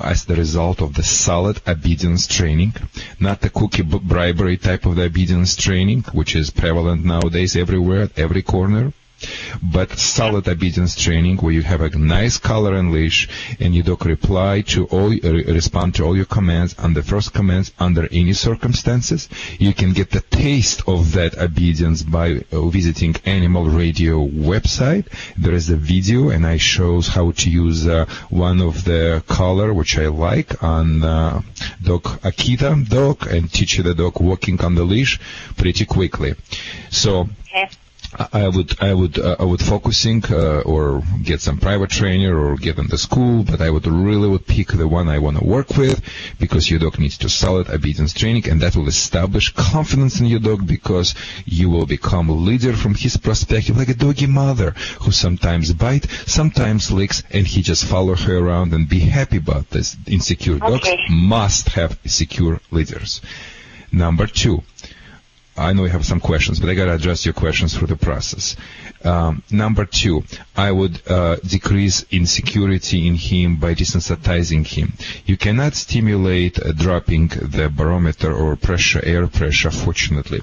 as 0.00 0.24
the 0.24 0.36
result 0.36 0.80
of 0.80 0.94
the 0.94 1.02
solid 1.02 1.56
obedience 1.66 2.26
training, 2.26 2.72
not 3.20 3.40
the 3.40 3.50
cookie 3.50 3.82
bribery 3.82 4.56
type 4.56 4.86
of 4.86 4.96
the 4.96 5.04
obedience 5.04 5.56
training, 5.56 6.02
which 6.18 6.34
is 6.34 6.50
prevalent 6.50 7.04
nowadays 7.04 7.56
everywhere, 7.56 8.02
at 8.02 8.18
every 8.18 8.42
corner. 8.42 8.92
But 9.62 9.90
solid 9.98 10.48
obedience 10.48 10.94
training 10.94 11.36
where 11.38 11.52
you 11.52 11.62
have 11.62 11.80
a 11.80 11.90
nice 11.98 12.38
collar 12.38 12.74
and 12.74 12.92
leash 12.92 13.28
and 13.60 13.74
your 13.74 13.84
dog 13.84 14.06
reply 14.06 14.60
to 14.62 14.86
all, 14.86 15.12
uh, 15.12 15.32
respond 15.32 15.94
to 15.94 16.04
all 16.04 16.16
your 16.16 16.24
commands 16.24 16.78
on 16.78 16.94
the 16.94 17.02
first 17.02 17.32
commands 17.32 17.72
under 17.78 18.08
any 18.12 18.32
circumstances. 18.32 19.28
You 19.58 19.74
can 19.74 19.92
get 19.92 20.10
the 20.10 20.20
taste 20.20 20.82
of 20.86 21.12
that 21.12 21.38
obedience 21.38 22.02
by 22.02 22.44
uh, 22.52 22.66
visiting 22.68 23.16
Animal 23.24 23.66
Radio 23.66 24.26
website. 24.26 25.06
There 25.36 25.54
is 25.54 25.70
a 25.70 25.76
video 25.76 26.30
and 26.30 26.46
I 26.46 26.56
shows 26.56 27.08
how 27.08 27.32
to 27.32 27.50
use 27.50 27.86
uh, 27.86 28.06
one 28.30 28.60
of 28.60 28.84
the 28.84 29.22
collar 29.26 29.72
which 29.74 29.98
I 29.98 30.06
like 30.06 30.62
on 30.62 31.02
uh, 31.02 31.42
dog 31.82 32.04
Akita 32.22 32.88
dog 32.88 33.26
and 33.26 33.52
teach 33.52 33.78
the 33.78 33.94
dog 33.94 34.20
walking 34.20 34.60
on 34.60 34.74
the 34.74 34.84
leash 34.84 35.18
pretty 35.56 35.84
quickly. 35.84 36.34
So 36.90 37.28
I 38.14 38.48
would 38.48 38.82
I 38.82 38.94
would 38.94 39.18
uh, 39.18 39.36
I 39.38 39.44
would 39.44 39.60
focusing 39.60 40.24
uh, 40.30 40.60
or 40.60 41.02
get 41.22 41.42
some 41.42 41.58
private 41.58 41.90
trainer 41.90 42.38
or 42.38 42.56
get 42.56 42.78
in 42.78 42.86
the 42.86 42.96
school, 42.96 43.44
but 43.44 43.60
I 43.60 43.68
would 43.68 43.86
really 43.86 44.28
would 44.28 44.46
pick 44.46 44.68
the 44.68 44.88
one 44.88 45.08
I 45.08 45.18
want 45.18 45.36
to 45.38 45.44
work 45.44 45.76
with 45.76 46.02
because 46.38 46.70
your 46.70 46.80
dog 46.80 46.98
needs 46.98 47.18
to 47.18 47.28
solid 47.28 47.68
obedience 47.68 48.14
training, 48.14 48.48
and 48.48 48.62
that 48.62 48.76
will 48.76 48.88
establish 48.88 49.52
confidence 49.52 50.20
in 50.20 50.26
your 50.26 50.40
dog 50.40 50.66
because 50.66 51.14
you 51.44 51.68
will 51.68 51.84
become 51.84 52.30
a 52.30 52.34
leader 52.34 52.72
from 52.72 52.94
his 52.94 53.18
perspective, 53.18 53.76
like 53.76 53.90
a 53.90 53.94
doggy 53.94 54.26
mother 54.26 54.70
who 55.00 55.12
sometimes 55.12 55.74
bite, 55.74 56.08
sometimes 56.26 56.90
licks, 56.90 57.22
and 57.30 57.46
he 57.46 57.60
just 57.60 57.84
follow 57.84 58.14
her 58.14 58.38
around 58.38 58.72
and 58.72 58.88
be 58.88 59.00
happy 59.00 59.36
about 59.36 59.68
this. 59.68 59.98
Insecure 60.06 60.58
dogs 60.58 60.88
must 61.10 61.68
have 61.70 61.98
secure 62.06 62.58
leaders. 62.70 63.20
Number 63.92 64.26
two. 64.26 64.62
I 65.58 65.72
know 65.72 65.84
you 65.84 65.90
have 65.90 66.06
some 66.06 66.20
questions, 66.20 66.60
but 66.60 66.68
I 66.70 66.74
gotta 66.74 66.92
address 66.94 67.24
your 67.26 67.34
questions 67.34 67.76
through 67.76 67.88
the 67.88 67.96
process. 67.96 68.54
Um, 69.04 69.42
number 69.50 69.84
two, 69.84 70.24
I 70.56 70.72
would 70.72 71.00
uh, 71.08 71.36
decrease 71.36 72.04
insecurity 72.10 73.06
in 73.06 73.14
him 73.14 73.56
by 73.56 73.74
desensitizing 73.74 74.66
him. 74.66 74.92
You 75.24 75.36
cannot 75.36 75.74
stimulate 75.74 76.58
uh, 76.60 76.72
dropping 76.72 77.28
the 77.28 77.72
barometer 77.74 78.32
or 78.32 78.56
pressure, 78.56 79.00
air 79.04 79.26
pressure, 79.28 79.70
fortunately, 79.70 80.40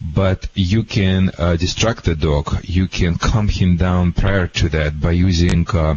but 0.00 0.48
you 0.54 0.84
can 0.84 1.30
uh, 1.38 1.56
distract 1.56 2.04
the 2.04 2.14
dog. 2.14 2.64
You 2.64 2.88
can 2.88 3.16
calm 3.16 3.48
him 3.48 3.76
down 3.76 4.12
prior 4.12 4.46
to 4.46 4.68
that 4.70 5.00
by 5.00 5.10
using 5.12 5.66
uh, 5.74 5.96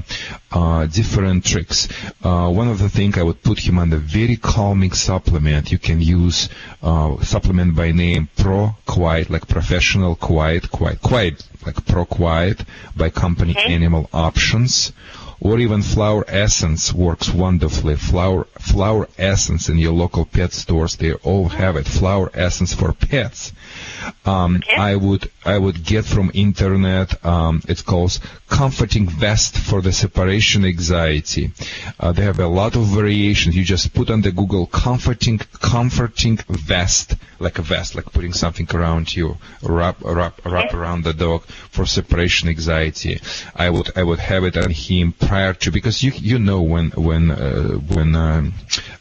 uh, 0.52 0.86
different 0.88 1.46
tricks. 1.46 1.88
Uh, 2.24 2.52
one 2.52 2.68
of 2.68 2.80
the 2.80 2.90
things 2.90 3.18
I 3.18 3.24
would 3.24 3.42
put 3.42 3.60
him 3.60 3.80
on 3.80 3.90
the 3.90 3.98
very 3.98 4.36
calming 4.36 4.92
supplement. 4.92 5.72
You 5.72 5.80
can 5.80 6.02
use 6.02 6.50
supplement 7.24 7.76
by 7.76 7.92
name 7.92 8.28
Pro 8.36 8.61
Quiet, 8.86 9.30
like 9.30 9.48
professional 9.48 10.16
quiet, 10.16 10.72
quiet, 10.72 11.02
quiet 11.02 11.48
like 11.66 11.86
Pro 11.86 12.06
Quiet 12.06 12.64
by 12.96 13.10
company 13.10 13.52
okay. 13.52 13.74
Animal 13.74 14.10
Options, 14.14 14.92
or 15.42 15.58
even 15.58 15.82
Flower 15.82 16.24
Essence 16.28 16.94
works 16.94 17.30
wonderfully. 17.30 17.96
Flower 17.96 18.46
Flower 18.60 19.10
Essence 19.18 19.70
in 19.70 19.80
your 19.80 19.92
local 19.92 20.24
pet 20.24 20.54
stores, 20.54 20.96
they 20.96 21.14
all 21.14 21.50
have 21.50 21.76
it. 21.76 21.88
Flower 21.88 22.30
Essence 22.34 22.74
for 22.76 22.94
pets. 22.94 23.52
Um, 24.24 24.58
okay. 24.58 24.76
I 24.76 24.96
would 24.96 25.30
I 25.44 25.58
would 25.58 25.84
get 25.84 26.06
from 26.06 26.30
internet. 26.36 27.26
Um, 27.26 27.64
it's 27.68 27.82
called 27.82 28.20
comforting 28.48 29.08
vest 29.08 29.58
for 29.58 29.82
the 29.82 29.92
separation 29.92 30.64
anxiety. 30.64 31.52
Uh, 32.00 32.12
they 32.12 32.24
have 32.24 32.40
a 32.40 32.48
lot 32.48 32.76
of 32.76 32.84
variations. 32.84 33.56
You 33.56 33.64
just 33.64 33.94
put 33.94 34.12
on 34.12 34.22
the 34.22 34.32
Google 34.32 34.68
comforting 34.68 35.40
comforting 35.40 36.38
vest, 36.50 37.16
like 37.40 37.58
a 37.58 37.64
vest, 37.64 37.96
like 37.96 38.12
putting 38.12 38.34
something 38.34 38.68
around 38.76 39.16
you, 39.16 39.38
wrap 39.64 39.98
wrap 40.02 40.46
wrap 40.46 40.68
okay. 40.68 40.78
around 40.78 41.04
the 41.04 41.14
dog 41.14 41.44
for 41.72 41.88
separation 41.88 42.50
anxiety. 42.50 43.20
I 43.56 43.72
would 43.72 43.90
I 43.98 44.04
would 44.04 44.20
have 44.20 44.44
it 44.44 44.58
on 44.58 44.70
him 44.70 45.14
prior 45.32 45.54
to 45.54 45.72
because 45.72 46.04
you 46.04 46.12
you 46.32 46.38
know 46.38 46.62
when 46.62 46.88
when 47.08 47.32
uh, 47.32 47.70
when 47.96 48.14
um, 48.16 48.54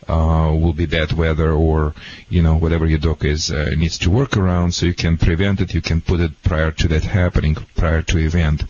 uh, 0.07 0.49
will 0.63 0.73
be 0.73 0.87
bad 0.87 1.11
weather 1.13 1.51
or 1.51 1.93
you 2.29 2.41
know 2.41 2.55
whatever 2.57 2.87
your 2.87 3.01
dog 3.01 3.25
is 3.25 3.51
uh, 3.51 3.71
needs 3.77 3.99
to 3.99 4.09
work 4.09 4.37
around 4.37 4.71
so 4.73 4.87
you 4.87 4.95
can 4.95 5.17
prevent 5.17 5.61
it 5.61 5.75
you 5.75 5.83
can 5.83 6.01
put 6.01 6.21
it 6.21 6.31
prior 6.45 6.71
to 6.71 6.87
that 6.87 7.03
happening 7.03 7.57
prior 7.75 8.03
to 8.03 8.17
event. 8.19 8.63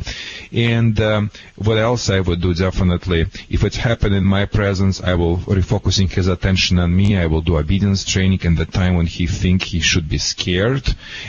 And 0.53 0.99
um, 1.01 1.31
what 1.57 1.77
else 1.77 2.09
I 2.09 2.21
would 2.21 2.41
do 2.41 2.55
definitely 2.55 3.21
if 3.57 3.63
it's 3.63 3.77
happened 3.77 4.15
in 4.15 4.25
my 4.25 4.47
presence 4.47 5.03
I 5.03 5.13
will 5.21 5.37
refocusing 5.59 6.11
his 6.11 6.29
attention 6.29 6.79
on 6.79 6.97
me 6.97 7.19
I 7.19 7.27
will 7.27 7.43
do 7.43 7.59
obedience 7.59 8.07
training 8.07 8.41
in 8.43 8.55
the 8.55 8.65
time 8.65 8.95
when 8.95 9.07
he 9.07 9.27
think 9.27 9.65
he 9.65 9.81
should 9.81 10.09
be 10.09 10.17
scared 10.17 10.87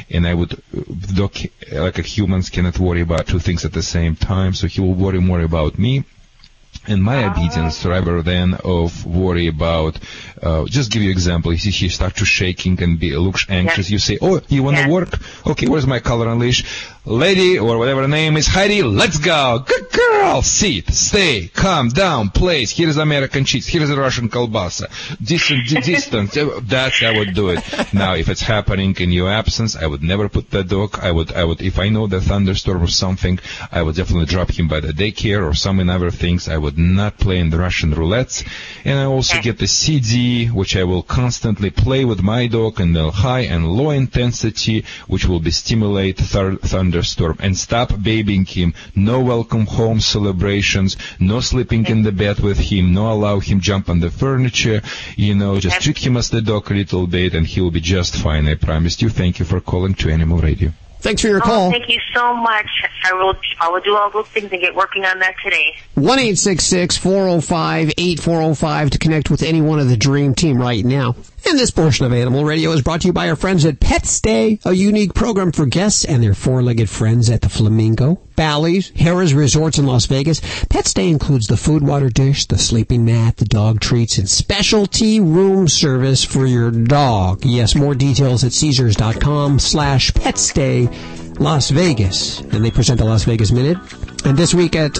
and 0.09 0.25
I 0.25 0.34
would 0.34 0.53
dog 1.13 1.36
like 1.73 1.99
a 1.99 2.09
humans 2.15 2.49
cannot 2.49 2.79
worry 2.79 3.01
about 3.01 3.27
two 3.27 3.39
things 3.39 3.65
at 3.65 3.73
the 3.73 3.84
same 3.84 4.15
time 4.15 4.53
so 4.53 4.67
he 4.67 4.79
will 4.79 4.93
worry 4.93 5.19
more 5.19 5.41
about 5.41 5.77
me 5.77 6.05
and 6.88 7.03
my 7.03 7.25
obedience 7.25 7.86
rather 7.86 8.21
than 8.21 8.55
of 8.63 9.05
worry 9.05 9.47
about 9.47 9.99
uh, 10.41 10.65
just 10.65 10.91
give 10.91 11.01
you 11.01 11.11
example 11.11 11.51
he, 11.51 11.69
he 11.69 11.89
start 11.89 12.15
to 12.15 12.25
shaking 12.25 12.82
and 12.82 12.99
be 12.99 13.15
looks 13.15 13.45
anxious 13.49 13.89
yeah. 13.89 13.93
you 13.93 13.99
say 13.99 14.17
oh 14.21 14.41
you 14.47 14.63
want 14.63 14.77
to 14.77 14.84
yeah. 14.84 14.89
work 14.89 15.09
okay 15.45 15.67
where's 15.67 15.86
my 15.86 15.99
collar 15.99 16.27
and 16.27 16.39
leash 16.39 16.89
lady 17.06 17.58
or 17.58 17.78
whatever 17.78 18.04
the 18.04 18.08
name 18.08 18.38
is 18.38 18.47
heidi 18.47 18.84
let's 18.84 19.18
go. 19.18 19.64
Good 19.66 19.91
girl 19.91 20.41
sit 20.41 20.89
stay 20.93 21.47
calm 21.47 21.89
down 21.89 22.30
place. 22.30 22.72
Here's 22.72 22.97
american 22.97 23.45
cheese. 23.45 23.68
Here's 23.68 23.91
russian 23.91 24.30
kalbasa 24.30 24.88
distant 25.24 25.68
distance 25.84 26.38
that's 26.64 27.04
i 27.04 27.12
would 27.18 27.34
do 27.34 27.49
it. 27.49 27.93
Now 27.93 28.14
if 28.16 28.30
it's 28.30 28.41
happening 28.41 28.95
in 28.99 29.12
your 29.12 29.30
absence 29.30 29.76
i 29.76 29.86
would 29.86 30.04
never 30.04 30.30
put 30.30 30.49
the 30.52 30.64
dog. 30.64 30.99
I 31.02 31.12
would 31.12 31.34
i 31.34 31.43
would 31.43 31.62
if 31.62 31.80
i 31.80 31.89
know 31.89 32.08
the 32.08 32.22
thunderstorm 32.22 32.84
or 32.84 32.88
something 32.88 33.39
i 33.72 33.82
would 33.82 33.95
definitely 33.95 34.28
drop 34.28 34.52
him 34.52 34.68
by 34.68 34.80
the 34.80 34.93
daycare 34.93 35.47
or 35.47 35.54
some 35.54 35.80
other 35.89 36.12
things. 36.12 36.47
I 36.47 36.58
would 36.58 36.78
not 36.78 37.18
play 37.18 37.39
in 37.39 37.49
the 37.49 37.58
Russian 37.58 37.93
roulettes. 37.93 38.43
And 38.86 38.99
I 38.99 39.06
also 39.06 39.41
get 39.41 39.58
the 39.58 39.68
CD, 39.68 40.47
which 40.47 40.76
I 40.76 40.84
will 40.84 41.04
constantly 41.04 41.70
play 41.70 42.06
with 42.06 42.22
my 42.22 42.47
dog 42.47 42.80
in 42.80 42.93
the 42.93 43.12
high 43.12 43.41
and 43.41 43.68
low 43.68 43.89
intensity, 43.89 44.86
which 45.08 45.26
will 45.26 45.39
be 45.39 45.52
stimulate 45.52 46.18
thir- 46.18 46.58
thunderstorm. 46.92 47.38
And 47.39 47.58
stop 47.58 47.92
babying 48.02 48.46
him. 48.46 48.74
No 48.96 49.22
welcome 49.22 49.66
home 49.66 50.00
celebrations. 50.00 50.98
No 51.20 51.39
sleeping 51.39 51.86
in 51.88 52.04
the 52.04 52.12
bed 52.12 52.39
with 52.39 52.60
him. 52.60 52.94
No 52.94 53.12
allow 53.12 53.39
him 53.39 53.60
jump 53.62 53.89
on 53.89 54.00
the 54.00 54.10
furniture. 54.10 54.82
You 55.16 55.36
know, 55.36 55.60
just 55.60 55.82
treat 55.82 56.06
him 56.06 56.18
as 56.18 56.30
the 56.30 56.42
dog 56.42 56.70
a 56.70 56.74
little 56.74 57.08
bit 57.08 57.34
and 57.34 57.48
he'll 57.48 57.72
be 57.72 57.80
just 57.80 58.16
fine. 58.16 58.48
I 58.48 58.56
promised 58.56 59.02
you. 59.02 59.10
Thank 59.10 59.39
you 59.39 59.46
for 59.46 59.62
calling 59.62 59.94
to 59.96 60.12
Animal 60.12 60.39
Radio. 60.39 60.72
Thanks 61.00 61.24
for 61.24 61.30
your 61.30 61.39
oh, 61.39 61.42
call. 61.42 61.72
Thank 61.72 61.89
you 61.89 62.00
so 62.14 62.36
much. 62.36 62.68
I 63.04 63.14
will 63.14 63.36
I 63.60 63.70
will 63.70 63.82
do 63.82 63.98
all 63.98 64.12
those 64.12 64.28
things 64.28 64.52
and 64.52 64.62
get 64.62 64.76
working 64.76 65.04
on 65.04 65.18
that 65.20 65.34
today. 65.44 65.76
One 65.96 66.20
eight 66.20 66.38
six 66.38 66.64
six 66.64 66.96
four 66.96 67.28
zero 67.28 67.42
five 67.42 67.92
eight 67.98 68.20
four 68.20 68.39
zero 68.39 68.54
five 68.54 68.92
to 68.92 69.00
connect 69.00 69.32
with 69.32 69.42
any 69.42 69.62
one 69.62 69.80
of 69.80 69.89
the 69.89 69.98
Dream 69.98 70.36
Team 70.36 70.60
right 70.60 70.86
now. 70.86 71.16
And 71.44 71.58
this 71.58 71.72
portion 71.72 72.06
of 72.06 72.14
Animal 72.14 72.46
Radio 72.46 72.72
is 72.72 72.82
brought 72.82 73.02
to 73.02 73.08
you 73.08 73.14
by 73.14 73.30
our 73.30 73.36
friends 73.36 73.66
at 73.66 73.80
Pet 73.80 74.06
Stay, 74.06 74.60
a 74.64 74.74
unique 74.74 75.14
program 75.14 75.52
for 75.52 75.66
guests 75.66 76.06
and 76.06 76.24
their 76.24 76.34
four-legged 76.34 76.89
friends 76.89 77.30
at 77.30 77.42
the 77.42 77.50
Flamingo, 77.50 78.22
Bally's, 78.36 78.92
Harrah's 78.92 79.34
Resorts 79.34 79.78
in 79.78 79.86
Las 79.86 80.06
Vegas. 80.06 80.39
Pet 80.70 80.86
Stay 80.86 81.10
includes 81.10 81.48
the 81.48 81.58
food 81.58 81.84
water 81.84 82.10
dish, 82.10 82.46
the 82.46 82.58
sleeping 82.58 83.06
mat, 83.06 83.38
the 83.38 83.46
dog 83.46 83.80
treats, 83.80 84.18
and 84.18 84.30
specialty 84.30 85.20
room 85.20 85.68
service 85.68 86.24
for 86.24 86.46
your 86.46 86.72
dog. 86.72 87.44
Yes, 87.44 87.76
more 87.76 87.96
details 87.96 88.44
at 88.44 88.54
Caesars.com 88.54 89.60
slash 89.60 90.12
petstay 90.12 91.39
Las 91.39 91.72
Vegas. 91.72 92.39
And 92.39 92.64
they 92.64 92.72
present 92.72 93.00
the 93.00 93.06
Las 93.06 93.24
Vegas 93.24 93.52
Minute. 93.52 93.78
And 94.26 94.38
this 94.38 94.53
week 94.53 94.76
at 94.76 94.97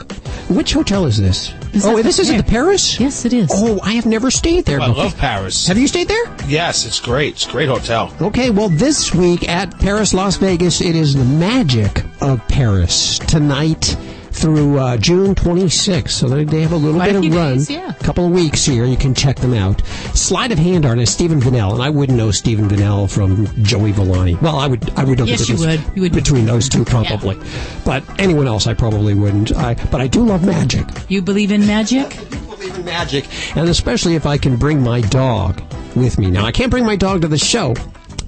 which 0.50 0.74
hotel 0.74 1.06
is 1.06 1.18
this? 1.18 1.54
Is 1.74 1.86
oh, 1.86 2.02
this 2.02 2.20
is 2.20 2.30
at 2.30 2.38
the 2.38 2.44
Paris. 2.44 3.00
Yes, 3.00 3.24
it 3.24 3.34
is. 3.34 3.50
Oh, 3.54 3.80
I 3.84 3.94
have 3.94 4.06
never 4.06 4.32
stayed 4.32 4.66
there. 4.66 4.80
Oh, 4.80 4.84
I 4.84 4.88
love 4.88 5.18
Paris. 5.18 5.68
Have 5.68 5.78
you 5.78 5.88
stayed 5.88 6.08
there? 6.08 6.38
Yes, 6.48 6.86
it's 6.86 7.00
great. 7.00 7.36
It's 7.36 7.48
a 7.48 7.52
great 7.52 7.70
hotel. 7.70 8.14
Okay, 8.22 8.50
well, 8.50 8.70
this 8.70 9.14
week 9.14 9.48
at 9.48 9.78
Paris, 9.80 10.14
Las 10.14 10.38
Vegas, 10.38 10.82
it 10.82 10.96
is 10.96 11.14
the 11.16 11.24
magic 11.24 12.04
of 12.22 12.46
Paris 12.48 13.20
tonight 13.20 13.96
through 14.32 14.78
uh, 14.80 14.98
June 14.98 15.36
26th. 15.36 16.10
So 16.10 16.28
they 16.30 16.62
have 16.62 16.72
a 16.72 16.76
little 16.78 16.96
Quite 17.00 17.14
bit 17.14 17.24
a 17.24 17.28
of 17.28 17.34
run. 17.36 17.54
days, 17.58 17.70
yeah. 17.70 17.90
A 17.90 18.04
couple 18.04 18.26
of 18.26 18.32
weeks 18.32 18.66
here. 18.66 18.86
You 18.86 18.98
can 18.98 19.14
check 19.14 19.38
them 19.38 19.54
out. 19.54 19.86
Sleight 20.16 20.52
of 20.52 20.58
hand 20.58 20.86
artist 20.86 21.14
Stephen 21.14 21.40
Vanell, 21.40 21.74
and 21.74 21.82
I 21.84 21.90
wouldn't 21.90 22.18
know 22.18 22.32
Stephen 22.32 22.68
Vanell 22.68 23.10
from 23.12 23.48
Joey 23.64 23.92
Villani. 23.92 24.36
Well, 24.36 24.58
I 24.58 24.68
would. 24.68 24.90
I 24.98 25.04
would 25.04 25.20
know 25.20 25.26
Yes, 25.26 25.48
the 25.48 25.54
you 25.54 25.60
would. 25.60 25.84
You 25.96 26.02
would. 26.04 26.14
between 26.14 26.46
those 26.46 26.68
two 26.70 26.84
probably. 26.86 27.38
But 27.86 28.04
anyone 28.20 28.48
else, 28.48 28.68
I 28.68 28.74
probably 28.74 29.14
wouldn't. 29.14 29.56
I, 29.56 29.76
but 29.92 30.02
I 30.02 30.08
do 30.08 30.24
love 30.24 30.46
magic. 30.46 30.86
You 31.10 31.22
believe 31.22 31.52
in 31.52 31.66
magic? 31.68 32.16
I 32.18 32.26
believe 32.56 32.76
in 32.78 32.86
magic, 32.86 33.28
and 33.58 33.68
especially 33.70 34.16
if 34.16 34.26
I 34.26 34.38
can 34.38 34.56
bring 34.58 34.82
my 34.82 35.02
dog 35.02 35.62
with 35.96 36.18
me. 36.20 36.32
Now, 36.32 36.46
I 36.46 36.52
can't 36.52 36.72
bring 36.72 36.86
my 36.86 36.96
dog 36.96 37.22
to 37.22 37.28
the 37.28 37.38
show, 37.38 37.74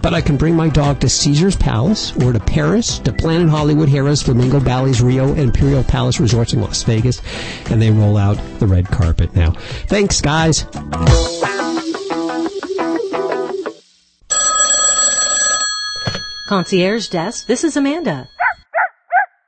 but 0.04 0.14
I 0.14 0.22
can 0.22 0.36
bring 0.36 0.54
my 0.54 0.68
dog 0.68 1.00
to 1.00 1.10
Caesar's 1.10 1.56
Palace 1.56 2.16
or 2.18 2.34
to 2.34 2.40
Paris, 2.40 3.00
to 3.00 3.14
Planet 3.14 3.50
Hollywood, 3.50 3.88
Harrah's, 3.88 4.22
Flamingo, 4.22 4.60
Bally's, 4.60 5.02
Rio, 5.02 5.34
Imperial 5.34 5.84
Palace 5.84 6.20
Resorts 6.20 6.52
in 6.52 6.62
Las 6.62 6.84
Vegas, 6.84 7.22
and 7.72 7.82
they 7.82 7.90
roll 7.90 8.18
out 8.18 8.38
the 8.60 8.68
red 8.68 8.86
carpet 8.90 9.34
now. 9.34 9.52
Thanks, 9.88 10.20
guys. 10.20 10.66
Concierge 16.50 17.08
desk, 17.08 17.48
this 17.48 17.64
is 17.64 17.78
Amanda. 17.78 18.30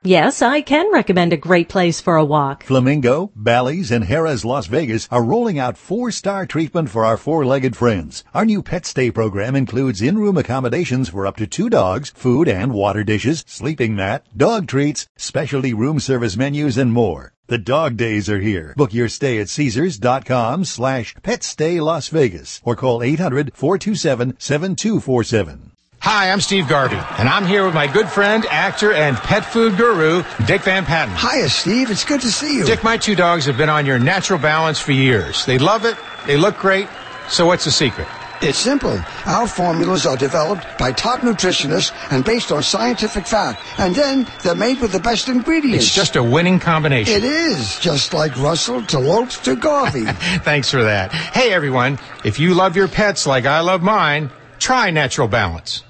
Yes, 0.06 0.40
I 0.40 0.60
can 0.60 0.92
recommend 0.92 1.32
a 1.32 1.36
great 1.36 1.68
place 1.68 2.00
for 2.00 2.14
a 2.14 2.24
walk. 2.24 2.62
Flamingo, 2.62 3.32
Bally's, 3.34 3.90
and 3.90 4.04
Harrah's 4.04 4.44
Las 4.44 4.68
Vegas 4.68 5.08
are 5.10 5.24
rolling 5.24 5.58
out 5.58 5.76
four-star 5.76 6.46
treatment 6.46 6.90
for 6.90 7.04
our 7.04 7.16
four-legged 7.16 7.74
friends. 7.74 8.22
Our 8.32 8.44
new 8.44 8.62
pet 8.62 8.86
stay 8.86 9.10
program 9.10 9.56
includes 9.56 10.00
in-room 10.00 10.36
accommodations 10.36 11.08
for 11.08 11.26
up 11.26 11.36
to 11.38 11.48
two 11.48 11.68
dogs, 11.68 12.10
food 12.10 12.46
and 12.46 12.72
water 12.72 13.02
dishes, 13.02 13.42
sleeping 13.48 13.96
mat, 13.96 14.24
dog 14.36 14.68
treats, 14.68 15.08
specialty 15.16 15.74
room 15.74 15.98
service 15.98 16.36
menus, 16.36 16.78
and 16.78 16.92
more. 16.92 17.32
The 17.48 17.58
dog 17.58 17.96
days 17.96 18.30
are 18.30 18.38
here. 18.38 18.74
Book 18.76 18.94
your 18.94 19.08
stay 19.08 19.40
at 19.40 19.48
Caesars.com 19.48 20.66
slash 20.66 21.16
petstay 21.16 21.80
Las 21.80 22.06
Vegas 22.08 22.60
or 22.64 22.76
call 22.76 23.00
800-427-7247. 23.00 25.72
Hi, 26.08 26.30
I'm 26.30 26.40
Steve 26.40 26.68
Garvey, 26.68 27.02
and 27.18 27.28
I'm 27.28 27.44
here 27.46 27.64
with 27.64 27.74
my 27.74 27.88
good 27.88 28.08
friend, 28.08 28.46
actor, 28.48 28.92
and 28.92 29.16
pet 29.16 29.44
food 29.44 29.76
guru, 29.76 30.22
Dick 30.46 30.62
Van 30.62 30.84
Patten. 30.84 31.16
Hiya, 31.16 31.48
Steve. 31.48 31.90
It's 31.90 32.04
good 32.04 32.20
to 32.20 32.30
see 32.30 32.58
you. 32.58 32.64
Dick, 32.64 32.84
my 32.84 32.96
two 32.96 33.16
dogs 33.16 33.44
have 33.46 33.56
been 33.56 33.68
on 33.68 33.84
your 33.86 33.98
natural 33.98 34.38
balance 34.38 34.78
for 34.78 34.92
years. 34.92 35.44
They 35.46 35.58
love 35.58 35.84
it. 35.84 35.96
They 36.24 36.36
look 36.36 36.58
great. 36.58 36.86
So 37.28 37.46
what's 37.46 37.64
the 37.64 37.72
secret? 37.72 38.06
It's 38.40 38.56
simple. 38.56 38.96
Our 39.26 39.48
formulas 39.48 40.06
are 40.06 40.16
developed 40.16 40.64
by 40.78 40.92
top 40.92 41.22
nutritionists 41.22 41.90
and 42.12 42.24
based 42.24 42.52
on 42.52 42.62
scientific 42.62 43.26
fact. 43.26 43.60
And 43.76 43.92
then 43.92 44.28
they're 44.44 44.54
made 44.54 44.80
with 44.80 44.92
the 44.92 45.00
best 45.00 45.28
ingredients. 45.28 45.86
It's 45.86 45.94
just 45.94 46.14
a 46.14 46.22
winning 46.22 46.60
combination. 46.60 47.14
It 47.14 47.24
is, 47.24 47.80
just 47.80 48.14
like 48.14 48.36
Russell 48.36 48.80
to 48.80 49.00
Lopes 49.00 49.38
to 49.40 49.56
Garvey. 49.56 50.04
Thanks 50.44 50.70
for 50.70 50.84
that. 50.84 51.12
Hey, 51.12 51.52
everyone. 51.52 51.98
If 52.24 52.38
you 52.38 52.54
love 52.54 52.76
your 52.76 52.86
pets 52.86 53.26
like 53.26 53.44
I 53.44 53.58
love 53.58 53.82
mine, 53.82 54.30
try 54.60 54.90
Natural 54.92 55.26
Balance. 55.26 55.82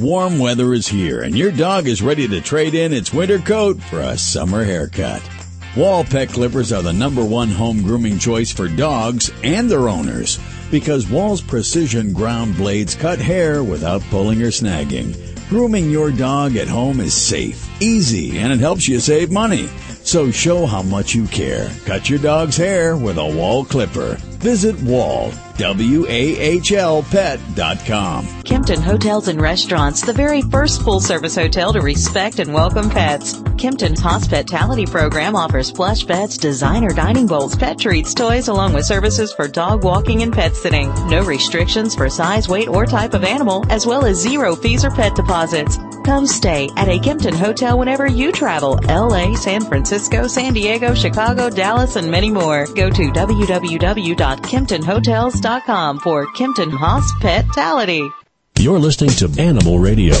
Warm 0.00 0.38
weather 0.38 0.74
is 0.74 0.86
here, 0.86 1.22
and 1.22 1.36
your 1.36 1.50
dog 1.50 1.88
is 1.88 2.00
ready 2.00 2.28
to 2.28 2.40
trade 2.40 2.76
in 2.76 2.92
its 2.92 3.12
winter 3.12 3.40
coat 3.40 3.82
for 3.82 3.98
a 3.98 4.16
summer 4.16 4.62
haircut. 4.62 5.20
Wahl 5.76 6.04
Pet 6.04 6.28
Clippers 6.28 6.72
are 6.72 6.82
the 6.82 6.92
number 6.92 7.24
one 7.24 7.48
home 7.48 7.82
grooming 7.82 8.20
choice 8.20 8.52
for 8.52 8.68
dogs 8.68 9.32
and 9.42 9.68
their 9.68 9.88
owners 9.88 10.38
because 10.70 11.10
Wahl's 11.10 11.40
precision 11.40 12.12
ground 12.12 12.56
blades 12.56 12.94
cut 12.94 13.18
hair 13.18 13.64
without 13.64 14.00
pulling 14.02 14.40
or 14.40 14.52
snagging. 14.52 15.16
Grooming 15.48 15.90
your 15.90 16.12
dog 16.12 16.54
at 16.54 16.68
home 16.68 17.00
is 17.00 17.12
safe, 17.12 17.68
easy, 17.82 18.38
and 18.38 18.52
it 18.52 18.60
helps 18.60 18.86
you 18.86 19.00
save 19.00 19.32
money. 19.32 19.68
So 20.08 20.30
show 20.30 20.64
how 20.64 20.80
much 20.80 21.14
you 21.14 21.26
care. 21.26 21.70
Cut 21.84 22.08
your 22.08 22.18
dog's 22.18 22.56
hair 22.56 22.96
with 22.96 23.18
a 23.18 23.26
Wahl 23.26 23.62
Clipper. 23.62 24.14
Visit 24.38 24.80
Wahl, 24.80 25.30
W-A-H-L 25.58 27.02
pet.com. 27.10 28.24
Kimpton 28.24 28.82
Hotels 28.82 29.28
and 29.28 29.38
Restaurants, 29.38 30.00
the 30.00 30.14
very 30.14 30.40
first 30.40 30.80
full 30.80 31.00
service 31.00 31.34
hotel 31.34 31.74
to 31.74 31.82
respect 31.82 32.38
and 32.38 32.54
welcome 32.54 32.88
pets. 32.88 33.34
Kimpton's 33.58 34.00
hospitality 34.00 34.86
program 34.86 35.36
offers 35.36 35.70
plush 35.70 36.04
beds, 36.04 36.38
designer 36.38 36.88
dining 36.88 37.26
bowls, 37.26 37.54
pet 37.54 37.78
treats, 37.78 38.14
toys, 38.14 38.48
along 38.48 38.72
with 38.72 38.86
services 38.86 39.34
for 39.34 39.46
dog 39.46 39.84
walking 39.84 40.22
and 40.22 40.32
pet 40.32 40.56
sitting. 40.56 40.88
No 41.10 41.22
restrictions 41.22 41.94
for 41.94 42.08
size, 42.08 42.48
weight, 42.48 42.68
or 42.68 42.86
type 42.86 43.12
of 43.12 43.24
animal, 43.24 43.62
as 43.68 43.84
well 43.84 44.06
as 44.06 44.16
zero 44.16 44.56
fees 44.56 44.86
or 44.86 44.90
pet 44.90 45.14
deposits. 45.14 45.76
Come 46.08 46.26
stay 46.26 46.68
at 46.74 46.88
a 46.88 46.98
Kimpton 46.98 47.34
hotel 47.34 47.78
whenever 47.78 48.06
you 48.06 48.32
travel. 48.32 48.78
LA, 48.88 49.34
San 49.34 49.60
Francisco, 49.60 50.26
San 50.26 50.54
Diego, 50.54 50.94
Chicago, 50.94 51.50
Dallas, 51.50 51.96
and 51.96 52.10
many 52.10 52.30
more. 52.30 52.64
Go 52.64 52.88
to 52.88 53.12
www.kimptonhotels.com 53.12 55.98
for 55.98 56.26
Kimpton 56.28 56.72
Hospitality. 56.72 58.10
You're 58.58 58.78
listening 58.78 59.10
to 59.16 59.30
Animal 59.38 59.80
Radio. 59.80 60.14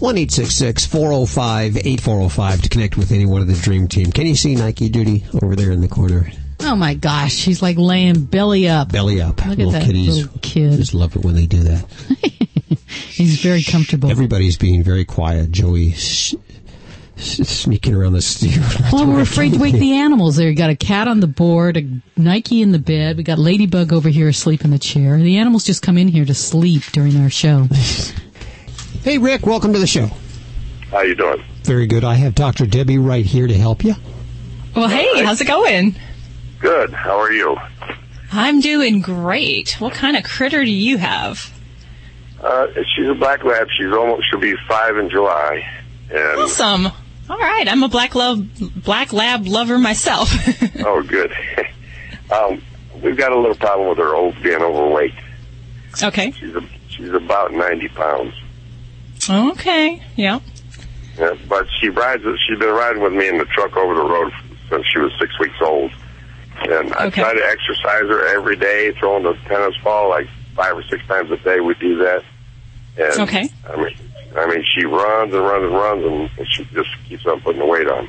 Four 0.00 1.12
oh 1.12 1.26
zero 1.26 2.24
oh 2.24 2.28
five 2.28 2.62
to 2.62 2.68
connect 2.68 2.96
with 2.96 3.12
anyone 3.12 3.42
of 3.42 3.46
the 3.46 3.54
Dream 3.54 3.86
Team. 3.86 4.10
Can 4.12 4.26
you 4.26 4.34
see 4.34 4.54
Nike 4.54 4.88
Duty 4.88 5.24
over 5.42 5.54
there 5.54 5.70
in 5.70 5.80
the 5.80 5.88
corner? 5.88 6.30
Oh 6.60 6.74
my 6.76 6.94
gosh, 6.94 7.34
she's 7.34 7.62
like 7.62 7.76
laying 7.78 8.24
belly 8.24 8.68
up. 8.68 8.92
Belly 8.92 9.20
up. 9.20 9.44
Look 9.46 9.58
little 9.58 9.74
at 9.74 9.80
that 9.80 9.86
kitties. 9.86 10.24
little 10.24 10.38
kid. 10.40 10.72
Just 10.72 10.94
love 10.94 11.16
it 11.16 11.24
when 11.24 11.34
they 11.34 11.46
do 11.46 11.62
that. 11.64 11.84
He's 12.86 13.40
very 13.40 13.62
comfortable. 13.62 14.10
Everybody's 14.10 14.56
being 14.56 14.82
very 14.82 15.04
quiet. 15.04 15.50
Joey 15.50 15.92
sneaking 17.16 17.94
around 17.94 18.14
the 18.14 18.22
studio. 18.22 18.62
Well, 18.92 19.06
we're 19.06 19.20
afraid 19.20 19.52
to 19.52 19.58
wake 19.58 19.74
the 19.74 19.92
animals. 19.92 20.36
There, 20.36 20.48
you 20.48 20.56
got 20.56 20.70
a 20.70 20.76
cat 20.76 21.06
on 21.06 21.20
the 21.20 21.26
board, 21.26 21.76
a 21.76 21.86
Nike 22.16 22.62
in 22.62 22.72
the 22.72 22.78
bed. 22.78 23.16
We 23.16 23.22
got 23.22 23.38
Ladybug 23.38 23.92
over 23.92 24.08
here 24.08 24.28
asleep 24.28 24.64
in 24.64 24.70
the 24.70 24.78
chair. 24.78 25.16
The 25.18 25.36
animals 25.36 25.64
just 25.64 25.82
come 25.82 25.96
in 25.98 26.08
here 26.08 26.24
to 26.24 26.34
sleep 26.34 26.82
during 26.92 27.16
our 27.18 27.30
show. 27.30 27.68
Hey, 29.02 29.16
Rick, 29.18 29.46
welcome 29.46 29.72
to 29.72 29.78
the 29.78 29.86
show. 29.86 30.10
How 30.90 31.00
you 31.00 31.14
doing? 31.14 31.42
Very 31.64 31.86
good. 31.86 32.04
I 32.04 32.14
have 32.14 32.34
Dr. 32.34 32.66
Debbie 32.66 32.98
right 32.98 33.24
here 33.24 33.46
to 33.46 33.56
help 33.56 33.82
you. 33.84 33.94
Well, 34.76 34.88
hey, 34.88 35.24
how's 35.24 35.40
it 35.40 35.46
going? 35.46 35.94
Good. 36.58 36.92
How 36.92 37.18
are 37.18 37.32
you? 37.32 37.56
I'm 38.32 38.60
doing 38.60 39.00
great. 39.00 39.80
What 39.80 39.94
kind 39.94 40.16
of 40.16 40.24
critter 40.24 40.64
do 40.64 40.70
you 40.70 40.98
have? 40.98 41.50
Uh, 42.42 42.66
she's 42.94 43.08
a 43.08 43.14
black 43.14 43.42
lab. 43.44 43.68
She's 43.76 43.92
almost 43.92 44.28
she'll 44.30 44.40
be 44.40 44.54
five 44.68 44.96
in 44.96 45.08
July. 45.10 45.66
And 46.10 46.40
Awesome. 46.40 46.86
All 46.86 47.38
right, 47.38 47.66
I'm 47.68 47.82
a 47.82 47.88
black 47.88 48.14
love, 48.14 48.44
black 48.84 49.12
lab 49.12 49.46
lover 49.46 49.78
myself. 49.78 50.30
oh, 50.84 51.02
good. 51.02 51.32
um, 52.32 52.60
we've 53.02 53.16
got 53.16 53.32
a 53.32 53.38
little 53.38 53.56
problem 53.56 53.88
with 53.88 53.98
her 53.98 54.14
old 54.14 54.40
being 54.42 54.60
overweight. 54.60 55.14
okay. 56.02 56.32
She's 56.32 56.54
a, 56.54 56.62
she's 56.88 57.10
about 57.10 57.52
ninety 57.52 57.88
pounds. 57.88 58.34
Okay. 59.28 60.02
Yep. 60.16 60.42
Yeah, 61.18 61.34
but 61.48 61.66
she 61.80 61.88
rides. 61.88 62.22
She's 62.48 62.58
been 62.58 62.72
riding 62.74 63.02
with 63.02 63.12
me 63.12 63.28
in 63.28 63.38
the 63.38 63.44
truck 63.46 63.76
over 63.76 63.94
the 63.94 64.02
road 64.04 64.32
since 64.70 64.86
she 64.86 64.98
was 64.98 65.12
six 65.20 65.38
weeks 65.38 65.56
old. 65.60 65.90
And 66.62 66.92
I 66.94 67.06
Okay. 67.06 67.22
try 67.22 67.34
to 67.34 67.44
exercise 67.46 68.02
her 68.08 68.26
every 68.34 68.56
day, 68.56 68.92
throwing 68.92 69.24
the 69.24 69.34
tennis 69.46 69.76
ball 69.82 70.08
like 70.10 70.28
five 70.54 70.76
or 70.76 70.82
six 70.84 71.04
times 71.06 71.30
a 71.30 71.36
day. 71.38 71.60
We 71.60 71.74
do 71.74 71.96
that. 71.98 72.22
And 72.98 73.20
Okay. 73.22 73.48
I 73.72 73.76
mean, 73.76 73.94
I 74.36 74.46
mean, 74.46 74.64
she 74.74 74.84
runs 74.86 75.34
and 75.34 75.42
runs 75.42 75.64
and 75.64 75.74
runs, 75.74 76.30
and 76.38 76.48
she 76.48 76.64
just 76.72 76.90
keeps 77.08 77.26
on 77.26 77.40
putting 77.40 77.60
the 77.60 77.66
weight 77.66 77.88
on. 77.88 78.08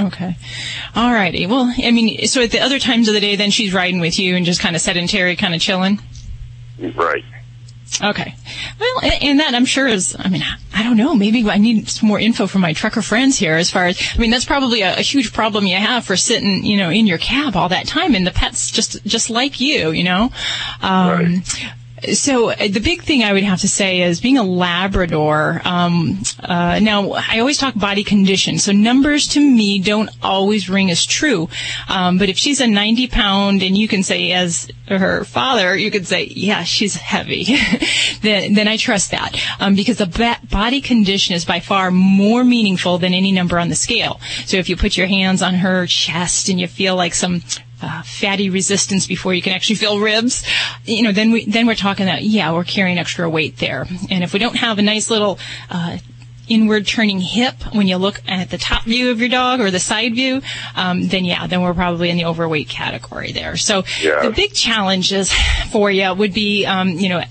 Okay. 0.00 0.36
All 0.96 1.12
righty. 1.12 1.46
Well, 1.46 1.72
I 1.82 1.90
mean, 1.90 2.26
so 2.26 2.42
at 2.42 2.50
the 2.50 2.60
other 2.60 2.78
times 2.78 3.08
of 3.08 3.14
the 3.14 3.20
day, 3.20 3.36
then 3.36 3.50
she's 3.50 3.72
riding 3.72 4.00
with 4.00 4.18
you 4.18 4.34
and 4.36 4.44
just 4.44 4.60
kind 4.60 4.74
of 4.74 4.82
sedentary, 4.82 5.36
kind 5.36 5.54
of 5.54 5.60
chilling. 5.60 6.00
Right. 6.78 7.24
Okay. 8.02 8.34
Well, 8.80 9.12
and, 9.22 9.40
that 9.40 9.54
I'm 9.54 9.64
sure 9.64 9.86
is, 9.86 10.16
I 10.18 10.28
mean, 10.28 10.42
I 10.74 10.82
don't 10.82 10.96
know, 10.96 11.14
maybe 11.14 11.48
I 11.48 11.58
need 11.58 11.88
some 11.88 12.08
more 12.08 12.18
info 12.18 12.46
from 12.46 12.60
my 12.60 12.72
trucker 12.72 13.02
friends 13.02 13.38
here 13.38 13.54
as 13.54 13.70
far 13.70 13.86
as, 13.86 14.00
I 14.14 14.18
mean, 14.18 14.30
that's 14.30 14.44
probably 14.44 14.82
a, 14.82 14.98
a 14.98 15.02
huge 15.02 15.32
problem 15.32 15.66
you 15.66 15.76
have 15.76 16.04
for 16.04 16.16
sitting, 16.16 16.64
you 16.64 16.76
know, 16.76 16.90
in 16.90 17.06
your 17.06 17.18
cab 17.18 17.56
all 17.56 17.68
that 17.68 17.86
time 17.86 18.14
and 18.14 18.26
the 18.26 18.32
pet's 18.32 18.70
just, 18.70 19.04
just 19.04 19.30
like 19.30 19.60
you, 19.60 19.90
you 19.90 20.02
know? 20.04 20.30
Um, 20.82 21.42
So 22.12 22.50
uh, 22.50 22.68
the 22.68 22.80
big 22.80 23.02
thing 23.02 23.22
I 23.22 23.32
would 23.32 23.44
have 23.44 23.60
to 23.60 23.68
say 23.68 24.02
is 24.02 24.20
being 24.20 24.38
a 24.38 24.42
Labrador. 24.42 25.62
Um, 25.64 26.22
uh, 26.40 26.78
now 26.80 27.12
I 27.12 27.38
always 27.38 27.58
talk 27.58 27.74
body 27.74 28.04
condition, 28.04 28.58
so 28.58 28.72
numbers 28.72 29.28
to 29.28 29.40
me 29.40 29.78
don't 29.78 30.10
always 30.22 30.68
ring 30.68 30.90
as 30.90 31.06
true. 31.06 31.48
Um, 31.88 32.18
but 32.18 32.28
if 32.28 32.36
she's 32.36 32.60
a 32.60 32.66
90 32.66 33.08
pound, 33.08 33.62
and 33.62 33.76
you 33.76 33.88
can 33.88 34.02
say 34.02 34.32
as 34.32 34.70
her 34.88 35.24
father, 35.24 35.76
you 35.76 35.90
could 35.90 36.06
say, 36.06 36.24
yeah, 36.24 36.64
she's 36.64 36.94
heavy. 36.94 37.44
then 38.22 38.54
then 38.54 38.68
I 38.68 38.76
trust 38.76 39.10
that 39.12 39.40
um, 39.60 39.74
because 39.74 39.98
the 39.98 40.06
ba- 40.06 40.38
body 40.50 40.80
condition 40.80 41.34
is 41.34 41.44
by 41.44 41.60
far 41.60 41.90
more 41.90 42.44
meaningful 42.44 42.98
than 42.98 43.14
any 43.14 43.32
number 43.32 43.58
on 43.58 43.68
the 43.68 43.74
scale. 43.74 44.20
So 44.44 44.56
if 44.56 44.68
you 44.68 44.76
put 44.76 44.96
your 44.96 45.06
hands 45.06 45.42
on 45.42 45.54
her 45.54 45.86
chest 45.86 46.48
and 46.48 46.60
you 46.60 46.66
feel 46.66 46.96
like 46.96 47.14
some 47.14 47.42
uh, 47.84 48.02
fatty 48.02 48.48
resistance 48.50 49.06
before 49.06 49.34
you 49.34 49.42
can 49.42 49.52
actually 49.52 49.76
feel 49.76 49.98
ribs, 50.00 50.42
you 50.84 51.02
know, 51.04 51.12
then 51.12 51.30
we 51.34 51.44
then 51.44 51.66
we're 51.66 51.74
talking 51.88 52.06
that 52.06 52.22
yeah, 52.22 52.52
we're 52.52 52.64
carrying 52.64 52.98
extra 52.98 53.28
weight 53.28 53.58
there. 53.58 53.86
And 54.10 54.24
if 54.24 54.32
we 54.32 54.38
don't 54.38 54.56
have 54.56 54.78
a 54.78 54.82
nice 54.82 55.10
little 55.10 55.38
uh, 55.70 55.98
inward 56.48 56.86
turning 56.86 57.20
hip 57.20 57.54
when 57.74 57.86
you 57.88 57.96
look 57.96 58.20
at 58.28 58.50
the 58.50 58.58
top 58.58 58.84
view 58.84 59.10
of 59.10 59.18
your 59.20 59.28
dog 59.30 59.60
or 59.60 59.70
the 59.70 59.80
side 59.80 60.14
view, 60.14 60.40
um, 60.76 61.06
then 61.08 61.24
yeah, 61.24 61.46
then 61.46 61.62
we're 61.62 61.74
probably 61.74 62.10
in 62.10 62.16
the 62.16 62.24
overweight 62.26 62.68
category 62.68 63.32
there. 63.32 63.56
So 63.56 63.84
Yeah. 64.02 64.22
the 64.22 64.30
big 64.30 64.52
challenges 64.52 65.32
for 65.72 65.90
you 65.90 66.12
would 66.14 66.34
be, 66.34 66.66
um, 66.66 66.90
you 66.90 67.08
know, 67.08 67.22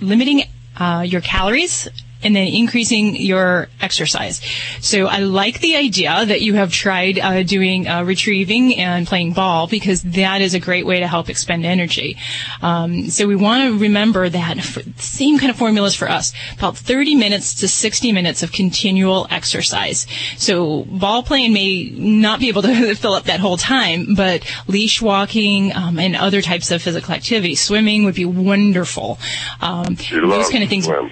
limiting 0.00 0.44
uh, 0.76 1.04
your 1.06 1.20
calories 1.20 1.88
and 2.22 2.34
then 2.34 2.48
increasing 2.48 3.16
your 3.16 3.68
exercise. 3.80 4.40
So 4.80 5.06
I 5.06 5.18
like 5.18 5.60
the 5.60 5.76
idea 5.76 6.24
that 6.26 6.40
you 6.40 6.54
have 6.54 6.72
tried 6.72 7.18
uh, 7.18 7.42
doing 7.42 7.88
uh, 7.88 8.04
retrieving 8.04 8.76
and 8.76 9.06
playing 9.06 9.32
ball 9.32 9.66
because 9.66 10.02
that 10.02 10.40
is 10.40 10.54
a 10.54 10.60
great 10.60 10.86
way 10.86 11.00
to 11.00 11.06
help 11.06 11.28
expend 11.28 11.64
energy. 11.64 12.16
Um, 12.60 13.10
so 13.10 13.26
we 13.26 13.36
want 13.36 13.62
to 13.64 13.78
remember 13.78 14.28
that 14.28 14.58
same 14.96 15.38
kind 15.38 15.50
of 15.50 15.56
formulas 15.56 15.94
for 15.94 16.08
us. 16.08 16.32
About 16.58 16.76
30 16.76 17.14
minutes 17.14 17.54
to 17.60 17.68
60 17.68 18.12
minutes 18.12 18.42
of 18.42 18.52
continual 18.52 19.26
exercise. 19.30 20.06
So 20.36 20.84
ball 20.84 21.22
playing 21.22 21.52
may 21.52 21.90
not 21.90 22.40
be 22.40 22.48
able 22.48 22.62
to 22.62 22.94
fill 23.02 23.14
up 23.14 23.24
that 23.24 23.40
whole 23.40 23.56
time, 23.56 24.14
but 24.14 24.44
leash 24.66 25.00
walking 25.02 25.74
um, 25.74 25.98
and 25.98 26.16
other 26.16 26.42
types 26.42 26.70
of 26.70 26.82
physical 26.82 27.14
activity, 27.14 27.54
swimming 27.54 28.04
would 28.04 28.14
be 28.14 28.24
wonderful. 28.24 29.18
Um, 29.60 29.96
those 30.10 30.50
kind 30.50 30.62
of 30.62 30.70
things. 30.70 30.86
swim. 30.86 31.10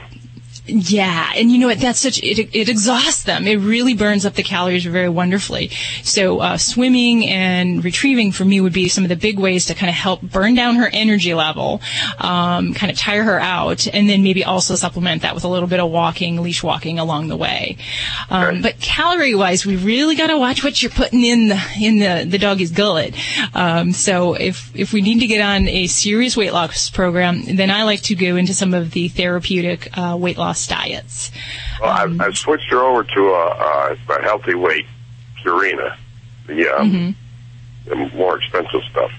Yeah, 0.73 1.33
and 1.35 1.51
you 1.51 1.59
know 1.59 1.67
what? 1.67 1.81
That's 1.81 1.99
such 1.99 2.23
it. 2.23 2.39
It 2.55 2.69
exhausts 2.69 3.25
them. 3.25 3.47
It 3.47 3.57
really 3.57 3.95
burns 3.95 4.25
up 4.25 4.35
the 4.35 4.43
calories 4.43 4.85
very 4.85 5.09
wonderfully. 5.09 5.71
So 6.03 6.39
uh, 6.41 6.59
swimming 6.59 7.29
and 7.29 7.85
retrieving 7.85 8.31
for 8.33 8.45
me 8.45 8.61
would 8.61 8.73
be 8.73 8.89
some 8.89 9.05
of 9.05 9.09
the 9.09 9.17
big 9.17 9.39
ways 9.39 9.67
to 9.67 9.75
kind 9.75 9.91
of 9.91 9.97
help 9.97 10.23
burn 10.23 10.55
down 10.55 10.77
her 10.77 10.89
energy 10.93 11.35
level, 11.35 11.81
um, 12.19 12.73
kind 12.75 12.93
of 12.93 12.97
tire 12.99 13.25
her 13.25 13.41
out, 13.41 13.87
and 13.89 14.09
then 14.09 14.23
maybe 14.23 14.45
also 14.45 14.77
supplement 14.77 15.23
that 15.23 15.35
with 15.35 15.45
a 15.45 15.49
little 15.49 15.69
bit 15.69 15.81
of 15.81 15.91
walking, 15.91 16.41
leash 16.41 16.63
walking 16.63 16.99
along 16.99 17.29
the 17.29 17.37
way. 17.37 17.77
Um, 18.31 18.63
But 18.63 18.81
calorie 18.81 19.35
wise, 19.35 19.67
we 19.67 19.77
really 19.77 20.15
got 20.15 20.29
to 20.29 20.39
watch 20.39 20.63
what 20.63 20.81
you're 20.83 20.91
putting 20.91 21.25
in 21.25 21.49
the 21.49 21.61
in 21.81 21.99
the 21.99 22.25
the 22.29 22.39
doggy's 22.39 22.71
gullet. 22.71 23.15
Um, 23.55 23.93
so 23.93 24.35
if 24.35 24.71
if 24.75 24.93
we 24.93 25.01
need 25.01 25.21
to 25.21 25.27
get 25.27 25.41
on 25.41 25.69
a 25.69 25.87
serious 25.89 26.37
weight 26.37 26.53
loss 26.53 26.91
program, 26.91 27.43
then 27.57 27.71
I 27.71 27.83
like 27.83 28.03
to 28.03 28.15
go 28.15 28.37
into 28.37 28.55
some 28.55 28.75
of 28.75 28.93
the 28.93 29.09
therapeutic 29.09 29.97
uh, 29.99 30.17
weight 30.19 30.39
loss 30.39 30.60
diets. 30.67 31.31
Well, 31.81 31.91
I've, 31.91 32.21
I've 32.21 32.37
switched 32.39 32.71
her 32.71 32.79
over 32.81 33.05
to 33.05 33.21
a, 33.29 33.47
a, 33.49 33.97
a 34.19 34.23
healthy 34.23 34.55
weight 34.55 34.87
Purina, 35.43 35.97
the, 36.47 36.69
um, 36.69 36.91
Mhm. 36.91 37.15
the 37.87 37.95
more 38.17 38.37
expensive 38.39 38.83
stuff. 38.91 39.11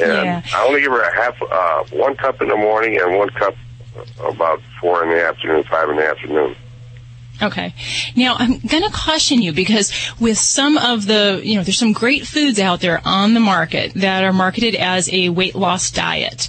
And 0.00 0.12
Yeah. 0.12 0.42
I 0.54 0.64
only 0.66 0.80
give 0.80 0.92
her 0.92 1.00
a 1.02 1.14
half, 1.14 1.40
uh, 1.42 1.84
one 1.96 2.16
cup 2.16 2.40
in 2.42 2.48
the 2.48 2.56
morning 2.56 3.00
and 3.00 3.16
one 3.16 3.30
cup 3.30 3.54
about 4.24 4.60
four 4.80 5.02
in 5.04 5.10
the 5.10 5.24
afternoon, 5.24 5.64
five 5.64 5.88
in 5.90 5.96
the 5.96 6.06
afternoon. 6.08 6.54
Okay. 7.40 7.72
Now 8.16 8.34
I'm 8.38 8.58
going 8.58 8.82
to 8.82 8.90
caution 8.90 9.42
you 9.42 9.52
because 9.52 9.92
with 10.18 10.38
some 10.38 10.76
of 10.76 11.06
the, 11.06 11.40
you 11.44 11.56
know, 11.56 11.62
there's 11.62 11.78
some 11.78 11.92
great 11.92 12.26
foods 12.26 12.58
out 12.58 12.80
there 12.80 13.00
on 13.04 13.34
the 13.34 13.40
market 13.40 13.94
that 13.94 14.24
are 14.24 14.32
marketed 14.32 14.74
as 14.74 15.08
a 15.12 15.28
weight 15.28 15.54
loss 15.54 15.90
diet. 15.90 16.48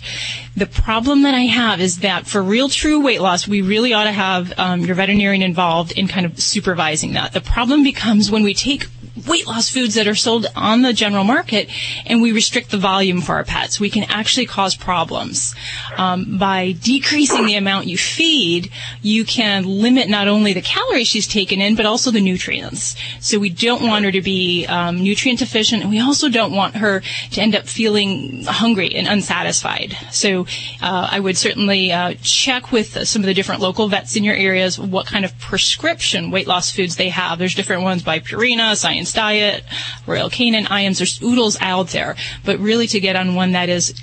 The 0.56 0.66
problem 0.66 1.22
that 1.24 1.36
I 1.36 1.41
have 1.41 1.80
is 1.80 1.99
that 1.99 2.26
for 2.26 2.41
real 2.41 2.70
true 2.70 2.99
weight 3.02 3.22
loss, 3.22 3.48
we 3.48 3.61
really 3.61 3.94
ought 3.94 4.06
to 4.06 4.11
have 4.11 4.57
um, 4.57 4.82
your 4.82 4.95
veterinarian 4.95 5.44
involved 5.44 5.91
in 5.91 6.07
kind 6.07 6.26
of 6.26 6.40
supervising 6.40 7.14
that. 7.14 7.34
The 7.34 7.41
problem 7.41 7.84
becomes 7.84 8.32
when 8.32 8.44
we 8.44 8.53
take 8.53 8.88
weight 9.28 9.48
loss 9.48 9.70
foods 9.70 9.96
that 9.96 10.08
are 10.08 10.16
sold 10.16 10.48
on 10.56 10.82
the 10.82 10.94
general 10.94 11.24
market 11.24 11.70
and 12.06 12.22
we 12.22 12.32
restrict 12.32 12.72
the 12.72 12.78
volume 12.78 13.22
for 13.22 13.36
our 13.36 13.44
pets, 13.44 13.80
we 13.80 13.90
can 13.90 14.04
actually 14.04 14.46
cause 14.46 14.76
problems. 14.76 15.56
Um, 15.98 16.38
by 16.38 16.74
decreasing 16.82 17.46
the 17.46 17.56
amount 17.56 17.88
you 17.88 17.98
feed, 17.98 18.72
you 19.02 19.26
can 19.26 19.64
limit 19.66 20.10
not 20.10 20.28
only 20.28 20.54
the 20.54 20.62
calories 20.62 21.08
she's 21.08 21.28
taken 21.28 21.62
in, 21.62 21.76
but 21.76 21.86
also 21.86 22.12
the 22.12 22.22
nutrients. 22.22 22.96
So 23.20 23.40
we 23.40 23.50
don't 23.50 23.84
want 23.88 24.06
her 24.06 24.12
to 24.12 24.22
be 24.22 24.66
um, 24.68 25.02
nutrient 25.02 25.40
deficient, 25.40 25.82
and 25.82 25.91
we 25.91 26.00
also 26.00 26.30
don't 26.30 26.54
want 26.54 26.76
her 26.76 27.02
to 27.32 27.41
end 27.41 27.56
up 27.56 27.68
feeling 27.68 28.44
hungry 28.46 28.96
and 28.96 29.08
unsatisfied. 29.08 29.98
So 30.12 30.46
uh, 30.82 31.10
I 31.12 31.20
would 31.20 31.38
certainly 31.38 31.91
uh, 31.91 32.16
check 32.22 32.72
with 32.72 33.08
some 33.08 33.22
of 33.22 33.26
the 33.26 33.34
different 33.34 33.62
local 33.62 33.88
vets 33.88 34.16
in 34.16 34.24
your 34.24 34.36
areas 34.36 34.80
what 34.80 35.06
kind 35.06 35.26
of 35.26 35.38
prescription 35.40 36.32
weight 36.32 36.48
loss 36.48 36.72
foods 36.72 36.96
they 36.96 37.10
have. 37.10 37.40
There's 37.40 37.56
different 37.56 37.84
ones 37.84 38.04
by 38.04 38.20
Purina, 38.20 38.76
Science 38.76 39.09
Diet, 39.14 39.64
Royal 40.06 40.30
Canin, 40.30 40.65
IAMS. 40.65 40.98
There's 40.98 41.22
oodles 41.22 41.57
out 41.61 41.90
there, 41.90 42.15
but 42.45 42.60
really 42.60 42.88
to 42.88 42.99
get 42.99 43.15
on 43.15 43.36
one 43.36 43.53
that 43.53 43.69
is 43.69 43.94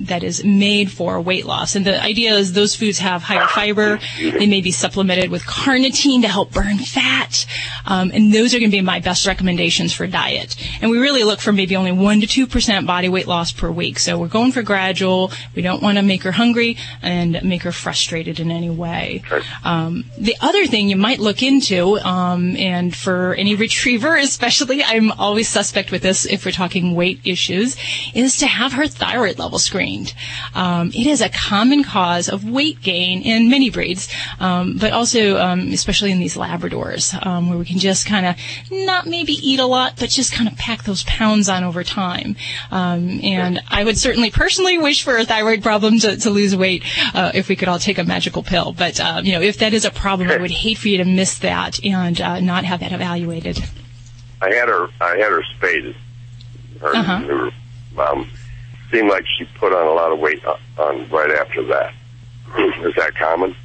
that 0.00 0.22
is 0.22 0.44
made 0.44 0.90
for 0.90 1.20
weight 1.20 1.46
loss. 1.46 1.76
And 1.76 1.86
the 1.86 2.02
idea 2.02 2.34
is 2.34 2.52
those 2.52 2.74
foods 2.74 2.98
have 2.98 3.22
higher 3.22 3.46
fiber. 3.48 3.98
They 4.18 4.46
may 4.46 4.60
be 4.60 4.70
supplemented 4.70 5.30
with 5.30 5.44
carnitine 5.44 6.22
to 6.22 6.28
help 6.28 6.52
burn 6.52 6.78
fat. 6.78 7.46
Um, 7.86 8.10
and 8.14 8.32
those 8.32 8.54
are 8.54 8.58
going 8.58 8.70
to 8.70 8.76
be 8.76 8.82
my 8.82 9.00
best 9.00 9.26
recommendations 9.26 9.92
for 9.92 10.06
diet. 10.06 10.56
And 10.80 10.90
we 10.90 10.98
really 10.98 11.24
look 11.24 11.40
for 11.40 11.52
maybe 11.52 11.76
only 11.76 11.92
1 11.92 12.20
to 12.22 12.46
2% 12.46 12.86
body 12.86 13.08
weight 13.08 13.26
loss 13.26 13.52
per 13.52 13.70
week. 13.70 13.98
So 13.98 14.18
we're 14.18 14.28
going 14.28 14.52
for 14.52 14.62
gradual. 14.62 15.32
We 15.54 15.62
don't 15.62 15.82
want 15.82 15.98
to 15.98 16.02
make 16.02 16.22
her 16.22 16.32
hungry 16.32 16.76
and 17.02 17.42
make 17.42 17.62
her 17.62 17.72
frustrated 17.72 18.40
in 18.40 18.50
any 18.50 18.70
way. 18.70 19.22
Um, 19.64 20.04
the 20.18 20.36
other 20.40 20.66
thing 20.66 20.88
you 20.88 20.96
might 20.96 21.18
look 21.18 21.42
into, 21.42 21.98
um, 22.00 22.56
and 22.56 22.94
for 22.94 23.34
any 23.34 23.54
retriever 23.54 24.16
especially, 24.16 24.82
I'm 24.82 25.12
always 25.12 25.48
suspect 25.48 25.90
with 25.90 26.02
this 26.02 26.24
if 26.26 26.44
we're 26.44 26.52
talking 26.52 26.94
weight 26.94 27.20
issues, 27.24 27.76
is 28.14 28.38
to 28.38 28.46
have 28.46 28.72
her 28.72 28.86
thyroid 28.86 29.38
level 29.38 29.58
screened. 29.58 29.81
Um, 30.54 30.88
it 30.88 31.06
is 31.06 31.20
a 31.20 31.28
common 31.28 31.82
cause 31.84 32.28
of 32.28 32.48
weight 32.48 32.80
gain 32.82 33.22
in 33.22 33.48
many 33.50 33.70
breeds, 33.70 34.08
um, 34.40 34.76
but 34.78 34.92
also 34.92 35.38
um, 35.38 35.72
especially 35.72 36.10
in 36.12 36.18
these 36.18 36.36
Labradors, 36.36 37.14
um, 37.26 37.48
where 37.48 37.58
we 37.58 37.64
can 37.64 37.78
just 37.78 38.06
kind 38.06 38.26
of 38.26 38.36
not 38.70 39.06
maybe 39.06 39.32
eat 39.32 39.60
a 39.60 39.66
lot, 39.66 39.94
but 39.98 40.10
just 40.10 40.32
kind 40.32 40.48
of 40.50 40.56
pack 40.56 40.84
those 40.84 41.02
pounds 41.04 41.48
on 41.48 41.64
over 41.64 41.82
time. 41.84 42.36
Um, 42.70 43.20
and 43.22 43.60
I 43.70 43.84
would 43.84 43.98
certainly 43.98 44.30
personally 44.30 44.78
wish 44.78 45.02
for 45.02 45.16
a 45.16 45.24
thyroid 45.24 45.62
problem 45.62 45.98
to, 46.00 46.16
to 46.16 46.30
lose 46.30 46.54
weight 46.54 46.84
uh, 47.14 47.32
if 47.34 47.48
we 47.48 47.56
could 47.56 47.68
all 47.68 47.78
take 47.78 47.98
a 47.98 48.04
magical 48.04 48.42
pill. 48.42 48.72
But 48.72 49.00
uh, 49.00 49.20
you 49.24 49.32
know, 49.32 49.40
if 49.40 49.58
that 49.58 49.72
is 49.74 49.84
a 49.84 49.90
problem, 49.90 50.30
I 50.30 50.36
would 50.36 50.50
hate 50.50 50.78
for 50.78 50.88
you 50.88 50.98
to 50.98 51.04
miss 51.04 51.38
that 51.40 51.84
and 51.84 52.20
uh, 52.20 52.40
not 52.40 52.64
have 52.64 52.80
that 52.80 52.92
evaluated. 52.92 53.58
I 54.40 54.52
had 54.54 54.68
her, 54.68 54.88
I 55.00 55.16
had 55.16 55.30
her 55.30 55.42
spaded. 55.56 55.96
Her, 56.80 56.96
Uh-huh. 56.96 57.18
her 57.18 57.50
um, 58.02 58.30
seemed 58.92 59.08
like 59.08 59.24
she 59.26 59.44
put 59.58 59.72
on 59.72 59.86
a 59.86 59.92
lot 59.92 60.12
of 60.12 60.18
weight 60.18 60.44
on, 60.44 60.58
on 60.78 61.08
right 61.08 61.30
after 61.32 61.64
that. 61.64 61.94
Is 62.58 62.94
that 62.96 63.14
common? 63.16 63.56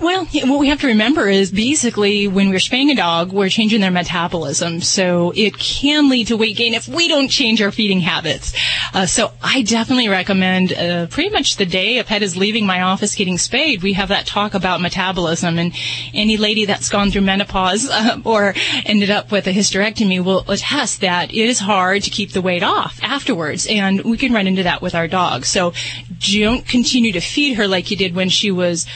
Well, 0.00 0.24
what 0.24 0.60
we 0.60 0.68
have 0.68 0.80
to 0.80 0.86
remember 0.86 1.28
is 1.28 1.50
basically 1.50 2.28
when 2.28 2.50
we're 2.50 2.60
spaying 2.60 2.90
a 2.90 2.94
dog, 2.94 3.32
we're 3.32 3.48
changing 3.48 3.80
their 3.80 3.90
metabolism. 3.90 4.80
So 4.80 5.32
it 5.34 5.58
can 5.58 6.08
lead 6.08 6.28
to 6.28 6.36
weight 6.36 6.56
gain 6.56 6.74
if 6.74 6.88
we 6.88 7.08
don't 7.08 7.28
change 7.28 7.60
our 7.60 7.70
feeding 7.70 8.00
habits. 8.00 8.54
Uh, 8.94 9.06
so 9.06 9.32
I 9.42 9.62
definitely 9.62 10.08
recommend 10.08 10.72
uh, 10.72 11.06
pretty 11.06 11.30
much 11.30 11.56
the 11.56 11.66
day 11.66 11.98
a 11.98 12.04
pet 12.04 12.22
is 12.22 12.36
leaving 12.36 12.66
my 12.66 12.82
office 12.82 13.14
getting 13.14 13.38
spayed, 13.38 13.82
we 13.82 13.92
have 13.94 14.08
that 14.08 14.26
talk 14.26 14.54
about 14.54 14.80
metabolism. 14.80 15.58
And 15.58 15.74
any 16.14 16.36
lady 16.36 16.64
that's 16.64 16.88
gone 16.88 17.10
through 17.10 17.22
menopause 17.22 17.88
uh, 17.90 18.18
or 18.24 18.54
ended 18.84 19.10
up 19.10 19.32
with 19.32 19.46
a 19.46 19.52
hysterectomy 19.52 20.24
will 20.24 20.44
attest 20.48 21.00
that 21.00 21.30
it 21.30 21.36
is 21.36 21.58
hard 21.58 22.02
to 22.04 22.10
keep 22.10 22.32
the 22.32 22.40
weight 22.40 22.62
off 22.62 22.98
afterwards. 23.02 23.66
And 23.68 24.02
we 24.02 24.16
can 24.16 24.32
run 24.32 24.46
into 24.46 24.62
that 24.62 24.82
with 24.82 24.94
our 24.94 25.08
dog. 25.08 25.44
So 25.44 25.72
don't 26.18 26.66
continue 26.66 27.12
to 27.12 27.20
feed 27.20 27.54
her 27.54 27.66
like 27.66 27.90
you 27.90 27.96
did 27.96 28.14
when 28.14 28.28
she 28.28 28.50
was, 28.50 28.86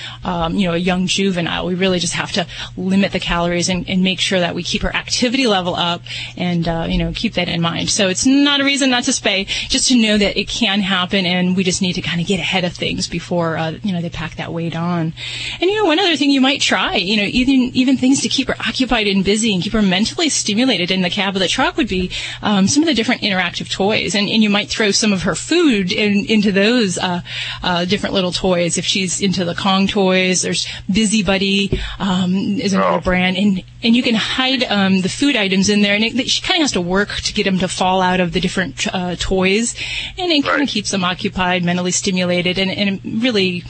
um, 0.44 0.54
you 0.56 0.68
know, 0.68 0.74
a 0.74 0.78
young 0.78 1.06
juvenile. 1.06 1.66
We 1.66 1.74
really 1.74 1.98
just 1.98 2.14
have 2.14 2.32
to 2.32 2.46
limit 2.76 3.12
the 3.12 3.20
calories 3.20 3.68
and, 3.68 3.88
and 3.88 4.02
make 4.02 4.20
sure 4.20 4.40
that 4.40 4.54
we 4.54 4.62
keep 4.62 4.82
her 4.82 4.94
activity 4.94 5.46
level 5.46 5.74
up 5.74 6.02
and, 6.36 6.66
uh, 6.68 6.86
you 6.88 6.98
know, 6.98 7.12
keep 7.14 7.34
that 7.34 7.48
in 7.48 7.60
mind. 7.60 7.90
So 7.90 8.08
it's 8.08 8.26
not 8.26 8.60
a 8.60 8.64
reason 8.64 8.90
not 8.90 9.04
to 9.04 9.10
spay, 9.10 9.46
just 9.46 9.88
to 9.88 9.96
know 9.96 10.18
that 10.18 10.38
it 10.38 10.48
can 10.48 10.80
happen 10.80 11.26
and 11.26 11.56
we 11.56 11.64
just 11.64 11.82
need 11.82 11.94
to 11.94 12.02
kind 12.02 12.20
of 12.20 12.26
get 12.26 12.40
ahead 12.40 12.64
of 12.64 12.72
things 12.74 13.08
before, 13.08 13.56
uh, 13.56 13.72
you 13.82 13.92
know, 13.92 14.00
they 14.00 14.10
pack 14.10 14.36
that 14.36 14.52
weight 14.52 14.76
on. 14.76 15.12
And, 15.60 15.70
you 15.70 15.76
know, 15.76 15.86
one 15.86 15.98
other 15.98 16.16
thing 16.16 16.30
you 16.30 16.40
might 16.40 16.60
try, 16.60 16.96
you 16.96 17.16
know, 17.16 17.24
even, 17.24 17.70
even 17.74 17.96
things 17.96 18.20
to 18.22 18.28
keep 18.28 18.48
her 18.48 18.56
occupied 18.60 19.06
and 19.06 19.24
busy 19.24 19.54
and 19.54 19.62
keep 19.62 19.72
her 19.72 19.82
mentally 19.82 20.28
stimulated 20.28 20.90
in 20.90 21.02
the 21.02 21.10
cab 21.10 21.34
of 21.34 21.40
the 21.40 21.48
truck 21.48 21.76
would 21.76 21.88
be, 21.88 22.10
um, 22.42 22.66
some 22.66 22.82
of 22.82 22.86
the 22.86 22.94
different 22.94 23.22
interactive 23.22 23.70
toys. 23.70 24.14
And, 24.14 24.28
and 24.28 24.42
you 24.42 24.50
might 24.50 24.68
throw 24.68 24.90
some 24.90 25.12
of 25.12 25.22
her 25.22 25.34
food 25.34 25.92
in, 25.92 26.26
into 26.26 26.52
those, 26.52 26.98
uh, 26.98 27.20
uh, 27.62 27.84
different 27.84 28.14
little 28.14 28.32
toys. 28.32 28.78
If 28.78 28.84
she's 28.84 29.20
into 29.20 29.44
the 29.44 29.54
Kong 29.54 29.86
toys, 29.86 30.33
there's 30.42 30.66
Busy 30.90 31.22
Buddy, 31.22 31.80
um, 31.98 32.34
is 32.34 32.72
another 32.72 33.00
brand. 33.00 33.36
And, 33.36 33.62
and 33.82 33.96
you 33.96 34.02
can 34.02 34.14
hide, 34.14 34.64
um, 34.64 35.00
the 35.00 35.08
food 35.08 35.36
items 35.36 35.68
in 35.68 35.82
there. 35.82 35.94
And 35.94 36.04
it, 36.04 36.28
she 36.28 36.42
kind 36.42 36.58
of 36.58 36.62
has 36.62 36.72
to 36.72 36.80
work 36.80 37.10
to 37.10 37.32
get 37.32 37.44
them 37.44 37.58
to 37.58 37.68
fall 37.68 38.00
out 38.00 38.20
of 38.20 38.32
the 38.32 38.40
different, 38.40 38.86
uh, 38.94 39.16
toys. 39.16 39.74
And 40.18 40.30
it 40.30 40.44
kind 40.44 40.62
of 40.62 40.68
keeps 40.68 40.90
them 40.90 41.04
occupied, 41.04 41.64
mentally 41.64 41.90
stimulated. 41.90 42.58
And, 42.58 42.70
and 42.70 43.22
really, 43.22 43.64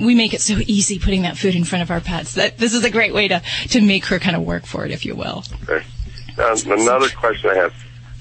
we 0.00 0.14
make 0.14 0.34
it 0.34 0.40
so 0.40 0.58
easy 0.66 0.98
putting 0.98 1.22
that 1.22 1.36
food 1.36 1.54
in 1.54 1.64
front 1.64 1.82
of 1.82 1.90
our 1.90 2.00
pets. 2.00 2.34
That 2.34 2.58
this 2.58 2.74
is 2.74 2.84
a 2.84 2.90
great 2.90 3.12
way 3.12 3.28
to, 3.28 3.42
to 3.68 3.80
make 3.80 4.06
her 4.06 4.18
kind 4.18 4.36
of 4.36 4.42
work 4.42 4.66
for 4.66 4.84
it, 4.84 4.90
if 4.90 5.04
you 5.04 5.14
will. 5.14 5.44
Okay. 5.68 5.84
Another 6.38 7.08
question 7.10 7.50
I 7.50 7.54
have. 7.54 7.74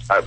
I, 0.10 0.24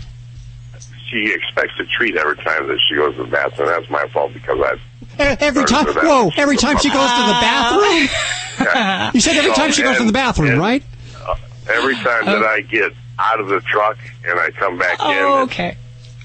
she 1.12 1.32
expects 1.32 1.78
a 1.78 1.84
treat 1.84 2.16
every 2.16 2.36
time 2.36 2.66
that 2.68 2.78
she 2.88 2.96
goes 2.96 3.14
to 3.16 3.24
the 3.24 3.30
bathroom. 3.30 3.68
That's 3.68 3.90
my 3.90 4.08
fault 4.08 4.32
because 4.32 4.58
I. 4.60 4.78
Every 5.18 5.64
time, 5.66 5.84
Started 5.90 6.08
whoa! 6.08 6.30
Every 6.38 6.56
time 6.56 6.78
she 6.78 6.88
goes 6.88 7.10
to 7.10 7.22
the 7.26 7.38
bathroom. 7.40 8.08
You 9.14 9.20
said 9.20 9.36
every 9.36 9.52
time 9.54 9.72
she 9.72 9.82
goes 9.82 9.96
to 9.98 10.04
the 10.04 10.12
bathroom, 10.12 10.58
right? 10.58 10.82
Uh, 11.26 11.34
every 11.72 11.94
time 11.96 12.26
that 12.26 12.44
I 12.44 12.60
get 12.60 12.92
out 13.18 13.40
of 13.40 13.48
the 13.48 13.60
truck 13.60 13.98
and 14.24 14.38
I 14.38 14.50
come 14.52 14.78
back 14.78 14.98
oh, 15.00 15.10
in, 15.10 15.18
Oh, 15.18 15.42
okay. 15.44 15.76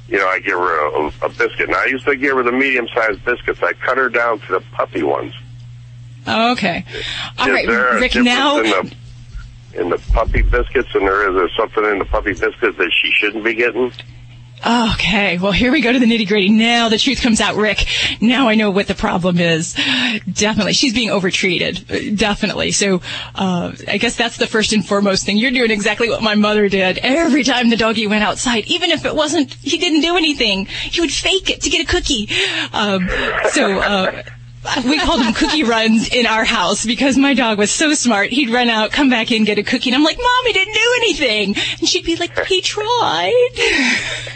you 0.08 0.18
know, 0.18 0.28
I 0.28 0.40
give 0.40 0.54
her 0.54 0.88
a, 0.88 1.08
a 1.24 1.30
biscuit. 1.30 1.70
Now 1.70 1.82
I 1.82 1.86
used 1.86 2.06
to 2.06 2.16
give 2.16 2.36
her 2.36 2.44
the 2.44 2.52
medium-sized 2.52 3.24
biscuits. 3.26 3.64
I 3.64 3.74
cut 3.74 3.98
her 3.98 4.10
down 4.10 4.40
to 4.42 4.52
the 4.54 4.60
puppy 4.74 5.04
ones. 5.04 5.34
Oh, 6.28 6.52
okay. 6.52 6.86
All 7.40 7.48
is 7.48 7.54
right, 7.54 7.68
there 7.68 7.94
Rick. 7.96 8.12
difference 8.12 8.26
Now, 8.26 8.60
in 8.60 8.66
the, 8.70 8.96
in 9.82 9.90
the 9.90 9.98
puppy 10.14 10.42
biscuits, 10.44 10.90
and 10.94 11.08
there 11.08 11.28
is 11.30 11.36
there 11.36 11.50
something 11.58 11.86
in 11.86 12.00
the 12.00 12.06
puppy 12.06 12.34
biscuits 12.34 12.78
that 12.78 12.92
she 13.02 13.12
shouldn't 13.12 13.44
be 13.44 13.56
getting? 13.56 13.92
Okay, 14.66 15.38
well, 15.38 15.52
here 15.52 15.72
we 15.72 15.82
go 15.82 15.94
to 15.94 16.00
the 16.00 16.06
nitty 16.06 16.28
gritty. 16.28 16.50
Now 16.50 16.90
the 16.90 16.98
truth 16.98 17.22
comes 17.22 17.40
out, 17.40 17.56
Rick. 17.56 17.86
Now 18.20 18.50
I 18.50 18.56
know 18.56 18.72
what 18.72 18.88
the 18.88 18.96
problem 18.96 19.38
is. 19.38 19.74
Definitely. 20.32 20.74
She's 20.74 20.94
being 20.94 21.10
overtreated. 21.10 22.18
Definitely. 22.18 22.72
So, 22.72 23.02
uh, 23.36 23.74
I 23.88 23.98
guess 23.98 24.16
that's 24.16 24.38
the 24.38 24.48
first 24.48 24.74
and 24.74 24.86
foremost 24.86 25.26
thing. 25.26 25.38
You're 25.38 25.52
doing 25.52 25.72
exactly 25.72 26.10
what 26.10 26.24
my 26.24 26.36
mother 26.36 26.70
did. 26.70 26.98
Every 26.98 27.44
time 27.44 27.70
the 27.70 27.78
doggy 27.78 28.08
went 28.08 28.24
outside, 28.24 28.66
even 28.66 28.90
if 28.90 29.06
it 29.06 29.16
wasn't, 29.16 29.54
he 29.54 29.78
didn't 29.78 30.02
do 30.02 30.18
anything, 30.18 30.66
he 30.66 31.02
would 31.02 31.12
fake 31.12 31.50
it 31.50 31.62
to 31.62 31.70
get 31.70 31.88
a 31.88 31.90
cookie. 31.90 32.28
Um, 32.74 33.08
so, 33.52 33.80
uh, 33.80 34.24
we 34.85 34.99
called 34.99 35.22
them 35.22 35.34
cookie 35.34 35.64
runs 35.64 36.10
in 36.10 36.26
our 36.26 36.44
house 36.44 36.85
because 36.85 37.18
my 37.18 37.34
dog 37.34 37.57
was 37.57 37.72
so 37.72 37.94
smart. 37.94 38.31
He'd 38.31 38.49
run 38.49 38.69
out, 38.69 38.91
come 38.91 39.10
back 39.10 39.31
in, 39.31 39.44
get 39.44 39.57
a 39.57 39.64
cookie, 39.64 39.89
and 39.89 39.95
I'm 39.95 40.03
like, 40.03 40.18
"Mom, 40.18 40.45
he 40.45 40.53
didn't 40.53 40.73
do 40.73 40.94
anything," 40.98 41.56
and 41.80 41.88
she'd 41.88 42.06
be 42.06 42.15
like, 42.15 42.38
"He 42.45 42.61
tried." 42.61 43.34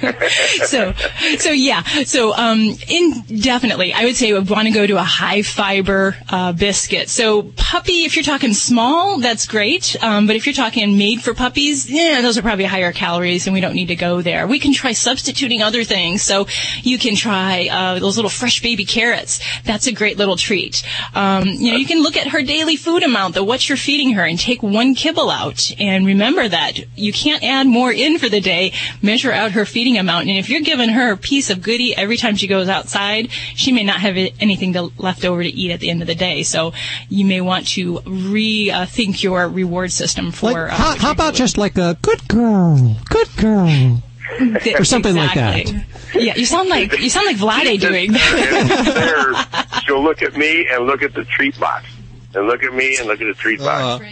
so, 0.63 0.93
so 1.37 1.51
yeah, 1.51 1.83
so 2.05 2.33
um, 2.35 2.75
indefinitely, 2.87 3.93
I 3.93 4.05
would 4.05 4.15
say 4.15 4.33
would 4.33 4.49
want 4.49 4.67
to 4.67 4.73
go 4.73 4.87
to 4.87 4.97
a 4.97 5.03
high 5.03 5.41
fiber 5.41 6.15
uh, 6.29 6.53
biscuit. 6.53 7.09
So 7.09 7.43
puppy, 7.55 8.03
if 8.05 8.15
you're 8.15 8.23
talking 8.23 8.53
small, 8.53 9.19
that's 9.19 9.47
great, 9.47 10.01
um, 10.03 10.27
but 10.27 10.35
if 10.35 10.45
you're 10.45 10.53
talking 10.53 10.97
made 10.97 11.21
for 11.21 11.33
puppies, 11.33 11.89
yeah, 11.89 12.21
those 12.21 12.37
are 12.37 12.41
probably 12.41 12.65
higher 12.65 12.91
calories, 12.91 13.47
and 13.47 13.53
we 13.53 13.61
don't 13.61 13.75
need 13.75 13.87
to 13.87 13.95
go 13.95 14.21
there. 14.21 14.47
We 14.47 14.59
can 14.59 14.73
try 14.73 14.93
substituting 14.93 15.61
other 15.61 15.83
things. 15.83 16.21
So 16.21 16.47
you 16.81 16.97
can 16.97 17.15
try 17.15 17.67
uh, 17.69 17.99
those 17.99 18.17
little 18.17 18.29
fresh 18.29 18.61
baby 18.61 18.85
carrots. 18.85 19.41
That's 19.63 19.87
a 19.87 19.91
great 19.91 20.17
little 20.22 20.38
treat. 20.38 20.84
Um, 21.14 21.48
you 21.48 21.72
know, 21.72 21.77
you 21.77 21.85
can 21.85 22.02
look 22.02 22.15
at 22.15 22.27
her 22.27 22.41
daily 22.41 22.76
food 22.76 23.03
amount, 23.03 23.35
the 23.35 23.43
what 23.43 23.68
you're 23.68 23.77
feeding 23.77 24.14
her, 24.14 24.23
and 24.23 24.39
take 24.39 24.61
one 24.61 24.95
kibble 24.95 25.30
out. 25.30 25.72
And 25.80 26.06
remember 26.06 26.48
that 26.48 26.80
you 26.98 27.11
can't 27.11 27.43
add 27.43 27.68
more 27.68 27.91
in 27.91 28.18
for 28.18 28.30
the 28.30 28.41
day. 28.41 28.73
Measure 29.02 29.31
out 29.31 29.52
her 29.52 29.65
feeding 29.65 29.98
amount, 29.98 30.27
and 30.27 30.38
if 30.38 30.49
you're 30.49 30.61
giving 30.61 30.89
her 30.89 31.11
a 31.11 31.18
piece 31.18 31.49
of 31.49 31.61
goodie 31.61 31.95
every 31.95 32.18
time 32.18 32.35
she 32.35 32.48
goes 32.48 32.69
outside, 32.69 33.30
she 33.56 33.72
may 33.72 33.84
not 33.84 33.99
have 33.99 34.15
anything 34.39 34.73
to, 34.73 34.91
left 34.98 35.26
over 35.26 35.43
to 35.43 35.49
eat 35.49 35.72
at 35.72 35.80
the 35.80 35.89
end 35.89 36.02
of 36.02 36.07
the 36.07 36.15
day. 36.15 36.43
So 36.43 36.73
you 37.10 37.26
may 37.26 37.41
want 37.41 37.68
to 37.69 37.95
rethink 37.99 39.23
your 39.23 39.48
reward 39.48 39.91
system 39.91 40.31
for. 40.31 40.52
Like, 40.52 40.72
uh, 40.72 40.76
how, 40.76 40.95
how 40.98 41.11
about 41.11 41.34
just 41.34 41.57
like 41.57 41.77
a 41.77 41.98
good 42.02 42.27
girl, 42.27 42.98
good 43.10 43.30
girl, 43.38 44.03
or 44.77 44.83
something 44.83 45.15
like 45.15 45.35
that? 45.35 45.71
Yeah, 46.13 46.35
you 46.35 46.45
sound 46.45 46.69
like 46.69 46.99
you 46.99 47.09
sound 47.09 47.25
like 47.25 47.37
Vladi 47.37 47.79
doing 47.79 48.11
that. 48.11 49.63
There, 49.73 49.81
she'll 49.81 50.03
look 50.03 50.21
at 50.21 50.35
me 50.35 50.67
and 50.69 50.85
look 50.85 51.01
at 51.01 51.13
the 51.13 51.23
treat 51.23 51.57
box, 51.59 51.85
and 52.33 52.47
look 52.47 52.63
at 52.63 52.73
me 52.73 52.97
and 52.97 53.07
look 53.07 53.21
at 53.21 53.27
the 53.27 53.33
treat 53.33 53.59
box. 53.59 54.03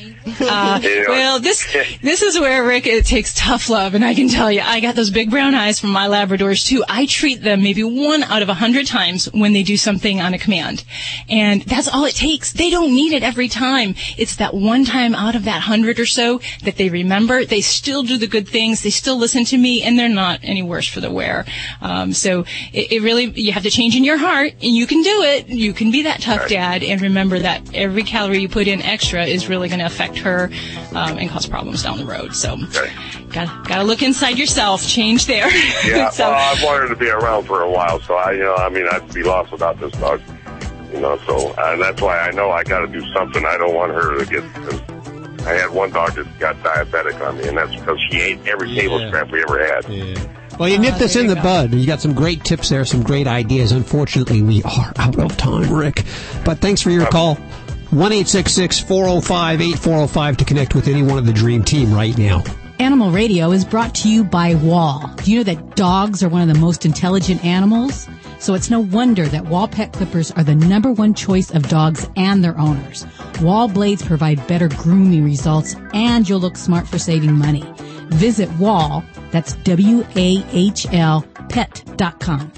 Uh, 0.42 0.80
You 0.90 1.04
know, 1.04 1.10
well, 1.10 1.40
this 1.40 1.66
this 2.02 2.22
is 2.22 2.40
where 2.40 2.64
Rick 2.64 2.88
it 2.88 3.06
takes 3.06 3.34
tough 3.34 3.70
love, 3.70 3.94
and 3.96 4.04
I 4.06 4.14
can 4.14 4.30
tell 4.30 4.52
you, 4.52 4.62
I 4.62 4.80
got 4.80 4.96
those 4.96 5.10
big 5.10 5.30
brown 5.30 5.56
eyes 5.56 5.80
from 5.80 5.92
my 5.92 6.08
Labradors 6.08 6.66
too. 6.66 6.84
I 6.88 7.06
treat 7.06 7.42
them 7.42 7.62
maybe 7.64 7.84
one 7.84 8.24
out 8.24 8.42
of 8.42 8.50
a 8.50 8.54
hundred 8.54 8.88
times 8.88 9.26
when 9.34 9.54
they 9.54 9.64
do 9.64 9.76
something 9.78 10.22
on 10.22 10.34
a 10.34 10.38
command, 10.40 10.84
and 11.30 11.62
that's 11.64 11.88
all 11.88 12.06
it 12.06 12.16
takes. 12.16 12.54
They 12.54 12.70
don't 12.70 12.94
need 12.94 13.14
it 13.14 13.24
every 13.24 13.48
time. 13.48 13.96
It's 14.18 14.36
that 14.38 14.54
one 14.54 14.86
time 14.86 15.16
out 15.16 15.36
of 15.36 15.46
that 15.46 15.62
hundred 15.62 16.00
or 16.00 16.06
so 16.06 16.40
that 16.64 16.78
they 16.78 16.90
remember. 16.90 17.46
They 17.46 17.62
still 17.62 18.04
do 18.04 18.18
the 18.18 18.28
good 18.28 18.48
things. 18.48 18.82
They 18.82 18.90
still 18.92 19.18
listen 19.18 19.46
to 19.46 19.58
me, 19.58 19.84
and 19.84 19.98
they're 19.98 20.10
not 20.10 20.40
any 20.44 20.62
worse 20.64 20.88
for 20.88 21.00
the 21.02 21.12
wear. 21.12 21.46
Um, 21.82 22.14
so 22.14 22.46
it, 22.74 22.92
it 22.92 23.02
really 23.02 23.26
you 23.26 23.52
have 23.52 23.64
to 23.64 23.70
change 23.72 23.96
in 23.96 24.04
your 24.04 24.18
heart, 24.18 24.54
and 24.62 24.76
you 24.76 24.88
can 24.88 25.02
do 25.02 25.24
it. 25.24 25.48
You 25.50 25.74
can 25.74 25.92
be 25.92 26.04
that 26.04 26.22
tough 26.22 26.48
dad, 26.48 26.84
and 26.84 27.02
remember 27.02 27.40
that 27.40 27.74
every 27.74 28.04
calorie 28.10 28.40
you 28.40 28.50
put 28.50 28.68
in 28.68 28.82
extra 28.82 29.26
is 29.26 29.48
really 29.48 29.70
going 29.70 29.80
to 29.80 29.86
affect 29.86 30.18
her 30.20 30.50
um, 30.92 31.18
and 31.18 31.30
cause 31.30 31.46
problems 31.48 31.84
down 31.84 31.98
the 31.98 32.06
road. 32.06 32.36
So, 32.36 32.58
got 33.30 33.68
gotta 33.68 33.84
look 33.84 34.02
inside 34.02 34.38
yourself. 34.38 34.86
Change 34.86 35.26
there. 35.26 35.50
Yeah, 35.86 36.10
so, 36.12 36.30
well, 36.30 36.56
I've 36.56 36.64
wanted 36.64 36.88
to 36.90 36.96
be 36.96 37.10
around 37.10 37.46
for 37.46 37.62
a 37.62 37.70
while, 37.70 38.00
so 38.02 38.16
I, 38.16 38.32
you 38.32 38.40
know, 38.44 38.56
I 38.56 38.70
mean, 38.70 38.88
I'd 38.92 39.14
be 39.14 39.24
lost 39.24 39.52
without 39.52 39.80
this 39.80 39.94
dog. 39.94 40.22
You 40.92 41.00
know, 41.02 41.18
so 41.28 41.54
and 41.56 41.82
that's 41.82 42.02
why 42.02 42.18
I 42.20 42.32
know 42.32 42.50
I 42.50 42.64
got 42.64 42.80
to 42.80 42.88
do 42.88 43.02
something. 43.14 43.46
I 43.46 43.58
don't 43.58 43.76
want 43.76 43.94
her 43.94 44.18
to 44.18 44.26
get. 44.26 44.44
Cause 44.56 44.82
I 45.46 45.54
had 45.54 45.70
one 45.70 45.92
dog 45.92 46.14
that 46.14 46.40
got 46.40 46.56
diabetic 46.58 47.26
on 47.26 47.38
me, 47.38 47.48
and 47.48 47.58
that's 47.58 47.74
because 47.76 48.00
she 48.10 48.20
ate 48.20 48.40
every 48.48 48.74
table 48.74 49.00
scrap 49.08 49.32
we 49.32 49.42
ever 49.44 49.64
had. 49.64 49.86
Well, 50.60 50.68
you 50.68 50.78
nipped 50.78 51.00
this 51.00 51.16
in 51.16 51.28
the 51.28 51.38
bud. 51.38 51.74
You 51.74 51.88
got 51.88 52.02
some 52.02 52.14
great 52.14 52.44
tips 52.44 52.68
there, 52.68 52.84
some 52.84 53.02
great 53.02 53.28
ideas. 53.28 53.72
Unfortunately, 53.72 54.42
we 54.42 54.62
are 54.64 54.92
out 54.98 55.18
of 55.18 55.38
time, 55.38 55.72
Rick. 55.74 56.04
But 56.44 56.60
thanks 56.60 56.82
for 56.82 56.90
your 56.90 57.06
call. 57.08 57.38
1 57.92 58.12
405 58.12 59.62
8405 59.62 60.38
to 60.38 60.46
connect 60.46 60.76
with 60.76 60.88
anyone 60.88 61.18
of 61.18 61.26
the 61.26 61.34
Dream 61.34 61.64
Team 61.64 61.92
right 61.92 62.16
now. 62.18 62.44
Animal 62.78 63.10
Radio 63.10 63.52
is 63.52 63.66
brought 63.66 63.96
to 63.96 64.10
you 64.10 64.24
by 64.24 64.54
Wahl. 64.56 65.12
Do 65.24 65.32
you 65.32 65.40
know 65.40 65.44
that 65.44 65.76
dogs 65.76 66.22
are 66.22 66.30
one 66.30 66.48
of 66.48 66.48
the 66.48 66.60
most 66.60 66.86
intelligent 66.86 67.44
animals? 67.44 68.08
So 68.38 68.54
it's 68.54 68.70
no 68.70 68.80
wonder 68.80 69.28
that 69.28 69.46
Wahl 69.48 69.68
pet 69.68 69.92
clippers 69.92 70.30
are 70.32 70.44
the 70.44 70.54
number 70.54 70.92
one 70.92 71.16
choice 71.16 71.50
of 71.50 71.68
dogs 71.68 72.08
and 72.16 72.44
their 72.44 72.58
owners. 72.60 73.08
Wahl 73.42 73.68
blades 73.68 74.04
provide 74.04 74.46
better 74.48 74.70
grooming 74.70 75.26
results 75.26 75.76
and 75.92 76.30
you'll 76.30 76.40
look 76.40 76.58
smart 76.58 76.88
for 76.88 77.00
saving 77.00 77.34
money. 77.34 77.66
Visit 78.10 78.50
Wahl, 78.60 79.04
that's 79.32 79.54
W-A-H-L 79.56 81.26
pet.com. 81.50 82.52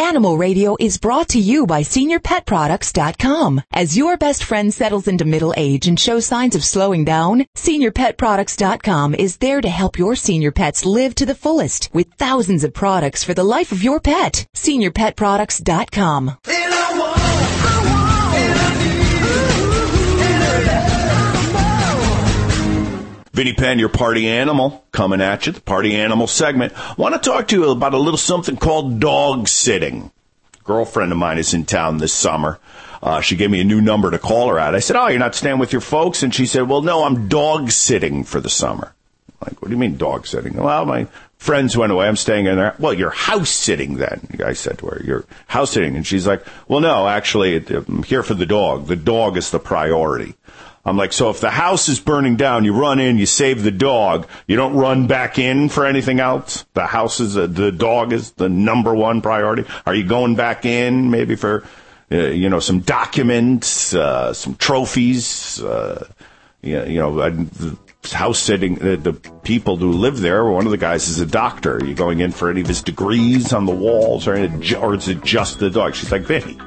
Animal 0.00 0.38
Radio 0.38 0.76
is 0.80 0.96
brought 0.96 1.28
to 1.28 1.38
you 1.38 1.66
by 1.66 1.82
SeniorPetProducts.com. 1.82 3.60
As 3.70 3.98
your 3.98 4.16
best 4.16 4.42
friend 4.42 4.72
settles 4.72 5.06
into 5.06 5.26
middle 5.26 5.52
age 5.58 5.86
and 5.86 6.00
shows 6.00 6.24
signs 6.24 6.54
of 6.56 6.64
slowing 6.64 7.04
down, 7.04 7.44
SeniorPetProducts.com 7.54 9.14
is 9.14 9.36
there 9.36 9.60
to 9.60 9.68
help 9.68 9.98
your 9.98 10.16
senior 10.16 10.52
pets 10.52 10.86
live 10.86 11.14
to 11.16 11.26
the 11.26 11.34
fullest 11.34 11.90
with 11.92 12.14
thousands 12.14 12.64
of 12.64 12.72
products 12.72 13.22
for 13.22 13.34
the 13.34 13.44
life 13.44 13.72
of 13.72 13.82
your 13.82 14.00
pet. 14.00 14.46
SeniorPetProducts.com. 14.54 16.38
Vinny 23.40 23.54
Penn, 23.54 23.78
your 23.78 23.88
party 23.88 24.28
animal, 24.28 24.84
coming 24.92 25.22
at 25.22 25.46
you, 25.46 25.52
the 25.52 25.62
party 25.62 25.96
animal 25.96 26.26
segment. 26.26 26.74
Want 26.98 27.14
to 27.14 27.18
talk 27.18 27.48
to 27.48 27.56
you 27.56 27.70
about 27.70 27.94
a 27.94 27.98
little 27.98 28.18
something 28.18 28.58
called 28.58 29.00
dog 29.00 29.48
sitting. 29.48 30.12
Girlfriend 30.62 31.10
of 31.10 31.16
mine 31.16 31.38
is 31.38 31.54
in 31.54 31.64
town 31.64 31.96
this 31.96 32.12
summer. 32.12 32.58
Uh, 33.02 33.22
she 33.22 33.36
gave 33.36 33.50
me 33.50 33.62
a 33.62 33.64
new 33.64 33.80
number 33.80 34.10
to 34.10 34.18
call 34.18 34.50
her 34.50 34.58
at. 34.58 34.74
I 34.74 34.80
said, 34.80 34.94
"Oh, 34.94 35.06
you're 35.06 35.18
not 35.18 35.34
staying 35.34 35.56
with 35.56 35.72
your 35.72 35.80
folks?" 35.80 36.22
And 36.22 36.34
she 36.34 36.44
said, 36.44 36.68
"Well, 36.68 36.82
no, 36.82 37.04
I'm 37.04 37.28
dog 37.28 37.70
sitting 37.70 38.24
for 38.24 38.40
the 38.40 38.50
summer." 38.50 38.94
Like, 39.40 39.62
what 39.62 39.68
do 39.68 39.74
you 39.74 39.80
mean 39.80 39.96
dog 39.96 40.26
sitting? 40.26 40.52
Well, 40.56 40.84
my 40.84 41.06
friends 41.38 41.78
went 41.78 41.92
away. 41.92 42.08
I'm 42.08 42.16
staying 42.16 42.44
in 42.44 42.56
there. 42.56 42.74
Well, 42.78 42.92
you're 42.92 43.08
house 43.08 43.48
sitting 43.48 43.94
then. 43.94 44.38
I 44.44 44.52
said 44.52 44.76
to 44.80 44.86
her, 44.88 45.00
"You're 45.02 45.24
house 45.46 45.70
sitting," 45.70 45.96
and 45.96 46.06
she's 46.06 46.26
like, 46.26 46.44
"Well, 46.68 46.80
no, 46.80 47.08
actually, 47.08 47.56
I'm 47.56 48.02
here 48.02 48.22
for 48.22 48.34
the 48.34 48.44
dog. 48.44 48.88
The 48.88 48.96
dog 48.96 49.38
is 49.38 49.50
the 49.50 49.58
priority." 49.58 50.34
I'm 50.84 50.96
like, 50.96 51.12
so 51.12 51.28
if 51.28 51.40
the 51.40 51.50
house 51.50 51.88
is 51.88 52.00
burning 52.00 52.36
down, 52.36 52.64
you 52.64 52.72
run 52.72 53.00
in, 53.00 53.18
you 53.18 53.26
save 53.26 53.62
the 53.62 53.70
dog, 53.70 54.26
you 54.46 54.56
don't 54.56 54.74
run 54.74 55.06
back 55.06 55.38
in 55.38 55.68
for 55.68 55.84
anything 55.84 56.20
else. 56.20 56.64
The 56.72 56.86
house 56.86 57.20
is, 57.20 57.36
uh, 57.36 57.46
the 57.46 57.70
dog 57.70 58.12
is 58.14 58.30
the 58.32 58.48
number 58.48 58.94
one 58.94 59.20
priority. 59.20 59.64
Are 59.84 59.94
you 59.94 60.04
going 60.04 60.36
back 60.36 60.64
in 60.64 61.10
maybe 61.10 61.36
for, 61.36 61.64
uh, 62.10 62.16
you 62.16 62.48
know, 62.48 62.60
some 62.60 62.80
documents, 62.80 63.94
uh, 63.94 64.32
some 64.32 64.54
trophies, 64.54 65.62
uh, 65.62 66.06
you 66.62 66.98
know, 66.98 67.18
uh, 67.18 67.30
the 67.30 67.76
house 68.12 68.38
sitting, 68.38 68.80
uh, 68.80 68.96
the 68.96 69.12
people 69.42 69.76
who 69.76 69.92
live 69.92 70.20
there, 70.20 70.44
one 70.44 70.64
of 70.64 70.70
the 70.70 70.78
guys 70.78 71.08
is 71.08 71.20
a 71.20 71.26
doctor. 71.26 71.76
Are 71.76 71.84
you 71.84 71.94
going 71.94 72.20
in 72.20 72.32
for 72.32 72.50
any 72.50 72.62
of 72.62 72.66
his 72.66 72.82
degrees 72.82 73.52
on 73.52 73.66
the 73.66 73.74
walls 73.74 74.26
or, 74.26 74.34
any, 74.34 74.74
or 74.74 74.94
is 74.94 75.08
it 75.08 75.22
just 75.22 75.58
the 75.58 75.68
dog? 75.68 75.94
She's 75.94 76.10
like, 76.10 76.22
Vinny, 76.22 76.58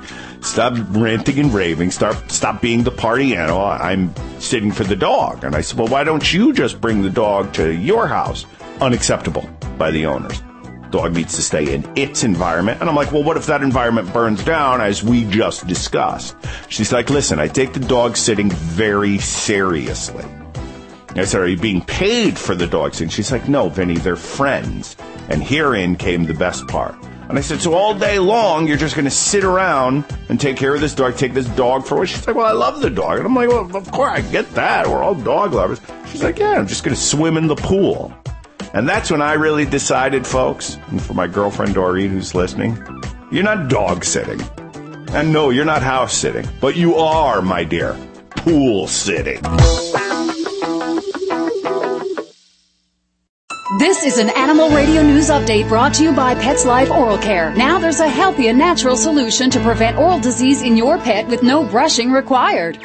stop 0.43 0.73
ranting 0.89 1.39
and 1.39 1.53
raving. 1.53 1.91
Start, 1.91 2.31
stop 2.31 2.61
being 2.61 2.83
the 2.83 2.91
party 2.91 3.35
animal. 3.35 3.63
I'm 3.63 4.13
sitting 4.39 4.71
for 4.71 4.83
the 4.83 4.95
dog. 4.95 5.43
And 5.43 5.55
I 5.55 5.61
said, 5.61 5.79
well, 5.79 5.87
why 5.87 6.03
don't 6.03 6.33
you 6.33 6.53
just 6.53 6.79
bring 6.81 7.01
the 7.01 7.09
dog 7.09 7.53
to 7.53 7.73
your 7.73 8.07
house? 8.07 8.45
Unacceptable 8.81 9.49
by 9.77 9.91
the 9.91 10.05
owners. 10.05 10.41
Dog 10.91 11.13
needs 11.15 11.35
to 11.35 11.41
stay 11.41 11.73
in 11.73 11.89
its 11.97 12.23
environment. 12.23 12.79
And 12.79 12.89
I'm 12.89 12.95
like, 12.95 13.11
well, 13.11 13.23
what 13.23 13.37
if 13.37 13.47
that 13.47 13.63
environment 13.63 14.13
burns 14.13 14.43
down 14.43 14.79
as 14.79 15.03
we 15.03 15.25
just 15.25 15.65
discussed? 15.65 16.35
She's 16.69 16.91
like, 16.93 17.09
listen, 17.09 17.39
I 17.39 17.47
take 17.47 17.73
the 17.73 17.79
dog 17.79 18.15
sitting 18.15 18.51
very 18.51 19.17
seriously. 19.17 20.25
I 21.15 21.25
said, 21.25 21.41
are 21.41 21.47
you 21.47 21.57
being 21.57 21.81
paid 21.81 22.37
for 22.37 22.55
the 22.55 22.67
dog 22.67 22.93
sitting? 22.93 23.09
She's 23.09 23.31
like, 23.31 23.47
no, 23.47 23.69
Vinny, 23.69 23.97
they're 23.97 24.15
friends. 24.15 24.95
And 25.29 25.43
herein 25.43 25.95
came 25.95 26.25
the 26.25 26.33
best 26.33 26.67
part. 26.67 26.95
And 27.33 27.39
I 27.39 27.41
said, 27.41 27.63
so 27.63 27.73
all 27.73 27.95
day 27.95 28.19
long, 28.19 28.67
you're 28.67 28.77
just 28.77 28.93
going 28.93 29.05
to 29.05 29.09
sit 29.09 29.43
around 29.43 30.05
and 30.29 30.39
take 30.39 30.55
care 30.55 30.75
of 30.75 30.81
this 30.81 30.93
dog, 30.93 31.17
take 31.17 31.33
this 31.33 31.47
dog 31.47 31.83
for 31.83 32.03
a? 32.03 32.05
She's 32.05 32.27
like, 32.27 32.35
well, 32.35 32.45
I 32.45 32.51
love 32.51 32.79
the 32.79 32.91
dog. 32.91 33.17
And 33.17 33.25
I'm 33.25 33.33
like, 33.33 33.49
well, 33.49 33.75
of 33.75 33.91
course, 33.91 34.11
I 34.11 34.21
get 34.21 34.53
that. 34.53 34.85
We're 34.87 35.01
all 35.01 35.15
dog 35.15 35.51
lovers. 35.51 35.81
She's 36.11 36.21
like, 36.21 36.37
yeah, 36.37 36.51
I'm 36.51 36.67
just 36.67 36.83
going 36.83 36.95
to 36.95 37.01
swim 37.01 37.35
in 37.37 37.47
the 37.47 37.55
pool. 37.55 38.13
And 38.75 38.87
that's 38.87 39.09
when 39.09 39.23
I 39.23 39.33
really 39.33 39.65
decided, 39.65 40.27
folks, 40.27 40.77
and 40.89 41.01
for 41.01 41.15
my 41.15 41.25
girlfriend 41.25 41.73
Doreen 41.73 42.11
who's 42.11 42.35
listening, 42.35 42.77
you're 43.31 43.41
not 43.41 43.67
dog 43.67 44.05
sitting. 44.05 44.39
And 45.09 45.33
no, 45.33 45.49
you're 45.49 45.65
not 45.65 45.81
house 45.81 46.15
sitting, 46.15 46.47
but 46.61 46.75
you 46.75 46.97
are, 46.97 47.41
my 47.41 47.63
dear, 47.63 47.97
pool 48.35 48.85
sitting. 48.85 49.41
This 53.79 54.03
is 54.03 54.19
an 54.19 54.29
Animal 54.29 54.69
Radio 54.69 55.01
News 55.01 55.29
Update 55.29 55.67
brought 55.67 55.95
to 55.95 56.03
you 56.03 56.11
by 56.11 56.35
PetzLife 56.35 56.91
Oral 56.91 57.17
Care. 57.17 57.55
Now 57.55 57.79
there's 57.79 58.01
a 58.01 58.07
healthy 58.07 58.47
and 58.47 58.59
natural 58.59 58.95
solution 58.95 59.49
to 59.49 59.59
prevent 59.61 59.97
oral 59.97 60.19
disease 60.19 60.61
in 60.61 60.77
your 60.77 60.99
pet 60.99 61.27
with 61.27 61.41
no 61.41 61.63
brushing 61.63 62.11
required. 62.11 62.77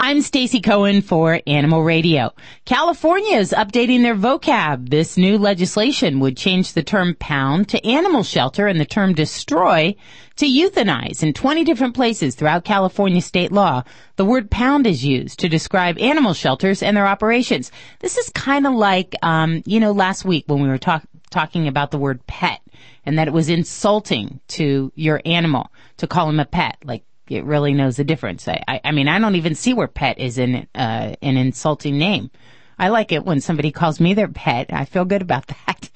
I'm 0.00 0.20
Stacy 0.20 0.60
Cohen 0.60 1.02
for 1.02 1.40
Animal 1.44 1.82
Radio. 1.82 2.32
California 2.64 3.36
is 3.36 3.50
updating 3.50 4.02
their 4.02 4.14
vocab. 4.14 4.90
This 4.90 5.16
new 5.16 5.38
legislation 5.38 6.20
would 6.20 6.36
change 6.36 6.72
the 6.72 6.84
term 6.84 7.16
pound 7.18 7.70
to 7.70 7.84
animal 7.84 8.22
shelter 8.22 8.68
and 8.68 8.78
the 8.78 8.84
term 8.84 9.12
destroy 9.12 9.96
to 10.36 10.46
euthanize. 10.46 11.24
In 11.24 11.32
20 11.32 11.64
different 11.64 11.96
places 11.96 12.36
throughout 12.36 12.64
California 12.64 13.20
state 13.20 13.50
law, 13.50 13.82
the 14.14 14.24
word 14.24 14.52
pound 14.52 14.86
is 14.86 15.04
used 15.04 15.40
to 15.40 15.48
describe 15.48 15.98
animal 15.98 16.32
shelters 16.32 16.80
and 16.80 16.96
their 16.96 17.08
operations. 17.08 17.72
This 17.98 18.16
is 18.16 18.30
kind 18.30 18.68
of 18.68 18.74
like, 18.74 19.16
um, 19.22 19.64
you 19.66 19.80
know, 19.80 19.90
last 19.90 20.24
week 20.24 20.44
when 20.46 20.62
we 20.62 20.68
were 20.68 20.78
talk- 20.78 21.08
talking 21.30 21.66
about 21.66 21.90
the 21.90 21.98
word 21.98 22.24
pet 22.28 22.60
and 23.04 23.18
that 23.18 23.26
it 23.26 23.34
was 23.34 23.48
insulting 23.48 24.38
to 24.46 24.92
your 24.94 25.20
animal 25.24 25.72
to 25.96 26.06
call 26.06 26.28
him 26.28 26.38
a 26.38 26.44
pet. 26.44 26.76
Like, 26.84 27.02
it 27.30 27.44
really 27.44 27.72
knows 27.72 27.96
the 27.96 28.04
difference. 28.04 28.48
I, 28.48 28.62
I, 28.66 28.80
I 28.84 28.92
mean, 28.92 29.08
I 29.08 29.18
don't 29.18 29.36
even 29.36 29.54
see 29.54 29.74
where 29.74 29.88
pet 29.88 30.18
is 30.18 30.38
in 30.38 30.66
uh, 30.74 31.14
an 31.22 31.36
insulting 31.36 31.98
name. 31.98 32.30
I 32.78 32.88
like 32.88 33.12
it 33.12 33.24
when 33.24 33.40
somebody 33.40 33.72
calls 33.72 34.00
me 34.00 34.14
their 34.14 34.28
pet. 34.28 34.72
I 34.72 34.84
feel 34.84 35.04
good 35.04 35.22
about 35.22 35.46
that. 35.66 35.90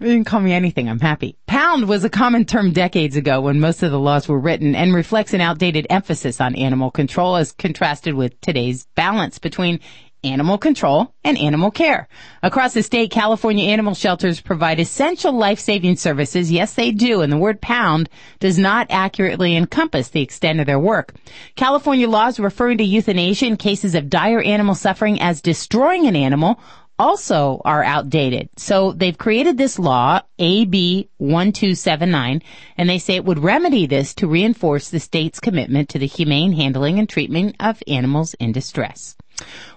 They 0.00 0.06
didn't 0.06 0.26
call 0.26 0.40
me 0.40 0.52
anything. 0.52 0.88
I'm 0.88 1.00
happy. 1.00 1.36
Pound 1.46 1.88
was 1.88 2.04
a 2.04 2.10
common 2.10 2.44
term 2.44 2.72
decades 2.72 3.16
ago 3.16 3.40
when 3.40 3.58
most 3.58 3.82
of 3.82 3.90
the 3.90 3.98
laws 3.98 4.28
were 4.28 4.38
written 4.38 4.76
and 4.76 4.94
reflects 4.94 5.34
an 5.34 5.40
outdated 5.40 5.88
emphasis 5.90 6.40
on 6.40 6.54
animal 6.54 6.92
control 6.92 7.34
as 7.34 7.50
contrasted 7.50 8.14
with 8.14 8.40
today's 8.40 8.86
balance 8.94 9.40
between 9.40 9.80
animal 10.24 10.58
control 10.58 11.14
and 11.24 11.38
animal 11.38 11.70
care. 11.70 12.08
Across 12.42 12.74
the 12.74 12.82
state, 12.82 13.10
California 13.10 13.70
animal 13.70 13.94
shelters 13.94 14.40
provide 14.40 14.80
essential 14.80 15.32
life-saving 15.32 15.96
services. 15.96 16.50
Yes, 16.50 16.74
they 16.74 16.90
do. 16.90 17.20
And 17.20 17.32
the 17.32 17.38
word 17.38 17.60
pound 17.60 18.08
does 18.38 18.58
not 18.58 18.86
accurately 18.90 19.56
encompass 19.56 20.08
the 20.08 20.22
extent 20.22 20.60
of 20.60 20.66
their 20.66 20.78
work. 20.78 21.14
California 21.56 22.08
laws 22.08 22.40
referring 22.40 22.78
to 22.78 22.84
euthanasia 22.84 23.46
in 23.46 23.56
cases 23.56 23.94
of 23.94 24.10
dire 24.10 24.42
animal 24.42 24.74
suffering 24.74 25.20
as 25.20 25.40
destroying 25.40 26.06
an 26.06 26.16
animal 26.16 26.60
also 26.98 27.62
are 27.64 27.84
outdated. 27.84 28.48
So 28.56 28.92
they've 28.92 29.16
created 29.16 29.56
this 29.56 29.78
law, 29.78 30.20
AB 30.38 31.08
1279, 31.18 32.42
and 32.76 32.88
they 32.88 32.98
say 32.98 33.14
it 33.14 33.24
would 33.24 33.38
remedy 33.38 33.86
this 33.86 34.14
to 34.14 34.26
reinforce 34.26 34.90
the 34.90 34.98
state's 34.98 35.40
commitment 35.40 35.90
to 35.90 35.98
the 35.98 36.06
humane 36.06 36.52
handling 36.52 36.98
and 36.98 37.08
treatment 37.08 37.56
of 37.60 37.82
animals 37.86 38.34
in 38.34 38.52
distress. 38.52 39.16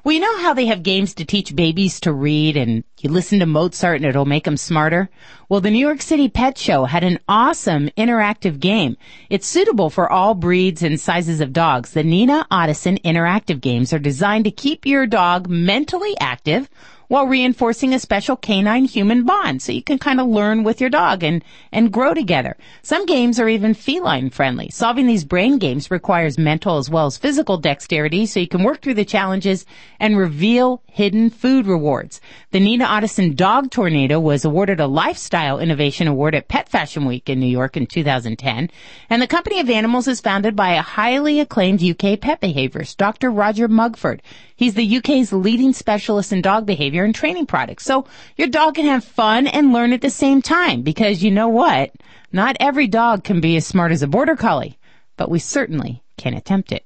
Well, 0.03 0.13
you 0.13 0.19
know 0.19 0.37
how 0.39 0.53
they 0.53 0.65
have 0.65 0.83
games 0.83 1.13
to 1.15 1.25
teach 1.25 1.55
babies 1.55 1.99
to 2.01 2.11
read 2.11 2.57
and 2.57 2.83
you 2.99 3.09
listen 3.09 3.39
to 3.39 3.45
Mozart 3.45 3.97
and 3.97 4.05
it'll 4.05 4.25
make 4.25 4.45
them 4.45 4.57
smarter? 4.57 5.09
Well, 5.49 5.61
the 5.61 5.69
New 5.69 5.79
York 5.79 6.01
City 6.01 6.29
Pet 6.29 6.57
Show 6.57 6.85
had 6.85 7.03
an 7.03 7.19
awesome 7.27 7.89
interactive 7.97 8.59
game. 8.59 8.97
It's 9.29 9.45
suitable 9.45 9.89
for 9.89 10.11
all 10.11 10.33
breeds 10.33 10.81
and 10.81 10.99
sizes 10.99 11.41
of 11.41 11.53
dogs. 11.53 11.91
The 11.91 12.03
Nina 12.03 12.47
Ottosson 12.51 13.01
interactive 13.03 13.61
games 13.61 13.93
are 13.93 13.99
designed 13.99 14.45
to 14.45 14.51
keep 14.51 14.85
your 14.85 15.05
dog 15.05 15.47
mentally 15.47 16.15
active 16.19 16.69
while 17.11 17.27
reinforcing 17.27 17.93
a 17.93 17.99
special 17.99 18.37
canine 18.37 18.85
human 18.85 19.25
bond 19.25 19.61
so 19.61 19.73
you 19.73 19.83
can 19.83 19.99
kind 19.99 20.21
of 20.21 20.27
learn 20.27 20.63
with 20.63 20.79
your 20.79 20.89
dog 20.89 21.25
and, 21.25 21.43
and 21.73 21.91
grow 21.91 22.13
together. 22.13 22.55
Some 22.83 23.05
games 23.05 23.37
are 23.37 23.49
even 23.49 23.73
feline 23.73 24.29
friendly. 24.29 24.69
Solving 24.69 25.07
these 25.07 25.25
brain 25.25 25.57
games 25.57 25.91
requires 25.91 26.37
mental 26.37 26.77
as 26.77 26.89
well 26.89 27.07
as 27.07 27.17
physical 27.17 27.57
dexterity 27.57 28.25
so 28.25 28.39
you 28.39 28.47
can 28.47 28.63
work 28.63 28.81
through 28.81 28.93
the 28.93 29.03
challenges 29.03 29.65
and 29.99 30.17
reveal 30.17 30.83
hidden 30.87 31.29
food 31.29 31.67
rewards. 31.67 32.21
The 32.51 32.61
Nina 32.61 32.85
Ottosson 32.85 33.35
Dog 33.35 33.71
Tornado 33.71 34.17
was 34.17 34.45
awarded 34.45 34.79
a 34.79 34.87
Lifestyle 34.87 35.59
Innovation 35.59 36.07
Award 36.07 36.33
at 36.33 36.47
Pet 36.47 36.69
Fashion 36.69 37.03
Week 37.03 37.29
in 37.29 37.41
New 37.41 37.45
York 37.45 37.75
in 37.75 37.87
2010. 37.87 38.69
And 39.09 39.21
the 39.21 39.27
Company 39.27 39.59
of 39.59 39.69
Animals 39.69 40.07
is 40.07 40.21
founded 40.21 40.55
by 40.55 40.75
a 40.75 40.81
highly 40.81 41.41
acclaimed 41.41 41.83
UK 41.83 42.21
pet 42.21 42.39
behaviorist, 42.39 42.95
Dr. 42.95 43.31
Roger 43.31 43.67
Mugford. 43.67 44.21
He's 44.61 44.75
the 44.75 44.97
UK's 44.97 45.33
leading 45.33 45.73
specialist 45.73 46.31
in 46.31 46.43
dog 46.43 46.67
behavior 46.67 47.03
and 47.03 47.15
training 47.15 47.47
products. 47.47 47.83
So 47.83 48.05
your 48.37 48.47
dog 48.47 48.75
can 48.75 48.85
have 48.85 49.03
fun 49.03 49.47
and 49.47 49.73
learn 49.73 49.91
at 49.91 50.01
the 50.01 50.11
same 50.11 50.43
time 50.43 50.83
because 50.83 51.23
you 51.23 51.31
know 51.31 51.47
what? 51.47 51.91
Not 52.31 52.57
every 52.59 52.85
dog 52.85 53.23
can 53.23 53.41
be 53.41 53.55
as 53.55 53.65
smart 53.65 53.91
as 53.91 54.03
a 54.03 54.07
border 54.07 54.35
collie, 54.35 54.77
but 55.17 55.31
we 55.31 55.39
certainly 55.39 56.03
can 56.15 56.35
attempt 56.35 56.71
it. 56.71 56.85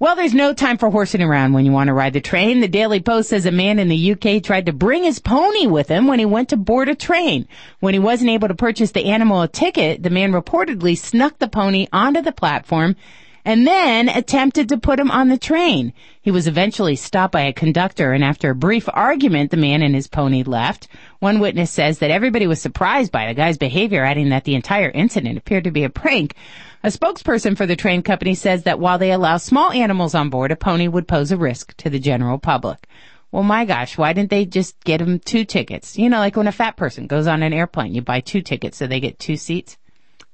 Well, 0.00 0.16
there's 0.16 0.34
no 0.34 0.52
time 0.52 0.78
for 0.78 0.90
horsing 0.90 1.22
around 1.22 1.52
when 1.52 1.64
you 1.64 1.70
want 1.70 1.86
to 1.86 1.94
ride 1.94 2.12
the 2.14 2.20
train. 2.20 2.58
The 2.58 2.66
Daily 2.66 2.98
Post 2.98 3.28
says 3.28 3.46
a 3.46 3.52
man 3.52 3.78
in 3.78 3.86
the 3.86 4.12
UK 4.12 4.42
tried 4.42 4.66
to 4.66 4.72
bring 4.72 5.04
his 5.04 5.20
pony 5.20 5.68
with 5.68 5.86
him 5.86 6.08
when 6.08 6.18
he 6.18 6.24
went 6.24 6.48
to 6.48 6.56
board 6.56 6.88
a 6.88 6.96
train. 6.96 7.46
When 7.78 7.94
he 7.94 8.00
wasn't 8.00 8.30
able 8.30 8.48
to 8.48 8.56
purchase 8.56 8.90
the 8.90 9.04
animal 9.04 9.42
a 9.42 9.46
ticket, 9.46 10.02
the 10.02 10.10
man 10.10 10.32
reportedly 10.32 10.98
snuck 10.98 11.38
the 11.38 11.46
pony 11.46 11.86
onto 11.92 12.20
the 12.20 12.32
platform 12.32 12.96
and 13.44 13.66
then 13.66 14.08
attempted 14.08 14.68
to 14.68 14.78
put 14.78 15.00
him 15.00 15.10
on 15.10 15.28
the 15.28 15.38
train. 15.38 15.92
He 16.20 16.30
was 16.30 16.46
eventually 16.46 16.96
stopped 16.96 17.32
by 17.32 17.42
a 17.42 17.52
conductor, 17.52 18.12
and 18.12 18.22
after 18.22 18.50
a 18.50 18.54
brief 18.54 18.88
argument, 18.92 19.50
the 19.50 19.56
man 19.56 19.82
and 19.82 19.94
his 19.94 20.06
pony 20.06 20.42
left. 20.42 20.88
One 21.18 21.40
witness 21.40 21.70
says 21.70 21.98
that 21.98 22.10
everybody 22.10 22.46
was 22.46 22.60
surprised 22.60 23.12
by 23.12 23.26
the 23.26 23.34
guy's 23.34 23.58
behavior, 23.58 24.04
adding 24.04 24.28
that 24.30 24.44
the 24.44 24.54
entire 24.54 24.90
incident 24.90 25.38
appeared 25.38 25.64
to 25.64 25.70
be 25.70 25.84
a 25.84 25.90
prank. 25.90 26.34
A 26.82 26.88
spokesperson 26.88 27.56
for 27.56 27.66
the 27.66 27.76
train 27.76 28.02
company 28.02 28.34
says 28.34 28.62
that 28.62 28.80
while 28.80 28.98
they 28.98 29.12
allow 29.12 29.36
small 29.36 29.70
animals 29.70 30.14
on 30.14 30.30
board, 30.30 30.50
a 30.50 30.56
pony 30.56 30.88
would 30.88 31.08
pose 31.08 31.30
a 31.30 31.36
risk 31.36 31.76
to 31.78 31.90
the 31.90 31.98
general 31.98 32.38
public. 32.38 32.86
Well, 33.32 33.42
my 33.42 33.64
gosh, 33.64 33.96
why 33.96 34.12
didn't 34.12 34.30
they 34.30 34.44
just 34.44 34.82
get 34.82 35.00
him 35.00 35.20
two 35.20 35.44
tickets? 35.44 35.96
You 35.96 36.08
know, 36.10 36.18
like 36.18 36.36
when 36.36 36.48
a 36.48 36.52
fat 36.52 36.76
person 36.76 37.06
goes 37.06 37.26
on 37.26 37.42
an 37.42 37.52
airplane, 37.52 37.94
you 37.94 38.02
buy 38.02 38.20
two 38.20 38.42
tickets 38.42 38.78
so 38.78 38.86
they 38.86 38.98
get 38.98 39.18
two 39.18 39.36
seats. 39.36 39.76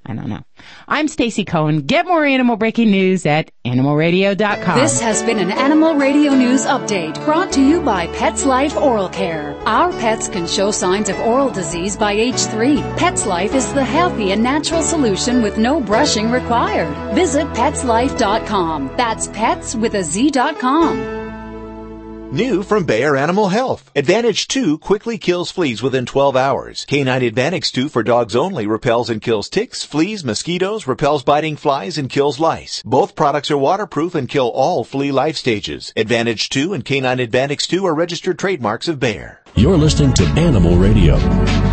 I 0.08 0.14
don't 0.14 0.28
know. 0.28 0.42
I'm 0.86 1.08
Stacy 1.08 1.44
Cohen. 1.44 1.80
Get 1.80 2.06
more 2.06 2.24
animal 2.24 2.56
breaking 2.56 2.90
news 2.92 3.26
at 3.26 3.50
animalradio.com. 3.66 4.78
This 4.78 5.00
has 5.00 5.22
been 5.24 5.38
an 5.40 5.50
Animal 5.50 5.96
Radio 5.96 6.32
News 6.32 6.64
Update 6.64 7.22
brought 7.24 7.50
to 7.52 7.60
you 7.60 7.80
by 7.80 8.06
PetzLife 8.08 8.80
Oral 8.80 9.08
Care. 9.08 9.56
Our 9.66 9.90
pets 9.92 10.28
can 10.28 10.46
show 10.46 10.70
signs 10.70 11.08
of 11.08 11.18
oral 11.20 11.50
disease 11.50 11.96
by 11.96 12.12
age 12.12 12.40
three. 12.46 12.76
PetzLife 12.96 13.54
is 13.54 13.72
the 13.74 13.84
healthy 13.84 14.30
and 14.30 14.42
natural 14.42 14.82
solution 14.82 15.42
with 15.42 15.58
no 15.58 15.80
brushing 15.80 16.30
required. 16.30 16.94
Visit 17.14 17.46
petzlife.com. 17.48 18.92
That's 18.96 19.26
pets 19.28 19.74
with 19.74 19.94
a 19.94 20.04
Z.com. 20.04 21.25
New 22.32 22.64
from 22.64 22.84
Bayer 22.84 23.16
Animal 23.16 23.48
Health. 23.48 23.88
Advantage 23.94 24.48
2 24.48 24.78
quickly 24.78 25.16
kills 25.16 25.52
fleas 25.52 25.80
within 25.80 26.04
12 26.06 26.34
hours. 26.34 26.84
K9 26.86 27.30
Advantix 27.30 27.70
2 27.70 27.88
for 27.88 28.02
dogs 28.02 28.34
only 28.34 28.66
repels 28.66 29.08
and 29.08 29.22
kills 29.22 29.48
ticks, 29.48 29.84
fleas, 29.84 30.24
mosquitoes, 30.24 30.88
repels 30.88 31.22
biting 31.22 31.54
flies, 31.54 31.96
and 31.96 32.10
kills 32.10 32.40
lice. 32.40 32.82
Both 32.84 33.14
products 33.14 33.50
are 33.52 33.56
waterproof 33.56 34.16
and 34.16 34.28
kill 34.28 34.48
all 34.48 34.82
flea 34.82 35.12
life 35.12 35.36
stages. 35.36 35.92
Advantage 35.96 36.48
2 36.48 36.72
and 36.74 36.84
K9 36.84 37.24
Advantix 37.24 37.68
2 37.68 37.86
are 37.86 37.94
registered 37.94 38.40
trademarks 38.40 38.88
of 38.88 38.98
Bayer. 38.98 39.40
You're 39.54 39.76
listening 39.76 40.12
to 40.14 40.24
Animal 40.24 40.76
Radio. 40.76 41.65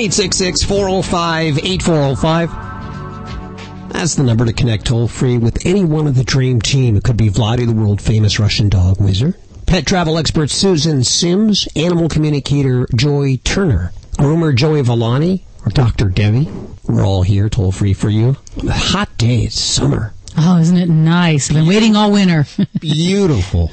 Eight 0.00 0.14
six 0.14 0.38
six 0.38 0.62
four 0.62 0.88
zero 0.88 1.02
five 1.02 1.58
eight 1.58 1.82
four 1.82 1.94
zero 1.94 2.14
five. 2.14 2.50
That's 3.92 4.14
the 4.14 4.22
number 4.22 4.46
to 4.46 4.52
connect 4.54 4.86
toll 4.86 5.08
free 5.08 5.36
with 5.36 5.66
any 5.66 5.84
one 5.84 6.06
of 6.06 6.14
the 6.14 6.24
dream 6.24 6.62
team. 6.62 6.96
It 6.96 7.04
could 7.04 7.18
be 7.18 7.28
Vladi, 7.28 7.66
the 7.66 7.74
world 7.74 8.00
famous 8.00 8.38
Russian 8.38 8.70
dog 8.70 8.98
wizard, 8.98 9.34
pet 9.66 9.84
travel 9.86 10.16
expert 10.16 10.48
Susan 10.48 11.04
Sims, 11.04 11.68
animal 11.76 12.08
communicator 12.08 12.88
Joy 12.96 13.40
Turner, 13.44 13.92
groomer 14.12 14.54
Joey 14.54 14.80
Villani, 14.80 15.44
or 15.66 15.70
Dr. 15.70 16.08
Debbie. 16.08 16.48
We're 16.88 17.04
all 17.04 17.22
here 17.22 17.50
toll 17.50 17.70
free 17.70 17.92
for 17.92 18.08
you. 18.08 18.36
Hot 18.66 19.10
day, 19.18 19.40
it's 19.42 19.60
summer. 19.60 20.14
Oh, 20.38 20.56
isn't 20.56 20.78
it 20.78 20.88
nice? 20.88 21.50
I've 21.50 21.56
been 21.56 21.66
waiting 21.66 21.94
all 21.94 22.10
winter. 22.10 22.46
Beautiful. 22.80 23.70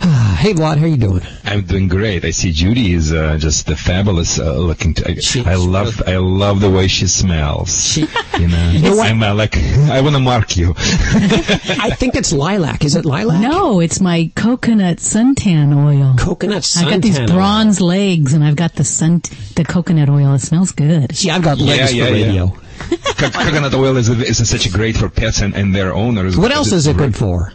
hey, 0.38 0.52
Vlad, 0.52 0.78
how 0.78 0.86
you 0.86 0.96
doing? 0.96 1.22
I'm 1.44 1.62
doing 1.62 1.88
great. 1.88 2.24
I 2.24 2.30
see 2.30 2.52
Judy 2.52 2.92
is 2.92 3.12
uh, 3.12 3.36
just 3.38 3.68
a 3.70 3.76
fabulous 3.76 4.38
uh, 4.38 4.56
looking. 4.56 4.94
T- 4.94 5.42
I, 5.44 5.52
I 5.52 5.54
love 5.56 6.02
I 6.06 6.16
love 6.16 6.60
the 6.60 6.70
way 6.70 6.88
she 6.88 7.06
smells. 7.06 7.96
you 7.96 8.06
know, 8.48 8.70
You 8.72 8.80
know? 8.82 9.00
I'm 9.00 9.22
uh, 9.22 9.34
like 9.34 9.56
I 9.56 10.00
want 10.02 10.14
to 10.14 10.20
mark 10.20 10.56
you. 10.56 10.74
I 10.78 11.90
think 11.96 12.14
it's 12.14 12.32
lilac. 12.32 12.84
Is 12.84 12.94
it 12.94 13.04
lilac? 13.04 13.40
No, 13.40 13.80
it's 13.80 14.00
my 14.00 14.30
coconut 14.36 14.98
suntan 14.98 15.74
oil. 15.76 16.14
Coconut 16.18 16.62
suntan. 16.62 16.84
I've 16.84 16.90
got 16.90 17.02
these 17.02 17.18
suntan 17.18 17.30
oil. 17.30 17.36
bronze 17.36 17.80
legs, 17.80 18.32
and 18.34 18.44
I've 18.44 18.56
got 18.56 18.74
the 18.74 18.84
sun, 18.84 19.22
the 19.54 19.64
coconut 19.64 20.08
oil. 20.10 20.34
It 20.34 20.40
smells 20.40 20.72
good. 20.72 21.16
See, 21.16 21.30
I've 21.30 21.42
got 21.42 21.58
legs 21.58 21.92
Yeah, 21.94 22.06
for 22.06 22.12
yeah, 22.14 22.16
yeah. 22.26 22.26
radio. 22.26 22.56
Co- 23.16 23.30
coconut 23.30 23.74
oil 23.74 23.96
is, 23.96 24.08
is 24.10 24.48
such 24.48 24.66
a 24.66 24.70
great 24.70 24.96
for 24.96 25.08
pets 25.08 25.40
and, 25.40 25.54
and 25.54 25.74
their 25.74 25.94
owners. 25.94 26.36
What 26.36 26.48
because 26.48 26.56
else 26.58 26.66
it's 26.68 26.74
is 26.74 26.86
it 26.88 26.94
very- 26.96 27.08
good 27.08 27.16
for? 27.16 27.52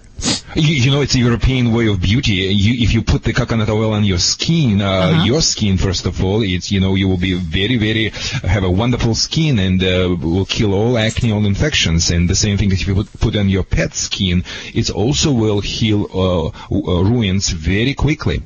You, 0.56 0.76
you 0.76 0.92
know, 0.92 1.02
it's 1.02 1.16
a 1.16 1.20
European 1.20 1.72
way 1.74 1.88
of 1.88 2.02
beauty. 2.02 2.34
You, 2.34 2.84
if 2.84 2.94
you 2.94 3.02
put 3.02 3.24
the 3.24 3.32
coconut 3.34 3.70
oil 3.70 3.94
on 3.94 4.04
your 4.04 4.20
skin, 4.20 4.82
uh, 4.82 4.86
Uh-huh. 4.92 5.24
your 5.26 5.42
skin 5.42 5.78
first 5.78 6.06
of 6.06 6.22
all, 6.24 6.42
it's 6.44 6.72
you 6.72 6.80
know 6.80 6.96
you 6.96 7.08
will 7.08 7.18
be 7.30 7.34
very, 7.36 7.78
very 7.78 8.12
have 8.44 8.64
a 8.66 8.70
wonderful 8.70 9.16
skin 9.16 9.60
and 9.60 9.82
uh, 9.82 10.16
will 10.20 10.46
kill 10.46 10.74
all 10.74 10.98
acne, 10.98 11.32
all 11.32 11.46
infections. 11.46 12.12
And 12.12 12.30
the 12.30 12.36
same 12.36 12.58
thing 12.58 12.72
if 12.72 12.86
you 12.88 12.94
put, 12.96 13.08
put 13.20 13.36
on 13.36 13.48
your 13.50 13.64
pet 13.64 13.94
skin, 13.96 14.44
it 14.74 14.90
also 14.90 15.32
will 15.32 15.62
heal 15.62 16.02
uh, 16.14 16.48
uh, 16.48 17.04
ruins 17.04 17.50
very 17.50 17.94
quickly. 17.94 18.42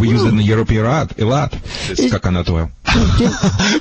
We 0.00 0.08
use 0.08 0.24
it 0.24 0.28
in 0.28 0.38
Europe 0.40 0.70
a 0.70 0.80
lot, 0.80 1.18
a 1.18 1.24
lot. 1.26 1.50
This 1.88 2.10
coconut 2.10 2.48
oil. 2.48 2.70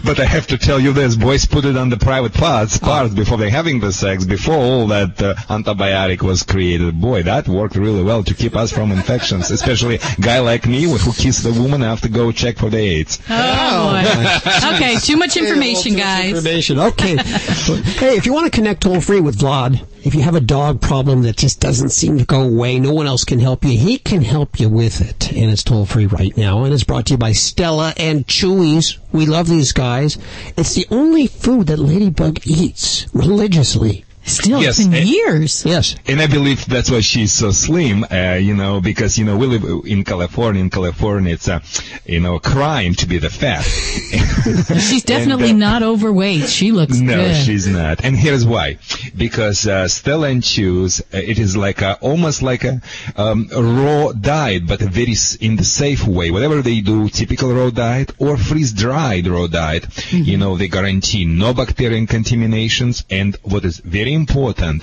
but 0.04 0.20
I 0.20 0.26
have 0.26 0.48
to 0.48 0.58
tell 0.58 0.80
you 0.80 0.92
this: 0.92 1.16
boys 1.16 1.46
put 1.46 1.64
it 1.64 1.78
on 1.78 1.90
the 1.90 1.98
private 1.98 2.34
parts, 2.34 2.78
parts 2.78 3.14
before 3.14 3.38
they're 3.38 3.50
having 3.50 3.80
the 3.80 3.94
sex, 3.94 4.26
before 4.26 4.56
all 4.56 4.88
that 4.88 5.22
uh, 5.22 5.36
antibiotic 5.48 6.22
was 6.22 6.44
created. 6.44 7.00
Boy, 7.00 7.24
that 7.24 7.48
worked 7.48 7.76
really 7.76 8.04
well 8.04 8.24
to 8.24 8.34
keep 8.34 8.56
us 8.56 8.72
from 8.72 8.92
infections, 8.92 9.50
especially 9.50 9.96
a 9.96 10.22
guy 10.22 10.40
like 10.40 10.68
me 10.68 10.84
who 10.84 11.14
kissed 11.14 11.44
the 11.44 11.54
woman 11.54 11.82
after 11.82 12.10
go 12.10 12.32
check 12.32 12.58
for 12.58 12.70
the 12.70 12.78
AIDS. 12.78 13.20
Oh, 13.30 14.42
boy. 14.44 14.76
okay, 14.76 14.98
too 14.98 15.16
much 15.16 15.38
information, 15.38 15.96
guys. 15.96 16.30
Information. 16.30 16.80
Okay. 16.80 17.16
hey, 17.16 18.18
if 18.18 18.26
you 18.26 18.34
want 18.34 18.46
to 18.46 18.52
connect 18.52 18.84
toll 18.84 19.00
free 19.00 19.22
with 19.22 19.40
Vlad, 19.40 19.86
if 20.04 20.16
you 20.16 20.22
have 20.22 20.36
a 20.36 20.42
dog 20.42 20.82
problem 20.82 21.24
that 21.24 21.38
just 21.38 21.60
doesn't 21.60 21.90
seem 21.90 22.18
to 22.18 22.26
go 22.26 22.42
away, 22.42 22.80
no 22.80 22.94
one 22.94 23.08
else 23.08 23.26
can 23.26 23.40
help 23.40 23.66
you. 23.66 23.78
He 23.78 23.98
can 23.98 24.22
help 24.22 24.60
you 24.60 24.70
with 24.70 25.02
it, 25.02 25.32
and 25.32 25.52
it's 25.52 25.64
toll 25.64 25.86
free 25.86 26.06
right 26.06 26.36
now. 26.38 26.64
And 26.64 26.74
it's 26.74 26.84
brought 26.84 27.08
to 27.08 27.14
you 27.14 27.18
by 27.18 27.34
Stella 27.34 27.94
and 27.98 28.26
Chewy's. 28.26 28.98
We 29.12 29.26
love 29.26 29.48
these 29.48 29.74
guys. 29.74 30.18
It's 30.56 30.74
the 30.74 30.88
only 30.90 31.28
food 31.28 31.68
that 31.68 31.80
Ladybug 31.80 32.46
eats 32.46 33.08
religiously. 33.14 34.06
Still, 34.30 34.62
Yes, 34.62 34.80
it's 34.80 34.88
been 34.88 35.00
and- 35.02 35.10
years. 35.10 35.64
Yes. 35.66 35.96
And 36.08 36.22
I 36.22 36.28
believe 36.28 36.66
that's 36.66 36.90
why 36.92 37.02
she's 37.02 37.32
so 37.32 37.52
slim, 37.52 38.06
uh, 38.12 38.38
you 38.40 38.56
know, 38.56 38.80
because, 38.82 39.18
you 39.18 39.26
know, 39.26 39.38
we 39.38 39.48
live 39.48 39.64
in 39.86 40.04
California. 40.04 40.62
In 40.62 40.70
California, 40.70 41.34
it's 41.34 41.48
a, 41.48 41.62
you 42.06 42.20
know, 42.20 42.36
a 42.36 42.40
crime 42.40 42.94
to 42.96 43.06
be 43.08 43.18
the 43.18 43.30
fat. 43.30 43.64
She's 44.90 45.04
definitely 45.04 45.52
And, 45.52 45.64
uh, 45.64 45.70
not 45.70 45.84
overweight. 45.84 46.50
She 46.50 46.72
looks 46.72 46.98
No, 47.00 47.16
good. 47.16 47.36
she's 47.46 47.68
not. 47.68 48.04
And 48.04 48.16
here's 48.16 48.46
why. 48.46 48.78
Because 49.16 49.68
uh, 49.68 49.88
Stella 49.88 50.30
and 50.30 50.42
Chewy's, 50.42 51.02
uh, 51.14 51.18
it 51.18 51.40
is 51.40 51.56
like 51.58 51.82
a, 51.82 51.96
almost 52.02 52.42
like 52.42 52.64
a, 52.64 52.82
um, 53.16 53.50
a 53.54 53.62
raw 53.62 54.12
diet, 54.14 54.66
but 54.68 54.82
a 54.82 54.88
very 54.88 55.16
in 55.42 55.56
the 55.56 55.64
safe 55.64 56.06
way. 56.08 56.32
Whatever 56.32 56.62
they 56.62 56.82
do, 56.82 57.10
typical 57.10 57.52
raw 57.54 57.70
diet 57.70 58.12
or 58.20 58.38
freeze-dried 58.38 59.28
raw 59.28 59.48
diet, 59.48 59.86
you 60.14 60.38
know, 60.38 60.56
they 60.58 60.68
guarantee 60.68 61.26
no 61.26 61.54
bacterial 61.54 62.06
contaminations. 62.08 63.04
And 63.10 63.36
what 63.44 63.66
is 63.66 63.80
very 63.80 64.14
important, 64.24 64.80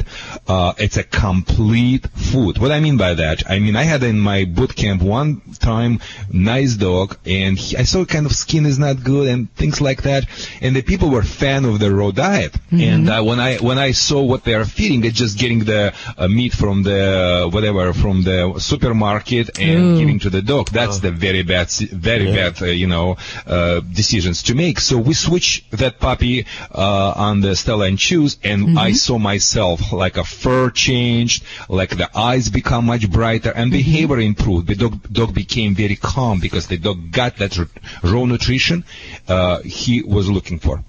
uh, 0.54 0.72
it's 0.84 0.98
a 1.04 1.06
complete 1.26 2.04
food. 2.30 2.58
What 2.62 2.72
I 2.72 2.80
mean 2.80 2.96
by 3.06 3.12
that, 3.22 3.38
I 3.54 3.56
mean 3.64 3.76
I 3.76 3.84
had 3.92 4.02
in 4.02 4.18
my 4.32 4.44
boot 4.56 4.72
camp 4.82 5.00
one 5.02 5.30
time 5.70 5.92
nice 6.32 6.74
dog, 6.88 7.08
and 7.24 7.52
he, 7.58 7.76
I 7.82 7.84
saw 7.84 8.04
kind 8.04 8.26
of 8.28 8.32
skin 8.44 8.64
is 8.72 8.78
not 8.86 8.96
good 9.12 9.26
and 9.32 9.40
things 9.60 9.80
like 9.88 10.00
that, 10.08 10.22
and 10.62 10.74
the 10.78 10.82
people 10.90 11.08
were 11.10 11.22
fan 11.22 11.64
of 11.70 11.78
the 11.82 11.90
raw 11.98 12.10
diet. 12.10 12.54
And 12.70 13.08
uh, 13.08 13.22
when 13.28 13.40
I 13.48 13.56
when 13.68 13.78
I 13.78 13.92
saw 13.92 14.20
what 14.22 14.44
they 14.44 14.54
are 14.54 14.64
feeding, 14.64 15.04
it's 15.04 15.18
just 15.24 15.38
getting 15.38 15.60
the 15.72 15.82
uh, 16.16 16.28
meat 16.28 16.52
from 16.62 16.82
the 16.82 17.02
uh, 17.46 17.48
whatever 17.54 17.92
from 17.92 18.22
the 18.22 18.38
supermarket 18.58 19.58
and 19.58 19.80
Ooh. 19.82 19.98
giving 19.98 20.18
to 20.20 20.30
the 20.30 20.42
dog. 20.42 20.70
That's 20.70 20.98
the 21.00 21.12
very 21.26 21.42
bad, 21.42 21.70
si- 21.70 21.86
very 21.86 22.26
bad, 22.38 22.60
uh, 22.62 22.66
you 22.66 22.88
know, 22.94 23.16
uh, 23.46 23.80
decisions 23.80 24.42
to 24.44 24.54
make. 24.54 24.80
So 24.80 24.98
we 24.98 25.14
switch 25.14 25.64
that 25.70 25.98
puppy 25.98 26.46
uh, 26.72 27.28
on 27.28 27.40
the 27.40 27.54
Stella 27.56 27.86
and 27.86 27.98
Chewy's, 27.98 28.38
and 28.42 28.78
I 28.78 28.92
saw 28.92 29.15
myself 29.18 29.92
like 29.92 30.16
a 30.16 30.24
fur 30.24 30.70
changed, 30.70 31.44
like 31.68 31.96
the 31.96 32.08
eyes 32.16 32.50
become 32.50 32.86
much 32.86 33.10
brighter, 33.10 33.52
and 33.54 33.70
behavior 33.70 34.20
improved. 34.20 34.66
The 34.66 34.74
dog 34.74 35.12
dog 35.12 35.34
became 35.34 35.74
very 35.74 35.96
calm 35.96 36.40
because 36.40 36.66
the 36.66 36.76
dog 36.76 37.10
got 37.10 37.36
that 37.38 37.56
raw 38.02 38.24
nutrition 38.24 38.84
uh, 39.28 39.60
he 39.62 40.02
was 40.02 40.28
looking 40.30 40.58
for. 40.58 40.84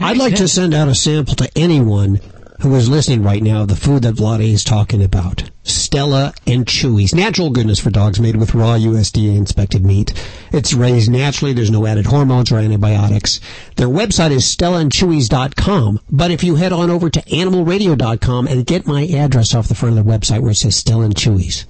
I'd 0.00 0.16
like 0.16 0.36
to 0.36 0.48
send 0.48 0.74
out 0.74 0.88
a 0.88 0.94
sample 0.94 1.34
to 1.36 1.50
anyone 1.56 2.20
who 2.60 2.74
is 2.74 2.88
listening 2.88 3.22
right 3.22 3.42
now 3.42 3.64
the 3.64 3.76
food 3.76 4.02
that 4.02 4.14
Vladi 4.14 4.52
is 4.52 4.64
talking 4.64 5.02
about. 5.02 5.48
Stella 5.62 6.34
and 6.46 6.66
Chewy's. 6.66 7.14
Natural 7.14 7.50
goodness 7.50 7.78
for 7.78 7.90
dogs 7.90 8.20
made 8.20 8.36
with 8.36 8.54
raw 8.54 8.76
USDA 8.76 9.36
inspected 9.36 9.84
meat. 9.84 10.12
It's 10.52 10.74
raised 10.74 11.10
naturally. 11.10 11.52
There's 11.52 11.70
no 11.70 11.86
added 11.86 12.06
hormones 12.06 12.50
or 12.50 12.58
antibiotics. 12.58 13.40
Their 13.76 13.88
website 13.88 14.30
is 14.30 14.44
stellaandchewy's.com. 14.44 16.00
But 16.10 16.30
if 16.30 16.42
you 16.42 16.56
head 16.56 16.72
on 16.72 16.90
over 16.90 17.08
to 17.10 17.22
animalradio.com 17.22 18.48
and 18.48 18.66
get 18.66 18.86
my 18.86 19.06
address 19.06 19.54
off 19.54 19.68
the 19.68 19.74
front 19.74 19.98
of 19.98 20.04
the 20.04 20.10
website 20.10 20.40
where 20.40 20.50
it 20.50 20.56
says 20.56 20.76
Stella 20.76 21.04
and 21.04 21.14
Chewy's, 21.14 21.64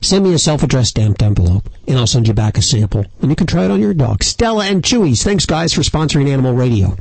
send 0.00 0.24
me 0.24 0.34
a 0.34 0.38
self-addressed 0.38 0.90
stamped 0.90 1.22
envelope 1.22 1.68
and 1.86 1.98
I'll 1.98 2.06
send 2.06 2.28
you 2.28 2.34
back 2.34 2.58
a 2.58 2.62
sample 2.62 3.06
and 3.20 3.30
you 3.30 3.36
can 3.36 3.46
try 3.46 3.64
it 3.64 3.70
on 3.70 3.80
your 3.80 3.94
dog. 3.94 4.22
Stella 4.22 4.66
and 4.66 4.82
Chewy's. 4.82 5.22
Thanks 5.22 5.46
guys 5.46 5.72
for 5.72 5.82
sponsoring 5.82 6.28
Animal 6.28 6.54
Radio. 6.54 6.96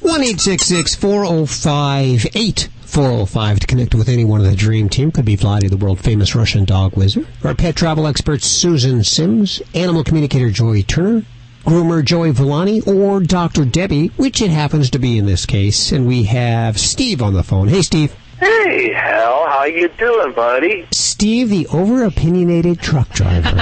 1 0.00 0.22
405 0.22 2.26
8405 2.34 3.60
to 3.60 3.66
connect 3.66 3.94
with 3.94 4.08
anyone 4.08 4.40
of 4.40 4.46
the 4.46 4.56
Dream 4.56 4.88
Team. 4.88 5.12
Could 5.12 5.26
be 5.26 5.36
Vladi, 5.36 5.68
the 5.68 5.76
world 5.76 6.00
famous 6.00 6.34
Russian 6.34 6.64
dog 6.64 6.96
wizard. 6.96 7.26
Our 7.44 7.54
pet 7.54 7.76
travel 7.76 8.06
expert 8.06 8.42
Susan 8.42 9.04
Sims, 9.04 9.60
animal 9.74 10.02
communicator 10.02 10.50
Joy 10.50 10.82
Turner, 10.82 11.26
groomer 11.66 12.02
Joey 12.02 12.30
Villani, 12.30 12.80
or 12.86 13.20
Dr. 13.20 13.66
Debbie, 13.66 14.08
which 14.16 14.40
it 14.40 14.50
happens 14.50 14.88
to 14.90 14.98
be 14.98 15.18
in 15.18 15.26
this 15.26 15.44
case. 15.44 15.92
And 15.92 16.06
we 16.06 16.24
have 16.24 16.80
Steve 16.80 17.20
on 17.20 17.34
the 17.34 17.42
phone. 17.42 17.68
Hey, 17.68 17.82
Steve. 17.82 18.16
Hey, 18.40 18.92
Hal, 18.94 19.46
how 19.50 19.64
you 19.64 19.88
doing, 19.88 20.32
buddy? 20.32 20.86
Steve, 20.92 21.50
the 21.50 21.66
over-opinionated 21.66 22.80
truck 22.80 23.08
driver. 23.10 23.48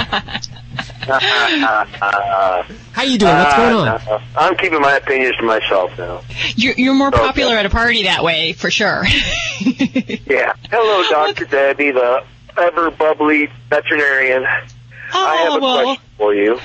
how 1.08 3.02
you 3.02 3.18
doing? 3.18 3.34
What's 3.34 3.54
uh, 3.54 3.56
going 3.56 3.88
on? 3.88 3.88
Uh, 3.88 4.20
I'm 4.36 4.56
keeping 4.56 4.80
my 4.80 4.96
opinions 4.96 5.36
to 5.38 5.42
myself 5.42 5.98
now. 5.98 6.20
You're, 6.54 6.74
you're 6.74 6.94
more 6.94 7.08
Okay. 7.08 7.18
popular 7.18 7.56
at 7.56 7.66
a 7.66 7.70
party 7.70 8.04
that 8.04 8.22
way, 8.22 8.52
for 8.52 8.70
sure. 8.70 9.04
Yeah. 9.60 10.52
Hello, 10.70 11.02
Dr. 11.10 11.46
Debbie, 11.46 11.90
the 11.90 12.22
ever 12.56 12.90
bubbly 12.92 13.48
veterinarian. 13.70 14.44
Oh, 15.12 15.26
I 15.26 15.36
have 15.36 15.54
a 15.54 15.60
well. 15.60 15.82
question 15.82 16.02
for 16.16 16.34
you. 16.34 16.60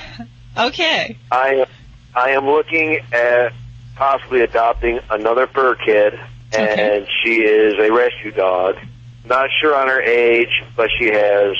okay. 0.56 1.16
I 1.32 1.66
I 2.14 2.30
am 2.30 2.46
looking 2.46 3.00
at 3.12 3.52
possibly 3.96 4.42
adopting 4.42 5.00
another 5.10 5.46
fur 5.48 5.74
kid, 5.76 6.18
and 6.58 7.06
she 7.22 7.42
is 7.42 7.74
a 7.78 7.92
rescue 7.92 8.32
dog. 8.32 8.76
Not 9.24 9.50
sure 9.60 9.74
on 9.74 9.88
her 9.88 10.02
age, 10.02 10.62
but 10.76 10.90
she 10.98 11.06
has 11.06 11.56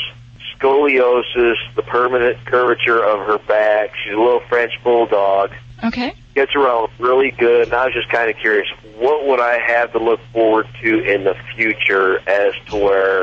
scoliosis, 0.58 1.56
the 1.74 1.82
permanent 1.82 2.44
curvature 2.46 3.02
of 3.04 3.26
her 3.26 3.38
back. 3.38 3.94
She's 4.02 4.14
a 4.14 4.18
little 4.18 4.42
French 4.48 4.72
bulldog. 4.82 5.52
Okay. 5.82 6.14
Gets 6.34 6.54
around 6.54 6.90
really 6.98 7.30
good, 7.30 7.64
and 7.64 7.74
I 7.74 7.86
was 7.86 7.94
just 7.94 8.08
kind 8.08 8.30
of 8.30 8.36
curious, 8.36 8.68
what 8.96 9.26
would 9.26 9.40
I 9.40 9.58
have 9.58 9.92
to 9.92 9.98
look 9.98 10.20
forward 10.32 10.66
to 10.82 11.00
in 11.00 11.24
the 11.24 11.34
future 11.54 12.18
as 12.28 12.54
to 12.68 12.76
where, 12.76 13.20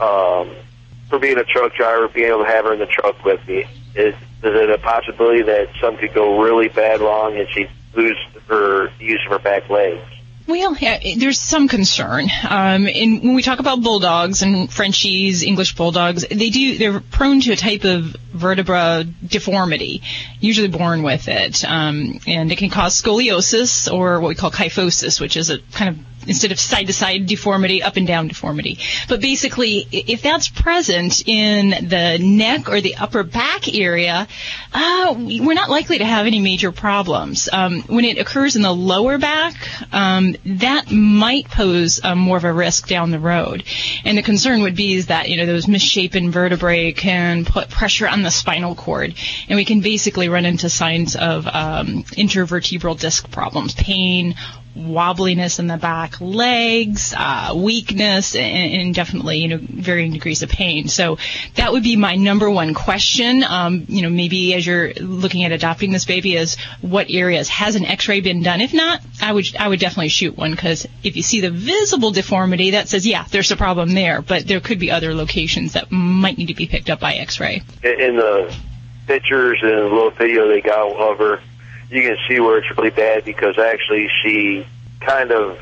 um, 0.00 0.54
for 1.08 1.18
being 1.18 1.38
a 1.38 1.44
truck 1.44 1.74
driver, 1.74 2.08
being 2.08 2.28
able 2.28 2.44
to 2.44 2.50
have 2.50 2.64
her 2.64 2.72
in 2.72 2.78
the 2.78 2.86
truck 2.86 3.24
with 3.24 3.46
me, 3.48 3.64
is, 3.94 4.14
is 4.14 4.14
it 4.42 4.70
a 4.70 4.78
possibility 4.78 5.42
that 5.42 5.68
something 5.80 6.06
could 6.06 6.14
go 6.14 6.40
really 6.40 6.68
bad 6.68 7.00
wrong 7.00 7.36
and 7.36 7.48
she 7.50 7.66
lose 7.94 8.18
her 8.48 8.90
use 9.00 9.20
of 9.26 9.32
her 9.32 9.38
back 9.38 9.68
legs? 9.68 10.02
Well, 10.50 10.76
there's 11.16 11.40
some 11.40 11.68
concern. 11.68 12.24
Um, 12.42 12.88
and 12.88 13.22
when 13.22 13.34
we 13.34 13.42
talk 13.42 13.60
about 13.60 13.82
bulldogs 13.82 14.42
and 14.42 14.68
Frenchies, 14.68 15.44
English 15.44 15.76
bulldogs, 15.76 16.26
they 16.28 16.50
do 16.50 16.76
they're 16.76 16.98
prone 16.98 17.40
to 17.42 17.52
a 17.52 17.56
type 17.56 17.84
of 17.84 18.16
vertebra 18.32 19.04
deformity, 19.24 20.02
usually 20.40 20.66
born 20.66 21.04
with 21.04 21.28
it, 21.28 21.64
um, 21.64 22.18
and 22.26 22.50
it 22.50 22.58
can 22.58 22.68
cause 22.68 23.00
scoliosis 23.00 23.92
or 23.92 24.18
what 24.18 24.28
we 24.28 24.34
call 24.34 24.50
kyphosis, 24.50 25.20
which 25.20 25.36
is 25.36 25.50
a 25.50 25.58
kind 25.72 25.90
of 25.90 26.04
instead 26.26 26.52
of 26.52 26.60
side 26.60 26.86
to 26.86 26.92
side 26.92 27.26
deformity, 27.26 27.82
up 27.82 27.96
and 27.96 28.06
down 28.06 28.28
deformity. 28.28 28.78
But 29.08 29.20
basically, 29.20 29.86
if 29.90 30.22
that's 30.22 30.48
present 30.48 31.26
in 31.26 31.88
the 31.88 32.18
neck 32.20 32.68
or 32.68 32.80
the 32.80 32.96
upper 32.96 33.22
back 33.22 33.72
area, 33.74 34.26
uh, 34.72 35.14
we're 35.16 35.54
not 35.54 35.70
likely 35.70 35.98
to 35.98 36.04
have 36.04 36.26
any 36.26 36.40
major 36.40 36.72
problems. 36.72 37.48
Um, 37.52 37.82
when 37.82 38.04
it 38.04 38.18
occurs 38.18 38.56
in 38.56 38.62
the 38.62 38.72
lower 38.72 39.18
back, 39.18 39.54
um, 39.92 40.36
that 40.44 40.90
might 40.90 41.48
pose 41.48 42.00
um, 42.04 42.18
more 42.18 42.36
of 42.36 42.44
a 42.44 42.52
risk 42.52 42.88
down 42.88 43.10
the 43.10 43.18
road. 43.18 43.64
And 44.04 44.16
the 44.16 44.22
concern 44.22 44.62
would 44.62 44.76
be 44.76 44.94
is 44.94 45.06
that 45.06 45.28
you 45.28 45.36
know 45.36 45.46
those 45.46 45.68
misshapen 45.68 46.30
vertebrae 46.30 46.92
can 46.92 47.44
put 47.44 47.70
pressure 47.70 48.08
on 48.08 48.22
the 48.22 48.30
spinal 48.30 48.74
cord, 48.74 49.14
and 49.48 49.56
we 49.56 49.64
can 49.64 49.80
basically 49.80 50.28
run 50.28 50.44
into 50.44 50.68
signs 50.68 51.16
of 51.16 51.46
um, 51.46 52.04
intervertebral 52.16 52.98
disc 52.98 53.30
problems, 53.30 53.74
pain, 53.74 54.34
wobbliness 54.76 55.58
in 55.58 55.66
the 55.66 55.76
back 55.76 56.20
legs, 56.20 57.14
uh, 57.16 57.52
weakness, 57.56 58.34
and, 58.36 58.74
and, 58.74 58.94
definitely, 58.94 59.38
you 59.38 59.48
know, 59.48 59.58
varying 59.60 60.12
degrees 60.12 60.42
of 60.42 60.48
pain. 60.48 60.88
So 60.88 61.18
that 61.56 61.72
would 61.72 61.82
be 61.82 61.96
my 61.96 62.16
number 62.16 62.50
one 62.50 62.74
question. 62.74 63.42
Um, 63.42 63.84
you 63.88 64.02
know, 64.02 64.10
maybe 64.10 64.54
as 64.54 64.66
you're 64.66 64.92
looking 64.94 65.44
at 65.44 65.52
adopting 65.52 65.90
this 65.92 66.04
baby 66.04 66.36
is 66.36 66.56
what 66.80 67.10
areas 67.10 67.48
has 67.48 67.76
an 67.76 67.84
x-ray 67.84 68.20
been 68.20 68.42
done? 68.42 68.60
If 68.60 68.72
not, 68.72 69.00
I 69.20 69.32
would, 69.32 69.56
I 69.56 69.68
would 69.68 69.80
definitely 69.80 70.08
shoot 70.08 70.36
one 70.36 70.52
because 70.52 70.86
if 71.02 71.16
you 71.16 71.22
see 71.22 71.40
the 71.40 71.50
visible 71.50 72.10
deformity, 72.12 72.72
that 72.72 72.88
says, 72.88 73.06
yeah, 73.06 73.24
there's 73.30 73.50
a 73.50 73.56
problem 73.56 73.94
there, 73.94 74.22
but 74.22 74.46
there 74.46 74.60
could 74.60 74.78
be 74.78 74.90
other 74.90 75.14
locations 75.14 75.72
that 75.72 75.90
might 75.90 76.38
need 76.38 76.46
to 76.46 76.54
be 76.54 76.66
picked 76.66 76.90
up 76.90 77.00
by 77.00 77.14
x-ray. 77.14 77.62
In 77.82 78.16
the 78.16 78.54
pictures 79.06 79.58
and 79.62 79.90
little 79.90 80.10
video 80.10 80.46
they 80.46 80.60
got 80.60 80.92
of 80.92 81.18
her, 81.18 81.40
you 81.90 82.02
can 82.02 82.16
see 82.28 82.38
where 82.40 82.58
it's 82.58 82.78
really 82.78 82.90
bad 82.90 83.24
because 83.24 83.58
actually 83.58 84.08
she 84.22 84.66
kind 85.00 85.32
of 85.32 85.58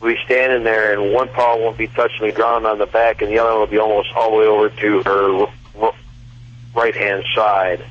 will 0.00 0.08
be 0.08 0.18
standing 0.24 0.62
there 0.62 0.92
and 0.92 1.12
one 1.12 1.28
paw 1.28 1.56
won't 1.56 1.78
be 1.78 1.86
touching 1.88 2.26
the 2.26 2.32
ground 2.32 2.66
on 2.66 2.78
the 2.78 2.86
back 2.86 3.22
and 3.22 3.30
the 3.30 3.38
other 3.38 3.50
one 3.50 3.60
will 3.60 3.66
be 3.66 3.78
almost 3.78 4.10
all 4.14 4.30
the 4.30 4.36
way 4.36 4.46
over 4.46 4.68
to 4.68 5.02
her 5.02 5.46
right 6.74 6.94
hand 6.94 7.24
side 7.34 7.84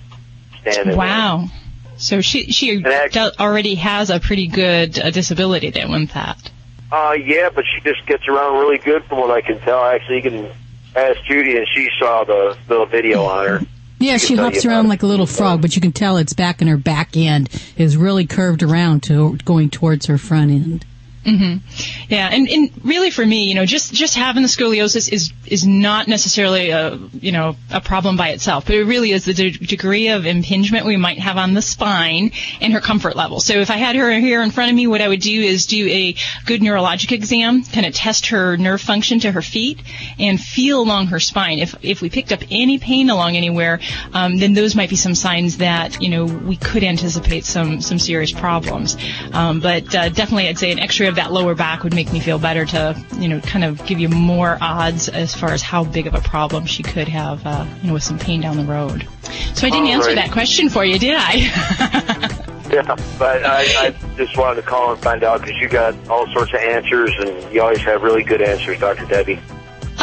standing 0.62 0.96
wow. 0.96 1.46
There. 1.48 1.98
so 1.98 2.22
she 2.22 2.52
she 2.52 2.84
actually, 2.86 3.32
already 3.40 3.76
has 3.76 4.10
a 4.10 4.20
pretty 4.20 4.48
good 4.48 5.00
uh, 5.00 5.10
disability 5.10 5.72
then 5.72 5.92
with 5.92 6.12
that. 6.12 6.52
Uh 6.92 7.16
yeah 7.20 7.50
but 7.50 7.66
she 7.66 7.82
just 7.82 8.06
gets 8.06 8.28
around 8.28 8.60
really 8.60 8.78
good 8.78 9.04
from 9.06 9.20
what 9.20 9.32
i 9.32 9.42
can 9.42 9.60
tell. 9.60 9.84
Actually 9.84 10.18
you 10.18 10.22
can 10.22 10.52
ask 10.96 11.24
judy 11.24 11.58
and 11.58 11.68
she 11.74 11.90
saw 11.98 12.24
the 12.24 12.56
little 12.70 12.86
video 12.86 13.24
on 13.24 13.48
her 13.48 13.60
yeah, 14.04 14.18
she 14.18 14.36
hops 14.36 14.66
around 14.66 14.90
like 14.90 15.04
a 15.04 15.08
little 15.08 15.26
frog, 15.26 15.62
but 15.62 15.76
you 15.76 15.82
can 15.82 15.92
tell 15.92 16.18
it's 16.18 16.34
back 16.34 16.62
in 16.62 16.68
her 16.68 16.78
back 16.78 17.16
end 17.16 17.50
is 17.78 17.96
really 17.96 18.28
curved 18.28 18.62
around 18.62 19.04
to 19.04 19.38
going 19.46 19.70
towards 19.70 20.08
her 20.08 20.18
front 20.18 20.52
end. 20.52 20.86
Mm-hmm. 21.26 22.12
Yeah, 22.12 22.28
and, 22.32 22.50
and 22.50 22.72
really 22.84 23.10
for 23.10 23.26
me, 23.26 23.48
you 23.48 23.56
know, 23.56 23.66
just 23.66 23.94
just 23.94 24.16
having 24.16 24.44
the 24.44 24.50
scoliosis 24.50 25.12
is 25.12 25.32
is 25.48 25.66
not 25.66 26.08
necessarily 26.10 26.72
a 26.72 27.00
you 27.14 27.32
know 27.32 27.56
a 27.72 27.80
problem 27.80 28.18
by 28.18 28.30
itself, 28.30 28.66
but 28.66 28.76
it 28.76 28.84
really 28.84 29.12
is 29.12 29.24
the 29.24 29.34
de- 29.34 29.52
degree 29.52 30.10
of 30.10 30.26
impingement 30.26 30.86
we 30.86 30.98
might 30.98 31.20
have 31.20 31.38
on 31.38 31.54
the 31.54 31.62
spine 31.62 32.32
and 32.60 32.74
her 32.74 32.82
comfort 32.82 33.16
level. 33.16 33.40
So 33.40 33.54
if 33.54 33.70
I 33.70 33.78
had 33.78 33.96
her 33.96 34.12
here 34.20 34.42
in 34.42 34.52
front 34.52 34.70
of 34.70 34.76
me, 34.76 34.86
what 34.86 35.00
I 35.00 35.08
would 35.08 35.22
do 35.22 35.42
is 35.42 35.66
do 35.66 35.88
a 35.88 36.16
good 36.46 36.60
neurologic 36.60 37.14
exam, 37.14 37.64
kind 37.64 37.86
of 37.86 37.94
test 37.94 38.28
her 38.28 38.58
nerve 38.58 38.82
function 38.82 39.22
to 39.22 39.32
her 39.32 39.42
feet, 39.42 39.82
and 40.20 40.40
feel 40.40 40.82
along 40.82 41.08
her 41.08 41.22
spine. 41.22 41.60
If 41.60 41.74
if 41.82 42.02
we 42.02 42.10
picked 42.10 42.34
up 42.34 42.42
any 42.52 42.80
pain 42.80 43.10
along 43.10 43.38
anywhere, 43.38 43.80
um, 44.12 44.40
then 44.40 44.54
those 44.54 44.76
might 44.76 44.90
be 44.90 44.98
some 44.98 45.16
signs 45.16 45.58
that 45.58 46.02
you 46.02 46.10
know 46.10 46.26
we 46.26 46.58
could 46.58 46.84
anticipate 46.84 47.46
some 47.46 47.80
some 47.80 47.98
serious 47.98 48.34
problems. 48.34 48.98
Um, 49.32 49.62
but 49.62 49.96
uh, 49.96 50.10
definitely, 50.10 50.50
I'd 50.50 50.58
say 50.60 50.74
an 50.74 50.80
X-ray 50.80 51.13
of 51.14 51.18
that 51.18 51.32
lower 51.32 51.54
back 51.54 51.84
would 51.84 51.94
make 51.94 52.12
me 52.12 52.20
feel 52.20 52.40
better 52.40 52.66
to 52.66 53.06
you 53.18 53.28
know 53.28 53.40
kind 53.42 53.64
of 53.64 53.86
give 53.86 54.00
you 54.00 54.10
more 54.10 54.58
odds 54.60 55.10
as 55.10 55.36
far 55.36 55.52
as 55.52 55.62
how 55.62 55.84
big 55.84 56.08
of 56.08 56.16
a 56.16 56.22
problem 56.22 56.66
she 56.66 56.84
could 56.84 57.08
have, 57.08 57.46
uh, 57.46 57.66
you 57.82 57.88
know, 57.88 57.94
with 57.94 58.04
some 58.04 58.18
pain 58.18 58.42
down 58.42 58.58
the 58.58 58.66
road. 58.66 59.08
So 59.54 59.68
I 59.68 59.70
didn't 59.70 59.88
All 59.88 59.94
answer 59.94 60.08
right. 60.10 60.16
that 60.16 60.32
question 60.32 60.70
for 60.70 60.84
you, 60.84 60.98
did 61.00 61.16
I? 61.18 61.34
yeah, 62.72 62.96
but 63.20 63.46
I, 63.46 63.88
I 63.88 63.96
just 64.18 64.38
wanted 64.38 64.62
to 64.62 64.68
call 64.68 64.92
and 64.94 65.02
find 65.02 65.24
out 65.24 65.42
because 65.42 65.58
you 65.58 65.70
got 65.70 65.96
all 66.10 66.28
sorts 66.34 66.54
of 66.54 66.60
answers 66.60 67.12
and 67.20 67.54
you 67.54 67.62
always 67.62 67.82
have 67.82 68.02
really 68.02 68.24
good 68.24 68.42
answers, 68.42 68.80
Dr. 68.80 69.06
Debbie. 69.06 69.40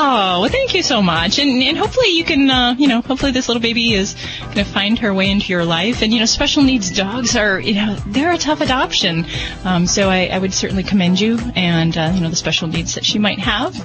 Oh, 0.03 0.41
well, 0.41 0.49
thank 0.49 0.73
you 0.73 0.83
so 0.83 1.03
much. 1.03 1.39
And, 1.39 1.63
and 1.63 1.77
hopefully 1.77 2.09
you 2.17 2.25
can, 2.25 2.49
uh, 2.51 2.75
you 2.79 2.89
know, 2.89 3.03
hopefully 3.03 3.33
this 3.33 3.49
little 3.49 3.61
baby 3.61 3.93
is 3.93 4.17
going 4.45 4.55
to 4.55 4.65
find 4.65 4.99
her 5.01 5.13
way 5.13 5.31
into 5.31 5.53
your 5.53 5.63
life. 5.63 6.01
And, 6.01 6.11
you 6.11 6.21
know, 6.21 6.25
special 6.25 6.63
needs 6.63 6.91
dogs 6.91 7.37
are, 7.37 7.61
you 7.61 7.75
know, 7.75 7.97
they're 8.07 8.33
a 8.33 8.39
tough 8.39 8.63
adoption. 8.63 9.27
Um, 9.63 9.87
so 9.87 10.09
I, 10.09 10.29
I 10.29 10.39
would 10.39 10.55
certainly 10.55 10.85
commend 10.85 11.21
you 11.21 11.39
and, 11.55 11.95
uh, 11.99 12.13
you 12.15 12.23
know, 12.23 12.31
the 12.31 12.37
special 12.37 12.67
needs 12.67 12.95
that 12.95 13.05
she 13.05 13.19
might 13.19 13.41
have. 13.41 13.77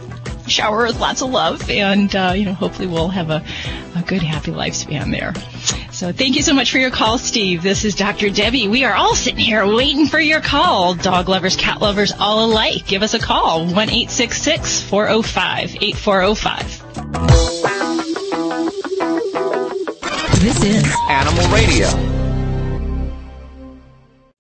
Shower 0.48 0.86
with 0.86 1.00
lots 1.00 1.22
of 1.22 1.30
love 1.30 1.70
and, 1.70 2.14
uh, 2.16 2.34
you 2.36 2.46
know, 2.46 2.54
hopefully 2.54 2.88
we'll 2.88 3.10
have 3.10 3.30
a, 3.30 3.44
a 3.96 4.02
good, 4.04 4.22
happy 4.22 4.52
lifespan 4.52 5.12
there. 5.12 5.34
So 5.92 6.12
thank 6.12 6.36
you 6.36 6.42
so 6.42 6.54
much 6.54 6.72
for 6.72 6.78
your 6.78 6.92
call, 6.92 7.18
Steve. 7.18 7.64
This 7.64 7.86
is 7.86 7.96
Dr. 7.96 8.30
Debbie. 8.30 8.68
We 8.68 8.84
are 8.84 8.94
all 8.94 9.16
sitting 9.16 9.40
here 9.40 9.66
waiting 9.66 10.08
for 10.08 10.20
your 10.20 10.42
call. 10.42 10.94
Dog 10.94 11.30
lovers, 11.30 11.56
cat 11.56 11.82
lovers, 11.82 12.12
all 12.20 12.52
alike. 12.52 12.86
Give 12.86 13.02
us 13.02 13.14
a 13.14 13.20
call. 13.20 13.66
1 13.66 13.74
405 13.74 15.78
8405. 15.82 16.82
This 20.42 20.64
is 20.64 20.96
Animal 21.10 21.48
Radio. 21.50 22.25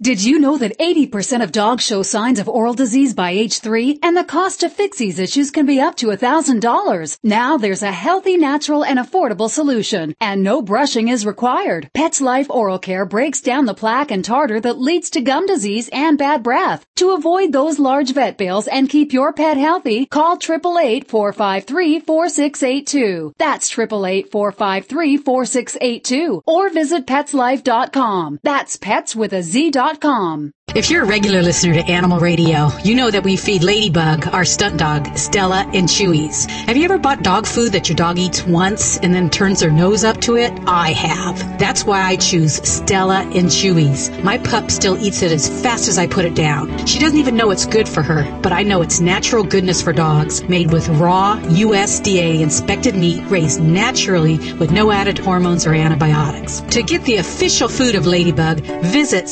Did 0.05 0.21
you 0.23 0.37
know 0.37 0.55
that 0.59 0.77
80% 0.77 1.41
of 1.41 1.51
dogs 1.51 1.83
show 1.83 2.03
signs 2.03 2.37
of 2.37 2.47
oral 2.47 2.75
disease 2.75 3.15
by 3.15 3.31
age 3.31 3.57
3 3.57 4.01
and 4.03 4.15
the 4.15 4.23
cost 4.23 4.59
to 4.59 4.69
fix 4.69 4.99
these 4.99 5.17
issues 5.17 5.49
can 5.49 5.65
be 5.65 5.81
up 5.81 5.95
to 5.95 6.09
$1,000? 6.09 7.17
Now 7.23 7.57
there's 7.57 7.81
a 7.81 7.91
healthy, 7.91 8.37
natural, 8.37 8.85
and 8.85 8.99
affordable 8.99 9.49
solution 9.49 10.13
and 10.21 10.43
no 10.43 10.61
brushing 10.61 11.07
is 11.07 11.25
required. 11.25 11.89
PetzLife 11.95 12.51
Oral 12.51 12.77
Care 12.77 13.07
breaks 13.07 13.41
down 13.41 13.65
the 13.65 13.73
plaque 13.73 14.11
and 14.11 14.23
tartar 14.23 14.59
that 14.59 14.79
leads 14.79 15.09
to 15.09 15.21
gum 15.21 15.47
disease 15.47 15.89
and 15.91 16.19
bad 16.19 16.43
breath. 16.43 16.85
To 16.97 17.13
avoid 17.13 17.51
those 17.51 17.79
large 17.79 18.13
vet 18.13 18.37
bills 18.37 18.67
and 18.67 18.87
keep 18.87 19.11
your 19.11 19.33
pet 19.33 19.57
healthy, 19.57 20.05
call 20.05 20.37
888-453-4682. 20.37 23.33
That's 23.39 23.71
888-453-4682 23.71 26.43
or 26.45 26.69
visit 26.69 27.07
petzlife.com. 27.07 28.39
That's 28.43 28.75
pets 28.75 29.15
with 29.15 29.33
a 29.33 29.41
Z 29.41 29.71
dot 29.71 29.94
com. 29.97 30.51
If 30.73 30.89
you're 30.89 31.03
a 31.03 31.07
regular 31.07 31.41
listener 31.41 31.73
to 31.75 31.89
Animal 31.89 32.19
Radio, 32.19 32.67
you 32.83 32.95
know 32.95 33.09
that 33.09 33.23
we 33.23 33.37
feed 33.37 33.63
Ladybug, 33.63 34.27
our 34.33 34.43
stunt 34.43 34.77
dog, 34.77 35.17
Stella, 35.17 35.65
and 35.73 35.87
Chewy's. 35.87 36.47
Have 36.67 36.75
you 36.75 36.83
ever 36.83 36.97
bought 36.97 37.23
dog 37.23 37.45
food 37.45 37.71
that 37.71 37.87
your 37.87 37.95
dog 37.95 38.19
eats 38.19 38.43
once 38.43 38.97
and 38.97 39.13
then 39.13 39.29
turns 39.29 39.61
their 39.61 39.71
nose 39.71 40.03
up 40.03 40.19
to 40.21 40.35
it? 40.35 40.51
I 40.67 40.91
have. 40.91 41.57
That's 41.59 41.85
why 41.85 42.01
I 42.01 42.17
choose 42.17 42.55
Stella 42.67 43.21
and 43.21 43.47
Chewy's. 43.47 44.09
My 44.21 44.37
pup 44.37 44.69
still 44.69 44.97
eats 44.97 45.21
it 45.21 45.31
as 45.31 45.47
fast 45.61 45.87
as 45.87 45.97
I 45.97 46.07
put 46.07 46.25
it 46.25 46.35
down. 46.35 46.85
She 46.85 46.99
doesn't 46.99 47.19
even 47.19 47.37
know 47.37 47.51
it's 47.51 47.65
good 47.65 47.87
for 47.87 48.01
her, 48.01 48.29
but 48.41 48.51
I 48.51 48.63
know 48.63 48.81
it's 48.81 48.99
natural 48.99 49.45
goodness 49.45 49.81
for 49.81 49.93
dogs, 49.93 50.43
made 50.49 50.73
with 50.73 50.89
raw, 50.89 51.39
USDA 51.43 52.41
inspected 52.41 52.95
meat 52.95 53.23
raised 53.29 53.61
naturally 53.61 54.39
with 54.55 54.71
no 54.71 54.91
added 54.91 55.19
hormones 55.19 55.65
or 55.65 55.73
antibiotics. 55.73 56.59
To 56.71 56.83
get 56.83 57.05
the 57.05 57.15
official 57.15 57.69
food 57.69 57.95
of 57.95 58.05
Ladybug, 58.05 58.59
visit 58.83 59.29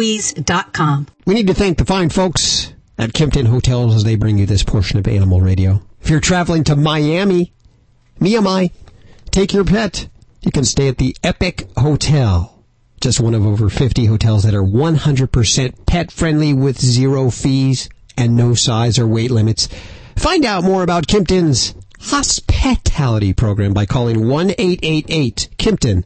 StellaandChewies.com. 0.00 1.06
We 1.26 1.34
need 1.34 1.46
to 1.46 1.54
thank 1.54 1.78
the 1.78 1.84
fine 1.84 2.10
folks 2.10 2.72
at 2.98 3.12
Kimpton 3.12 3.46
Hotels 3.46 3.94
as 3.94 4.04
they 4.04 4.16
bring 4.16 4.38
you 4.38 4.46
this 4.46 4.62
portion 4.62 4.98
of 4.98 5.06
Animal 5.06 5.40
Radio. 5.40 5.82
If 6.00 6.10
you're 6.10 6.20
traveling 6.20 6.64
to 6.64 6.76
Miami, 6.76 7.52
Miami, 8.18 8.72
take 9.30 9.52
your 9.52 9.64
pet. 9.64 10.08
You 10.42 10.50
can 10.50 10.64
stay 10.64 10.88
at 10.88 10.98
the 10.98 11.16
Epic 11.22 11.68
Hotel. 11.76 12.64
Just 13.00 13.20
one 13.20 13.34
of 13.34 13.46
over 13.46 13.68
50 13.68 14.06
hotels 14.06 14.42
that 14.42 14.54
are 14.54 14.62
100% 14.62 15.86
pet 15.86 16.10
friendly 16.10 16.52
with 16.52 16.78
zero 16.78 17.30
fees 17.30 17.88
and 18.16 18.36
no 18.36 18.54
size 18.54 18.98
or 18.98 19.06
weight 19.06 19.30
limits. 19.30 19.68
Find 20.16 20.44
out 20.44 20.64
more 20.64 20.82
about 20.82 21.06
Kimpton's 21.06 21.74
hospitality 21.98 23.32
program 23.32 23.72
by 23.72 23.86
calling 23.86 24.16
1-888-KIMPTON. 24.16 26.04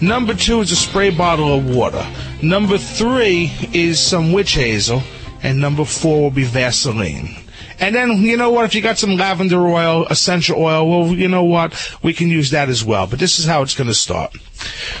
Number 0.00 0.34
two 0.34 0.60
is 0.60 0.70
a 0.70 0.76
spray 0.76 1.10
bottle 1.10 1.52
of 1.52 1.74
water. 1.74 2.06
Number 2.42 2.78
three 2.78 3.50
is 3.72 3.98
some 3.98 4.32
witch 4.32 4.52
hazel. 4.54 5.02
And 5.42 5.60
number 5.60 5.84
four 5.84 6.22
will 6.22 6.30
be 6.30 6.44
Vaseline. 6.44 7.34
And 7.82 7.94
then, 7.94 8.22
you 8.22 8.36
know 8.36 8.50
what? 8.50 8.64
If 8.64 8.74
you 8.74 8.80
got 8.80 8.96
some 8.96 9.16
lavender 9.16 9.60
oil, 9.66 10.06
essential 10.06 10.56
oil, 10.62 10.88
well, 10.88 11.14
you 11.14 11.28
know 11.28 11.44
what? 11.44 11.74
We 12.02 12.12
can 12.12 12.28
use 12.28 12.50
that 12.50 12.68
as 12.68 12.84
well. 12.84 13.06
But 13.06 13.18
this 13.18 13.38
is 13.38 13.44
how 13.44 13.62
it's 13.62 13.74
going 13.74 13.88
to 13.88 13.94
start. 13.94 14.34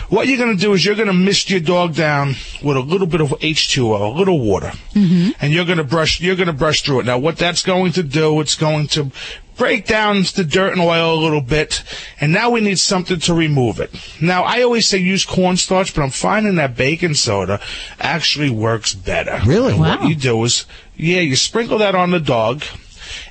What 0.08 0.26
you're 0.26 0.38
going 0.38 0.56
to 0.56 0.60
do 0.60 0.72
is 0.72 0.84
you're 0.84 0.96
going 0.96 1.06
to 1.06 1.12
mist 1.14 1.48
your 1.48 1.60
dog 1.60 1.94
down 1.94 2.34
with 2.62 2.76
a 2.76 2.80
little 2.80 3.06
bit 3.06 3.20
of 3.20 3.30
H2O, 3.30 4.14
a 4.14 4.18
little 4.18 4.40
water, 4.40 4.72
Mm-hmm. 4.94 5.30
and 5.40 5.52
you're 5.52 5.64
going 5.64 5.78
to 5.78 5.84
brush. 5.84 6.20
You're 6.20 6.36
going 6.36 6.48
to 6.48 6.52
brush 6.52 6.82
through 6.82 7.00
it. 7.00 7.06
Now, 7.06 7.18
what 7.18 7.38
that's 7.38 7.62
going 7.62 7.92
to 7.92 8.02
do, 8.02 8.40
it's 8.40 8.56
going 8.56 8.88
to 8.88 9.10
break 9.56 9.86
down 9.86 10.22
the 10.34 10.44
dirt 10.44 10.72
and 10.72 10.80
oil 10.80 11.14
a 11.14 11.20
little 11.22 11.40
bit, 11.40 11.82
and 12.20 12.32
now 12.32 12.50
we 12.50 12.60
need 12.60 12.78
something 12.78 13.20
to 13.20 13.32
remove 13.34 13.78
it. 13.80 13.90
Now, 14.20 14.42
I 14.42 14.62
always 14.62 14.86
say 14.86 14.98
use 14.98 15.24
cornstarch, 15.24 15.94
but 15.94 16.02
I'm 16.02 16.10
finding 16.10 16.56
that 16.56 16.76
baking 16.76 17.14
soda 17.14 17.60
actually 18.00 18.50
works 18.50 18.92
better. 18.94 19.40
Really? 19.46 19.72
And 19.72 19.80
What 19.80 20.04
you 20.08 20.14
do 20.14 20.42
is, 20.44 20.66
yeah, 20.96 21.20
you 21.20 21.36
sprinkle 21.36 21.78
that 21.78 21.94
on 21.94 22.10
the 22.10 22.20
dog. 22.20 22.64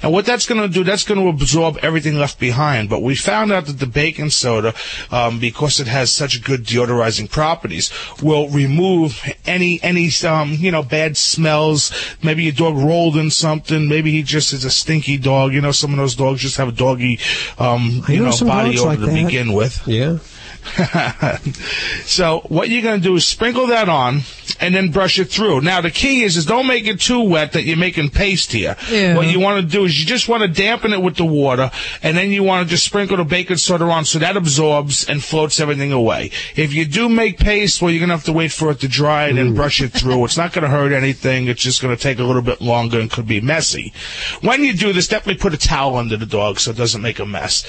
And 0.01 0.11
what 0.11 0.25
that's 0.25 0.45
going 0.45 0.61
to 0.61 0.67
do, 0.67 0.83
that's 0.83 1.03
going 1.03 1.19
to 1.19 1.27
absorb 1.27 1.77
everything 1.81 2.15
left 2.15 2.39
behind. 2.39 2.89
But 2.89 3.01
we 3.01 3.15
found 3.15 3.51
out 3.51 3.65
that 3.65 3.79
the 3.79 3.87
baking 3.87 4.29
soda, 4.29 4.73
um, 5.11 5.39
because 5.39 5.79
it 5.79 5.87
has 5.87 6.11
such 6.11 6.43
good 6.43 6.63
deodorizing 6.63 7.29
properties, 7.29 7.91
will 8.21 8.49
remove 8.49 9.23
any 9.45 9.79
any 9.81 10.09
um, 10.25 10.53
you 10.53 10.71
know 10.71 10.83
bad 10.83 11.17
smells. 11.17 11.91
Maybe 12.23 12.43
your 12.43 12.53
dog 12.53 12.77
rolled 12.77 13.17
in 13.17 13.31
something. 13.31 13.87
Maybe 13.87 14.11
he 14.11 14.23
just 14.23 14.53
is 14.53 14.65
a 14.65 14.71
stinky 14.71 15.17
dog. 15.17 15.53
You 15.53 15.61
know, 15.61 15.71
some 15.71 15.91
of 15.91 15.97
those 15.97 16.15
dogs 16.15 16.41
just 16.41 16.57
have 16.57 16.69
a 16.69 16.73
doggy 16.73 17.19
um, 17.57 18.03
you 18.07 18.23
know 18.23 18.31
know 18.31 18.45
body 18.45 18.77
odor 18.77 18.87
like 18.87 18.99
to 18.99 19.05
that. 19.05 19.25
begin 19.25 19.53
with. 19.53 19.87
Yeah. 19.87 20.17
so 22.05 22.39
what 22.49 22.69
you're 22.69 22.81
going 22.81 22.99
to 22.99 23.03
do 23.03 23.15
is 23.15 23.27
sprinkle 23.27 23.67
that 23.67 23.89
on 23.89 24.21
and 24.59 24.75
then 24.75 24.91
brush 24.91 25.19
it 25.19 25.25
through. 25.25 25.61
Now 25.61 25.81
the 25.81 25.91
key 25.91 26.23
is 26.23 26.37
is 26.37 26.45
don't 26.45 26.67
make 26.67 26.87
it 26.87 26.99
too 26.99 27.21
wet 27.21 27.53
that 27.53 27.63
you're 27.63 27.77
making 27.77 28.09
paste 28.09 28.51
here. 28.51 28.75
Ew. 28.89 29.15
What 29.15 29.27
you 29.27 29.39
want 29.39 29.61
to 29.61 29.67
do 29.67 29.85
is 29.85 29.99
you 29.99 30.05
just 30.05 30.29
want 30.29 30.41
to 30.43 30.47
dampen 30.47 30.93
it 30.93 31.01
with 31.01 31.15
the 31.15 31.25
water 31.25 31.71
and 32.03 32.15
then 32.15 32.31
you 32.31 32.43
want 32.43 32.67
to 32.67 32.69
just 32.69 32.85
sprinkle 32.85 33.17
the 33.17 33.23
baking 33.23 33.57
soda 33.57 33.85
on 33.85 34.05
so 34.05 34.19
that 34.19 34.37
absorbs 34.37 35.07
and 35.09 35.23
floats 35.23 35.59
everything 35.59 35.91
away. 35.91 36.31
If 36.55 36.73
you 36.73 36.85
do 36.85 37.09
make 37.09 37.37
paste, 37.37 37.81
well 37.81 37.91
you're 37.91 37.99
going 37.99 38.09
to 38.09 38.15
have 38.15 38.25
to 38.25 38.33
wait 38.33 38.51
for 38.51 38.71
it 38.71 38.79
to 38.81 38.87
dry 38.87 39.27
and 39.27 39.37
then 39.37 39.53
mm. 39.53 39.55
brush 39.55 39.81
it 39.81 39.89
through. 39.89 40.23
It's 40.25 40.37
not 40.37 40.53
going 40.53 40.63
to 40.63 40.69
hurt 40.69 40.91
anything. 40.91 41.47
It's 41.47 41.61
just 41.61 41.81
going 41.81 41.95
to 41.95 42.01
take 42.01 42.19
a 42.19 42.23
little 42.23 42.41
bit 42.41 42.61
longer 42.61 42.99
and 42.99 43.09
could 43.09 43.27
be 43.27 43.41
messy. 43.41 43.93
When 44.41 44.63
you 44.63 44.73
do 44.73 44.93
this, 44.93 45.07
definitely 45.07 45.41
put 45.41 45.53
a 45.53 45.57
towel 45.57 45.95
under 45.95 46.17
the 46.17 46.25
dog 46.25 46.59
so 46.59 46.71
it 46.71 46.77
doesn't 46.77 47.01
make 47.01 47.19
a 47.19 47.25
mess. 47.25 47.65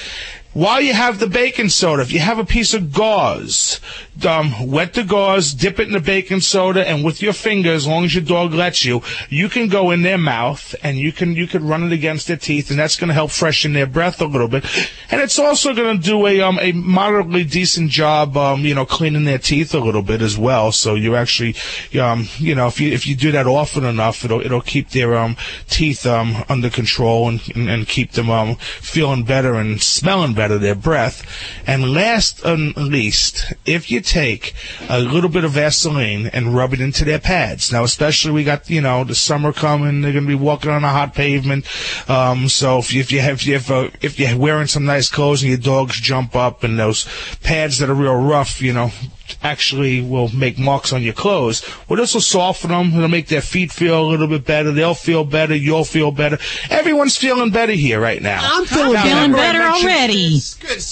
While 0.54 0.82
you 0.82 0.92
have 0.92 1.18
the 1.18 1.28
baking 1.28 1.70
soda, 1.70 2.02
if 2.02 2.12
you 2.12 2.18
have 2.18 2.38
a 2.38 2.44
piece 2.44 2.74
of 2.74 2.92
gauze, 2.92 3.80
um, 4.26 4.70
wet 4.70 4.92
the 4.92 5.02
gauze, 5.02 5.54
dip 5.54 5.80
it 5.80 5.86
in 5.86 5.94
the 5.94 6.00
baking 6.00 6.40
soda, 6.40 6.86
and 6.86 7.02
with 7.02 7.22
your 7.22 7.32
finger, 7.32 7.72
as 7.72 7.86
long 7.86 8.04
as 8.04 8.14
your 8.14 8.22
dog 8.22 8.52
lets 8.52 8.84
you, 8.84 9.00
you 9.30 9.48
can 9.48 9.68
go 9.68 9.90
in 9.90 10.02
their 10.02 10.18
mouth 10.18 10.74
and 10.82 10.98
you 10.98 11.10
can 11.10 11.32
you 11.32 11.46
can 11.46 11.66
run 11.66 11.84
it 11.84 11.92
against 11.92 12.26
their 12.28 12.36
teeth, 12.36 12.68
and 12.68 12.78
that's 12.78 12.96
going 12.96 13.08
to 13.08 13.14
help 13.14 13.30
freshen 13.30 13.72
their 13.72 13.86
breath 13.86 14.20
a 14.20 14.26
little 14.26 14.46
bit. 14.46 14.64
And 15.10 15.22
it's 15.22 15.38
also 15.38 15.74
going 15.74 15.98
to 15.98 16.02
do 16.06 16.26
a 16.26 16.42
um 16.42 16.58
a 16.60 16.72
moderately 16.72 17.44
decent 17.44 17.88
job, 17.90 18.36
um 18.36 18.60
you 18.60 18.74
know, 18.74 18.84
cleaning 18.84 19.24
their 19.24 19.38
teeth 19.38 19.74
a 19.74 19.80
little 19.80 20.02
bit 20.02 20.20
as 20.20 20.36
well. 20.36 20.70
So 20.70 20.94
you 20.96 21.16
actually, 21.16 21.56
um 21.98 22.28
you 22.36 22.54
know, 22.54 22.66
if 22.66 22.78
you 22.78 22.92
if 22.92 23.06
you 23.06 23.16
do 23.16 23.32
that 23.32 23.46
often 23.46 23.84
enough, 23.84 24.22
it'll 24.22 24.42
it'll 24.42 24.60
keep 24.60 24.90
their 24.90 25.16
um 25.16 25.34
teeth 25.70 26.04
um 26.04 26.44
under 26.50 26.68
control 26.68 27.30
and 27.30 27.40
and, 27.54 27.70
and 27.70 27.88
keep 27.88 28.12
them 28.12 28.28
um 28.28 28.56
feeling 28.56 29.24
better 29.24 29.54
and 29.54 29.80
smelling 29.82 30.34
better 30.34 30.41
their 30.48 30.74
breath. 30.74 31.24
And 31.66 31.92
last 31.92 32.44
and 32.44 32.76
least, 32.76 33.52
if 33.66 33.90
you 33.90 34.00
take 34.00 34.54
a 34.88 35.00
little 35.00 35.30
bit 35.30 35.44
of 35.44 35.52
Vaseline 35.52 36.26
and 36.28 36.54
rub 36.54 36.72
it 36.72 36.80
into 36.80 37.04
their 37.04 37.18
pads. 37.18 37.72
Now, 37.72 37.84
especially 37.84 38.32
we 38.32 38.44
got 38.44 38.68
you 38.70 38.80
know 38.80 39.04
the 39.04 39.14
summer 39.14 39.52
coming, 39.52 40.00
they're 40.00 40.12
gonna 40.12 40.26
be 40.26 40.34
walking 40.34 40.70
on 40.70 40.84
a 40.84 40.88
hot 40.88 41.14
pavement. 41.14 41.66
Um, 42.08 42.48
so 42.48 42.78
if 42.78 42.92
you, 42.92 43.00
if 43.00 43.12
you 43.12 43.20
have 43.20 43.32
if 43.42 43.46
you 43.46 43.54
have, 43.54 43.70
uh, 43.70 43.90
if 44.00 44.18
you're 44.18 44.36
wearing 44.36 44.66
some 44.66 44.84
nice 44.84 45.08
clothes 45.10 45.42
and 45.42 45.50
your 45.50 45.58
dogs 45.58 46.00
jump 46.00 46.36
up 46.36 46.62
and 46.62 46.78
those 46.78 47.06
pads 47.42 47.78
that 47.78 47.90
are 47.90 47.94
real 47.94 48.14
rough, 48.14 48.60
you 48.60 48.72
know 48.72 48.92
actually 49.42 50.00
will 50.00 50.28
make 50.28 50.58
marks 50.58 50.92
on 50.92 51.02
your 51.02 51.14
clothes. 51.14 51.62
Well, 51.88 51.98
this 51.98 52.14
will 52.14 52.20
soften 52.20 52.70
them. 52.70 52.94
It'll 52.94 53.08
make 53.08 53.28
their 53.28 53.40
feet 53.40 53.72
feel 53.72 54.00
a 54.00 54.08
little 54.08 54.26
bit 54.26 54.44
better. 54.44 54.72
They'll 54.72 54.94
feel 54.94 55.24
better. 55.24 55.54
You'll 55.54 55.84
feel 55.84 56.10
better. 56.10 56.38
Everyone's 56.70 57.16
feeling 57.16 57.50
better 57.50 57.72
here 57.72 58.00
right 58.00 58.22
now. 58.22 58.40
I'm 58.42 58.64
feeling 58.64 58.92
Now, 58.92 59.02
Feeling 59.02 59.32
remember 59.32 59.38
I 59.38 59.52
better 59.52 59.62
already. 59.62 60.38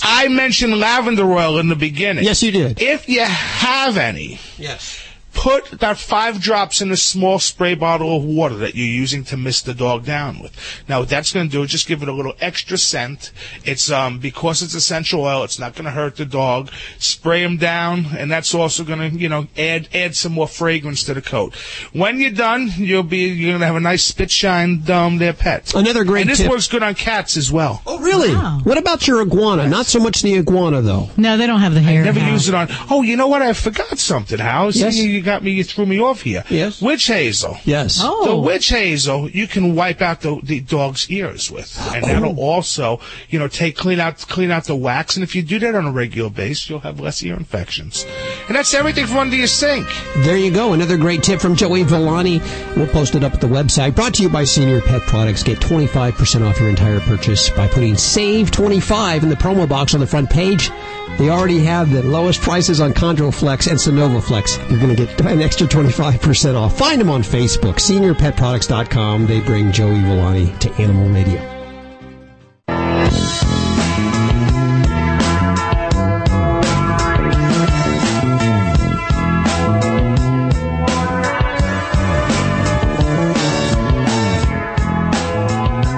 I 0.02 0.28
mentioned 0.28 0.78
lavender 0.78 1.30
oil 1.30 1.58
in 1.58 1.68
the 1.68 1.76
beginning. 1.76 2.24
Yes, 2.24 2.42
you 2.42 2.52
did. 2.52 2.80
If 2.80 3.08
you 3.08 3.24
have 3.24 3.96
any, 3.96 4.38
Yes. 4.58 5.00
Put 5.32 5.72
about 5.72 5.96
five 5.98 6.40
drops 6.40 6.80
in 6.82 6.90
a 6.90 6.96
small 6.96 7.38
spray 7.38 7.74
bottle 7.74 8.16
of 8.16 8.24
water 8.24 8.56
that 8.56 8.74
you're 8.74 8.86
using 8.86 9.24
to 9.24 9.36
mist 9.36 9.64
the 9.64 9.74
dog 9.74 10.04
down 10.04 10.40
with. 10.40 10.52
Now, 10.88 11.00
what 11.00 11.08
that's 11.08 11.32
going 11.32 11.48
to 11.48 11.52
do 11.52 11.62
is 11.62 11.70
just 11.70 11.86
give 11.88 12.02
it 12.02 12.08
a 12.08 12.12
little 12.12 12.34
extra 12.40 12.76
scent. 12.76 13.30
It's 13.64 13.90
um 13.90 14.18
because 14.18 14.62
it's 14.62 14.74
essential 14.74 15.22
oil, 15.22 15.44
it's 15.44 15.58
not 15.58 15.74
going 15.74 15.84
to 15.86 15.90
hurt 15.92 16.16
the 16.16 16.24
dog. 16.24 16.70
Spray 16.98 17.42
them 17.42 17.56
down, 17.56 18.06
and 18.18 18.30
that's 18.30 18.54
also 18.54 18.84
going 18.84 19.10
to 19.10 19.16
you 19.16 19.28
know 19.28 19.46
add 19.56 19.88
add 19.94 20.14
some 20.16 20.32
more 20.32 20.48
fragrance 20.48 21.04
to 21.04 21.14
the 21.14 21.22
coat. 21.22 21.54
When 21.92 22.20
you're 22.20 22.30
done, 22.30 22.70
you'll 22.76 23.02
be 23.02 23.28
you're 23.28 23.50
going 23.52 23.60
to 23.60 23.66
have 23.66 23.76
a 23.76 23.80
nice 23.80 24.04
spit 24.04 24.30
shine 24.30 24.82
um 24.90 25.18
their 25.18 25.32
pet. 25.32 25.72
Another 25.74 26.04
great 26.04 26.22
And 26.22 26.30
this 26.30 26.38
tip. 26.38 26.50
works 26.50 26.68
good 26.68 26.82
on 26.82 26.94
cats 26.94 27.36
as 27.36 27.50
well. 27.52 27.82
Oh, 27.86 27.98
really? 28.00 28.34
Wow. 28.34 28.60
What 28.64 28.78
about 28.78 29.06
your 29.06 29.22
iguana? 29.22 29.68
Not 29.68 29.86
so 29.86 29.98
much 30.00 30.22
the 30.22 30.36
iguana, 30.38 30.82
though. 30.82 31.10
No, 31.16 31.36
they 31.36 31.46
don't 31.46 31.60
have 31.60 31.74
the 31.74 31.80
hair. 31.80 32.04
Never 32.04 32.20
Hal. 32.20 32.32
use 32.32 32.48
it 32.48 32.54
on. 32.54 32.68
Oh, 32.90 33.02
you 33.02 33.16
know 33.16 33.28
what? 33.28 33.42
I 33.42 33.52
forgot 33.52 33.98
something, 33.98 34.38
Hal. 34.38 34.72
See, 34.72 34.80
Yes. 34.80 34.96
you, 34.96 35.19
you 35.20 35.24
got 35.26 35.42
me. 35.42 35.50
You 35.50 35.64
threw 35.64 35.84
me 35.84 36.00
off 36.00 36.22
here. 36.22 36.44
Yes. 36.48 36.80
Witch 36.80 37.06
hazel. 37.06 37.58
Yes. 37.64 38.00
Oh. 38.02 38.24
The 38.24 38.30
Oh. 38.30 38.40
witch 38.40 38.68
hazel 38.70 39.28
you 39.30 39.46
can 39.46 39.74
wipe 39.74 40.00
out 40.00 40.22
the, 40.22 40.40
the 40.42 40.60
dog's 40.60 41.10
ears 41.10 41.50
with, 41.50 41.78
and 41.94 42.04
that'll 42.04 42.40
oh. 42.40 42.42
also, 42.42 43.00
you 43.28 43.38
know, 43.38 43.48
take 43.48 43.76
clean 43.76 44.00
out 44.00 44.16
clean 44.28 44.50
out 44.50 44.64
the 44.64 44.74
wax. 44.76 45.16
And 45.16 45.22
if 45.22 45.34
you 45.34 45.42
do 45.42 45.58
that 45.58 45.74
on 45.74 45.84
a 45.86 45.92
regular 45.92 46.30
basis, 46.30 46.68
you'll 46.70 46.80
have 46.80 47.00
less 47.00 47.22
ear 47.22 47.36
infections. 47.36 48.06
And 48.48 48.56
that's 48.56 48.72
everything 48.72 49.06
from 49.06 49.18
under 49.18 49.36
your 49.36 49.46
sink. 49.46 49.86
There 50.24 50.36
you 50.38 50.50
go. 50.50 50.72
Another 50.72 50.96
great 50.96 51.22
tip 51.22 51.40
from 51.40 51.54
Joey 51.54 51.82
Villani. 51.82 52.40
We'll 52.76 52.86
post 52.88 53.14
it 53.14 53.22
up 53.22 53.34
at 53.34 53.40
the 53.40 53.46
website. 53.46 53.94
Brought 53.94 54.14
to 54.14 54.22
you 54.22 54.28
by 54.30 54.44
Senior 54.44 54.80
Pet 54.80 55.02
Products. 55.02 55.42
Get 55.42 55.58
25% 55.60 56.48
off 56.48 56.58
your 56.58 56.68
entire 56.70 57.00
purchase 57.00 57.50
by 57.50 57.68
putting 57.68 57.94
SAVE25 57.94 59.22
in 59.22 59.28
the 59.28 59.36
promo 59.36 59.68
box 59.68 59.94
on 59.94 60.00
the 60.00 60.06
front 60.06 60.30
page. 60.30 60.70
They 61.18 61.28
already 61.28 61.58
have 61.64 61.90
the 61.90 62.02
lowest 62.02 62.40
prices 62.40 62.80
on 62.80 62.92
Chondroflex 62.94 63.68
and 63.68 63.78
Sonovaflex. 63.78 64.70
You're 64.70 64.80
going 64.80 64.94
to 64.94 65.06
get 65.06 65.09
an 65.18 65.42
extra 65.42 65.66
25% 65.66 66.54
off. 66.54 66.78
Find 66.78 67.00
them 67.00 67.10
on 67.10 67.22
Facebook, 67.22 67.74
seniorpetproducts.com. 67.76 69.26
They 69.26 69.40
bring 69.40 69.72
Joey 69.72 70.00
Villani 70.00 70.56
to 70.60 70.72
Animal 70.74 71.08
Radio. 71.08 71.60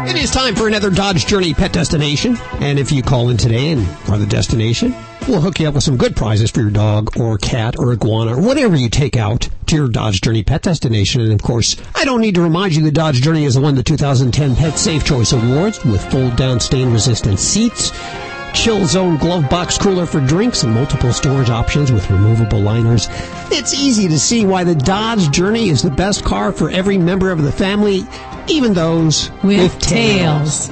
It 0.05 0.17
is 0.17 0.31
time 0.31 0.55
for 0.55 0.69
another 0.69 0.91
Dodge 0.91 1.27
Journey 1.27 1.53
pet 1.53 1.73
destination. 1.73 2.37
And 2.61 2.79
if 2.79 2.93
you 2.93 3.03
call 3.03 3.31
in 3.31 3.37
today 3.37 3.73
and 3.73 3.87
are 4.09 4.19
the 4.19 4.27
destination, 4.27 4.95
we'll 5.29 5.41
hook 5.41 5.61
you 5.61 5.69
up 5.69 5.75
with 5.75 5.85
some 5.85 5.97
good 5.97 6.17
prizes 6.17 6.51
for 6.51 6.61
your 6.61 6.71
dog 6.71 7.17
or 7.19 7.39
cat 7.39 7.79
or 7.79 7.93
iguana 7.93 8.37
or 8.37 8.41
whatever 8.41 8.77
you 8.77 8.89
take 8.89 9.17
out 9.17 9.49
to 9.67 9.77
your 9.77 9.89
Dodge 9.89 10.21
Journey 10.21 10.43
pet 10.43 10.63
destination. 10.63 11.21
And 11.21 11.33
of 11.33 11.43
course, 11.43 11.77
I 11.95 12.05
don't 12.05 12.21
need 12.21 12.35
to 12.35 12.41
remind 12.43 12.75
you 12.75 12.83
that 12.85 12.95
Dodge 12.95 13.21
Journey 13.21 13.45
has 13.45 13.59
won 13.59 13.75
the 13.75 13.83
2010 13.83 14.57
Pet 14.57 14.79
Safe 14.79 15.05
Choice 15.05 15.33
Awards 15.33 15.85
with 15.85 16.05
fold 16.11 16.37
down 16.37 16.61
stain 16.61 16.93
resistant 16.93 17.39
seats. 17.39 17.93
Chill 18.55 18.85
zone 18.87 19.17
glove 19.17 19.49
box 19.49 19.79
cooler 19.79 20.05
for 20.05 20.21
drinks 20.21 20.63
and 20.63 20.75
multiple 20.75 21.13
storage 21.13 21.49
options 21.49 21.91
with 21.91 22.11
removable 22.11 22.61
liners. 22.61 23.09
It's 23.51 23.73
easy 23.73 24.09
to 24.09 24.19
see 24.19 24.45
why 24.45 24.65
the 24.65 24.75
Dodge 24.75 25.31
Journey 25.31 25.71
is 25.71 25.83
the 25.83 25.91
best 25.91 26.25
car 26.25 26.53
for 26.53 26.69
every 26.69 26.99
member 26.99 27.31
of 27.31 27.43
the 27.43 27.53
family, 27.53 28.03
even 28.49 28.75
those 28.75 29.31
With 29.43 29.79
tails. 29.81 30.69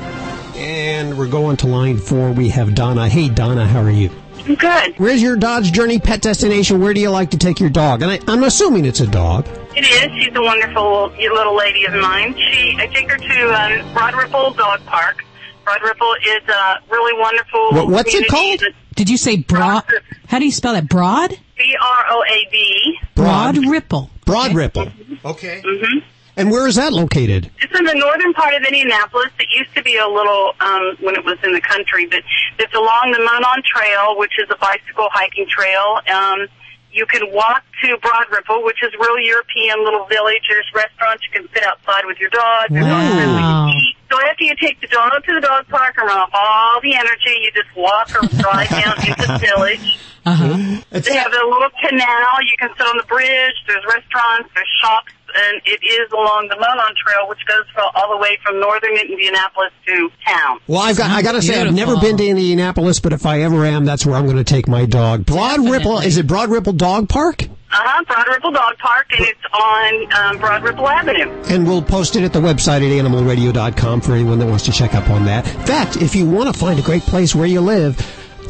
And 0.56 1.16
we're 1.16 1.28
going 1.28 1.56
to 1.58 1.66
line 1.66 1.96
four. 1.96 2.32
We 2.32 2.50
have 2.50 2.74
Donna. 2.74 3.08
Hey, 3.08 3.30
Donna, 3.30 3.66
how 3.66 3.80
are 3.80 3.90
you? 3.90 4.10
Good. 4.44 4.98
Where's 4.98 5.22
your 5.22 5.36
Dodge 5.36 5.72
Journey 5.72 5.98
pet 5.98 6.22
destination? 6.22 6.80
Where 6.80 6.92
do 6.94 7.00
you 7.00 7.10
like 7.10 7.30
to 7.30 7.38
take 7.38 7.60
your 7.60 7.70
dog? 7.70 8.02
And 8.02 8.10
I, 8.10 8.20
I'm 8.26 8.42
assuming 8.44 8.84
it's 8.84 9.00
a 9.00 9.06
dog. 9.06 9.46
It 9.76 9.84
is. 9.84 10.22
She's 10.24 10.34
a 10.36 10.40
wonderful 10.42 11.10
little 11.16 11.56
lady 11.56 11.84
of 11.86 11.94
mine. 11.94 12.34
She, 12.34 12.74
I 12.78 12.86
take 12.86 13.10
her 13.10 13.16
to 13.18 13.54
um, 13.84 13.94
Broad 13.94 14.14
Ripple 14.14 14.52
Dog 14.54 14.80
Park. 14.86 15.24
Broad 15.64 15.82
Ripple 15.82 16.14
is 16.26 16.48
a 16.48 16.78
really 16.90 17.20
wonderful. 17.20 17.70
What- 17.72 17.88
what's 17.88 18.14
it 18.14 18.28
called? 18.28 18.62
Did 18.96 19.08
you 19.08 19.16
say 19.16 19.36
broad? 19.36 19.84
How 20.26 20.38
do 20.38 20.44
you 20.44 20.50
spell 20.52 20.74
that? 20.74 20.88
Broad? 20.88 21.30
B 21.56 21.76
R 21.80 22.04
O 22.10 22.22
A 22.28 22.50
D. 22.50 22.98
Broad 23.14 23.56
Ripple. 23.58 24.10
Broad 24.26 24.54
Ripple. 24.54 24.88
Okay. 25.24 25.62
Mm-hmm. 25.64 25.98
And 26.40 26.50
where 26.50 26.66
is 26.66 26.76
that 26.76 26.92
located? 26.92 27.50
It's 27.60 27.78
in 27.78 27.84
the 27.84 27.92
northern 27.92 28.32
part 28.32 28.54
of 28.54 28.62
Indianapolis. 28.64 29.28
It 29.38 29.52
used 29.52 29.74
to 29.76 29.82
be 29.82 30.00
a 30.00 30.08
little 30.08 30.56
um, 30.60 30.96
when 31.04 31.14
it 31.14 31.22
was 31.22 31.36
in 31.44 31.52
the 31.52 31.60
country, 31.60 32.06
but 32.06 32.24
it's 32.58 32.72
along 32.72 33.12
the 33.12 33.20
Monon 33.20 33.60
Trail, 33.60 34.16
which 34.16 34.32
is 34.40 34.48
a 34.48 34.56
bicycle 34.56 35.08
hiking 35.12 35.44
trail. 35.52 36.00
Um, 36.08 36.48
you 36.92 37.04
can 37.04 37.30
walk 37.30 37.62
to 37.84 37.96
Broad 38.00 38.24
Ripple, 38.32 38.64
which 38.64 38.82
is 38.82 38.88
real 38.98 39.20
European 39.20 39.84
little 39.84 40.06
village. 40.06 40.40
There's 40.48 40.64
restaurants 40.74 41.22
you 41.28 41.40
can 41.40 41.48
sit 41.52 41.62
outside 41.62 42.08
with 42.08 42.16
your 42.18 42.30
dog. 42.30 42.72
There's 42.72 42.88
lots 42.88 43.04
of 43.04 43.14
places 43.20 43.36
Wow. 43.36 43.70
So 44.10 44.16
after 44.18 44.44
you 44.44 44.56
take 44.56 44.80
the 44.80 44.88
dog 44.88 45.12
to 45.24 45.34
the 45.34 45.40
dog 45.40 45.68
park 45.68 45.94
and 45.98 46.08
run 46.08 46.18
off 46.18 46.30
all 46.32 46.80
the 46.80 46.94
energy, 46.96 47.36
you 47.44 47.52
just 47.52 47.68
walk 47.76 48.10
or 48.16 48.26
drive 48.40 48.68
down 48.80 48.96
into 49.06 49.26
the 49.28 49.38
village. 49.38 50.00
Uh-huh. 50.26 50.80
They 50.90 51.14
have 51.14 51.32
a 51.32 51.46
little 51.46 51.70
canal. 51.80 52.32
You 52.42 52.56
can 52.58 52.70
sit 52.76 52.86
on 52.86 52.96
the 52.96 53.06
bridge. 53.06 53.54
There's 53.68 53.84
restaurants. 53.86 54.50
There's 54.54 54.68
shops, 54.82 55.12
and 55.34 55.62
it 55.64 55.80
is 55.84 56.10
along 56.12 56.48
the 56.48 56.56
Monon 56.56 56.94
Trail, 57.04 57.28
which 57.28 57.44
goes 57.46 57.64
from, 57.74 57.88
all 57.94 58.10
the 58.10 58.22
way 58.22 58.38
from 58.42 58.60
northern 58.60 58.96
Indianapolis 58.96 59.72
to 59.86 60.10
town. 60.26 60.60
Well, 60.66 60.80
I've 60.80 60.96
got, 60.96 61.10
I 61.10 61.22
got 61.22 61.32
to 61.32 61.42
say, 61.42 61.60
I've 61.60 61.74
never 61.74 61.96
been 61.98 62.16
to 62.16 62.26
Indianapolis, 62.26 63.00
but 63.00 63.12
if 63.12 63.26
I 63.26 63.42
ever 63.42 63.64
am, 63.64 63.84
that's 63.84 64.04
where 64.06 64.16
I'm 64.16 64.24
going 64.24 64.36
to 64.36 64.44
take 64.44 64.68
my 64.68 64.86
dog. 64.86 65.26
Broad 65.26 65.68
Ripple, 65.68 65.98
is 65.98 66.16
it 66.16 66.26
Broad 66.26 66.50
Ripple 66.50 66.72
Dog 66.72 67.08
Park? 67.08 67.44
Uh 67.72 67.76
huh. 67.76 68.04
Broad 68.04 68.26
Ripple 68.26 68.50
Dog 68.50 68.76
Park, 68.78 69.06
and 69.16 69.26
it's 69.26 69.40
on 69.52 70.12
um, 70.34 70.38
Broad 70.40 70.64
Ripple 70.64 70.88
Avenue. 70.88 71.30
And 71.48 71.66
we'll 71.66 71.82
post 71.82 72.16
it 72.16 72.24
at 72.24 72.32
the 72.32 72.40
website 72.40 72.78
at 72.78 73.04
animalradio.com 73.04 74.00
for 74.00 74.14
anyone 74.14 74.40
that 74.40 74.46
wants 74.46 74.64
to 74.64 74.72
check 74.72 74.94
up 74.94 75.08
on 75.08 75.24
that. 75.26 75.46
In 75.54 75.66
fact, 75.66 75.96
if 75.96 76.16
you 76.16 76.28
want 76.28 76.52
to 76.52 76.58
find 76.58 76.80
a 76.80 76.82
great 76.82 77.02
place 77.02 77.32
where 77.32 77.46
you 77.46 77.60
live, 77.60 77.96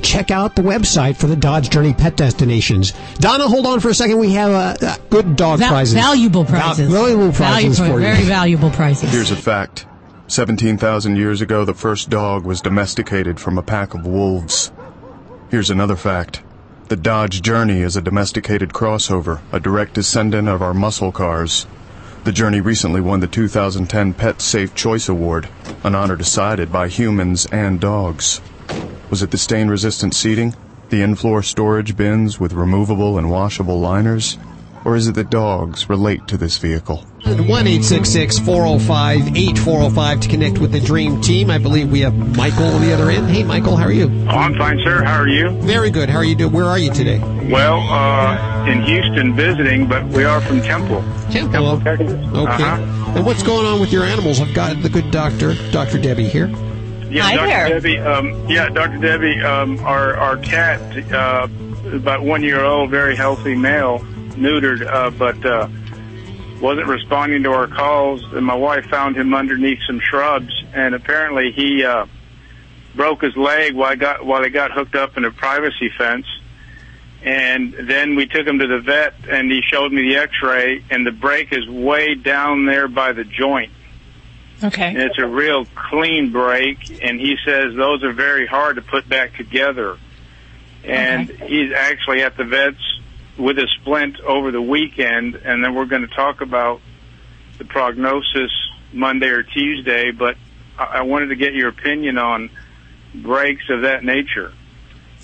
check 0.00 0.30
out 0.30 0.56
the 0.56 0.62
website 0.62 1.16
for 1.16 1.26
the 1.26 1.36
Dodge 1.36 1.70
Journey 1.70 1.92
pet 1.94 2.16
destinations. 2.16 2.92
Donna, 3.18 3.46
hold 3.48 3.66
on 3.66 3.80
for 3.80 3.88
a 3.90 3.94
second. 3.94 4.18
We 4.18 4.32
have 4.32 4.50
a, 4.50 4.86
uh, 4.86 4.96
good 5.10 5.36
dog 5.36 5.58
Val- 5.60 5.68
prizes. 5.70 5.94
valuable 5.94 6.44
Val- 6.44 6.60
prizes. 6.60 6.90
valuable 6.92 7.32
prizes 7.32 7.78
Valuable- 7.78 7.98
for 7.98 8.04
you. 8.06 8.12
Very 8.14 8.24
valuable 8.24 8.70
prizes. 8.70 9.10
Here's 9.12 9.30
a 9.30 9.36
fact 9.36 9.86
17,000 10.26 11.16
years 11.16 11.40
ago, 11.40 11.64
the 11.64 11.74
first 11.74 12.08
dog 12.10 12.44
was 12.44 12.60
domesticated 12.60 13.38
from 13.40 13.58
a 13.58 13.62
pack 13.62 13.94
of 13.94 14.06
wolves. 14.06 14.70
Here's 15.50 15.70
another 15.70 15.96
fact 15.96 16.40
the 16.88 16.96
Dodge 16.96 17.40
Journey 17.42 17.82
is 17.82 17.96
a 17.96 18.00
domesticated 18.02 18.70
crossover, 18.70 19.38
a 19.52 19.60
direct 19.60 19.94
descendant 19.94 20.48
of 20.48 20.60
our 20.62 20.74
muscle 20.74 21.12
cars. 21.12 21.66
The 22.24 22.32
Journey 22.32 22.60
recently 22.60 23.00
won 23.00 23.20
the 23.20 23.26
2010 23.26 24.12
Pet 24.12 24.42
Safe 24.42 24.74
Choice 24.74 25.08
Award, 25.08 25.48
an 25.82 25.94
honor 25.94 26.16
decided 26.16 26.70
by 26.72 26.88
humans 26.88 27.46
and 27.50 27.80
dogs. 27.80 28.40
Was 29.10 29.22
it 29.22 29.32
the 29.32 29.38
stain 29.38 29.66
resistant 29.66 30.14
seating, 30.14 30.54
the 30.90 31.02
in 31.02 31.16
floor 31.16 31.42
storage 31.42 31.96
bins 31.96 32.38
with 32.38 32.52
removable 32.52 33.18
and 33.18 33.28
washable 33.28 33.80
liners, 33.80 34.38
or 34.84 34.94
is 34.94 35.08
it 35.08 35.16
that 35.16 35.30
dogs 35.30 35.88
relate 35.88 36.28
to 36.28 36.36
this 36.36 36.58
vehicle? 36.58 37.04
1 37.24 37.36
405 37.36 39.36
8405 39.36 40.20
to 40.20 40.28
connect 40.28 40.58
with 40.58 40.70
the 40.70 40.78
Dream 40.78 41.20
Team. 41.20 41.50
I 41.50 41.58
believe 41.58 41.90
we 41.90 41.98
have 42.00 42.14
Michael 42.36 42.66
on 42.66 42.82
the 42.82 42.94
other 42.94 43.10
end. 43.10 43.28
Hey, 43.28 43.42
Michael, 43.42 43.74
how 43.74 43.86
are 43.86 43.92
you? 43.92 44.08
Oh, 44.28 44.28
I'm 44.28 44.54
fine, 44.54 44.80
sir. 44.84 45.02
How 45.02 45.18
are 45.18 45.28
you? 45.28 45.50
Very 45.62 45.90
good. 45.90 46.08
How 46.08 46.18
are 46.18 46.24
you 46.24 46.36
doing? 46.36 46.52
Where 46.52 46.66
are 46.66 46.78
you 46.78 46.92
today? 46.92 47.18
Well, 47.50 47.80
uh, 47.80 48.64
in 48.66 48.84
Houston 48.84 49.34
visiting, 49.34 49.88
but 49.88 50.06
we 50.06 50.22
are 50.22 50.40
from 50.40 50.62
Temple. 50.62 51.02
Temple, 51.32 51.80
Texas. 51.80 52.12
Okay. 52.12 52.62
Uh-huh. 52.62 53.16
And 53.16 53.26
what's 53.26 53.42
going 53.42 53.66
on 53.66 53.80
with 53.80 53.92
your 53.92 54.04
animals? 54.04 54.40
I've 54.40 54.54
got 54.54 54.80
the 54.82 54.88
good 54.88 55.10
doctor, 55.10 55.54
Dr. 55.72 55.98
Debbie 55.98 56.28
here. 56.28 56.48
Yeah, 57.10 57.22
Hi 57.22 57.34
Dr. 57.34 57.46
there. 57.48 57.68
Debbie. 57.68 57.98
Um, 57.98 58.48
yeah, 58.48 58.68
Dr. 58.68 58.98
Debbie. 58.98 59.40
Um, 59.42 59.78
our 59.80 60.16
our 60.16 60.36
cat, 60.36 60.80
uh, 61.12 61.48
about 61.92 62.22
one 62.22 62.42
year 62.44 62.62
old, 62.62 62.90
very 62.90 63.16
healthy 63.16 63.56
male, 63.56 63.98
neutered, 64.36 64.86
uh, 64.86 65.10
but 65.10 65.44
uh, 65.44 65.68
wasn't 66.60 66.86
responding 66.86 67.42
to 67.42 67.52
our 67.52 67.66
calls. 67.66 68.22
And 68.32 68.46
my 68.46 68.54
wife 68.54 68.84
found 68.86 69.16
him 69.16 69.34
underneath 69.34 69.80
some 69.88 69.98
shrubs, 69.98 70.52
and 70.72 70.94
apparently 70.94 71.50
he 71.50 71.84
uh, 71.84 72.06
broke 72.94 73.22
his 73.22 73.36
leg 73.36 73.74
while 73.74 73.90
I 73.90 73.96
got 73.96 74.24
while 74.24 74.44
he 74.44 74.50
got 74.50 74.70
hooked 74.70 74.94
up 74.94 75.16
in 75.16 75.24
a 75.24 75.32
privacy 75.32 75.90
fence. 75.98 76.26
And 77.22 77.74
then 77.74 78.14
we 78.14 78.26
took 78.26 78.46
him 78.46 78.60
to 78.60 78.66
the 78.68 78.78
vet, 78.78 79.14
and 79.28 79.50
he 79.50 79.60
showed 79.62 79.92
me 79.92 80.02
the 80.02 80.16
X-ray, 80.16 80.82
and 80.90 81.06
the 81.06 81.10
break 81.10 81.52
is 81.52 81.68
way 81.68 82.14
down 82.14 82.64
there 82.64 82.88
by 82.88 83.12
the 83.12 83.24
joint. 83.24 83.72
Okay. 84.62 84.88
And 84.88 84.98
it's 84.98 85.18
a 85.18 85.26
real 85.26 85.66
clean 85.74 86.32
break, 86.32 87.02
and 87.02 87.18
he 87.18 87.36
says 87.44 87.74
those 87.74 88.02
are 88.04 88.12
very 88.12 88.46
hard 88.46 88.76
to 88.76 88.82
put 88.82 89.08
back 89.08 89.36
together. 89.36 89.96
And 90.84 91.28
he's 91.28 91.72
actually 91.72 92.22
at 92.22 92.36
the 92.36 92.44
vet's 92.44 93.00
with 93.38 93.58
a 93.58 93.66
splint 93.80 94.20
over 94.20 94.50
the 94.50 94.62
weekend, 94.62 95.34
and 95.36 95.64
then 95.64 95.74
we're 95.74 95.86
going 95.86 96.02
to 96.06 96.14
talk 96.14 96.40
about 96.40 96.80
the 97.58 97.64
prognosis 97.64 98.50
Monday 98.92 99.28
or 99.28 99.42
Tuesday. 99.42 100.10
But 100.10 100.36
I, 100.78 100.84
I 100.84 101.02
wanted 101.02 101.28
to 101.28 101.36
get 101.36 101.54
your 101.54 101.68
opinion 101.68 102.18
on 102.18 102.50
breaks 103.14 103.68
of 103.70 103.82
that 103.82 104.04
nature. 104.04 104.52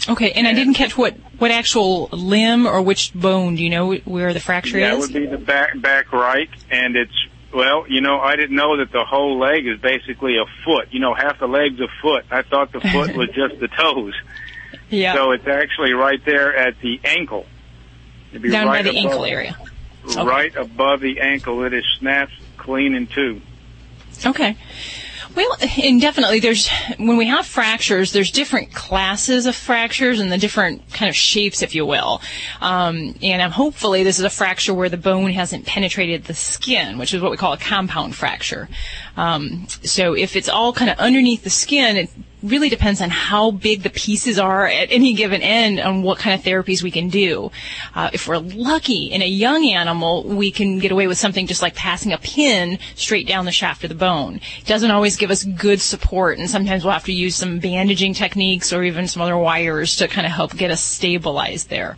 Okay, 0.09 0.33
and 0.33 0.47
I 0.47 0.53
didn't 0.53 0.75
catch 0.75 0.97
what 0.97 1.15
what 1.39 1.51
actual 1.51 2.09
limb 2.13 2.67
or 2.67 2.83
which 2.83 3.15
bone. 3.15 3.57
Do 3.57 3.63
you 3.63 3.71
know 3.71 3.95
where 3.95 4.33
the 4.33 4.41
fracture 4.41 4.79
That 4.81 4.95
is? 4.95 5.01
would 5.01 5.13
be 5.13 5.27
the 5.27 5.39
back 5.39 5.81
back 5.81 6.13
right, 6.13 6.51
and 6.71 6.97
it's 6.97 7.27
well, 7.57 7.87
you 7.89 8.03
know, 8.03 8.21
I 8.21 8.37
didn't 8.37 8.55
know 8.55 8.77
that 8.77 8.93
the 8.93 9.03
whole 9.05 9.39
leg 9.39 9.67
is 9.67 9.81
basically 9.81 10.37
a 10.37 10.45
foot. 10.65 10.89
You 10.93 11.01
know, 11.01 11.15
half 11.15 11.39
the 11.41 11.49
leg's 11.49 11.81
a 11.81 11.89
foot. 12.03 12.27
I 12.31 12.43
thought 12.43 12.71
the 12.71 12.81
foot 12.81 13.17
was 13.17 13.31
just 13.35 13.59
the 13.59 13.69
toes. 13.69 14.15
Yeah. 14.91 15.15
So 15.15 15.31
it's 15.33 15.47
actually 15.49 15.95
right 15.95 16.23
there 16.27 16.55
at 16.55 16.79
the 16.81 17.01
ankle. 17.03 17.47
It'd 18.31 18.43
be 18.43 18.51
Down 18.51 18.67
by 18.67 18.83
the 18.83 18.91
above- 18.91 19.05
ankle 19.05 19.25
area. 19.25 19.57
Okay. 20.05 20.25
Right 20.25 20.55
above 20.55 21.01
the 21.01 21.21
ankle. 21.21 21.65
It 21.65 21.73
is 21.73 21.85
snapped 21.99 22.33
clean 22.59 22.95
in 22.95 23.07
two. 23.07 23.41
Okay. 24.25 24.57
Well, 25.37 25.55
definitely 25.99 26.41
there's, 26.41 26.71
when 26.97 27.19
we 27.19 27.27
have 27.27 27.45
fractures, 27.45 28.13
there's 28.13 28.31
different 28.31 28.73
classes 28.73 29.45
of 29.45 29.55
fractures 29.55 30.19
and 30.19 30.33
the 30.33 30.39
different 30.39 30.91
kind 30.95 31.11
of 31.11 31.15
shapes, 31.15 31.61
if 31.61 31.75
you 31.75 31.85
will. 31.85 32.23
Um, 32.63 33.15
and 33.23 33.43
um, 33.43 33.51
hopefully 33.51 34.03
this 34.03 34.19
is 34.19 34.25
a 34.25 34.31
fracture 34.31 34.73
where 34.73 34.89
the 34.89 34.97
bone 34.97 35.31
hasn't 35.33 35.67
penetrated 35.67 36.25
the 36.25 36.33
skin, 36.33 36.97
which 36.97 37.13
is 37.13 37.21
what 37.21 37.31
we 37.31 37.37
call 37.37 37.53
a 37.53 37.59
compound 37.59 38.17
fracture. 38.17 38.71
Um, 39.19 39.67
so 39.83 40.15
if 40.15 40.37
it's 40.37 40.49
all 40.49 40.73
kind 40.73 40.91
of 40.91 40.99
underneath 40.99 41.45
the 41.45 41.51
skin, 41.51 41.99
it 41.99 42.11
really 42.43 42.69
depends 42.69 43.01
on 43.01 43.11
how 43.11 43.51
big 43.51 43.83
the 43.83 43.91
pieces 43.91 44.39
are 44.39 44.67
at 44.67 44.89
any 44.91 45.15
given 45.15 45.43
end 45.43 45.81
on 45.81 46.03
what 46.03 46.19
kind 46.19 46.39
of 46.39 46.45
therapies 46.45 46.83
we 46.83 46.91
can 46.91 47.09
do. 47.09 47.51
Uh, 47.95 48.11
if 48.13 48.29
we're 48.29 48.39
lucky 48.39 49.07
in 49.07 49.23
a 49.23 49.27
young 49.27 49.69
animal, 49.69 50.25
we 50.25 50.51
can 50.51 50.79
get 50.79 50.93
away 50.93 51.07
with 51.07 51.19
something 51.19 51.47
just 51.47 51.63
like 51.63 51.75
passing 51.75 52.13
a 52.13 52.19
pin 52.19 52.79
straight 52.95 53.27
down 53.27 53.45
the 53.45 53.53
shaft 53.53 53.85
of 53.85 53.89
the 53.89 53.95
bone. 53.95 54.41
It 54.59 54.67
doesn't 54.67 54.91
always 54.91 55.17
give 55.17 55.31
us 55.31 55.45
good 55.45 55.81
support, 55.81 56.39
and 56.39 56.49
sometimes 56.49 56.85
we'll 56.85 56.93
have 56.93 57.05
to 57.05 57.13
use 57.13 57.37
some 57.37 57.59
bandaging 57.59 58.15
techniques 58.15 58.73
or 58.73 58.83
even 58.85 59.09
some 59.09 59.23
other 59.23 59.37
wires 59.37 59.97
to 59.97 60.09
kind 60.09 60.27
of 60.27 60.33
help 60.33 60.57
get 60.57 60.71
us 60.71 60.83
stabilized 60.83 61.71
there. 61.71 61.97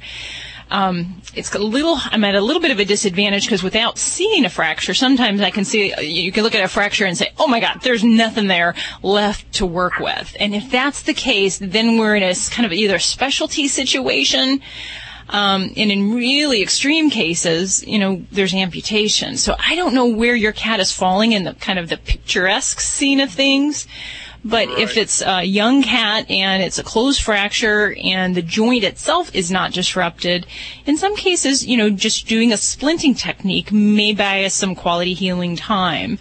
Um, 0.70 1.22
it's 1.34 1.54
a 1.54 1.58
little, 1.58 1.96
I'm 1.98 2.24
at 2.24 2.34
a 2.34 2.40
little 2.40 2.60
bit 2.60 2.70
of 2.70 2.78
a 2.78 2.84
disadvantage 2.84 3.46
because 3.46 3.62
without 3.62 3.98
seeing 3.98 4.44
a 4.44 4.50
fracture, 4.50 4.92
sometimes 4.92 5.40
I 5.40 5.50
can 5.50 5.64
see, 5.64 5.94
you 6.00 6.30
can 6.30 6.42
look 6.42 6.54
at 6.54 6.62
a 6.62 6.68
fracture 6.68 7.06
and 7.06 7.16
say, 7.16 7.32
oh 7.38 7.46
my 7.46 7.60
God, 7.60 7.80
there's 7.82 8.04
nothing 8.04 8.48
there 8.48 8.74
left 9.02 9.54
to 9.54 9.66
work 9.66 9.98
with. 9.98 10.36
And 10.38 10.54
if 10.54 10.70
that's 10.70 11.02
the 11.02 11.14
case, 11.14 11.58
then 11.58 11.98
we're 11.98 12.16
in 12.16 12.22
a 12.22 12.34
kind 12.50 12.66
of 12.66 12.72
either 12.72 12.98
specialty 12.98 13.68
situation, 13.68 14.60
um, 15.30 15.72
and 15.76 15.92
in 15.92 16.14
really 16.14 16.62
extreme 16.62 17.10
cases, 17.10 17.86
you 17.86 17.98
know, 17.98 18.24
there's 18.32 18.54
amputation. 18.54 19.36
So 19.36 19.54
I 19.58 19.74
don't 19.74 19.94
know 19.94 20.06
where 20.06 20.34
your 20.34 20.52
cat 20.52 20.80
is 20.80 20.90
falling 20.90 21.32
in 21.32 21.44
the 21.44 21.54
kind 21.54 21.78
of 21.78 21.88
the 21.88 21.98
picturesque 21.98 22.80
scene 22.80 23.20
of 23.20 23.30
things. 23.30 23.86
But 24.44 24.68
if 24.68 24.96
it's 24.96 25.20
a 25.20 25.42
young 25.42 25.82
cat 25.82 26.30
and 26.30 26.62
it's 26.62 26.78
a 26.78 26.84
closed 26.84 27.20
fracture 27.20 27.96
and 28.02 28.34
the 28.34 28.42
joint 28.42 28.84
itself 28.84 29.34
is 29.34 29.50
not 29.50 29.72
disrupted, 29.72 30.46
in 30.86 30.96
some 30.96 31.16
cases, 31.16 31.66
you 31.66 31.76
know, 31.76 31.90
just 31.90 32.28
doing 32.28 32.52
a 32.52 32.56
splinting 32.56 33.18
technique 33.18 33.72
may 33.72 34.14
buy 34.14 34.44
us 34.44 34.54
some 34.54 34.74
quality 34.74 35.14
healing 35.14 35.56
time. 35.56 36.18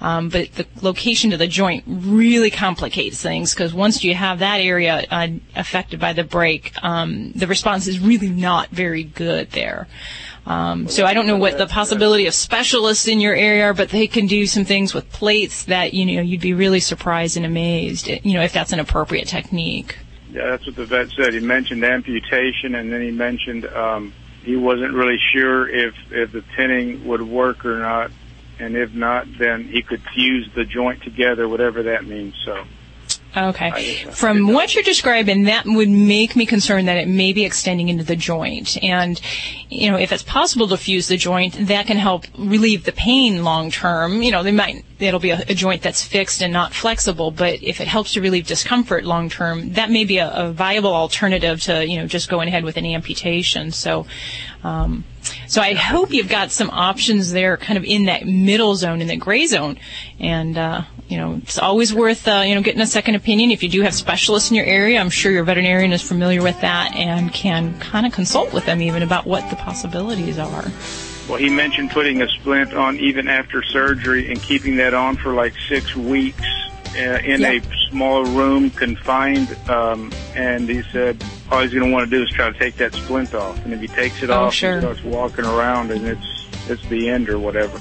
Um, 0.00 0.30
but 0.30 0.54
the 0.54 0.66
location 0.80 1.30
to 1.30 1.36
the 1.36 1.46
joint 1.46 1.84
really 1.86 2.50
complicates 2.50 3.20
things 3.20 3.54
because 3.54 3.74
once 3.74 4.02
you 4.02 4.14
have 4.14 4.38
that 4.38 4.60
area 4.60 5.04
uh, 5.10 5.28
affected 5.54 6.00
by 6.00 6.14
the 6.14 6.24
break, 6.24 6.72
um, 6.82 7.32
the 7.32 7.46
response 7.46 7.86
is 7.86 8.00
really 8.00 8.30
not 8.30 8.70
very 8.70 9.04
good 9.04 9.50
there. 9.50 9.88
Um, 10.50 10.88
so 10.88 11.04
I 11.04 11.14
don't 11.14 11.28
know 11.28 11.36
what 11.36 11.58
the 11.58 11.68
possibility 11.68 12.26
of 12.26 12.34
specialists 12.34 13.06
in 13.06 13.20
your 13.20 13.36
area 13.36 13.66
are, 13.66 13.74
but 13.74 13.90
they 13.90 14.08
can 14.08 14.26
do 14.26 14.46
some 14.46 14.64
things 14.64 14.92
with 14.92 15.08
plates 15.12 15.66
that 15.66 15.94
you 15.94 16.04
know 16.04 16.22
you'd 16.22 16.40
be 16.40 16.54
really 16.54 16.80
surprised 16.80 17.36
and 17.36 17.46
amazed. 17.46 18.08
You 18.08 18.34
know 18.34 18.42
if 18.42 18.52
that's 18.52 18.72
an 18.72 18.80
appropriate 18.80 19.28
technique. 19.28 19.96
Yeah, 20.32 20.50
that's 20.50 20.66
what 20.66 20.74
the 20.74 20.86
vet 20.86 21.10
said. 21.10 21.34
He 21.34 21.40
mentioned 21.40 21.84
amputation, 21.84 22.74
and 22.74 22.92
then 22.92 23.00
he 23.00 23.12
mentioned 23.12 23.64
um, 23.66 24.12
he 24.42 24.56
wasn't 24.56 24.92
really 24.92 25.18
sure 25.32 25.68
if 25.68 25.94
if 26.10 26.32
the 26.32 26.42
pinning 26.42 27.06
would 27.06 27.22
work 27.22 27.64
or 27.64 27.78
not, 27.78 28.10
and 28.58 28.76
if 28.76 28.92
not, 28.92 29.28
then 29.38 29.68
he 29.68 29.82
could 29.82 30.02
fuse 30.12 30.50
the 30.56 30.64
joint 30.64 31.04
together, 31.04 31.48
whatever 31.48 31.84
that 31.84 32.04
means. 32.04 32.34
So. 32.44 32.64
Okay. 33.36 33.94
From 34.10 34.52
what 34.52 34.74
you're 34.74 34.82
describing, 34.82 35.44
that 35.44 35.64
would 35.64 35.88
make 35.88 36.34
me 36.34 36.46
concerned 36.46 36.88
that 36.88 36.96
it 36.96 37.06
may 37.06 37.32
be 37.32 37.44
extending 37.44 37.88
into 37.88 38.02
the 38.02 38.16
joint. 38.16 38.82
And, 38.82 39.20
you 39.68 39.90
know, 39.90 39.98
if 39.98 40.10
it's 40.10 40.24
possible 40.24 40.66
to 40.68 40.76
fuse 40.76 41.06
the 41.06 41.16
joint, 41.16 41.68
that 41.68 41.86
can 41.86 41.96
help 41.96 42.24
relieve 42.36 42.84
the 42.84 42.92
pain 42.92 43.44
long 43.44 43.70
term. 43.70 44.22
You 44.22 44.32
know, 44.32 44.42
they 44.42 44.50
might, 44.50 44.84
it'll 44.98 45.20
be 45.20 45.30
a, 45.30 45.44
a 45.48 45.54
joint 45.54 45.82
that's 45.82 46.04
fixed 46.04 46.42
and 46.42 46.52
not 46.52 46.74
flexible, 46.74 47.30
but 47.30 47.62
if 47.62 47.80
it 47.80 47.86
helps 47.86 48.14
to 48.14 48.20
relieve 48.20 48.48
discomfort 48.48 49.04
long 49.04 49.28
term, 49.28 49.74
that 49.74 49.90
may 49.90 50.04
be 50.04 50.18
a, 50.18 50.30
a 50.32 50.52
viable 50.52 50.92
alternative 50.92 51.62
to, 51.62 51.86
you 51.86 51.98
know, 51.98 52.06
just 52.06 52.28
going 52.28 52.48
ahead 52.48 52.64
with 52.64 52.76
an 52.76 52.86
amputation. 52.86 53.70
So, 53.70 54.06
um, 54.62 55.04
so 55.46 55.60
I 55.60 55.74
hope 55.74 56.12
you've 56.12 56.28
got 56.28 56.50
some 56.50 56.70
options 56.70 57.32
there, 57.32 57.56
kind 57.56 57.76
of 57.76 57.84
in 57.84 58.04
that 58.04 58.26
middle 58.26 58.74
zone, 58.74 59.00
in 59.00 59.08
that 59.08 59.18
gray 59.18 59.46
zone, 59.46 59.78
and 60.18 60.56
uh, 60.56 60.82
you 61.08 61.16
know 61.18 61.40
it's 61.42 61.58
always 61.58 61.92
worth 61.92 62.26
uh, 62.28 62.42
you 62.46 62.54
know 62.54 62.62
getting 62.62 62.80
a 62.80 62.86
second 62.86 63.14
opinion. 63.14 63.50
If 63.50 63.62
you 63.62 63.68
do 63.68 63.82
have 63.82 63.94
specialists 63.94 64.50
in 64.50 64.56
your 64.56 64.66
area, 64.66 65.00
I'm 65.00 65.10
sure 65.10 65.32
your 65.32 65.44
veterinarian 65.44 65.92
is 65.92 66.02
familiar 66.02 66.42
with 66.42 66.60
that 66.60 66.94
and 66.94 67.32
can 67.32 67.78
kind 67.80 68.06
of 68.06 68.12
consult 68.12 68.52
with 68.52 68.66
them 68.66 68.80
even 68.82 69.02
about 69.02 69.26
what 69.26 69.48
the 69.50 69.56
possibilities 69.56 70.38
are. 70.38 70.64
Well, 71.28 71.38
he 71.38 71.48
mentioned 71.48 71.90
putting 71.90 72.22
a 72.22 72.28
splint 72.28 72.74
on 72.74 72.96
even 72.98 73.28
after 73.28 73.62
surgery 73.62 74.30
and 74.30 74.42
keeping 74.42 74.76
that 74.76 74.94
on 74.94 75.16
for 75.16 75.32
like 75.32 75.54
six 75.68 75.94
weeks 75.94 76.46
in 76.94 77.40
Yeah. 77.40 77.52
a 77.52 77.60
small 77.90 78.24
room, 78.24 78.70
confined. 78.70 79.56
Um, 79.68 80.12
and 80.34 80.68
he 80.68 80.82
said 80.92 81.18
all 81.50 81.60
he's 81.62 81.72
going 81.72 81.86
to 81.88 81.92
want 81.92 82.10
to 82.10 82.16
do 82.16 82.22
is 82.22 82.30
try 82.30 82.50
to 82.50 82.58
take 82.58 82.76
that 82.76 82.94
splint 82.94 83.34
off. 83.34 83.56
And 83.64 83.74
if 83.74 83.80
he 83.80 83.88
takes 83.88 84.22
it 84.22 84.30
Oh, 84.30 84.44
off, 84.44 84.54
sure. 84.54 84.74
he 84.74 84.80
starts 84.80 85.02
walking 85.04 85.44
around, 85.44 85.90
and 85.90 86.06
it's 86.06 86.46
it's 86.68 86.84
the 86.88 87.08
end 87.08 87.28
or 87.28 87.38
whatever. 87.38 87.80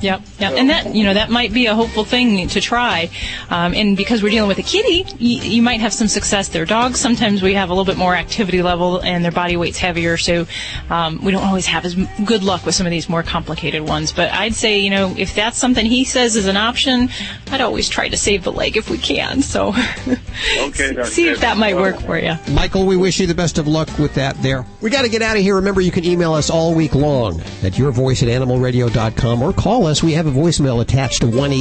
Yep, 0.00 0.22
yep, 0.38 0.52
and 0.52 0.70
that 0.70 0.94
you 0.94 1.04
know 1.04 1.14
that 1.14 1.30
might 1.30 1.52
be 1.52 1.66
a 1.66 1.74
hopeful 1.74 2.04
thing 2.04 2.46
to 2.48 2.60
try, 2.60 3.10
um, 3.50 3.74
and 3.74 3.96
because 3.96 4.22
we're 4.22 4.30
dealing 4.30 4.48
with 4.48 4.58
a 4.58 4.62
kitty, 4.62 5.04
you, 5.18 5.40
you 5.40 5.62
might 5.62 5.80
have 5.80 5.92
some 5.92 6.06
success 6.06 6.48
there. 6.48 6.64
Dogs 6.64 7.00
sometimes 7.00 7.42
we 7.42 7.54
have 7.54 7.70
a 7.70 7.72
little 7.72 7.84
bit 7.84 7.96
more 7.96 8.14
activity 8.14 8.62
level 8.62 9.00
and 9.00 9.24
their 9.24 9.32
body 9.32 9.56
weight's 9.56 9.78
heavier, 9.78 10.16
so 10.16 10.46
um, 10.90 11.22
we 11.24 11.32
don't 11.32 11.44
always 11.44 11.66
have 11.66 11.84
as 11.84 11.96
good 12.24 12.44
luck 12.44 12.64
with 12.64 12.74
some 12.74 12.86
of 12.86 12.90
these 12.90 13.08
more 13.08 13.22
complicated 13.22 13.82
ones. 13.82 14.12
But 14.12 14.32
I'd 14.32 14.54
say 14.54 14.78
you 14.78 14.90
know 14.90 15.14
if 15.18 15.34
that's 15.34 15.58
something 15.58 15.84
he 15.84 16.04
says 16.04 16.36
is 16.36 16.46
an 16.46 16.56
option, 16.56 17.08
I'd 17.50 17.60
always 17.60 17.88
try 17.88 18.08
to 18.08 18.16
save 18.16 18.44
the 18.44 18.52
leg 18.52 18.76
if 18.76 18.90
we 18.90 18.98
can. 18.98 19.42
So 19.42 19.68
Okay, 20.58 20.94
Dr. 20.94 21.06
see 21.06 21.28
if 21.28 21.40
that 21.40 21.56
might 21.56 21.74
work 21.74 22.00
for 22.00 22.18
you. 22.18 22.36
Michael, 22.52 22.86
we 22.86 22.96
wish 22.96 23.18
you 23.18 23.26
the 23.26 23.34
best 23.34 23.58
of 23.58 23.66
luck 23.66 23.88
with 23.98 24.14
that 24.14 24.40
there. 24.42 24.64
We 24.80 24.90
got 24.90 25.02
to 25.02 25.08
get 25.08 25.22
out 25.22 25.36
of 25.36 25.42
here. 25.42 25.56
Remember, 25.56 25.80
you 25.80 25.90
can 25.90 26.04
email 26.04 26.32
us 26.34 26.50
all 26.50 26.74
week 26.74 26.94
long 26.94 27.40
at 27.62 27.72
yourvoice 27.72 28.22
at 28.22 28.28
animalradio.com 28.28 29.42
or 29.42 29.52
call 29.52 29.86
us. 29.88 30.02
We 30.02 30.12
have 30.12 30.26
a 30.26 30.30
voicemail 30.30 30.80
attached 30.80 31.22
to 31.22 31.26
1 31.26 31.52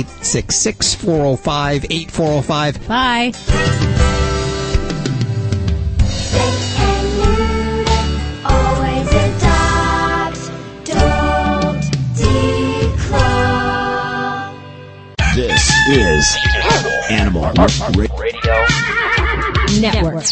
405 0.96 1.86
8405. 1.86 2.88
Bye. 2.88 3.32
Always 8.46 9.08
adopt, 9.08 10.52
don't 10.86 11.84
declaw. 12.98 13.34
This 15.36 15.72
is 15.90 16.38
Animal 17.10 17.46
Radio. 18.18 18.66
Network. 19.80 20.24